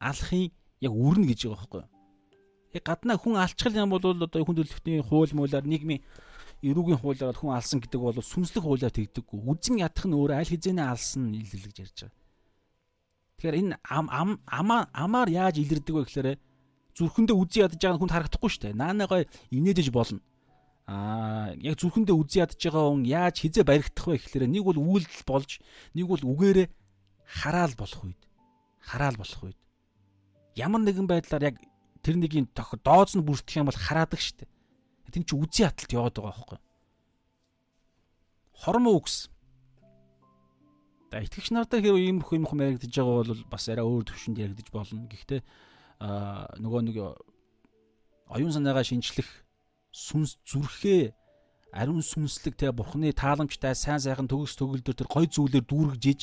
[0.00, 0.48] алахын
[0.80, 1.84] яг үрнэ гэж байгаа байхгүй.
[2.80, 6.00] Яг гаднаа хүн алчхал юм бол одоо хүн төлөвлөлтний хууль муулаар нийгмийн
[6.64, 9.44] эрүүгийн хуулиар хүн алсан гэдэг бол сүнслэг хуулиар тэгдэггүй.
[9.44, 12.25] Үзэн ядах нь өөрөө аль хизээний алсан илэрлэж ярьж байгаа.
[13.36, 16.28] Тэгэхээр энэ ам ам амаар яаж илэрдэг вэ гэхээр
[16.96, 18.80] зүрхэндээ үзий ядж байгаа хүнд харагдахгүй шүү дээ.
[18.80, 20.24] Наанагаа инээдэж болно.
[20.88, 25.24] Аа яг зүрхэндээ үзий ядж байгаа хүн яаж хизээ баригдах вэ гэхээр нэг бол үйлдэл
[25.28, 25.60] болж
[25.92, 26.68] нэг бол үгээрээ
[27.28, 28.20] хараал болох үед
[28.80, 29.58] хараал болох үед
[30.56, 31.56] ямар нэгэн байдлаар яг
[32.00, 34.50] тэр нэгийн дооц нь бүртгэх юм бол хараадаг шүү дээ.
[35.12, 36.58] Тин чи үзий хаталт яваад байгаа байхгүй.
[38.56, 39.28] Хормоо үгс.
[41.16, 44.36] За итгэгч нартай хэрэг ийм их юм хум яригдж байгаа бол бас арай өөр төвшөнд
[44.36, 45.08] яригдж болно.
[45.08, 45.40] Гэхдээ
[46.04, 46.96] а нөгөө нэг
[48.28, 49.24] оюун санаагаа шинчлэх
[49.96, 51.16] сүнс зүрхээ
[51.72, 56.20] ариун сүнслэг те бурхны тааламжтай сайн сайхан төгс төгөлдөр тэр гой зүйлээр дүүргэж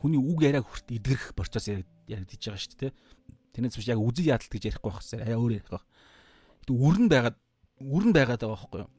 [0.00, 2.96] хүний үг яриа хүрт идгэрэх процесс яригдж байгаа шүү дээ те.
[3.52, 5.84] Тэрнээс биш яг үзий ядалт гэж ярихгүй байх хэрэгтэй арай өөр ярих байх.
[6.64, 7.36] Гэдэг үрэн байгаад
[7.76, 8.92] үрэн байгаад байгаа байхгүй юу?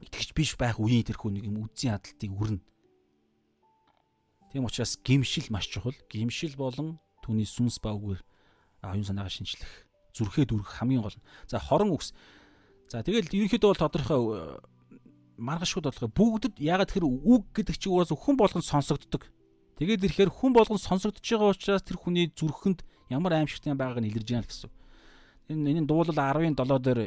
[0.00, 2.64] Итгэж биш байх үеийн тэр хүн нэг юм үзий ядалтыг үрэн
[4.56, 8.24] тийм учраас гимшил маш чухал гимшил болон түүний сүнс ба үгээр
[8.88, 9.68] оюун санаагаа шинчлэх
[10.16, 11.16] зүрхээ дүрх хамгийн гол.
[11.44, 12.16] За хорон үгс.
[12.88, 14.56] За тэгэл ерөнхийдөө бол тодорхой э,
[15.36, 19.28] маргашгууд болгоо бүгдэд ягаад тэр үг гэдэг чинь уус хүн болгон сонсогддог.
[19.76, 22.80] Тэгээд ирэхээр хүн болгон сонсогдож байгаа учраас тэр хүний зүрхэнд
[23.12, 24.72] ямар аимшигтай байгааг нь илэрж байна гэсэн.
[25.52, 27.00] Энэ энэ дуулал 10-ын 7 дээр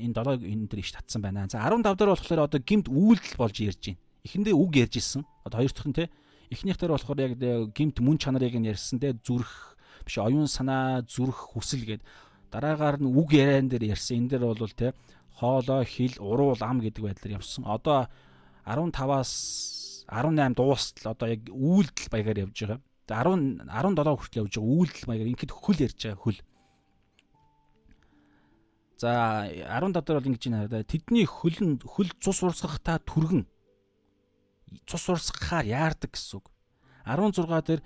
[0.00, 1.44] энэ 7 энэ дээр иш татсан байна.
[1.44, 4.00] За 15 дээр болохоор одоо гимт үйлдэл болж ярьж байна.
[4.24, 5.28] Эхэндээ үг ярьж исэн.
[5.44, 6.08] Одоо хоёр дахь нь те.
[6.50, 7.32] Эхнийх дээр болохоор яг
[7.74, 9.12] гимт мөн чанарыг нь ярьсан те.
[9.12, 12.02] Зүрх биш оюун санаа зүрх хүсэл гээд
[12.50, 14.94] дараагаар нь үг яриан дээр ярьсан энэ дээр бол те
[15.36, 17.64] хоолой хил уруул ам гэдэг байдлаар явсан.
[17.66, 18.08] Одоо
[18.64, 22.80] 15-аас 18 дуустал одоо яг үйлдэл баягаар явж байгаа.
[23.06, 26.40] 10 17 хүртэл явж байгаа үйлдэл баягаар ингээд хөл ярьж байгаа хөл.
[28.96, 29.10] За
[29.50, 30.84] 15 дээр бол ингэж байна.
[30.88, 33.44] Тэдний хөл нь хөл цус урсгахтаа түргэн
[34.86, 36.46] цус урсгахаар яардаг гэсэн үг.
[37.06, 37.82] 16 дээр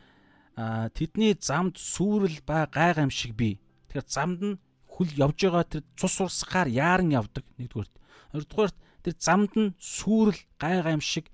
[0.96, 3.60] тэдний замд сүрэл ба гай гамшиг бий.
[3.88, 7.94] Тэгэхээр замд нь хүл явж байгаа тэр цус урсгаар яаран явдаг нэгдүгээрт.
[8.32, 11.28] Хоёрдугаарт тэр замд нь сүрэл гай гамшиг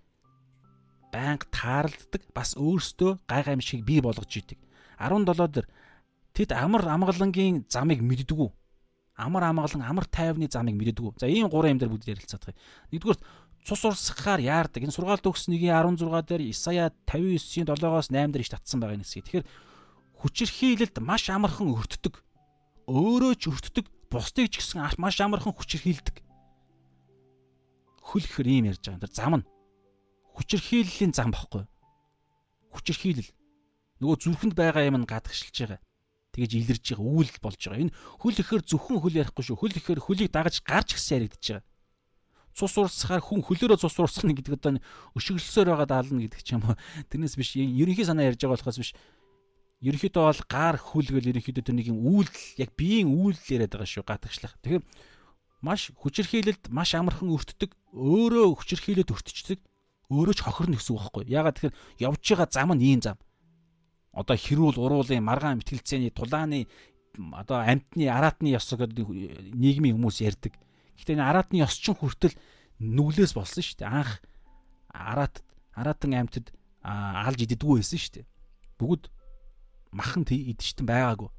[1.10, 4.58] байнга тааралддаг бас өөрсдөө гай гамшиг бий болгож идэг.
[4.98, 5.66] 17 дээр
[6.34, 8.50] тэд амар амгалангийн замыг мэддэггүй.
[9.16, 11.16] Амар амгалан амар тайвны замыг мэддэггүй.
[11.16, 12.60] За ийм гурван юм дээр бүгд ярилцаад байгаа.
[12.92, 13.22] Нэгдүгээрт
[13.66, 14.86] цус урсгахаар яардаг.
[14.86, 19.26] Энэ сургаалт өгс 1:16 дээр Исая 59-ийн 7-оос 8 дээр иш татсан байгаа юм хэсэг.
[19.26, 19.46] Тэгэхээр
[20.22, 22.14] хүчирхийлэлд маш амархан өртдөг.
[22.86, 26.22] Өөрөө ч өртдөг, бусдыг ч гэсэн маш амархан хүчирхийлдэг.
[28.06, 29.02] Хөл гэхэр ийм ярьж байгаа.
[29.02, 29.48] Тэр зам нь
[30.38, 31.66] хүчирхийллийн зам багхгүй.
[32.70, 33.34] Хүчирхийлэл.
[33.98, 35.82] Нөгөө зүрхэнд байгаа юм нь гадагшилж байгаа.
[36.38, 37.82] Тэгэж илэрж байгаа, үүл болж байгаа.
[37.82, 39.58] Энэ хөл ихээр зөвхөн хөл ярихгүй шүү.
[39.58, 41.74] Хөл ихээр хөлийг дагаж гарч гисэн яригдчихэж байгаа
[42.56, 44.80] цус урсахаар хүн хөлөөрөө цус урсгах гэдэг одоо
[45.12, 46.72] өшөглөсөөр байгаа даална гэдэг ч юм уу.
[47.12, 48.96] Тэрнээс биш ерөнхий санаа ярьж байгаа болохоос биш.
[49.84, 54.08] Ерөнхийдөө бол гар хүлгэл ерөнхийдөө тэр нэг юм үйлдэл яг биеийн үйлдэл яриад байгаа шүү
[54.08, 54.56] гадагшлах.
[54.64, 54.84] Тэгэхээр
[55.60, 59.60] маш хүчирхийлэлд маш амархан өртдөг, өөрөө хүчирхийлэлд өртчихдөг,
[60.08, 61.24] өөрөө ч хохирно гэсэн үг байхгүй.
[61.28, 61.76] Ягаад тэгэхээр
[62.08, 63.20] явж байгаа зам нь ийм зам.
[64.16, 66.72] Одоо хэрүүл уруулын маргаан мэтгэлцээний тулааны
[67.36, 69.04] одоо амтны араатны ёс гэдэг
[69.52, 70.56] нийгмийн хүмүүс ярьдаг
[70.96, 72.34] Гэхдээ энэ араатны ёс чин хүртэл
[72.80, 73.92] нүглээс болсон шүү дээ.
[73.92, 74.20] Анх
[74.90, 75.44] араат
[75.76, 76.52] араатан аймтад
[76.82, 78.26] алж иддэггүй байсан шүү дээ.
[78.80, 79.12] Бүгд
[79.92, 81.30] махан идчихтэн байгаагүй.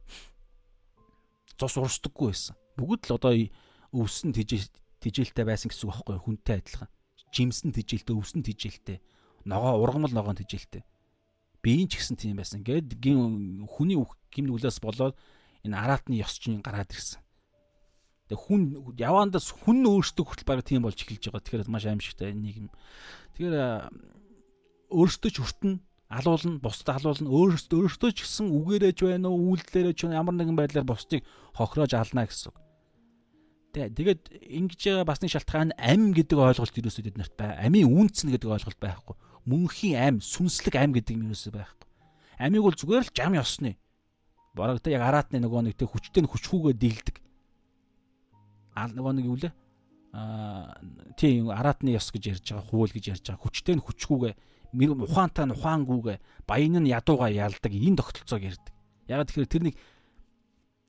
[1.57, 2.55] Цус урсдаггүй байсан.
[2.77, 3.33] Бүгд л одоо
[3.93, 6.89] өвсөн тижээлтэй байсан гэсэн үг байхгүй хүнтэй адилхан.
[7.33, 9.01] Жимсэн тижээлтэй, өвсөн тижээлтэй.
[9.45, 10.85] Ногоо ургамал ногоон тижээлтэй.
[11.61, 12.61] Биеийн ч гэсэн тийм байсан.
[12.61, 13.97] Гэд хүний
[14.31, 15.17] гим нүглээс болоод
[15.65, 17.21] энэ араатны ёс чинь гараад ирсэн.
[18.27, 21.43] Тэг хүн явандас хүн өөрсдөө хүртэл баг тийм болж эхэлж байгаа.
[21.43, 22.67] Тэгэхээр маш аимшигтай нийгэм.
[23.39, 23.55] Тэгэхээр
[24.91, 25.73] өөрсдөө ч хүртэн
[26.11, 30.87] алуулна, бусдад алуулна, өөрсдөө өөрсдөө ч гэсэн үгээрэж байна уу, үйлдэлээрээ ч ямар нэгэн байдлаар
[30.87, 31.23] бусдыг
[31.55, 32.57] хохироож ална гэсэн үг.
[33.75, 37.51] Тэгээд ингэж байгаа бас нэг шалтгаан ам гэдэг ойлголт ерөөсөө тэднэрт бай.
[37.61, 39.15] Амийн үнцэн гэдэг ойлголт байхгүй.
[39.45, 41.87] Мөнхийн ам, сүнслэг ам гэдэг юм ерөөсөө байхгүй.
[42.41, 43.77] Амийг бол зүгээр л жам ёсны.
[44.55, 47.15] Бараг тэ яг араатны нөгөө нэг тэ хүчтэй нь хүчхүүгээ дийлдэг.
[48.85, 49.53] Нөгөө нэг юу лээ?
[50.13, 50.77] Аа
[51.17, 53.43] тийм араатны ёс гэж ярьж байгаа, хуул гэж ярьж байгаа.
[53.43, 54.33] Хүчтэй нь хүчхүүгээ
[54.77, 58.73] ухаантай нь ухаангүйгээ баян нь ядууга ялдаг энэ тогтолцоог ярьдаг.
[59.09, 59.75] Яг тэгэхээр тэр нэг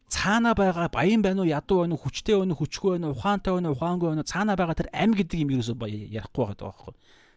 [0.08, 3.52] цаана байгаа баян байна уу ядуу байна уу хүчтэй байна уу хүчгүй байна уу ухаантай
[3.52, 5.76] байна уу ухаангүй байна уу цаана байгаа тэр ам гэдэг юм ерөөсөө
[6.16, 6.94] ярихгүй байгаа байхгүй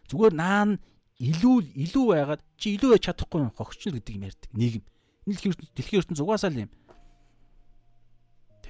[0.08, 0.70] зүгээр наан
[1.20, 4.84] илүү илүү байгаад чи илүү байж чадахгүй хогчнол гэдэг юм ярьдаг нийгэм
[5.28, 5.36] энэ
[5.76, 6.70] дэлхийн ертөнц угаасаа л юм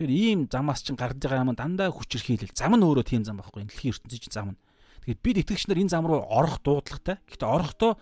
[0.03, 3.63] тэгэхээр ийм замаас чинь гарч байгаа юм дандаа хүчрхийлэл зам нь өөрөө тийм зам байхгүй
[3.71, 4.59] дэлхийн ертөнцийн зам нь
[5.07, 7.93] тэгэхээр бид итгэгч нар энэ зам руу орох дуудлагатай гэхдээ орохдоо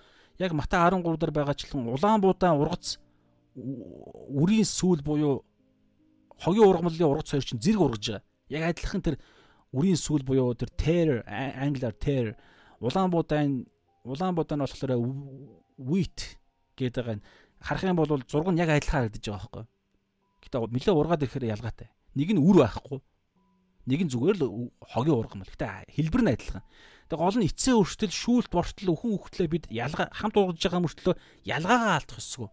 [0.41, 2.97] яг Матай 13 дээр байгаачлан улаан буудаан ургац
[4.33, 5.45] үрийн сүүл буюу
[6.41, 8.25] хогийн ургамлын ургац хоёр чинь зэрэг ургаж байгаа.
[8.49, 9.17] Яг адилхан тэр
[9.77, 12.35] үрийн сүүл буюу тэр terror англиар terror
[12.81, 13.69] улаан буудаан
[14.09, 14.97] улаан буудаан болохоор
[15.77, 16.41] wheat
[16.81, 17.21] гэдэг байгаа.
[17.61, 19.65] Харах юм бол зураг нь яг адилхан харагдаж байгаа байхгүй.
[20.41, 21.89] Гэтэ нэлээ ургаад ирэхээр ялгаатай.
[22.17, 22.99] Нэг нь үр байхгүй.
[23.87, 25.49] Нэг нь зүгээр л хогийн ургамл.
[25.49, 26.65] Гэтэ хэлбэр нь адилхан.
[27.11, 31.15] Тэгээ гол нь эцсийн өртөл, шүүлт, бортол, өхөн хөхтлөө бид ялгаа хамт ургаж байгаа мөртлөө
[31.43, 32.49] ялгаагаа алдах ёсгүй.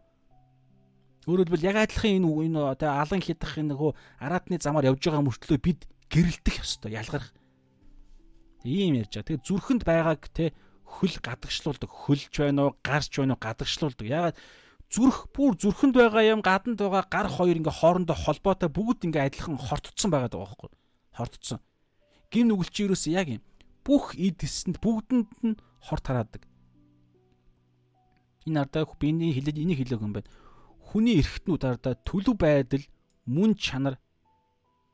[1.27, 3.91] Өөрөөр хэлбэл яг адилхан энэ энэ тэ алан хидах энэ нөгөө
[4.23, 7.35] араатны замаар явж байгаа мөртлөө бид гэрэлтэх ёстой ялгарх.
[8.63, 9.27] Ийм ярьж байгаа.
[9.35, 10.55] Тэгээ зүрхэнд байгааг тэ
[10.87, 11.91] хөл гадагшлуулдаг.
[11.91, 14.07] Хөлж байна уу, гарч байна уу гадагшлуулдаг.
[14.07, 14.37] Ягаад
[14.91, 19.57] зүрх бүр зүрхэнд байгаа юм гаданд байгаа гар хоёр ингээ хоорондоо холбоотой бүгд ингээ адилхан
[19.59, 20.69] хортцсон байгаа даа байхгүй.
[21.17, 21.59] Хортцсон.
[22.31, 23.43] Гин нүгэл чи юусэн яг юм.
[23.83, 26.43] Бүх эд эсэнд бүгдэнд нь хорт хараадаг.
[28.47, 30.31] Энэ ардаа биний хэлээд энийг хэлээг юм байна
[30.87, 32.83] хүний эргэтнүүд ардаа төлөв байдал
[33.27, 33.99] мөн чанар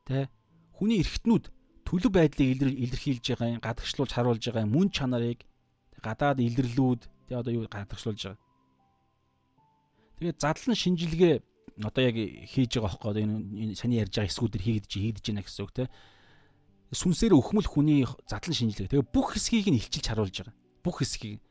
[0.06, 0.26] тэ
[0.74, 1.44] хүний эргэтнүүд
[1.86, 5.46] төлөв байдлыг илэрхийлж байгаа гадагшлуулж харуулж байгаа мөн чанарыг
[6.02, 8.43] гадаад илэрлүүд тэ одоо юу гадагшлуулж байгаа.
[10.24, 11.34] Тэгээд задлан шинжилгээ
[11.84, 15.72] одоо яг хийж байгаа хөөхгүй энэ саний ярьж байгаа эсгүүдэр хийгдэж хийгдэж байна гэсэн үг
[15.76, 15.84] те.
[16.96, 18.88] Сүнсээр өхмөл хүний задлан шинжилгээ.
[18.88, 20.56] Тэгээ бүх хэсгийг нь илчилж харуулж байгаа.
[20.80, 21.44] Бүх хэсгийг.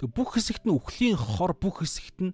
[0.00, 2.32] Тэгээ бүх хэсэгт нь үхлийн хор бүх хэсэгт нь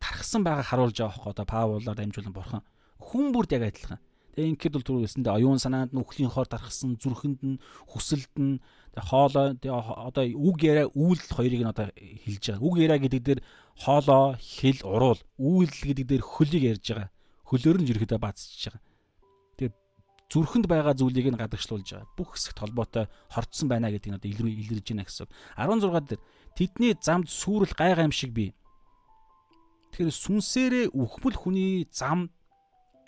[0.00, 2.64] тархсан байгааг харуулж байгаа хөөе одоо Паулаар дамжуулан бурхан
[2.96, 4.00] хүн бүрд яг адилхан.
[4.32, 7.60] Тэгээ ингээд бол түрүү хэлсэндээ оюун санаанд нь үхлийн хоор дарахсан зүрхэнд нь
[7.92, 8.62] хүсэлд нь
[8.94, 12.62] хоолой одоо үг яриа үйл хоёрыг нь одоо хэлж байгаа.
[12.62, 13.40] Үг яриа гэдэг дээр
[13.80, 17.10] хоолой, хэл, уруул, үйл гэдэг дээр хөлийг ярьж байгаа.
[17.48, 18.82] Хөлөөр нь ерөөдөө баазчж байгаа.
[19.56, 19.72] Тэгээ
[20.28, 22.12] зүрхэнд байгаа зүйлийг нь гадагшлуулж байгаа.
[22.14, 25.26] Бүх хэсэгт холбоотой хорцсон байна гэдгийг одоо илэрж байна гэсэн.
[25.56, 26.20] 16 дээр
[26.54, 28.52] тэдний замд сүрэл гай гамшиг бий
[29.90, 32.30] Тэгэхээр сүнсээрээ үхмэл хүний зам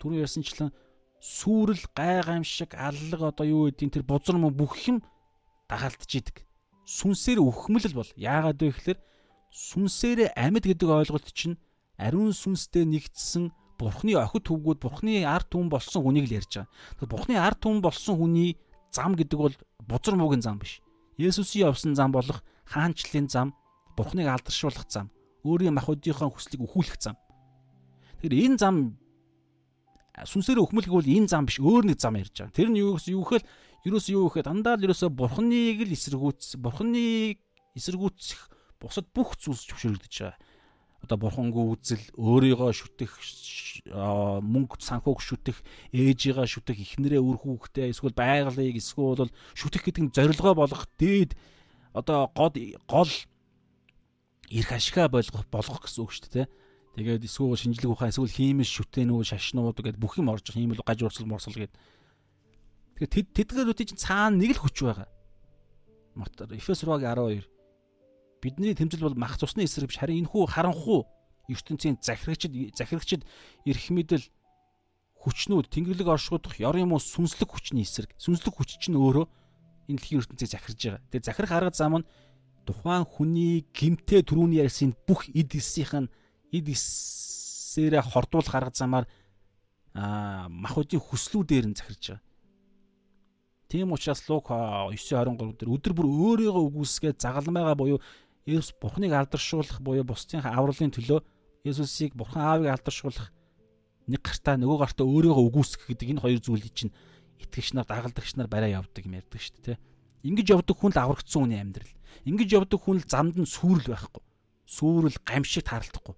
[0.03, 0.75] түрүү ярьсанчлан
[1.23, 4.99] сүрэл гайгамшиг аллаг одоо юу гэдгийг тэр бузар мөн бүх юм
[5.71, 6.43] дагаалтж идэг.
[6.83, 8.99] Сүнсээр үхмэл бол яагаад вэ гэхээр
[9.53, 11.61] сүнсээрээ амьд гэдэг ойлголт чинь
[12.01, 16.69] ариун сүнстэй нэгдсэн бурхны охид төвгүүд бурхны ард түмэн болсон хүнийг л ярьж байгаа.
[16.97, 18.57] Тэгэхээр бурхны ард түмэн болсон хүний
[18.89, 19.55] зам гэдэг бол
[19.85, 20.81] бузар муугийн зам биш.
[21.21, 23.53] Есүсийн явсан зам болох хаанчлалын зам,
[23.93, 25.13] бурхныг алдаршуулах зам
[25.45, 27.15] өөрийн махуудынхаа хүслийг өхүүлэх зам.
[28.21, 28.75] Тэгэхээр энэ зам
[30.23, 32.55] сүнсээр өхмөлг бол энэ зам биш өөр нэг зам ярьж байгаа.
[32.55, 33.43] Тэр нь юу юу гэхээр
[33.85, 37.37] ерөөс юу гэхээр дандаа л ерөөсө бурхныг л эсэргүүц бурхныг
[37.75, 38.52] эсэргүүцэх
[38.83, 40.37] бусад бүх зүйлс зөвшөөрөгдөж байгаа.
[41.03, 43.11] Одоо бурхангүй үзэл, өөрийгөө шүтэх,
[43.91, 45.59] мөнгө санхүүг шүтэх,
[45.91, 51.35] ээжийгээ шүтэх, эхнэрээ үр хүүхдээ, эсвэл байгалыг эсвэл шүтэх гэдэг нь зорилгоо болгох дээд
[51.91, 52.55] одоо гол
[52.87, 53.11] гол
[54.47, 56.47] эрх ашигаа болгох болгох гэсэн үг шүү дээ.
[56.95, 61.27] Тэгээд эсвэл шинжлэх ухаан эсвэл хиймэл шүтэнүүд шашнууд гэдэг бүх юм орж хиймэл гаж урсал
[61.27, 61.75] морсол гэдэг.
[63.01, 65.09] Тэгээд тэдгээрүүдийн чинь цаана нэг л хүч байгаа.
[66.13, 67.52] Мотор Эфес 6:12
[68.43, 71.07] бидний тэмцэл бол мах цусны эсрэг биш харин энэхүү харанхуу
[71.47, 73.23] ертөнцийн захирагчд захирагчд
[73.63, 74.27] эрх мэдэл
[75.23, 79.25] хүчнүүд тэнгэрлэг оршуудах ёр юм уу сүнслэг хүчний эсрэг сүнслэг хүч чинь өөрөө
[79.87, 81.01] энэ дэлхийн ертөнцийг захирж байгаа.
[81.11, 82.07] Тэгээ захирах арга зам нь
[82.67, 86.11] тухайн хүний гимтээ түрүүний ярьсан бүх эд эсийнх нь
[86.51, 89.05] эд эсээрээ хордуулах арга замаар
[89.95, 92.23] аа махуудын хүслүүдээр нь захирж байгаа.
[93.67, 97.99] Тийм учраас Лук 9:23 дээр өдөр бүр өөрийгөө үгүйсгээд загалмайгаа буюу
[98.45, 101.23] Есүс Бурхныг алдаршуулах буюу бусдын авралын төлөө
[101.63, 103.31] Есүсийг Бурхан Аавыг алдаршуулах
[104.07, 106.91] нэг гартаа нөгөө гартаа өөрийгөө үгүйсгэх гэдэг энэ хоёр зүйлийг чинь
[107.39, 109.77] итгэгч нар дагалдагч нар барай явдаг юм ярьдаг шүү дээ.
[110.27, 111.93] Ингэж явдаг хүн л аврагдсан хүний амьдрал.
[112.27, 114.23] Ингэж явдаг хүн л замд нь сүрэл байхгүй.
[114.67, 116.15] Сүрэл гамшиг таарлахгүй.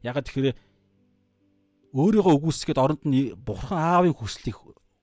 [0.00, 0.56] Ягаад тэгэхээр
[1.92, 4.56] өөрийгөө үгүйсгээд оронд нь бурхан аавын хүслийг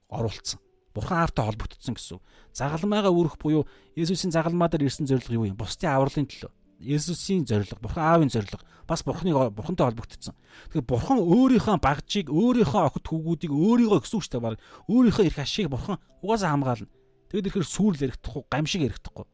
[0.09, 0.64] оруулсан.
[0.95, 2.23] Бурхан аавтай холбогдсон гэсэн.
[2.55, 3.67] Загалмайгаа өрөх буюу
[3.99, 5.59] Есүсийн загалмаа дээр ирсэн зорилго юу юм?
[5.59, 6.51] Бусдын авралын төлөө.
[6.79, 10.35] Есүсийн зорилго, Бурхан аавын зорилго бас Бурханы Бурхантай холбогдсон.
[10.71, 15.97] Тэгэхээр Бурхан өөрийнхөө багжийг, өөрийнхөө охид хүүгүүдийг өөрийгөө гэсэн үгтэй баг өөрийнхөө эрх ашиг Бурхан
[16.21, 16.91] угаасаа хамгаална.
[17.33, 19.25] Тэгэд ирэхээр сүрэл эрэхдахгүй, гамшиг эрэхдахгүй.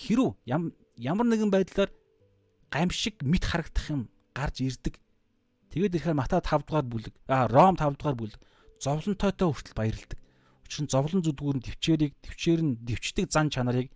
[0.00, 1.90] Хэрв ямар нэгэн байдлаар
[2.72, 4.96] гамшиг мэд харагдах юм гарч ирдэг.
[5.70, 8.40] Тэгээд ирэхээр Мата 5 дугаар бүлэг, а Ром 5 дугаар бүлэг
[8.80, 10.18] зовлонтойтой хүртэл баярлдаг.
[10.66, 13.88] Учир нь зовлон зүдгүүр нь төвчээрийг, төвчээр нь төвчдөг зан чанарыг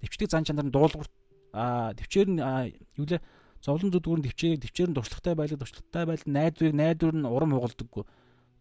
[0.00, 1.12] төвчдөг зан чанар нь дуулуурт
[1.50, 2.40] а төвчээр нь
[2.94, 3.20] юу лээ
[3.64, 8.04] зовлон зүдгүүр нь төвчээрийг төвчээр нь туршлагатай байлаг туршлагатай байлаг найдварыг найдвар нь урам хугалдаггүй.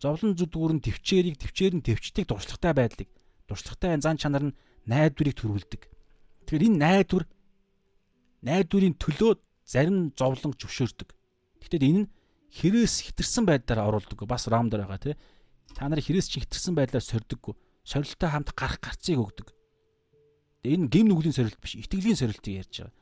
[0.02, 3.10] Зовлон зүдгүүр нь төвчээрийг төвчээр нь төвчдөг туршлагатай байдлыг
[3.46, 4.58] туршлагатай зан чанар нь
[4.90, 5.82] найдварыг төрүүлдэг.
[6.50, 7.24] Тэгэхээр энэ найдвар
[8.42, 9.32] найдварын төлөө
[9.66, 11.10] зарим зовлон зөвшөөрдөг.
[11.62, 12.10] Гэхдээ энэ нь
[12.54, 14.20] хэрээс хитэрсэн байдлаар оруулдаг.
[14.26, 15.16] Бас ром дээр байгаа тий.
[15.76, 17.54] Та нарыг хэрээс чи хитэрсэн байдлаар сордөггүй.
[17.84, 19.52] Сорилттой хамт гарах гарцыг өгдөг.
[20.64, 22.96] Энэ гим нүглийн сорилт биш, итгэлийн сорилтыг ярьж байгаа.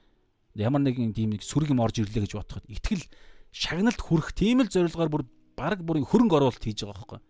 [0.57, 3.05] Ямар нэгэн тийм нэг сүрэг юм орж ирлээ гэж бодоход итгэл
[3.53, 7.21] шагналт хүрэх тийм л зорилгоор бүр баг бүрийн хөрөнгө оруулалт хийж байгаа байхгүй.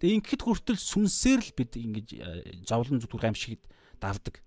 [0.00, 2.20] Тэгээ ингэхэд хүртэл сүнсээр л бид ингэж э,
[2.64, 3.62] зовлон зүтгүүр гамшигд
[4.00, 4.40] давдаг.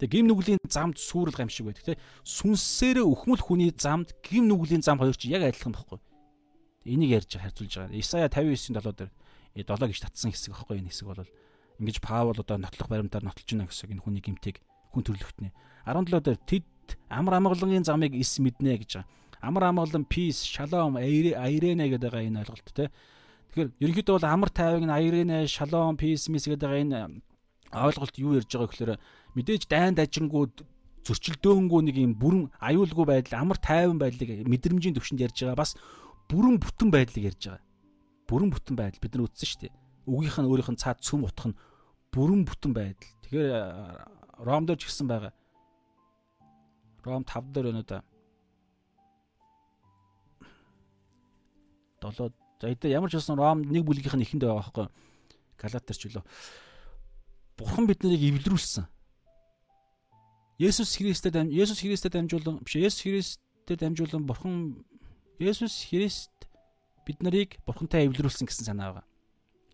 [0.00, 2.00] Тэгээ гим нүглийн замд сүрэл гамшиг байдаг те.
[2.24, 5.98] Сүнсээрээ өхмөл хүний замд гим нүглийн зам хоёр чи яг адилхан байхгүй.
[6.88, 8.00] Энийг ярьж харьцуулж байгаа.
[8.00, 9.10] Исая 59-ийн 7 дээр
[9.54, 11.28] 7 э, гэж татсан хэсэг байхгүй энэ хэсэг бол
[11.78, 15.52] ингэж Паул одоо нотлох баримтаар нотолж байна гэсэн энэ хүний гимтийг хүн төрлөختний
[15.84, 16.66] 17 дээр тэд
[17.08, 19.08] амар амгалангийн замыг ис мэднэ гэж байгаа.
[19.40, 22.90] Амар амгалан peace, shalom, айрэнэ гэдэг байгаа энэ ойлголт те.
[23.54, 27.22] Тэгэхээр ерөнхийдөө бол амар тайваг нь айрэнэ, shalom, peace, mis гэдэг байгаа энэ
[27.72, 28.92] ойлголт юу ярьж байгаа гэхээр
[29.36, 30.66] мэдээж дайн дажингууд
[31.06, 35.72] зөрчилдөөнгөө нэг юм бүрэн аюулгүй байдал амар тайван байдлыг мэдрэмжийн төвшөнд ярьж байгаа бас
[36.28, 37.64] бүрэн бүтэн байдлыг ярьж байгаа.
[38.28, 39.74] Бүрэн бүтэн байдал бид нар үтсэн шүү дээ.
[40.08, 41.58] Үгийнх нь өөрийнх нь цаад цөм утх нь
[42.12, 43.12] бүрэн бүтэн байдал.
[43.24, 45.32] Тэгэхээр Ром дээр ч гисэн байгаа.
[47.02, 48.04] Ром 5 дээр байна да.
[52.04, 54.86] 7 за эдээ ямар ч байсан Ром нэг бүлгийнх нь ихэнд байгаа байхгүй.
[55.56, 56.26] Галатер ч үлээ.
[57.58, 58.86] Бурхан бид нарыг эвлэрүүлсэн
[60.58, 64.54] Есүс Христээр Есүс Христээр дамжуулан биш Есүс Христээр дамжуулан Бурхан
[65.38, 66.34] Есүс Христ
[67.06, 69.06] бид нарыг Бурхантай эвлэрүүлсэн гэсэн санаа байгаа.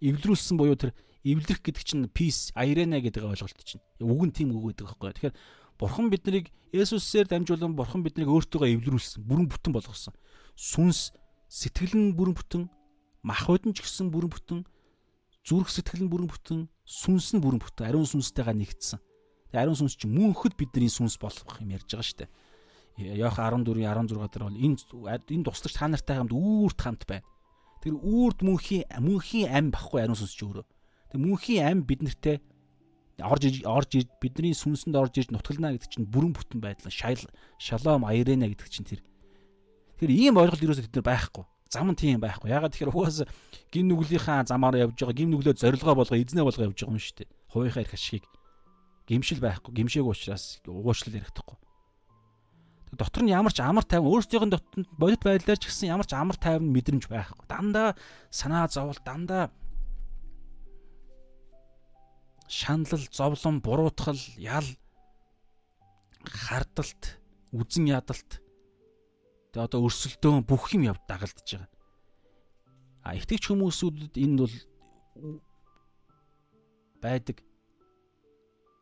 [0.05, 0.93] Эвлэрүүлсэн буюу тэр
[1.25, 3.81] эвлэрэх гэдэг чинь peace, irene гэдэг ойлголт чинь.
[3.99, 5.13] Үг нь тийм үг гэдэг байхгүй.
[5.17, 5.37] Тэгэхээр
[5.81, 10.15] Бурхан бид нарыг Есүсээр дамжуулан Бурхан биднийг өөртөөгөө эвлэрүүлсэн, бүрэн бүтэн болгосон.
[10.53, 11.17] Сүнс,
[11.49, 12.69] сэтгэл нь бүрэн бүтэн,
[13.25, 14.61] махбод нь ч гэсэн бүрэн бүтэн,
[15.43, 19.01] зүрх сэтгэл нь бүрэн бүтэн, сүнс нь бүрэн бүтэн, ариун сүнстэйгээ нэгдсэн.
[19.55, 22.31] Ариун сүнс чинь мөнхөд бидний сүнс болох юм ярьж байгаа шүү дээ.
[22.95, 27.27] Йох 14-ийн 16 дээр бол энэ энэ туслагч та нартай хамт үүрт хамт байна.
[27.83, 30.65] Тэр үүрт мөнхийн мөнхийн ам багхгүй ариун сүнс ч өөрөө.
[31.11, 32.39] Тэр мөнхийн ам бид нартэй
[33.19, 33.91] орж орж
[34.23, 36.95] бидний сүнсэнд орж ирж нутгална гэдэг чинь бүрэн бүтэн байдал
[37.59, 39.03] шалом аярена гэдэг чинь тэр.
[39.99, 41.45] Тэр ийм ойлголт ерөөсөө тэд нар байхгүй.
[41.71, 42.51] Зам нь тийм байхгүй.
[42.51, 43.27] Ягаад тэгэхээр угаас
[43.75, 47.19] гин нүглийнхаа замаар явж байгаа, гин нүглөө зорилгоо болгоо, эзнээ болгоо явж байгаа юм шүү
[47.23, 47.31] дээ.
[47.51, 48.27] Хувийнхаа эрх ашигыг
[49.07, 51.59] гимшил байхгүй гимшээг учраас угуучлал ярихдаггүй.
[52.95, 56.15] Дотор нь ямар ч амар тайван өөрсдийнх нь дотор бодит байдлаар ч гэсэн ямар ч
[56.15, 57.47] амар тайван мэдрэмж байхгүй.
[57.51, 57.99] Дандаа
[58.31, 59.51] санаа зовол дандаа
[62.49, 64.67] шаналл, зовлон, буруутгал, ял
[66.25, 67.19] хардалт,
[67.53, 68.41] үзен ядалт
[69.53, 71.71] тэгээ одоо өрсөлдөөн бүх юм яв дагалдж байгаа.
[73.05, 74.55] А итгэж хүмүүсүүдэд энэ бол
[77.03, 77.43] байдаг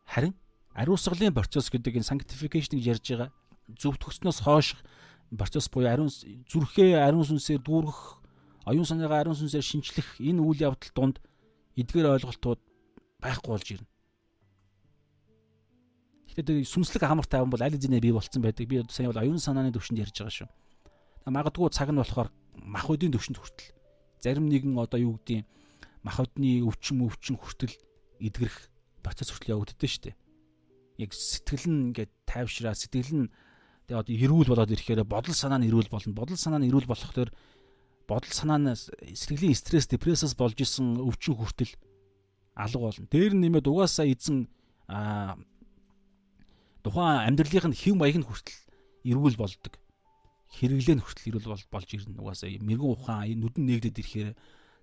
[0.07, 0.35] Харин
[0.77, 3.31] ариусгалын процесс гэдэг энэ sanctification гэж ярьж байгаа
[3.79, 4.77] зөв төгснөөс хойш
[5.37, 8.01] процесс буюу ариун зүрхээ ариун сүнсээр дүүргэх,
[8.69, 11.17] оюун санаагаа ариун сүнсээр шинчлэх энэ үйл явдал донд
[11.77, 12.61] эдгээр ойлголтууд
[13.23, 13.89] байхгүй болж ирнэ.
[16.33, 18.69] Тэгэхээр сүнслэг амар тайван бол аль хэзээ бий болцсон байдаг.
[18.69, 20.49] Би сая бол оюун санааны төвшөнд ярьж байгаа шүү.
[21.29, 23.73] Магадгүй цаг нь болохоор мах өдийн төвшөнд хүртэл
[24.23, 25.47] зарим нэгэн одоо юу гэдгийг
[26.07, 27.75] мах өдний өвчин өвчин хүртэл
[28.23, 28.71] эдгэрэх
[29.03, 30.17] процесс хүртэл явагддээ шүү дээ.
[31.03, 33.33] Яг сэтгэл нь ингээд тайвшраа сэтгэл нь
[33.87, 36.15] тэгээ одоо эрүүл болоод ирэхээр бодол санаа нь эрүүл болно.
[36.15, 37.31] Бодол санаа нь эрүүл болохоор
[38.07, 38.75] бодол санаа нь
[39.15, 41.73] сэтгэлийн стресс, депрессээс болж исэн өвчин хүртэл
[42.55, 43.07] алга болно.
[43.11, 44.47] Дээр нь нэмээд угаасаа эзэн
[46.83, 48.59] тухайн амьдралын хэв маяг нь хүртэл
[49.07, 49.75] эрүүл болдог.
[50.53, 52.19] Хэрэглээ нь хүртэл эрүүл болж ирнэ.
[52.19, 54.31] Угаасаа мэрэгэн ухаан нүдэн нэгдэд ирэхээр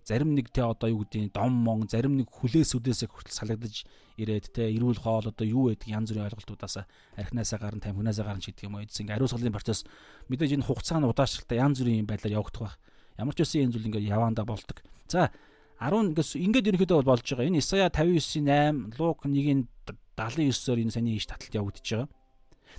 [0.10, 3.86] зарим нэг те одоо юу гэдэг дом мон зарим нэг хүлээс үдээсээ хүртэл салгадаж
[4.18, 6.82] ирээд те эрүүл хоол одоо юу гэдэг янз бүрийн ойлголтуудаас
[7.14, 9.86] архинасаа гарan тамхинасаа гарan ч гэдэг юм уу эдс ингээ ариусгалын процесс
[10.34, 12.76] мэдээж энэ хугацаа нь удаашралтай янз бүрийн байдлаар явагдах байх.
[13.22, 14.82] Ямар ч үсэн энэ зүйл ингээ яваандаа болдог.
[15.06, 15.30] За
[15.78, 17.46] 10 ингээд ингээд ерөнхийдөө болж байгаа.
[17.46, 19.70] Энэ Исая 59:8, Лук 1-ийн
[20.18, 22.10] 79-оор энэ саний иш таталт явагдаж байгаа.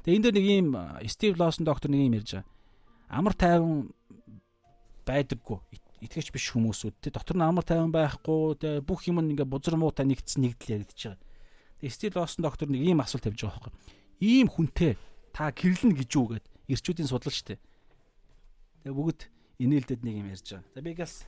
[0.03, 0.69] Тэгээ энэ дээр нэг юм
[1.07, 2.49] Стив Лосон доктор нэг юм ярьж байгаа.
[3.09, 3.95] Амар тайван
[5.07, 5.59] байдаггүй
[6.01, 10.09] итгэж биш хүмүүсүүд те дотор нь амар тайван байхгүй те бүх юм ингээ бузар муутай
[10.09, 11.21] нэгдсэн нэгдэл яригдчихэж байгаа.
[11.81, 13.73] Тэгээ Стив Лосон доктор нэг ийм асуулт тавьж байгаа байхгүй.
[14.25, 14.93] Ийм хүнтэй
[15.37, 17.61] та гэрлэн гэж юу гэд эрчүүдийн судалж штэ.
[18.85, 19.21] Тэгээ бүгд
[19.61, 20.73] инээлдэд нэг юм ярьж байгаа.
[20.73, 21.25] За би газ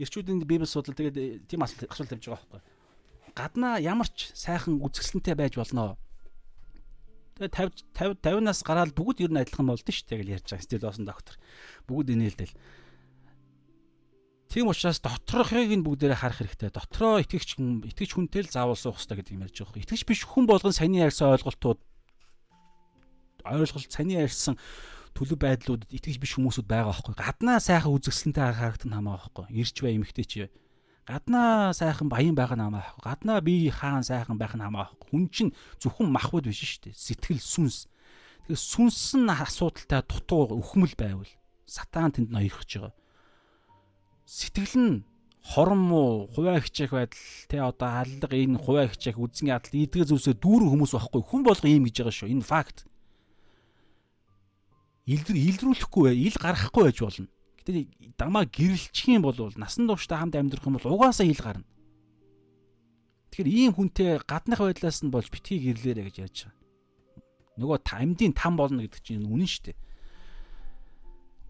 [0.00, 2.60] Ирчүүдийн Библи судлал тэгээд э, тийм асуулт тавьж байгаа байхгүй.
[3.36, 6.00] Гаднаа ямар ч сайхан үзэсгэлэнтэй байж болно.
[7.36, 10.64] Тэгээд 50 50 50-наас гараад бүгд ер нь адилхан болдсон шүү дээ гэж ярьж байгаа.
[10.64, 11.34] Стил Лосон доктор.
[11.84, 12.56] Бүгд инээлдэл.
[14.50, 16.74] Тийм учраас доторхыг нь бүгдээрээ харах хэрэгтэй.
[16.74, 19.84] Дотроо итгэгч хүн итгэгч хүнтэй л заавал суух хэрэгтэй гэдэг юм ярьж байгаа.
[19.86, 21.78] Итгэгч биш хүн болгон саний ярьсан ойлголтууд
[23.46, 24.58] ойлголт саний ярьсан
[25.14, 27.14] төлөв байдлуудад итгэж биш хүмүүсүүд байгаа байхгүй.
[27.18, 29.46] Гаднаа сайхан үзэсгэлэнтэй харагт нь хамаа байхгүй.
[29.54, 30.48] Ирч бай эмхтэй чи.
[31.06, 33.02] Гаднаа сайхан баян байх нь хамаа байхгүй.
[33.04, 35.06] Гаднаа би хаан сайхан байх нь хамаа байхгүй.
[35.10, 36.94] Хүн чинь зөвхөн махбод биш шүү дээ.
[36.94, 37.90] Сэтгэл сүнс.
[38.46, 41.30] Тэгэхээр сүнс нь асуудалтай дутуу өхмөл байвал
[41.66, 42.94] сатан тэнд ноёрхож байгаа.
[44.26, 44.94] Сэтгэл нь
[45.42, 50.36] хорон муу хуваа хичээх байдал те одоо аллага энэ хуваа хичээх үзэн ядал идгээ зүйлсээ
[50.36, 52.89] дүүрэн хүмүүс байхгүй хүн болго ийм гэж байгаа шүү энэ факт
[55.10, 57.28] илрүүлэхгүй бай, ил гарахгүй байж болно.
[57.58, 61.66] Гэтэ дамаа гэрэлчих юм бол насан туршдаа хамт амьдрах юм бол угаасаа ил гарна.
[63.34, 66.58] Тэгэхээр ийм хүнтэй гаднах байдлаас нь болж битгий гэрлээрэ гэж яаж байгаа.
[67.58, 69.78] Нөгөө амьдын там болно гэдэг чинь үнэн шүү дээ.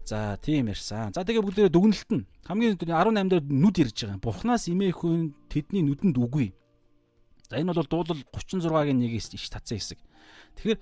[0.05, 1.13] За тийм ярьсан.
[1.13, 4.19] За тэгээ бүгдээ дүгнэлт нь хамгийн 18 дээр нүд ирж байгаа.
[4.21, 6.53] Бурхнаас имээх хүн тэдний нүдэнд үгүй.
[7.49, 9.99] За энэ бол дуулал 36-гийн 1-ээс иш татсан хэсэг.
[10.57, 10.79] Тэгэхээр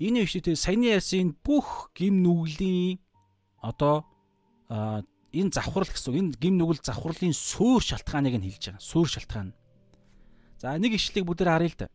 [0.00, 2.96] Энэ иштэй саяны ясын бүх гим нүглийн
[3.60, 4.08] одоо
[4.72, 8.80] энэ завхрал гэсэн энэ гим нүгэл завхралын суур шалтгааныг нь хэлж байгаа.
[8.80, 9.52] Суур шалтгаан.
[10.56, 11.88] За нэг ишлэгийг бүгдээр харъя л да.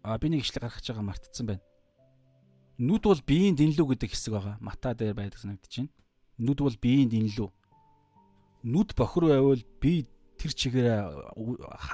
[0.00, 1.64] Аа би нэг ишлэг гаргаж байгаа мартцсан байна.
[2.80, 4.56] Нүд бол биеийн дэнлүү гэдэг хэсэг байгаа.
[4.64, 5.60] Мата дээр байдаг байна.
[6.40, 7.48] Нүд бол биеийн дэнлүү.
[8.72, 10.88] Нүд бохор байвал бие тэр чигээр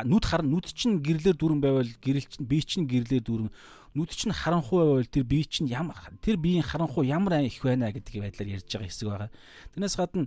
[0.05, 3.51] нүд хар нүд чинь гэрлэр дүрэн байвал гэрэл чинь бие чинь гэрлэр дүрэн
[3.95, 8.23] нүд чинь харанхуй байвал тэр бие чинь ямар тэр биеийн харанхуй ямар их байна гэдгийг
[8.25, 9.31] байдлаар ярьж байгаа хэсэг байгаа.
[9.75, 10.27] Тэрнээс гадна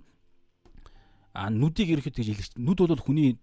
[1.35, 3.35] а нүдийг ерөөхдөө гэж хэлж нүд бол хүний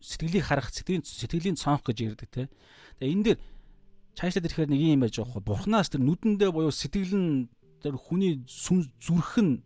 [0.00, 2.48] сэтгэлийг харах сэтгэлийн сэтгэлийн цонх гэж ярьдаг те.
[2.96, 3.38] Тэгээ энэ дээр
[4.16, 5.44] цаашлаад ирэхээр нэг юм байж байгаа.
[5.44, 7.52] Бурхнаас тэр нүдэндээ буюу сэтгэл нь
[7.84, 9.60] тэр хүний сүн зүрх нь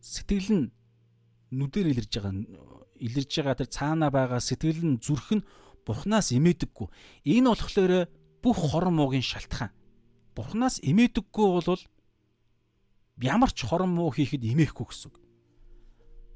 [0.00, 0.64] сэтгэл нь
[1.50, 2.34] нүдээр илэрж байгаа
[2.98, 5.46] илэрж байгаа тэр цаана байгаа сэтгэл нь зүрх нь
[5.86, 6.88] бурхнаас имээдэггүй.
[7.24, 7.92] Энэ болохоор
[8.42, 9.72] бүх хорон муугийн шалтгаан.
[10.36, 11.82] Бурхнаас имээдэггүй бол
[13.22, 15.12] ямар ч хорон муу хийхэд имээхгүй гэсэн.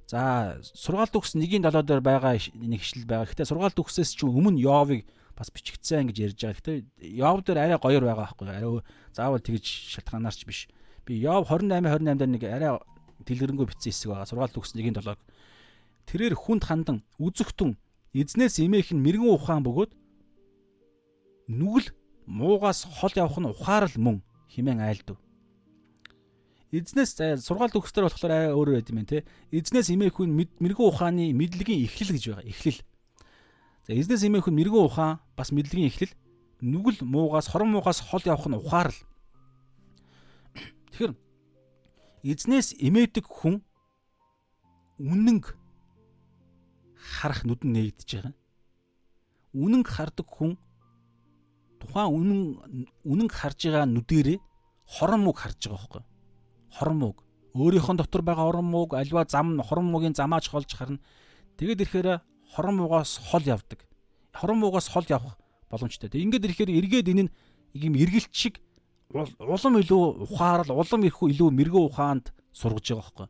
[0.09, 3.29] За сургаалт өгс 1-ийн 7 дээр байгаа нэг ишлэл байгаа.
[3.29, 6.57] Гэхдээ сургаалт өгсөөс ч өмнө Йовыг бас бичигдсэн гэж ярьж байгаа.
[6.59, 6.79] Гэхдээ
[7.17, 8.47] Йов дээр арай гоёр байгаа байхгүй.
[8.51, 8.83] Арай
[9.15, 9.65] заавал тэгж
[9.97, 10.61] шалтгаанаар ч биш.
[11.07, 12.71] Би Йов 28 28 дээр нэг арай
[13.27, 14.31] дэлгэрэнгүй бичсэн хэсэг байгаа.
[14.31, 15.21] Сургаалт өгс 1-ийн 7-г
[16.07, 17.79] Тэрээр хүнд хандан үзэгтэн
[18.15, 19.93] эзнээс имээх нь мэрэгэн ухаан бөгөөд
[21.49, 21.89] нүгэл
[22.27, 24.17] муугаас хол явах нь ухаарл мөн
[24.51, 25.17] химэн айлдв.
[26.73, 29.25] Эзнээс сургаалт өгсдөр болохоор аа өөр байд юм те.
[29.53, 32.49] Эзнээс имээх хүн мэрэгэн ухааны мэдлэгийн эхлэл гэж байгаа.
[32.49, 32.81] Эхлэл.
[33.85, 36.17] За эзнээс имээх хүн мэрэгэн ухаан бас мэдлэгийн эхлэл.
[36.65, 38.99] Нүгэл муугаас хорон муугаас хол явах нь ухаарл.
[42.23, 43.63] Эзнээс имээдэг хүн
[45.03, 45.59] үнэнг
[46.95, 48.35] харах нүд нь нээгдэж байгаа.
[49.53, 50.55] Үнэнг хардаг хүн
[51.83, 52.41] тухайн үнэн
[53.03, 54.39] үнэнг харж байгаа нүдэрээ
[54.87, 56.03] хорон мууг харж байгаа байхгүй.
[56.71, 57.19] Хорон мууг
[57.59, 61.03] өөрийнхөө дотор байгаа хорон мууг альва зам хорон муугийн замаач холж харна.
[61.59, 62.09] Тэгэд ирэхээр
[62.55, 63.83] хорон муугаас хол явдаг.
[64.33, 65.37] Хорон муугаас хол явах
[65.69, 66.09] боломжтой.
[66.09, 67.31] Ингээд ирэхээр эргээд энэ нь
[67.75, 68.63] ийм эргэлт шиг
[69.13, 73.29] улам илүү ухаарал улам их илүү мэрэгэн ухаанд сургаж байгаа байхгүй.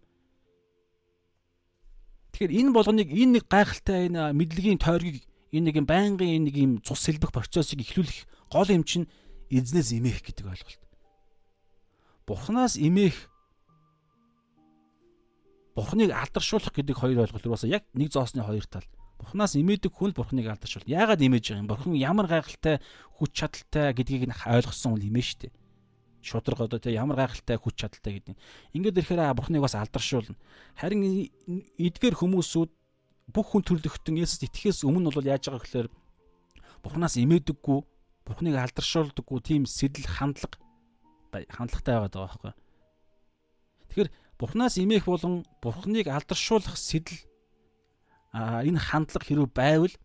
[2.33, 6.57] Тэгэхээр энэ болгоныг энэ нэг гайхалтай энэ мэдлэгийн тойргийг энэ нэг юм байнгын энэ нэг
[6.57, 9.11] юм цус сэлбэх процессыг эхлүүлэх гол юм чинь
[9.51, 10.83] эзнээс имэх гэдэг ойлголт.
[12.27, 13.28] Бурханаас имэх
[15.75, 18.86] Бурхныг алдаршуулах гэдэг хоёр ойлголт уусаа яг нэг зоосны хоёр тал.
[19.19, 20.85] Бурханаас имээдэг хүн Бурхныг алдаршуул.
[20.85, 21.69] Яагаад имэж байгаа юм?
[21.69, 22.85] Бурхан ямар гайхалтай
[23.17, 25.49] хүч чадалтай гэдгийг нь ойлгосон хүн имээ штэ
[26.23, 28.36] шудраг одоо тэ ямар гайхалтай хүч чадалтай гэдэг.
[28.78, 30.39] Ингээд ирэхээр бурхныг бас алдаршуулна.
[30.78, 31.28] Харин
[31.76, 32.70] эдгээр хүмүүсүүд
[33.31, 35.89] бүх хүн төрлөختөн Есүс итгэхээс өмнө бол яаж байгаа гэхээр
[36.83, 37.78] Бурханаас имээдэггүй,
[38.26, 40.59] Бурханыг алдаршуулдаггүй тийм сэтэл хандлага
[41.33, 42.55] хандлагатай байгаад байгаа байхгүй.
[43.89, 47.23] Тэгэхээр Бурханаас имээх болон Бурханыг алдаршуулах сэтэл
[48.34, 49.94] а энэ хандлага хэрэг байвал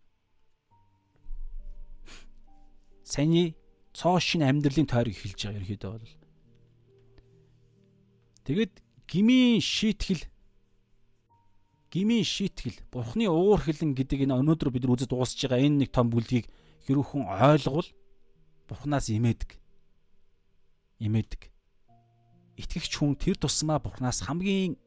[3.02, 3.57] саяны
[3.98, 6.14] цоо шин амьдралын тойрог эхэлж байгаа ерөөдөө бол.
[8.46, 8.74] Тэгэд
[9.10, 10.22] гмийн шийтгэл
[11.90, 16.14] гмийн шийтгэл бурхны уур хилэн гэдэг энэ өнөөдөр бид үзэж дуусж байгаа энэ нэг том
[16.14, 16.46] бүлгийг
[16.86, 17.90] хэрүүхэн ойлгол
[18.70, 19.58] бурхнаас имээдэг.
[21.02, 21.42] Имээдэг.
[22.54, 24.78] Итгэгч хүн тэр тусмаа бурхнаас хамгийн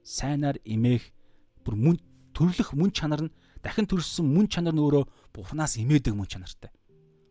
[0.00, 1.12] сайнаар имээх
[1.60, 1.96] бүр мөн
[2.32, 5.04] төрлөх мөн чанар нь дахин төрсөн мөн чанар нь өөрөө
[5.36, 6.72] бурхнаас имээдэг мөн чанартай.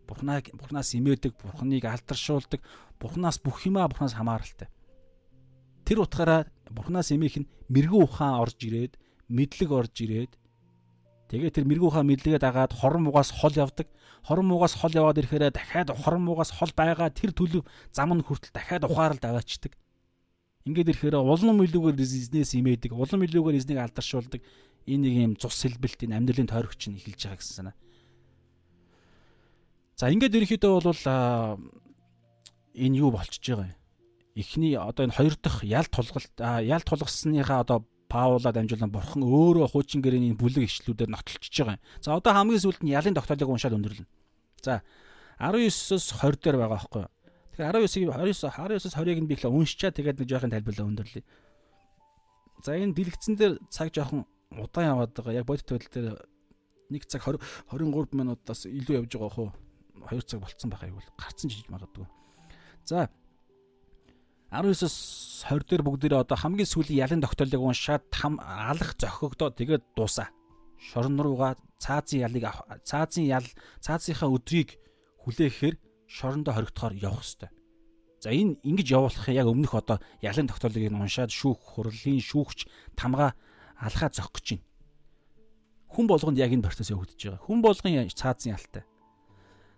[0.09, 2.65] Бурхнаа Бурханаас имээдэг, Бурханыг алдаршуулдаг,
[2.97, 4.73] Бурханаас бүх юмаа Бурханаас хамааралтай.
[5.85, 8.97] Тэр утгаараа Бурханаас имээх нь мэрэгүү ухаан орж ирээд,
[9.29, 10.33] мэдлэг орж ирээд
[11.29, 13.85] тэгээ тэр мэрэгүү ухаан мэдлэгээ дагаад хорон муугаас хол явдаг.
[14.25, 17.61] Хорон муугаас хол яваад ирэхээр дахиад хорон муугаас хол байгаа тэр төлөв
[17.93, 19.77] зам нь хүртэл дахиад ухаарал даваачдаг.
[20.65, 24.41] Ингээд ирэхээр улам илүүгээр эзнээс имээдэг, улам илүүгээр эзнийг алдаршуулдаг.
[24.89, 27.75] Энэ нэг юм цус сэлбэлт энэ амьдралын тойрогч нь эхэлж байгаа гэсэн санаа.
[29.99, 31.03] За ингээд ерөнхийдөө бол
[32.71, 33.75] энэ юу болчихж байгаа юм.
[34.39, 39.99] Эхний одоо энэ хоёр дахь ял тулгалт ял тулгасныхаа одоо Паулаа дамжуулан бурхан өөрөө хуучин
[39.99, 41.83] гэрээний бүлэг ишлүүдээр нотолчихж байгаа юм.
[41.99, 44.07] За одоо хамгийн сүүлд нь ялын тогтоолыг уншаад өндөрлөн.
[44.63, 44.81] За
[45.37, 47.11] 19-с 20 дээр байгаа байхгүй юу?
[47.59, 51.23] Тэгэхээр 19-ийг 29 19-с 20-ыг нь би ихлэ уншичаа тэгээд нэг жоохон тайлбарлаа өндөрлөе.
[52.63, 54.23] За энэ дэлгэцэн дээр цаг жоохон
[54.55, 55.37] удаан яваад байгаа.
[55.37, 56.17] Яг бодит байдал дээр
[56.87, 59.49] 1 цаг 20 23 минутаас илүү явж байгаа хөө
[60.09, 62.05] 2 цаг болцсон байх айгуул гарцсан жиж магадгүй.
[62.85, 63.09] За
[64.51, 70.33] 19-с 20 дээр бүгдээрээ одоо хамгийн сүүлийн ялын тогтоолыг уншаад там алах зохигдоо тэгээд дуусаа.
[70.81, 72.49] Шорон руугаа цаазын ялыг
[72.81, 73.45] цаазын ял
[73.77, 74.81] цаазынхаа өдрийг
[75.21, 75.77] хүлээхээр
[76.09, 77.53] шорондоо хоригдохоор явах хэвээр.
[78.19, 82.65] За энэ ингэж явуулах яг өмнөх одоо ялын тогтоолыг уншаад шүүх хурлын шүүгч
[82.97, 83.37] тамга
[83.77, 84.65] алхаа зохих гэж байна.
[85.93, 87.45] Хүн болгонд яг энэ процесс явагдаж байгаа.
[87.45, 88.83] Хүн болгон цаазын ялтай.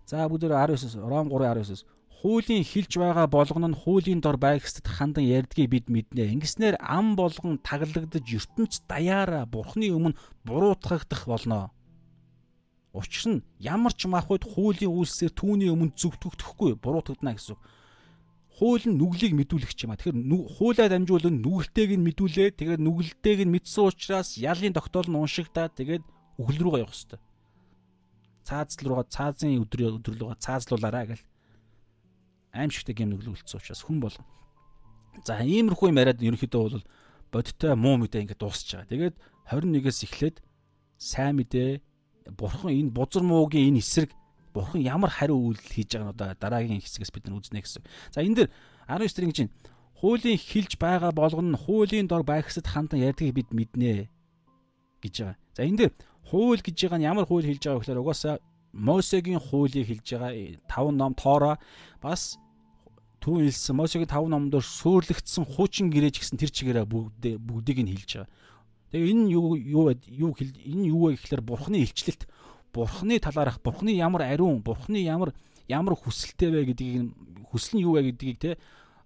[0.06, 1.84] За бүгдээр 19-с Ром 3:19-с
[2.22, 6.30] хуулийн хилж байгаа болгоно нь хуулийн дор байгсад хандан ярьдгийг бид мэднэ.
[6.38, 10.14] Ингэснээр ам болгон таглагдж ертөнц даяараа бурхны өмнө
[10.46, 11.74] буруутгагдах болно.
[12.94, 17.58] Учир нь ямар ч махбод хуулийн үйлсээр түүний өмнө зөвтгөгдөхгүй буруутгадана гэсэн.
[18.54, 19.98] Хууль нь нүглийг мэдүүлэх юм а.
[19.98, 22.54] Тэгэхээр хуулиа дамжуулан нүгэлтэйг нь мэдүүлээ.
[22.54, 26.04] Тэгээд нүгэлтэйг нь мэдсэн учраас ялын тогтоол нь уншигдаад тэгээд
[26.38, 27.18] үхэл рүүгээ явах хэрэгтэй
[28.46, 31.24] цаазл руугаа цаазын өдрөө рүүгээ цаазлуулаарай гэл
[32.52, 34.26] аимшигтэй гэм нүглүүлсэн учраас хүн болгон
[35.24, 36.84] за иймэрхүү юм яриад ерөнхийдөө бол
[37.32, 38.90] бодиттой муу мэдээ ингээд дуусч байгаа.
[38.92, 39.16] Тэгээд
[39.48, 40.36] 21-ээс эхлээд
[41.00, 41.80] сайн мэдээ
[42.36, 44.12] бурхан энэ бузар муугийн энэ эсрэг
[44.52, 47.82] бурхан ямар хариу үйлдэл хийж байгаа нь одоо дараагийн хэсгээс бид нар үзнэ гэсэн.
[48.12, 48.48] За энэ дэр
[48.88, 49.56] 19 дэр ингэж байна.
[49.96, 54.12] Хуулийн хилж байгаа болгоно хуулийн дор байгсад хандан ярьдгийг бид мэднэ
[55.00, 55.38] гэж байгаа.
[55.56, 55.92] За энэ дэр
[56.26, 58.34] хууль гэж байгаа нь ямар хууль хэлж байгаа вэ гэхээр угаасаа
[58.72, 60.32] Мосегийн хуулийг хэлж байгаа
[60.64, 61.56] 5 ном тоороо
[62.00, 62.38] бас
[63.20, 68.10] түүн хэлсэн Мосегийн 5 номдор суурлагдсан хуучин гэрээж гэсэн тэр чигээрээ бүгд бүгдийг нь хэлж
[68.24, 68.30] байгаа.
[68.90, 72.28] Тэгээ энэ юу юу юу энэ юу вэ гэхээр бурхны илчлэлт
[72.72, 75.36] бурхны талаарх бурхны ямар ариун бурхны ямар
[75.68, 77.12] ямар хүсэлтэй вэ гэдгийг
[77.52, 78.50] хүсэл нь юу вэ гэдгийг те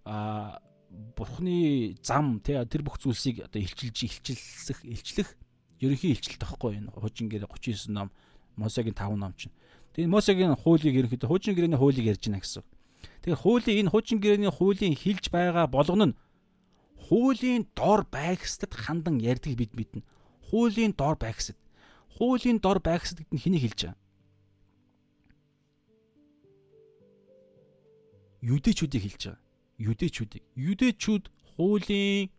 [0.06, 0.58] а
[1.18, 5.28] бурхны зам те тэр бүх зүйлсийг одоо илчилж илчилсэх илчлэх
[5.80, 8.08] ерөнхий илчлэлт тахгүй энэ хуучин гэрээ 39 ном
[8.56, 9.52] Мосегийн 5 ном чинь.
[9.92, 12.64] Тэгээ Мосегийн хуулийг ерөнхийдөө хуучин гэрээний хуулийг ярьж байна гэсэн.
[13.22, 16.16] Тэгэхээр хуулийн энэ хуучин гэрээний хуулийн хилж байгаа болгоно нь
[17.06, 20.02] хуулийн дор байгсад хандан ярьдаг бид мэднэ.
[20.48, 21.56] Хуулийн дор байгсад.
[22.16, 23.98] Хуулийн дор байгсад гэдэг нь хэнийг хэлж байгаа?
[28.42, 29.42] Юдэчүүдийг хэлж байгаа.
[29.78, 30.44] Юдэчүүдийг.
[30.56, 31.24] Юдэчүүд
[31.56, 32.30] хуулийн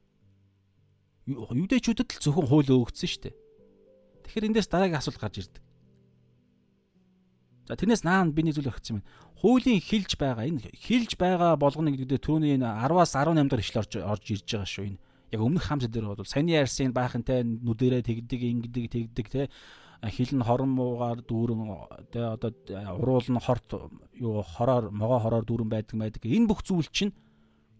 [1.27, 3.35] юудэчүүдэд л зөвхөн хууль өгөгдсөн шүү дээ.
[4.23, 5.63] Тэгэхээр эндээс дараагийн асуулт гарч ирдэг.
[7.67, 9.05] За тэрнээс наан биний зүйл өгсөн юм.
[9.43, 13.93] Хуулийн хилж байгаа энэ хилж байгаа болгоно гэдэг түрүүний энэ 10-аас 18 дахь ишлэл орж
[13.99, 14.99] орж ирж байгаа шүү энэ.
[15.35, 19.41] Яг өмнөх хамсал дээр бол саяны ярьсан баахантай нүдэрээ тэгдэг ингэдэг тэгдэг те
[20.07, 22.55] хил нь хорон муугаар дүүрэн те одоо
[22.95, 23.67] уруул нь хорт
[24.15, 26.23] юу хороор могоо хороор дүүрэн байдаг байдаг.
[26.23, 27.11] Энэ бүх зүйл чинь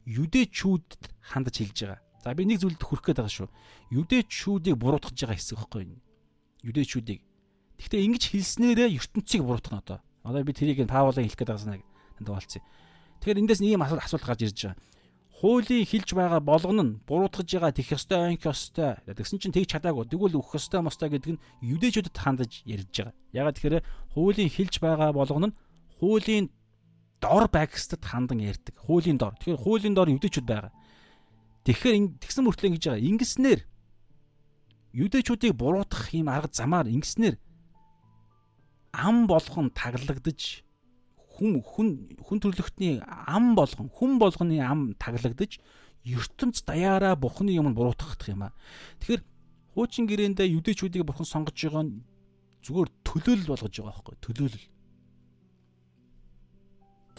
[0.04, 2.02] юдэчүүд хандаж хэлж байгаа.
[2.28, 3.50] За би нэг зүйлд хүрэх гээд байгаа шүү.
[3.88, 6.04] Юдэчүүдийг буруутгаж байгаа хэсэг байхгүй юу?
[6.68, 7.24] Юдэчүүдийг.
[7.80, 10.00] Гэхдээ ингэж хэлснээрээ ертөнцийг буруутгах нь одоо.
[10.28, 11.80] Одоо би тэрийг Паулын хэлэх гээд байгаа санаа
[12.20, 12.68] танд болцсон.
[13.24, 14.76] Тэгэхээр эндээс юм асуулт гарч ирж байгаа.
[15.40, 19.00] хуулийн хэлж байгаа болгоно нь буруутгаж байгаа тэх ёстой ойнх ёстой.
[19.08, 20.12] Тэгсэн чинь тэгж чадаагүй.
[20.12, 23.16] Тэгвэл өгөх ёстой мостой гэдэг нь юдэчүүдэд хандаж ярьж байгаа.
[23.32, 25.58] Ягаад тэгэхээр хуулийн хэлж байгаа болгоно нь
[26.04, 26.52] хуулийн
[27.24, 28.76] дор байгстад хандан ярьдаг.
[28.84, 29.40] Хуулийн дор.
[29.40, 30.76] Тэгэхээр хуулийн дор юдэчүүд байгаа.
[31.68, 33.08] Тэгэхээр тэгсэн мөртлөө ингэж байгаа.
[33.12, 33.60] Ингэснээр
[34.96, 37.36] юдэчүүдийг буруутгах юм арга замаар ингэснээр
[38.96, 40.64] ам болгон таглагдж
[41.36, 45.60] хүн хүн хүн төрлөختний ам болгон хүн болгоны ам таглагдж
[46.08, 48.56] ертөнц даяараа бурхны юм буруутгах юм а.
[49.04, 49.22] Тэгэхээр
[49.76, 52.00] хуучин гэрээндээ юдэчүүдийг бурхан сонгож байгаа нь
[52.64, 54.68] зүгээр төлөөлөл болгож байгаа байхгүй төлөөлөл.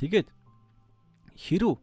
[0.01, 0.29] Тэгээд
[1.37, 1.79] хэрв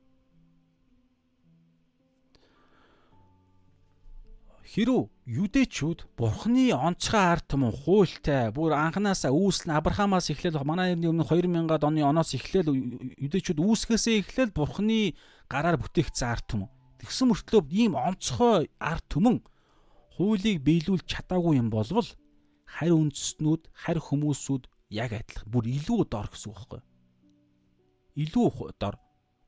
[4.75, 11.23] Хэрв юдэчүүд бурхны онцгой ард түмэн хуультай бүр анханасаа үүслэн Авраамаас эхлээл манай эртний өмнө
[11.23, 12.75] 2000-ад оны оноос эхлээл
[13.23, 15.15] юдэчүүд үүсгэсээ эхлээл бурхны
[15.47, 16.67] гараар бүтээгдсэн ард түмэн.
[16.99, 19.47] Тэгсэн мөртлөө ийм онцгой ард түмэн
[20.19, 22.11] хуулийг биелүүлж чадаагүй юм болвол
[22.67, 26.81] харь үндэстнүүд, харь хүмүүсүүд яг адилхан бүр илүү дор гэсэн үг байхгүй.
[28.27, 28.99] Илүү дор.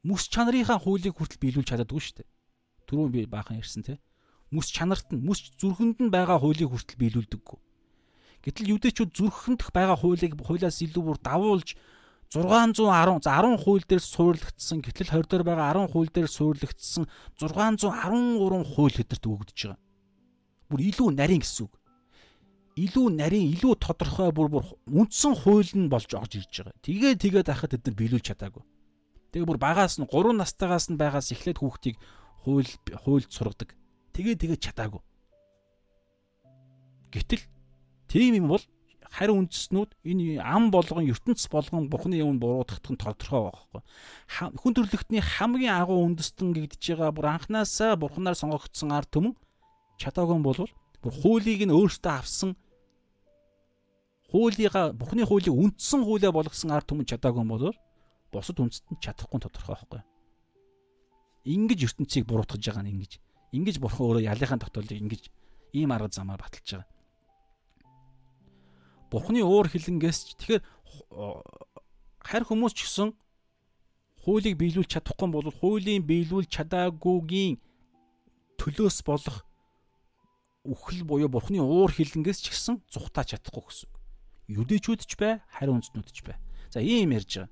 [0.07, 2.31] Мэс чанарынхаа хуулийг хүртэл биелүүлж чаддаггүй шүү дээ.
[2.87, 3.99] Түрүүн би баахан ярьсан тийм
[4.51, 7.59] мэс чанарт нь мэс зүрхэнд нь байгаа хуулийг хүртэл биелүүлдэггүй.
[8.47, 11.75] Гэтэл юдэчүүд зүрхэндх байгаа хуулийг хуулиас илүү бүр давуулж
[12.31, 17.07] 610 за 10 хууль дээр суурлагдсан гэтэл 20 дээр байгаа 10 хууль дээр суурлагдсан
[17.39, 19.79] 613 хууль хэдэрт өгөгдөж байгаа.
[20.67, 21.73] Бүр илүү нарийн гэсэн үг.
[22.77, 26.75] Илүү нарийн, илүү тодорхой бүр бүр үндсэн хууль нь болж орж ирж байгаа.
[26.83, 28.63] Тэгээ тэгээд ахад тэд нар биелүүлж чадаагүй.
[29.31, 31.95] Тэгээ бүр багаас нь 3 настайгаас нь байгаас эхлээд хүүхдийг
[32.43, 32.67] хууль
[33.07, 33.71] хуульд сургадаг
[34.17, 35.01] тэгээ тэгээ чадаагүй.
[37.13, 37.43] Гэтэл
[38.09, 38.63] тийм юм бол
[39.13, 43.81] харь үндэснүүд энэ ам болгон ертөнц болгон бурхны юм буруутгах нь тодорхой байхгүй.
[44.59, 49.33] Хүн төрлөختний хамгийн агуу үндэстэн гэгдэж байгаа бүр анханасаа бурхнаар сонгогдсон ард түмэн
[50.01, 50.67] чадаагүй бол
[51.01, 52.51] бүр хуулийг нь өөртөө авсан
[54.27, 57.71] хуулига бурхны хуулийг үндсэн хуулиа болгосон ард түмэн чадаагүй бол
[58.31, 60.01] бусад үндэстэн чадахгүй тодорхой байхгүй.
[61.47, 63.23] Ингиж ертөнцийг буруутгаж байгаа нь ингэж.
[63.55, 65.23] Ингиж бурхан өөрөө ялынхаа тогтоолыг ингэж
[65.73, 66.89] ийм арга замаар баталж байгаа.
[69.11, 70.63] Бурханы уур хилэнгээс ч тэгэхээр
[72.19, 73.15] харь хүмүүс ч гэсэн
[74.19, 77.55] хуулийг биелүүлж чадахгүй бол хуулийн биелүүлж чадаагүйгийн
[78.59, 79.47] төлөөс болох
[80.67, 83.89] үхэл буюу бурхны уур хилэнгээс ч гэсэн зүхтааж чадахгүй гэсэн.
[84.51, 86.35] Юдэчүүд ч бай, харь үндэстнүүд ч бай.
[86.67, 87.51] За ийм ярьж байгаа.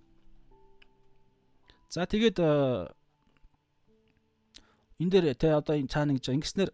[1.88, 2.38] За тэгээд
[5.00, 6.72] энэ дээр те одоо энэ цаана гэж ингэснээр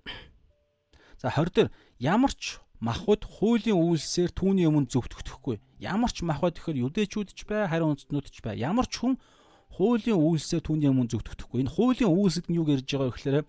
[1.21, 5.61] за 20 дээр ямар ч махбод хуулийн үйлсээр түүний өмнө зөвтгөхгүй.
[5.77, 8.57] Ямар ч махбод гэхээр юдэчүүд ч бай, хариу үндэстнүүд ч бай.
[8.57, 9.21] Ямар ч хүн
[9.77, 11.61] хуулийн үйлсээр түүний өмнө зөвтгөхгүй.
[11.61, 13.45] Энэ хуулийн үйлс гэдэг нь юу гэж байгаа вэ гэхээр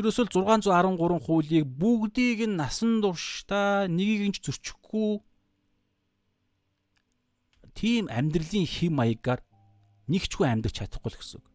[0.00, 5.20] Ерөөсөл 613 хуулийг бүгдийг нь насан туршдаа нэгийг нь ч зөрчихгүй
[7.80, 9.40] тийм амьдралын хэм маягаар
[10.12, 11.46] нэгчгүй амьдарч чадахгүй л гэсэн үг.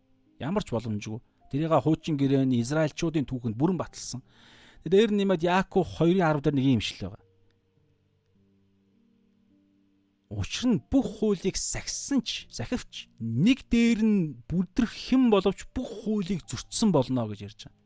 [0.41, 1.21] Ямар ч боломжгүй.
[1.53, 4.25] Тэрийг хуучин гэрээний Израильчуудын түүхэнд бүрэн баталсан.
[4.81, 7.21] Дээр нэмээд Яаков 2:10 дээр нэг юм ишлэл байгаа.
[10.33, 16.41] Учир нь бүх хуулийг сахисан ч, сахивч нэг дээр нь бүдрэх хэн боловч бүх хуулийг
[16.49, 17.84] зөрчсөн болно гэж ярьж байгаа.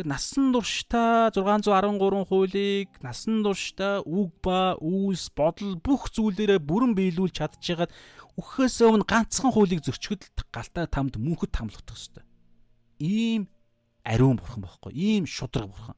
[0.00, 7.36] Тэгэхээр насан туршдаа 613 хуулийг насан туршдаа үг ба үйлс бодол бүх зүйлээрээ бүрэн биелүүлж
[7.36, 7.92] чадчихагаад
[8.40, 12.24] өгөхөөс өмнө ганцхан хуулийг зөрчгөд галтаа тамд мөнхөд тамлагдах хэвээр.
[12.96, 13.52] Ийм
[14.00, 14.92] ариун бурхан байхгүй.
[14.96, 15.96] Ийм шудраг бурхан.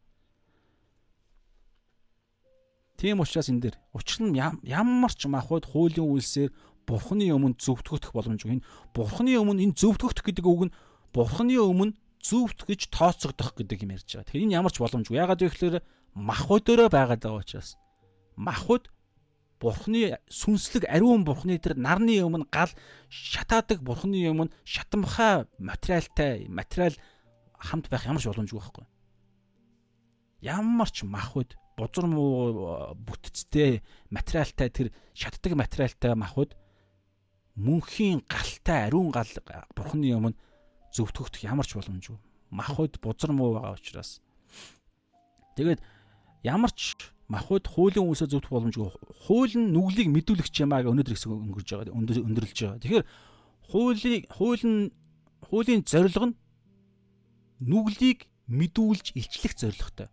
[2.98, 4.34] Тийм учраас энэ дэр учир нь
[4.66, 6.50] ямар ч махбод хуулийн үйлсээр
[6.90, 8.58] бурханы өмнө зөвтгөх боломжгүй.
[8.58, 10.74] Энэ бурханы өмнө энэ зөвтгөх гэдэг үг нь
[11.14, 14.26] бурханы өмнө зүвт гэж тооцогдох гэдэг юм ярьж байгаа.
[14.30, 15.18] Тэгэхээр энэ ямар ч боломжгүй.
[15.18, 15.76] Ягаад вэ гэхээр
[16.14, 17.74] махбод өрөө байгаад байгаа учраас
[18.38, 18.88] махбод
[19.58, 22.70] бурхны сүнслэг ариун бурхны тэр нарны өмнө гал
[23.10, 26.94] шатаадаг бурхны өмнө шатамхай материалтай материал
[27.58, 28.86] хамт байх ямар ч боломжгүй байхгүй.
[30.42, 36.58] Ямар ч махбод бузар муу бүтцтэй материалтай тэр шатдаг материалтай махбод
[37.54, 39.30] мөнхийн галтай ариун гал
[39.74, 40.38] бурхны өмнө
[40.92, 42.18] зөвтгөх ямар ч боломжгүй.
[42.52, 44.20] Махуд бузар муу байгаа учраас.
[45.56, 45.80] Тэгээд
[46.44, 46.96] ямар ч
[47.28, 48.92] махуд хуулийн үсээ зөвтгөх боломжгүй.
[49.24, 51.96] Хууль нь нүглийг мэдүүлэгч юмаа гэ өнөөдөр хэсэг өнгөрж байгаа.
[51.96, 52.80] Өндөрлж байгаа.
[52.84, 53.04] Тэгэхээр
[53.72, 54.92] хуулийн хууль нь
[55.48, 56.36] хуулийн зорилго нь
[57.64, 60.08] нүглийг мэдүүлж илчлэх зорилготой.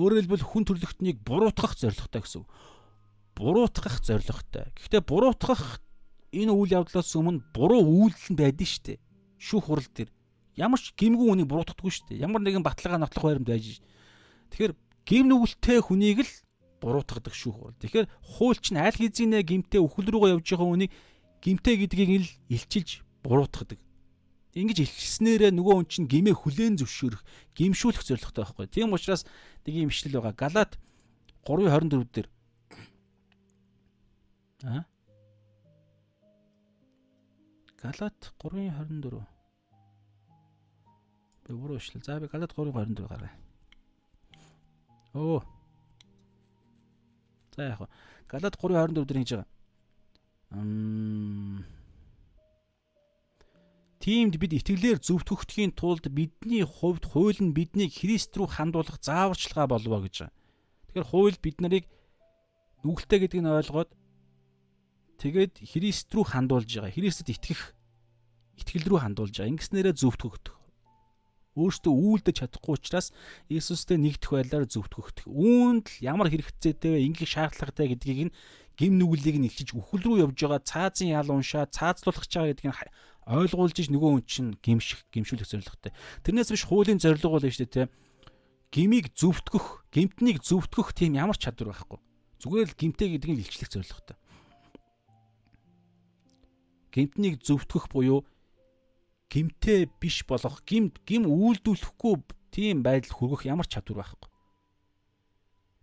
[0.00, 2.44] Өөрөөр хэлбэл хүн төрлөختнийг буруутгах зорилготой гэсэн
[3.36, 4.72] буруутгах зорилготой.
[4.72, 5.82] Гэхдээ буруутгах
[6.32, 8.96] энэ үйл явдлаас өмнө буруу үйлдэл нь байдэн штэ.
[9.42, 10.10] Шүүх хурал дээр
[10.54, 12.22] ямар ч гимгүү хүнийг буруутгахгүй штэ.
[12.22, 13.82] Ямар нэгэн баталгаа нотлох байранд байж.
[14.54, 14.72] Тэгэхээр
[15.02, 16.32] гим нүгэлтэй хүнийг л
[16.78, 17.80] буруутгадаг шүүх хурал.
[17.82, 18.06] Тэгэхээр
[18.38, 20.92] хуульч нь аль хэзээ гимтэй өхөл рүүгээ явж байгаа хүнийг
[21.42, 23.82] гимтэй гэдгийг л илчилж буруутгадаг.
[24.54, 27.24] Ингиж илчснээрээ нөгөө хүн чинь гимээ хүлээн зөвшөөрөх,
[27.56, 28.68] гимшүүлэх зорилготой байхгүй.
[28.68, 29.24] Тийм учраас
[29.64, 30.36] нэг юм ишлэл байгаа.
[30.36, 30.76] Галаат
[31.42, 32.28] 3:24 дээр
[34.64, 34.84] А?
[37.82, 39.26] Галат 3:24.
[41.46, 42.04] Би буруу ишлээ.
[42.04, 43.32] За би Галат 3:24 гаргая.
[45.14, 45.42] Оо.
[47.56, 47.88] За яг
[48.28, 49.48] Галат 3:24 дээр хийж байгаа.
[50.52, 51.64] Мм
[54.02, 60.02] Тиймд бид итгэлээр зөвтгөгдөхийн тулд бидний хувьд хууль нь биднийг Христ рүү хандуулах зааварчилгаа болов
[60.02, 60.34] гэж байгаа.
[60.90, 61.86] Тэгэхээр хууль бид нарыг
[62.82, 63.90] нүгэлтэй гэдгийг нь ойлгоод
[65.22, 66.90] тэгээд Христ рүү хандуулж байгаа.
[66.90, 67.78] Христэд итгэх
[68.58, 69.54] итгэл рүү хандуулж байгаа.
[69.54, 70.61] Ингэснээрээ зөвтгөгдөх.
[71.52, 73.12] Өөртөө үйлдэж чадахгүй учраас
[73.52, 75.28] Иесустэй нэгдэх байлаар зөвтгөгдөх.
[75.28, 77.04] Үүнд л ямар хэрэгцээтэй вэ?
[77.12, 78.34] Ингэх шаардлагатай гэдгийг нь
[78.80, 82.88] гим нүглийг нь илчиж үхэл рүү явж байгаа цаазын ял уншаа цаазлуулах чагаа гэдгийг
[83.28, 85.94] ойлгуулж иж нөгөө хүн чинь гимших гимшүүлэх зорилготой.
[86.26, 87.92] Тэрнээс биш хуулийн зорилго бол шүү дээ те.
[88.74, 92.00] Гимиг зөвтгөх, гимтнийг зөвтгөх тийм ямар чадвар байхгүй.
[92.42, 94.16] Зүгээр л гимтэй гэдгийг нь илчлэх зорилготой.
[96.90, 98.26] Гимтнийг зөвтгөх буюу
[99.32, 102.20] гимтэй биш болох, гим гим үйлдүүлэхгүй
[102.52, 104.28] тийм байдал хүргэх ямар чадвар байхгүй.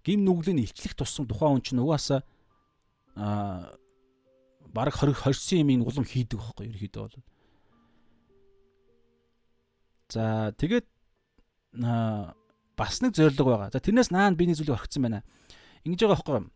[0.05, 2.21] Гим нүглийг илчлэх тусам тухайн хүн чинь угаасаа
[3.17, 3.73] аа
[4.69, 7.25] баг 20 20 юм улам хийдэг байхгүй ерөөдөө бол.
[10.13, 10.85] За тэгээд
[12.77, 13.73] бас нэг зорилго байгаа.
[13.73, 15.25] За тэрнээс наан би нэг зүйлийг орхисон байна.
[15.85, 16.53] Ингэж байгаа байхгүй?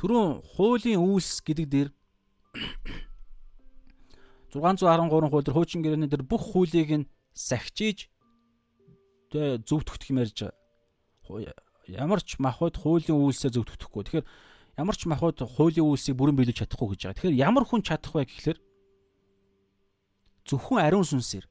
[0.00, 1.88] Түрүүн хуулийн үйлс гэдэг дээр
[4.52, 8.12] 613 хууль дээр хуучин гэрээний дээр бүх хуулийг нь сахижиж
[9.32, 10.52] зөвтгөх юм ярьж
[11.24, 11.56] байгаа.
[11.88, 14.04] Ямар ч махбод хуулийн үйлсээ зөвтгөхгүй.
[14.04, 14.26] Тэгэхээр
[14.76, 17.16] ямар ч махбод хуулийн үйлсийг бүрэн биелүүлж чадахгүй гэж байгаа.
[17.16, 18.58] Тэгэхээр ямар хүн чадах вэ гэхэлэр
[20.44, 21.48] зөвхөн ариун сүнсээр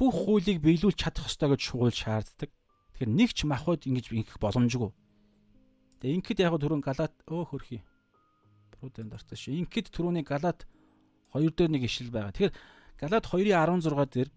[0.00, 2.50] бүх хуулийг биелүүлж чадах ёстой гэж хууль шаарддаг.
[2.96, 4.90] Тэгэхээр нэг ч махбод ингэж ингэх боломжгүй.
[6.00, 7.82] Тэгээ ингээд яг түрүүн галат өө хөрхий.
[8.78, 9.58] Прудент дартаа шүү.
[9.66, 10.64] Ингээд түрүүний галат
[11.34, 12.32] 2 дээр нэг ишил байгаа.
[12.32, 12.54] Тэгэхээр
[12.98, 14.30] галат 2:16 дээр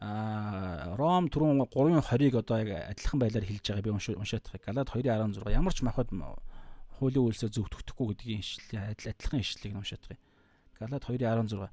[0.00, 4.64] Аа Ром түрүүн 3:20-ыг одоо яг адилхан байдлаар хэлж байгаа би уншаад байгаа.
[4.72, 6.08] Галаад 2:16 ямар ч махад
[6.96, 10.24] хуулийн үйлсээ зөвтгөхгүй гэдгийн ишлэл адилхан ишлэлийг уншаад байгаа.
[10.80, 11.68] Галаад 2:16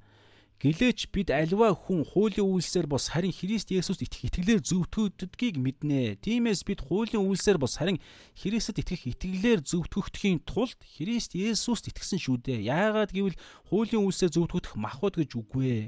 [0.58, 6.18] Гэлээч бид альва хүн хуулийн үйлсээр бос харин Христ Есүст итгэх итгэлээр зөвтгөгддгийг мэднэ.
[6.18, 8.02] Тиймээс бид хуулийн үйлсээр бос харин
[8.34, 12.66] Христэд итгэх итгэлээр зөвтгөгдөхийн тулд Христ Есүст итгэсэн шүү дээ.
[12.74, 13.38] Яагаад гэвэл
[13.70, 15.86] хуулийн үйлсээр зөвтгөгдөх махбод гэж үгүй ээ.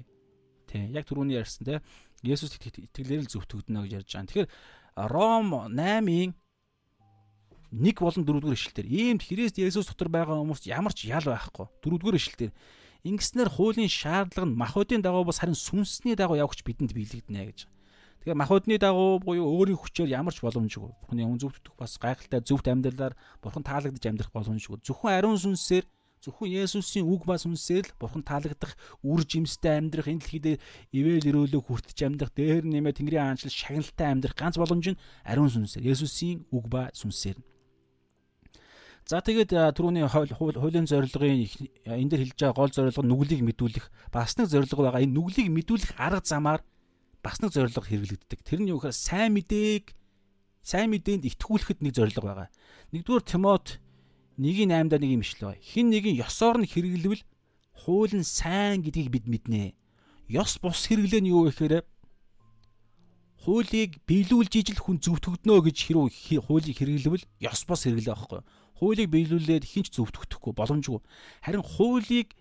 [0.70, 1.82] Тэ яг түрүүний ярьсан те
[2.22, 4.30] Есүс итгэлээр л зөвтгөгдөнө гэж ярьж байгаа.
[4.30, 4.50] Тэгэхээр
[5.10, 6.30] Ром 8-ын
[7.74, 11.66] 1 болон 4-р ишлэлээр иймд Христ Есүс дотор байгаа хүмүүст ямар ч ял байхгүй.
[11.82, 12.54] 4-р ишлэлээр
[13.04, 17.58] ингэснээр хуулийн шаардлага нь махбодын дагуу бас харин сүнсний дагуу явагч бидэнд биелэгдэнэ гэж.
[18.20, 20.92] Тэгэхээр махбодны дагуу буюу өөрийн хүчээр ямар ч боломжгүй.
[21.00, 24.76] Бурхны хүн зөвтгөх бас гайхалтай зөвхт амьдралаар бурхан таалагдж амьдрах боломжгүй.
[24.84, 25.88] Зөвхөн ариун сүнсээр
[26.20, 30.60] Зөвхөн Есүсийн үг бас үнсээр л бурхан таалагдах үр жимстэй амьдрах энэ дэлхий дээр
[30.92, 35.88] ивэл өрөөлөө хүртэж амьдрах дээр нэмээ Тэнгэрийн аанчлал шагналтай амьдрах ганц боломж нь ариун сүнсээр
[35.88, 37.40] Есүсийн үг ба сүнсээр.
[39.08, 41.46] За тэгээд түрүүний хуулийн зорилгын
[41.86, 45.02] энэ дээр хэлж байгаа гол зорилго нүглийг мэдүүлэх бас нэг зорилго байгаа.
[45.02, 46.62] Энэ нүглийг мэдүүлэх арга замаар
[47.22, 48.40] бас нэг зорилго хэрэглэгддэг.
[48.44, 49.92] Тэр нь юу гэхээр сайн мэдээг
[50.62, 52.48] сайн мэдээнд итгүүлэхэд нэг зорилго байгаа.
[52.92, 53.80] Нэгдүгээр Тимот
[54.38, 55.58] 1:8-да нэг юм ишлээ.
[55.60, 57.24] Хин нэгin ёсоор нь хэрэглэвэл
[57.84, 59.76] хууль нь сайн гэдгийг бид мэднэ.
[60.28, 61.84] Ёс бус хэрэглээ нь юу гэхээр
[63.44, 68.40] хуулийг биелүүлж ижил хүн зөвтгөгднө гэж хэрэг хуулийг хэрэглэвэл ёс бус хэрэглээ байхгүй.
[68.80, 71.00] Хуулийг биелүүлээд хинч зөвтгөхгүй боломжгүй.
[71.44, 72.32] Харин хуулийг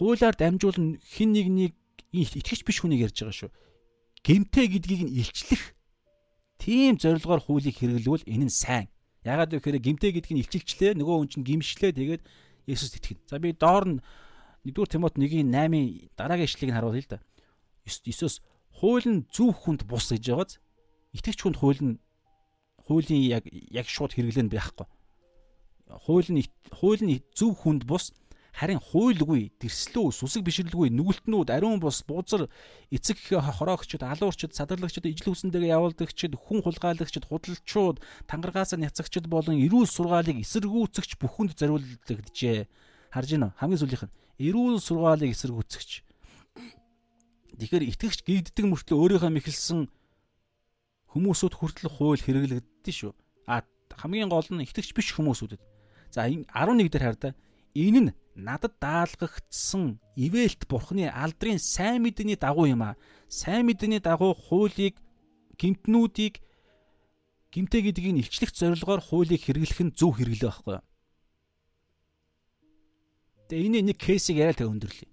[0.00, 1.76] хуулиар дамжуулан хин нэгнийг
[2.16, 3.52] итгэж биш хүнийг ярьж байгаа шүү.
[4.24, 5.76] Гэмтэй гэдгийг нь илчлэх
[6.56, 8.88] тийм зорилгоор хуулийг хэрэглэвэл энэ нь сайн.
[9.24, 10.96] Ягаад гэвэл гимтэй гэдгийг нь илчилчлээ.
[10.96, 11.92] Нөгөө хүн чинь гимшлээ.
[11.92, 12.22] Тэгээд
[12.64, 13.20] Есүс итгэн.
[13.28, 13.98] За би доор нь
[14.64, 15.52] 1-р Тимот 1:8-ийн
[16.16, 17.20] дараагийн ишлэгийг харуулъя л да.
[17.84, 18.40] 9-с
[18.80, 20.60] хууль нь зөв хүнд бус гэж байгааз
[21.16, 22.00] итгэвч хүнд хууль нь
[22.90, 24.86] хуулийн яг яг шууд хэрэглэн байхгүй.
[25.86, 26.42] Хууль нь
[26.74, 28.10] хууль нь зөв хүнд бус
[28.50, 32.50] Харин хуйлгүй, дэрслүү, сүсэг бишрэлгүй, нүгэлтнүүд, ариун бус, бузар,
[32.90, 40.42] эцэг хороогчд, алуурчд, садарлагчд, ижил хүсэндээ явуулдагчд, хүн хулгайлагчд, худалчууд, тангаргаас няцагчд болон эрүүл сургаалыг
[40.42, 42.66] эсэргүүцэгч бүхэнд зориуллагджээ.
[43.14, 43.54] Харж уу?
[43.54, 45.90] Хамгийн сүүлийнх нь эрүүл сургаалыг эсэргүүцэгч.
[47.60, 49.80] Тэгэхээр итгэгч гэгддэг мөртлөө өөрийнхөө мэхэлсэн
[51.10, 53.12] хүмүүсүүд хүртэл хууль хэрэглэгддэж шүү.
[53.50, 55.60] А хамгийн гол нь итгэгч биш хүмүүсүүдэд.
[56.14, 57.30] За 11 дээр хар та
[57.74, 62.98] энэ нь надад даалгагдсан ивэлт бурхны алдрын сайн мэдээний дагуу юм а.
[63.26, 64.98] Сайн мэдээний дагуу хуулийг
[65.58, 66.38] гимтнүүдийг
[67.50, 70.86] гимтэй гэдгийг илчлэх зорилгоор хуулийг хэрэглэх нь зөв хэрэглээ байхгүй юу?
[73.50, 75.10] Тэгээ энэ нэг кейсийг яриа л тэг өндөрлөе.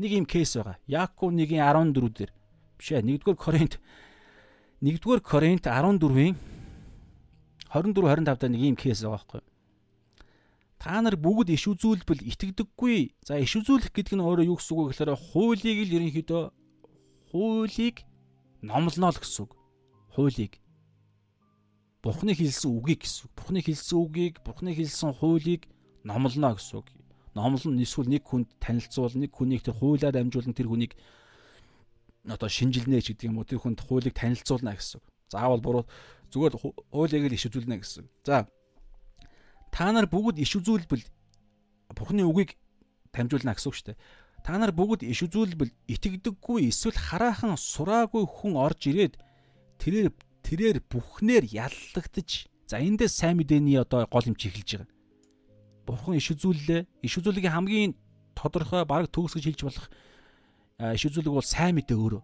[0.00, 0.80] Нэг юм кейс байгаа.
[0.88, 2.32] Яаков 1-ийн 14 дээр
[2.80, 3.76] биш ээ 1-р Коринт
[4.84, 6.36] 1-р Коринт 14-ийн
[7.72, 9.54] 24 25 дахь нэг ийм кейс байгаа байхгүй юу?
[10.84, 13.16] та нар бүгд иш үзүүлбэл итгэдэггүй.
[13.24, 16.42] За иш үзүүлэх гэдэг нь өөрөө юу гэсэн үг вэ гэхээр хуулийг л ерөнхийдөө
[17.32, 18.04] хуулийг
[18.60, 19.56] номлоно л гэсэн үг.
[20.12, 20.60] Хуулийг.
[22.04, 23.32] Бурхны хэлсэн үгийг гэсэн үг.
[23.32, 25.62] Бурхны хэлсэн үгийг, Бурхны хэлсэн хуулийг
[26.04, 26.92] номлоно гэсэн үг.
[27.32, 30.92] Номлон эсвэл нэг хүнд танилцуул, нэг хүнийг тэр хуулиар дамжуулан тэр хүнийг
[32.28, 33.48] одоо шинжилнэ ч гэдэг юм уу.
[33.48, 35.00] Тэр хүнд хуулийг танилцуулна гэсэн.
[35.28, 35.84] Заавал буруу
[36.32, 36.54] зүгээр
[36.90, 38.04] хуулийг л иш үзүүлнэ гэсэн.
[38.24, 38.48] За
[39.70, 41.04] та нар бүгд иш үзүүлбэл
[41.94, 42.56] Бурхны үгийг
[43.14, 43.98] дамжуулна гэсэн үг шүү дээ.
[44.42, 49.14] Та нар бүгд иш үзүүлбэл итгэдэггүй эсвэл хараахан сураагүй хүн орж ирээд
[49.78, 50.10] тэрээр
[50.42, 54.90] тэрээр бүхнээр яллагдаж за эндээс сайн мэдээний одоо гол юм чиглэж байгаа.
[55.86, 56.82] Бурхан иш үзүүллээ.
[57.04, 57.92] Иш үзүүлгийн хамгийн
[58.34, 59.86] тодорхой баг төгс гэж хэлж болох
[60.78, 62.22] иш үзүүлэг бол сайн мэдээ өөрөө.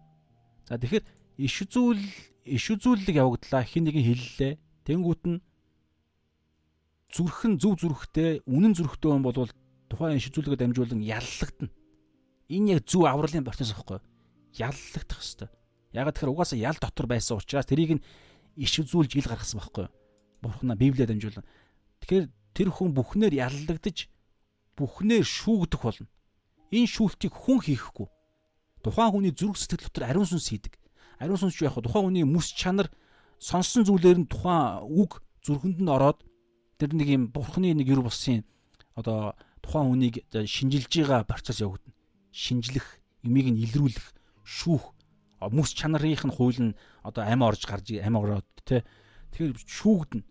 [0.67, 1.05] За тэгэхээр
[1.39, 2.03] иш үзүүл
[2.45, 4.53] иш үзүүлэлэг явагдлаа хин нэгэн хэллээ.
[4.87, 5.39] Тэнгүүт нь
[7.11, 9.47] зүрхэн зөв зүрхтэй үнэн зүрхтэй хүн бол
[9.91, 11.71] тухайн шизүүлгээ дамжуулан яллагдана.
[12.47, 14.07] Энэ яг зөв авралын процесс байхгүй юу?
[14.55, 15.51] Яллагдах хэвээр.
[15.91, 18.03] Ягаад тэгэхээр угаасаа ял дотор байсан учраас тэрийг нь
[18.55, 19.93] иш үзүүлж ил гаргасан байхгүй юу?
[20.39, 21.47] Бурхнаа Библиэд дамжуулан.
[22.03, 24.07] Тэгэхээр тэр хүн бүхнээр яллагдаж
[24.79, 26.07] бүхнээр шүүгдэх болно.
[26.71, 28.07] Энэ шүүлтийг хүн хийхгүй.
[28.81, 30.73] Тухайн хүний зүрх сэтгэл дотор ариун сүнс хийдэг.
[31.21, 32.89] Ариун сүнс юу яг тухайн хүний мэс чанар
[33.37, 36.21] сонсон зүйлээр нь тухайн үг зүрхэнд нь ороод
[36.81, 38.41] тэр нэг юм бурхны нэг юр бусын
[38.97, 41.93] одоо тухайн хүнийг шинжилж байгаа процесс явагдана.
[42.33, 44.13] Шинжлэх, юмыг нь илрүүлэх,
[44.45, 44.93] шүүх,
[45.49, 48.85] мэс чанарынх нь хууль нь одоо амь орж гарч амь ороод тэ.
[49.33, 50.25] Тэгэхээр шүүгдэнэ.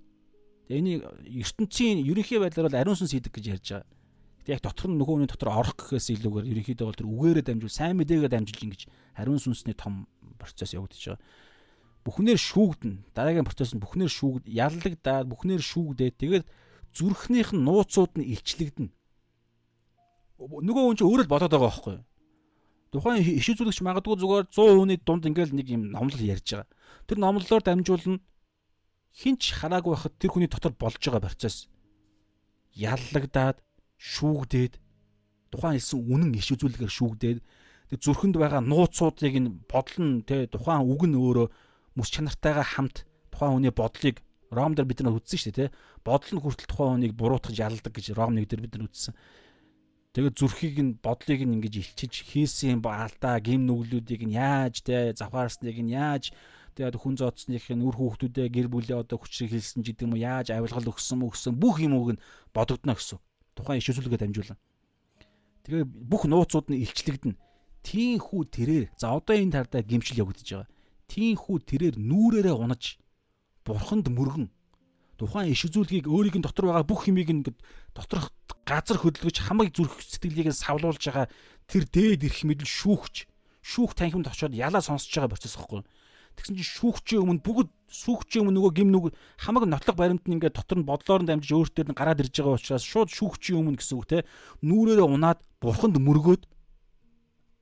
[0.71, 4.00] Энийг ертөнцийн ерөнхий байдлаар бол ариун сүнс хийдэг гэж ярьж байгаа.
[4.41, 7.73] Гэтэ яг дотор нь нөгөө хүний дотор орох гэхээс илүүгээр ерөнхийдөө бол тэр үгээрээ дамжуул,
[7.73, 8.83] сайн мэдээгээр дамжуулж ингэж
[9.21, 10.09] ариун сүнсний том
[10.41, 11.21] процесс явагдаж байгаа
[12.05, 16.45] бүхнээр шүүгдэн дараагийн процесс нь бүхнээр шүүгд яллагдаад бүхнээр шүүгдээд тэгээд
[16.97, 18.89] зүрхнийх нь нууцуд нь илчлэгдэнэ.
[20.41, 22.05] Нөгөө хүн чинь өөрөө л бодоод байгаа байхгүй юу?
[22.91, 26.69] Тухайн иш үзүүлэгч магадгүй зүгээр 100 хүний дунд ингээл нэг юм номлол ярьж байгаа.
[27.05, 28.19] Тэр номлолоор дамжуулна
[29.13, 31.69] хинч хараагүй байхад тэр хүний дотор болж байгаа процесс
[32.75, 33.61] яллагдаад
[34.01, 34.81] шүүгдээд
[35.53, 37.39] тухайн хэлсэн үнэн иш үзүүлгээр шүүгдээд
[37.93, 41.47] тэг зүрхэнд байгаа нууцуудыг нь бодол нь тэ тухайн үг нь өөрөө
[42.01, 45.75] мэс чанартайгаа хамт тухайн хүний бодлыг Ром дээр бид нар үзсэн шүү дээ, тэ.
[46.03, 49.15] Бодол нь хүртэл тухайн хүнийг буруутгаж ялдаг гэж Ром 1 дээр бид нар үзсэн.
[50.11, 55.79] Тэгээд зүрхийг нь бодлыг нь ингэж илчиж хийсэн алдаа, гим нүглүүдийг нь яаж тэ завхаарсныг
[55.79, 56.35] нь яаж
[56.75, 60.51] тэгээд хүн зодсных нь үр хүүхдүүдээ гэр бүлээ одоо хүчрэг хэлсэн гэдэг юм уу яаж
[60.51, 63.23] авилгал өгсөн мөгсөн бүх юм үг нь бодогдно гэсэн.
[63.61, 64.59] Тухайн иш үзүүлгээ дамжуулан.
[65.69, 67.37] Тэгээд бүх нууцуд нь илчлэгдэнэ.
[67.85, 70.69] Тийм хүү тэрээр за одоо энэ тардаа гимшил явагдаж байгаа
[71.11, 73.03] тийхүү тэрээр нүүрээрээ унаж
[73.67, 74.47] бурханд мөргөн
[75.19, 77.59] тухайн иш үзүүлгийг өөрийг нь дотор байгаа бүх хэмийг ингээд
[77.93, 78.31] доторх
[78.63, 81.27] газар хөдөлгөж хамаг зүрх сэтгэлийг савлуулж байгаа
[81.67, 83.27] тэр дээд ирэх мэдл шүүхч
[83.61, 85.83] шүүх танхимд очиод ялаа сонсож байгаа процесс гэхгүй.
[86.37, 89.11] Тэгсэн чинь шүүгчийн өмнө бүгд шүүгчийн өмнө нөгөө гим нүг
[89.41, 92.59] хамаг нотлох баримт нь ингээд дотор нь бодлоор нь дамжиж өөртөө нь гараад ирж байгаа
[92.59, 94.19] учраас шууд шүүгчийн өмнө гэсэн үг те
[94.63, 96.43] нүүрээрээ унаад бурханд мөргөөд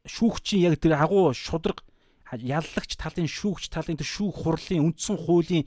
[0.05, 1.80] шүүгчийн яг тэр агуу шудраг
[2.36, 5.64] яллагч талын шүүгч талын тэр шүүх хурлын үндсэн хуулийн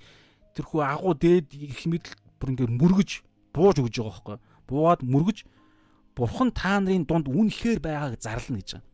[0.53, 3.11] тэрхүү агуу дээд их мэдл бүр ингээд мөргөж
[3.53, 4.37] бууж өгж байгаа байхгүй.
[4.69, 5.37] Буугаад мөргөж
[6.15, 8.90] бурхан та нарын дунд үнэхээр байгааг зарлана гэж байгаа.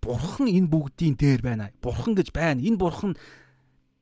[0.00, 1.70] Бурхан энэ бүгдийн дээр байна.
[1.82, 2.62] Бурхан гэж байна.
[2.62, 3.16] Энэ бурхан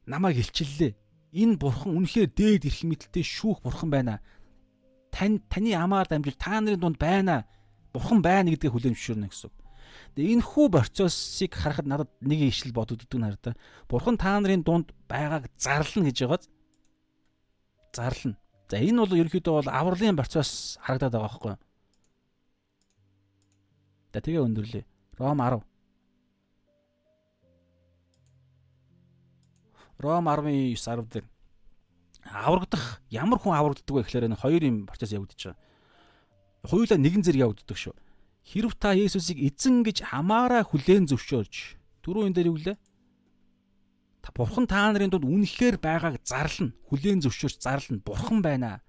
[0.06, 0.94] намайг илчиллээ.
[1.32, 4.20] Энэ бурхан үнэхээр дээд эрх мэдэлтэй шүүх бурхан байна.
[5.10, 7.48] Тань таны амаар дамжуул та нарын дунд байна.
[7.92, 9.52] Бурхан байна гэдгийг хүлээн зөвшөөрнө гэсэн.
[10.16, 13.56] Тэгээ энэ хүү процессыг харахад надад нэг ишл бодогддог хараа.
[13.88, 16.44] Бурхан та нарын дунд байгааг зарлана гэж байгааз.
[17.96, 18.36] Зарлана.
[18.68, 21.60] За энэ бол ерөнхийдөө бол авралын процесс харагдаад байгаа байхгүй юу?
[24.12, 24.84] За тэгээ өндөрлөө.
[25.20, 25.75] Ром 10.
[29.98, 31.26] Ром 19 10 дээр
[32.26, 35.58] аврагдах ямар хүн аврагддаг вэ гэхээр энэ хоёр юм процесс явагдаж байгаа.
[36.66, 37.94] Хоёулаа нэгэн зэрэг явагддаг шүү.
[38.46, 41.54] Хэрв та Есүсийг эзэн гэж хамаараа хүлээн зөвшөөрж
[42.02, 42.78] түрүү энэ дээр юу гэлээ?
[44.22, 46.74] Та бурхан та нарын дунд үнэхээр байгааг зарлана.
[46.90, 48.02] Хүлээн зөвшөөрч зарлана.
[48.02, 48.82] Бурхан байна.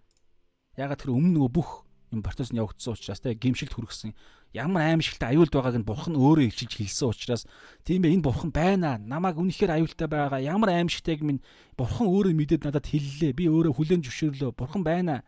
[0.77, 4.13] Ягаад тэр өмнө нөгөө бүх юм процесс нь явагдсан учраас те гимшилт хүргэсэн
[4.57, 7.45] ямар аимшигтай аюулд байгааг нь бурхан өөрөө илчилж хэлсэн учраас
[7.85, 8.97] тийм ээ энэ бурхан байна.
[8.97, 10.41] Намайг үнэхээр аюултай байгаа.
[10.41, 11.45] Ямар аимшигтайг минь
[11.77, 13.37] бурхан өөрөө мэдээд надад хэллээ.
[13.37, 14.57] Би өөрөө хүлэн зөвшөөрлөө.
[14.57, 15.21] Бурхан байна.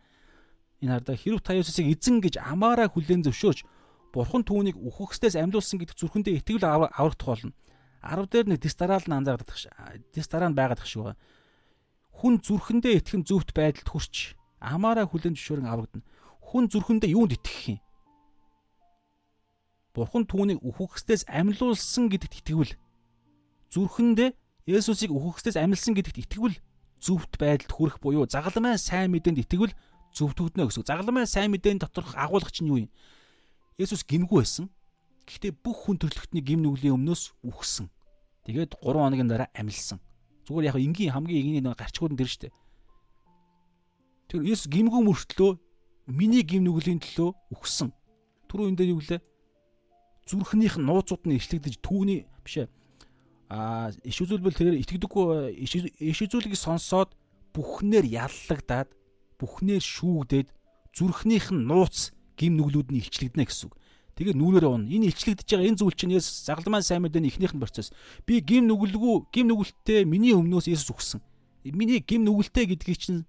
[0.82, 3.64] Энэ хардаа хэрв та Есүсийг эзэн гэж амаараа хүлэн зөвшөөрч
[4.11, 7.53] бурхан түүнийг үхэгсдээс амьлуулсан гэдэг зүрхэндээ итгэл аврагдах болно.
[8.01, 9.59] 10 дээр нэг дис дараал нь анзаардах
[10.16, 11.14] дис дараа нь байгаад шүү
[12.19, 16.03] хүн зүрхэндээ итгэн зөвхт байдалд хүрч амаараа хүлэн зөвшөөрөн аврагдана.
[16.43, 17.80] Хүн зүрхэндээ юунд итгэх юм?
[19.93, 22.74] Бурхан түүнийг үхэгсдээс амьлуулсан гэдэгт итгэвэл
[23.74, 24.30] зүрхэндээ
[24.69, 26.58] Есүсийг үхэгсдээс амьлсан гэдэгт итгэвэл
[27.01, 29.74] зөвхт байдалд хүрэх буюу загалмай сайн мэдээнд итгэвэл
[30.14, 30.85] зөвтгөгднө гэсэн.
[30.85, 32.92] Загалмай сайн мэдээний доторх агуулгач нь юу юм?
[33.82, 34.69] Есүс гимгүү байсан.
[35.26, 37.90] Гэхдээ бүх хүн төрлөختний гим нүглийн өмнөөс үхсэн.
[38.45, 40.01] Тэгээд 3 хоногийн дараа амьлсан.
[40.45, 42.50] Зүгээр яг энгийн хамгийн игний нэг гарчгууд нь дэр штэ.
[44.30, 45.51] Тэр Есүс гимгүү мөртлөө
[46.09, 47.93] миний гим нүглийн төлөө өгсөн.
[48.50, 49.22] Түрүү энэ дээр юу гэлээ?
[50.30, 52.67] Зүрхнийх нууцуд нь ишлэгдэж түүний биш ээ.
[53.49, 57.17] Аа иш үзүүлбэл тэрээр итгэдэггүй иш үзүүлгийг сонсоод
[57.49, 58.93] бүхнээр яллагдаад
[59.41, 60.53] бүхнээр шүүгдээд
[60.93, 63.75] зүрхнийх нь нууц гим нүглүүд нь илчлэгдэнэ гэсэн үг.
[64.22, 64.85] Тэгээ нүүрээр уун.
[64.85, 67.90] Энэ илчлэгдэж байгаа энэ зүйл чинь Есүс загалмайн сайн мэдээний эхнийх нь процесс.
[68.27, 71.19] Би гим нүгэлгүй, гим нүгэлттэй миний өмнөөс Есүс өгсөн.
[71.72, 73.24] Миний гим нүгэлтэй гэдгийг чинь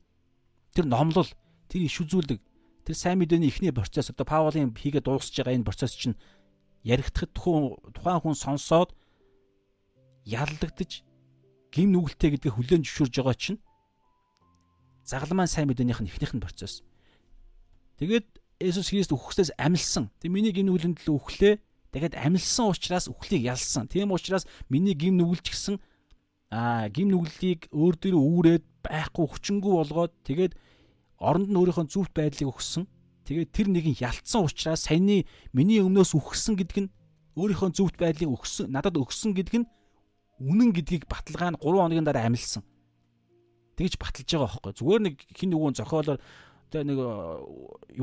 [0.74, 1.30] тэр номлол,
[1.70, 2.42] тэр иш үзүүлдэг
[2.90, 6.18] тэр сайн мэдээний эхний процесс одоо Паулын хийгээд дуусж байгаа энэ процесс чинь
[6.84, 8.96] яригдахад тухайн хүн сонсоод
[10.24, 11.04] яллагдаж
[11.72, 13.60] гим нүгэлтэй гэдгийг хүлээн зөвшөөрж байгаа чинь
[15.04, 16.82] загалмайн сайн мэдээнийх нь эхнийх нь процесс.
[17.98, 18.26] Тэгээд
[18.60, 20.12] Есүс Христ үхсээс амилсан.
[20.20, 21.54] Тэг миний гим нүглийн төлөө үхлээ.
[21.96, 23.88] Тэгээд амилсан учраас үхлийг ялсан.
[23.88, 25.80] Тийм учраас миний гим нүгэлч гисэн
[26.52, 30.52] аа гим нүглийг өөр дөрөө үүрээд байхгүй хүчингү болгоод тэгээд
[31.16, 32.84] оронд нь өөрийнхөө зүвт байдлыг өгсөн.
[33.30, 35.22] Тэгээд тэр нэгэн ялцсан учраас саяны
[35.54, 36.90] миний өмнөөс үхсэн гэдэг нь
[37.38, 39.70] өөрийнхөө зүвт байдлыг өгсөн надад өгсөн гэдэг нь
[40.42, 42.66] үнэн гэдгийг баталгаа нь 3 хоногийн дараа амилсан.
[43.78, 44.72] Тэгж баталж байгаа байхгүй.
[44.82, 46.18] Зүгээр нэг хин нэгэн зохиолоор
[46.74, 46.98] тэгээ нэг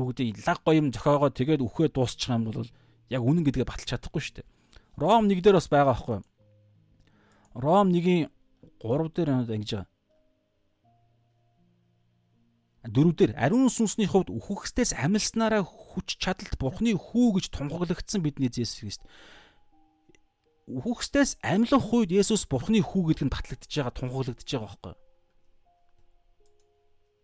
[0.00, 2.64] юу гэдэг лаг гоём зохиогоо тэгээд үхээ дуусчих юм бол
[3.12, 4.48] яг үнэн гэдгээ баталж чадахгүй шүү дээ.
[4.96, 6.18] Ром 1 дээр бас байгаа байхгүй.
[7.52, 8.32] Ром 1-ийн
[8.80, 9.97] 3 дээр ингэж байгаа
[12.86, 19.02] дөрөвдөр ариун сүнсний хувьд үхэгсдээс амилснараа хүч чадалт бурхны хүү гэж тунхаглагдсан бидний Есүс Христ.
[20.70, 25.00] Үхэгсдээс амилах үед Есүс бурхны хүү гэдг нь батлагдж байгаа тунхаглагдж байгаа байхгүй юу?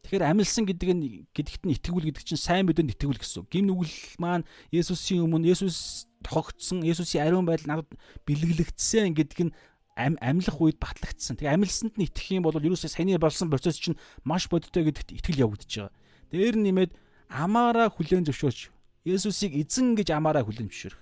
[0.05, 3.49] Тэгэхээр амилсан гэдэг нь гэдэгт нь итгүүл гэдэг чинь сайн мэдээнд итгүүл гэсэн.
[3.49, 7.89] Гим нүгэл маань Есүсийн өмнө Есүс тогтсон, Есүсийн ариун байдал надад
[8.29, 9.55] бэлгэлэгдсэн гэдэг нь
[9.95, 11.39] амьлах үед батлагдсан.
[11.39, 15.47] Тэгээ амилсанд нь итгэх юм бол ерөөсөө саяны болсон процесс чинь маш бодиттой гэдэгт итгэл
[15.47, 15.95] явагдаж байгаа.
[16.35, 16.93] Дээр нэмээд
[17.31, 18.75] амаараа хүлээн зөвшөөрч
[19.05, 21.01] Есүсийг эзэн гэж амаараа хүлээн зөвшөөрөх.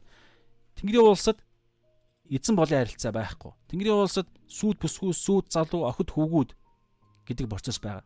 [0.77, 1.39] Тэнгэрийн улсад
[2.29, 3.53] эзэн болын харилцаа байхгүй.
[3.71, 6.51] Тэнгэрийн улсад сүуд бүсгүй, сүуд залуу, охид хүүгүүд
[7.31, 8.05] гэдэг процесс байгаа.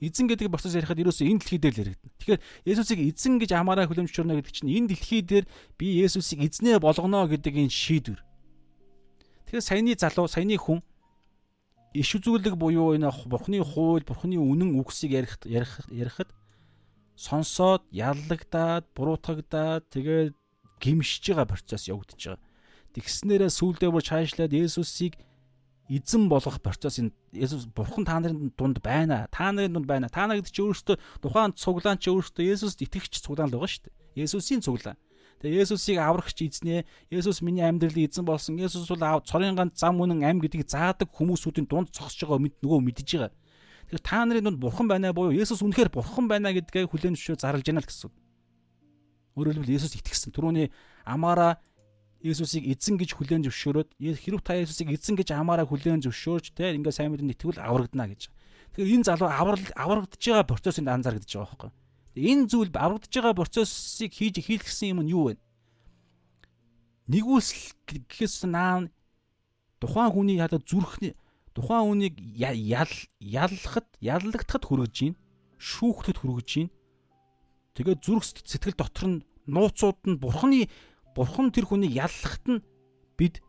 [0.00, 2.12] Эзэн гэдэг процесс ярихад ерөөсөө энэ дэлхий дээр л яригдана.
[2.18, 2.40] Тэгэхээр
[2.72, 5.44] Есүсийг эзэн гэж амаараа хүлээн зөвшөөрнө гэдэг чинь энэ дэлхий дээр
[5.76, 8.20] би Есүсийг эзнээ болгоно гэдэг энэ шийдвэр
[9.46, 10.80] Тэгэхээр саяны залуу, саяны хүн
[11.94, 16.30] иш үзүүлэг буюу энэ бурхны хууль, бурхны үнэн үгсийг ярих ярих ярихад
[17.14, 20.34] сонсоод яллагдаад, буруутгагдаад тэгээд
[20.82, 22.42] гимшиж байгаа процесс явагдаж байгаа.
[22.94, 25.18] Тэгснээрээ сүулдэ бүр чаашлаад Есүсийг
[25.90, 29.26] эзэн болгох процесс энэ Есүс бурхан та нарын дунд байна.
[29.30, 30.08] Та нарын дунд байна.
[30.10, 33.82] Та нар гэдэг чинь өөрөөсөө тухайн цуглаан чи өөрөөсөө Есүст итгэгч цуглаан л байгаа шүү
[33.90, 34.24] дээ.
[34.24, 34.98] Есүсийн цуглаан.
[35.44, 36.88] Тэгээ Есүсийг аврагч эзнээ.
[37.12, 38.56] Есүс миний амьдралын эзэн болсон.
[38.56, 42.80] Есүс бол цорын ганц зам үнэн ам гэдгийг заадаг хүмүүсүүдийн дунд зогсож байгаа мэд нөгөө
[42.80, 43.32] мэдж байгаа.
[43.92, 47.68] Тэгэхээр та нарын дунд бурхан байна буюу Есүс үнэхээр бурхан байна гэдгээ хүлээн зөвшөөр зарлж
[47.68, 48.08] яана л гэсэн.
[49.36, 50.32] Өөрөөр хэлбэл Есүс итгэсэн.
[50.32, 50.72] Түрүүний
[51.04, 51.60] амаараа
[52.24, 56.96] Есүсийг эзэн гэж хүлээн зөвшөөрөөд хэрв та Есүсийг эзэн гэж амаараа хүлээн зөвшөөрч те ингээ
[56.96, 58.32] сайн мэдэн итгэвэл аврагдана гэж.
[58.72, 61.83] Тэгэхээр энэ залуу аврагдж байгаа процессыг анзааргдаж байгаа байхгүй.
[62.14, 65.34] Энэ зүйл аврагдж байгаа процессыг хийж хийлгсэн юм нь юу вэ?
[67.10, 68.86] Нэгүсэл гэхээс наа
[69.82, 71.12] тухайн хүний яда зүрхний
[71.54, 75.14] тухайн хүнийг ял яллахад яллагдахад хүргэж гин
[75.58, 76.68] шүүхтэд хүргэж гин
[77.76, 80.70] тэгээд зүрх сэтгэл дотор нь нууцуд нь бурхны
[81.14, 82.64] бурхан тэр хүнийг яллахад нь
[83.18, 83.44] бид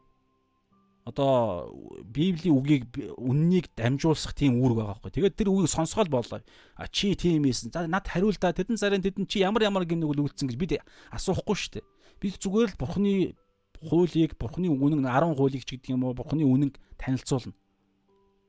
[1.05, 1.69] одоо
[2.01, 2.89] библийн үгийг
[3.21, 5.13] үннийг дамжуулсах тийм үүрэг байгаа байхгүй.
[5.13, 6.41] Тэгээд тэр үгийг сонсгоод боллоо.
[6.73, 7.69] А чи тийм ийсэн.
[7.69, 10.81] За над хариул да тэдэн сарын тэдэн чи ямар ямар гинэг үл үлдсэн гэж бид
[11.13, 11.85] асуухгүй шүү дээ.
[12.25, 13.37] Бид зүгээр л бурхны
[13.85, 17.53] хуулийг, бурхны үнэн 10 хуулийг ч гэдэг юм уу, бурхны үнэн танилцуулна.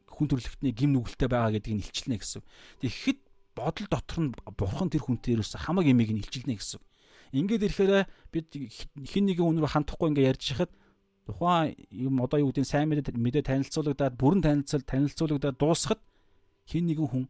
[0.09, 2.41] Хүн төрлөختний гим нүгэлтэй байгаа гэдгийг илчилнэ гэсэн.
[2.81, 3.21] Тэгэхэд
[3.53, 6.81] бодол дотор нь бурхан тэр хүнтэй ерөөс хамаг эмийг нь илчилнэ гэсэн.
[7.37, 8.49] Ингээд ирэхээр бид
[9.13, 10.73] хин нэгэн үнрөө хандахгүй ингээд ярьж хахад
[11.27, 16.01] тухайн юм одоо юу гэдэг сайн мэдээ мэдээ танилцуулагдаад бүрэн танилцал танилцуулагдаад дуусахад
[16.71, 17.25] хин нэгэн хүн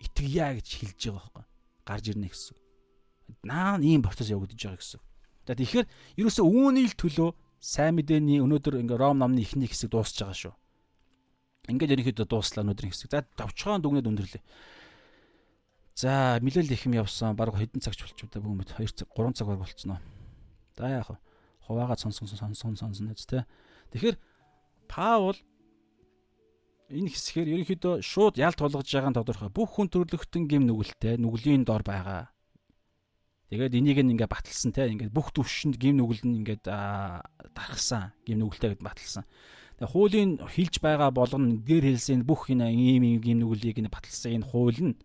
[0.00, 1.44] итгэя гэж хэлж байгаа байхгүй
[1.84, 2.56] гарч ирнэ гэсэн.
[3.44, 5.00] Наа ийм процесс явагдаж байгаа гэсэн.
[5.44, 10.16] За тэгэхээр ерөөсөө үүний л төлөө сайн мэдээний өнөөдөр ингээ Ром номны ихний хэсэг дуусж
[10.16, 10.54] байгаа шүү.
[11.68, 13.12] Ингээд ерөнхийдөө дууслаа өнөөдрийн хэсэг.
[13.12, 14.42] За давчгаан дүгнээд өндөрлөө.
[15.96, 17.36] За нэлээл их юм явсан.
[17.36, 20.00] Бараг хэдэн цагч болчих удаа бүүмэд 2 цаг 3 цаг баг болцсон уу.
[20.76, 21.16] За яах вэ?
[21.64, 23.48] Хуваагаа сонсон сонсон сонсон гэж тэ.
[23.92, 24.16] Тэгэхээр
[24.88, 25.36] Паул
[26.92, 29.50] энэ хэсгээр ерөнхийдөө шууд ялт болгож байгаа нь тодорхой.
[29.50, 32.34] Бүх хүн төрлөختөн гим нүгэлтэй нүглийн дор байгаа.
[33.48, 38.76] Тэгээд энийг ингээ баталсан те ингээ бүх төвшөнд гим нүгэл нь ингээ дарахсан гим нүгэлтэй
[38.76, 39.24] гэд баталсан.
[39.80, 44.42] Тэгээд хуулийн хилж байгаа болгоно дээр хэлсэн бүх энэ ийм ийм гим нүглийг нь баталсан
[44.42, 44.98] энэ хууль нь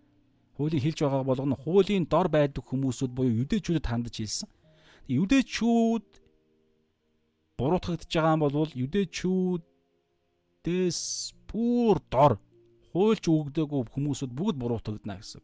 [0.59, 4.49] хуулийн хилж байгаа болгоно хуулийн дор байдаг хүмүүсүүд буюу юдэчүүдэд хандаж хэлсэн.
[5.07, 6.07] Юдэчүүд
[7.59, 11.01] буруутгагдж байгаа юм бол юдэчүүдээс
[11.51, 12.39] бүр дор
[12.95, 15.43] хуульч өгдөөгүй хүмүүсүүд бүгд буруутгагдана гэсэн.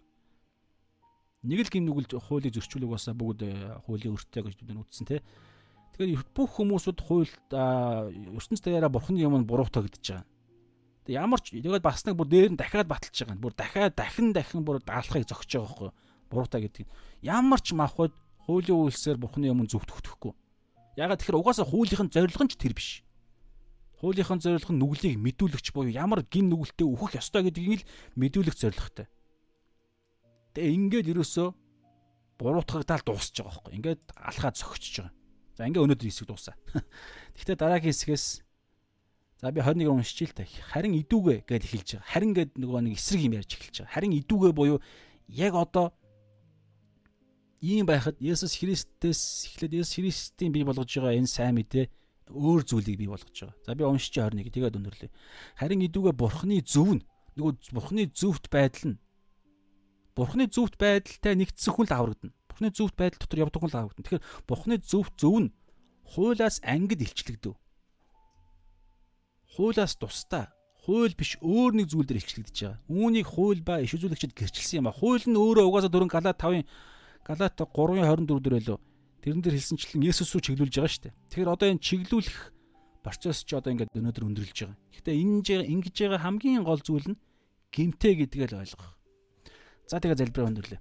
[1.46, 5.22] Нэг л гин нүгэлж хуулийг зөрчүүлэг басаа бүгд э, хуулийн өртөө гэж бид үздэн тэ.
[5.94, 10.26] Тэгэхээр бүх хүмүүсүүд хуульд ертөнц даяараа бурхны юм буруутгагдж байгаа.
[11.06, 13.38] Тэг ямар ч тэгээд бас нэг бүр дээр нь дахиад баталж байгаа.
[13.38, 15.90] Бүр дахиад дахин дахин бүр даалхахыг зогсож байгаа байхгүй
[16.34, 16.90] буруутаа гэдэг.
[17.22, 18.14] Ямар ч махад
[18.50, 20.34] хуулийн үйлсээр бурхны юм зөвтгөхгүй.
[20.96, 23.04] Ягаад тэгэхээр угаасаа хуулийнх нь зорилго нь ч тэр биш.
[24.00, 28.56] Хуулийнх нь зорилго нь нүглийг мэдүүлэгч буюу ямар гин нүгэлтэд өөхөх ёстой гэдгийг л мэдүүлэх
[28.56, 29.08] зорилготой.
[30.56, 31.48] Тэгээ ингээд ерөөсөө
[32.40, 33.74] буруутгагдаал дуусч байгаа байхгүй.
[33.76, 35.14] Ингээд алхаад зөгчөж байгаа.
[35.56, 36.56] За ингээд өнөөдөр хэсэг дуусаа.
[37.36, 38.26] Гэхдээ дараагийн хэсгээс
[39.40, 40.48] за би 21 уншиж л та.
[40.72, 42.08] Харин идүүгээ гэж эхэлж байгаа.
[42.08, 43.96] Харин гэд нөгөө нэг эсрэг юм ярьж эхэлж байгаа.
[43.96, 44.80] Харин идүүгээ буюу
[45.28, 45.92] яг одоо
[47.62, 51.88] ийм байхад Есүс Христээс эхлээд Есүс Христийн бий болгож байгаа энэ сайн мэдээ
[52.32, 53.56] өөр зүйлийг бий болгож байгаа.
[53.66, 55.10] За би уншиж 21 тэгээд өндөрлөө.
[55.60, 57.04] Харин идүүгээ Бурхны зөв нь
[57.38, 59.00] нөгөө Бурхны зөвхт байдал нь
[60.16, 62.34] Бурхны зөвхт байдалтай нэгдсэн хүн л аврагдана.
[62.48, 64.06] Бурхны зөвхт байдал дотор явдаг хүн л аврагдана.
[64.08, 65.54] Тэгэхээр Бурхны зөвхт зөв нь
[66.08, 67.54] хуулаас ангид илчлэгдэв.
[69.56, 72.80] Хуулаас тусдаа хууль биш өөр нэг зүйл дээр илчлэгдэж байгаа.
[72.86, 74.94] Үүнийг хууль ба иш үзүүлэгчид гэрчилсэн юм а.
[74.94, 76.62] Хууль нь өөрөө угаасаа дөрөн Галат 5-ын
[77.26, 78.78] Галат 3:24 дээр байлоо.
[79.26, 81.14] Тэрэн дээр хэлсэнчлэн Есүс рүү чиглүүлж байгаа шүү дээ.
[81.34, 82.38] Тэгэхээр одоо энэ чиглүүлэх
[83.02, 84.78] процесс ч одоо ингээд өнөөдөр өндөрлөж байгаа.
[84.94, 87.18] Гэхдээ энэ ингэж байгаа хамгийн гол зүйл нь
[87.74, 88.94] гимтэй гэдгээ л ойлгох.
[89.90, 90.80] За тэгээ залбираа өндөрлөө.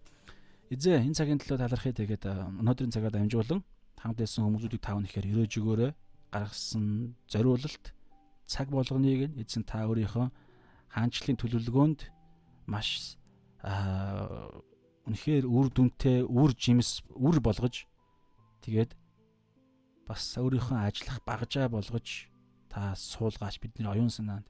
[0.68, 2.24] Эзээ энэ цагийн төлөө талархъя тэгээд
[2.60, 3.64] өнөөдрийн цагаад амжуулан
[3.96, 5.92] хамт байсан хүмүүсүүдийг тав нэхээр өрөөж өгөөрэй.
[6.28, 7.84] Гаргасан зориулалт
[8.44, 10.28] цаг болгоныг эзэн та өөрийнхөө
[10.92, 12.00] хаанчлалын төлөвлөгөөнд
[12.68, 13.16] маш
[13.64, 14.60] аа
[15.04, 17.84] үнэхээр үр дүнтэй, үр жимс, үр болгож
[18.64, 18.96] тэгээд
[20.08, 22.28] бас өөрийнхөө ажиллах багжаа болгож
[22.72, 24.48] та суулгаач бидний оюун санаанд.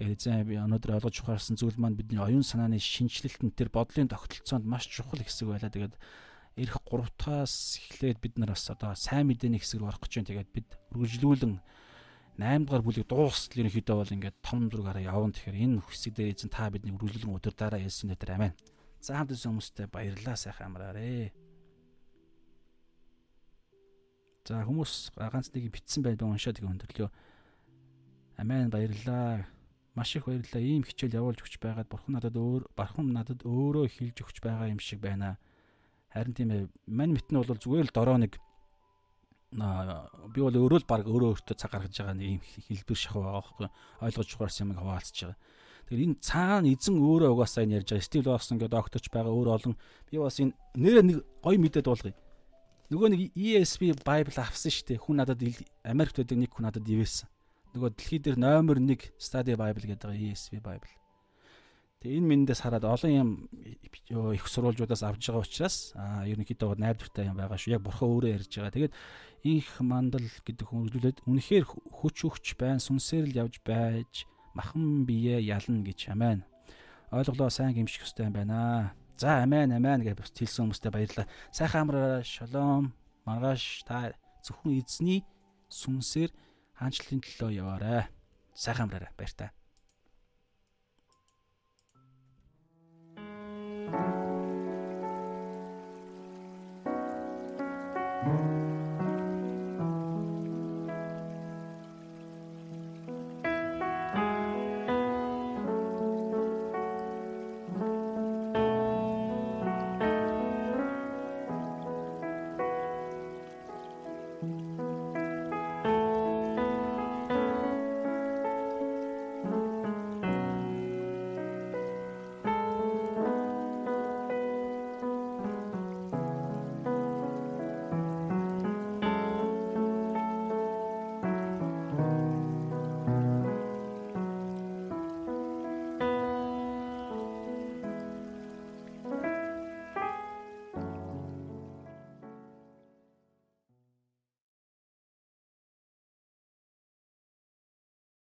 [0.00, 4.64] Тэгээд эзэн би өнөөдөр ойлгож ухаарсан зүйл маань бидний оюун санааны шинжилэлтэн тэр бодлын тогтолцоонд
[4.64, 5.68] маш чухал хэсэг байлаа.
[5.68, 5.94] Тэгээд
[6.56, 10.30] эх 3 дахаас эхлээд бид нар бас одоо сайн мэдээний хэсэг рүү орох гэж байна.
[10.32, 11.54] Тэгээд бид үргэлжлүүлэн
[12.40, 15.36] 8 дугаар бүлийг дуусгал ерөнхийдөө бол ингээд том зургаараа явна.
[15.36, 18.56] Тэгэхээр энэ хэсэг дээр эзэн та бидний үргэлжлүүлэн удирдаараа Есүс нэрээр аминь.
[19.00, 21.32] За хамт ирсэн хүмүүстээ баярлалаа сайхан амраарэ.
[24.44, 27.10] За хүмүүс ганц нэг битсэн байд уншаад тэгээ өндөрлөө.
[28.36, 29.48] Амен баярлалаа.
[29.96, 30.60] Маш их баярлалаа.
[30.60, 34.80] Ийм хичээл явуулж өгч байгаад бурхан надад өөр бурхан надад өөрөө хилж өгч байгаа юм
[34.84, 35.40] шиг байна.
[36.12, 36.68] Харин тийм ээ.
[36.84, 38.36] Мань мэтэн бол зүгээр л дороо нэг
[39.50, 43.42] би бол өөрөө л баг өөрөө өөртөө цаг гаргаж байгаа нэг юм хэлбэр шахав байгаа
[43.42, 43.68] байхгүй
[44.06, 45.38] ойлгож ухаарсан юм хаваалцж байгаа.
[45.90, 48.06] Тэгэхээр энэ цаана эзэн өөрөө угаасаа энэ ярьж байгаа.
[48.06, 49.74] Стив Лосс ингээд докторч байгаа өөр олон
[50.06, 52.14] би бас энэ нэрээ нэг гоё мэдээд болгоё.
[52.94, 55.02] Нөгөө нэг ESV Bible авсан шүү дээ.
[55.02, 55.42] Хүн надад
[55.82, 57.26] Америкт байдаг нэг хүн надад ивэсэн.
[57.74, 60.94] Нөгөө дэлхий дээр номер 1 Study Bible гэдэг байгаа ESV Bible.
[62.06, 63.30] Тэгээ энэ мэндээс хараад олон юм
[64.30, 67.74] их сурвалжуудаас авж байгаа учраас аа ерөнхийдөө найдвартай юм байгаа шүү.
[67.74, 68.74] Яг бурхан өөрөө ярьж байгаа.
[68.78, 68.94] Тэгээд
[69.42, 75.40] инх мандал гэдэг хүн үзүүлээд үнэхээр хүч өгч байна, сүнсээр л явж байж бахан бие
[75.40, 76.44] ялна гэж амийн.
[77.08, 78.92] Ойлголоо сайн гимших хөстэй юм байна.
[79.16, 81.26] За амийн амийн гэж бус хэлсэн хүмүүстээ баярлалаа.
[81.48, 82.92] Сайхан амраа шалом.
[83.24, 84.12] Маргааш та
[84.44, 85.24] зөвхөн эзний
[85.72, 86.30] сүнсээр
[86.76, 88.04] хаанчлалын төлөө яваарай.
[88.52, 89.16] Сайхан амраарай.
[89.16, 89.50] Баяр таа.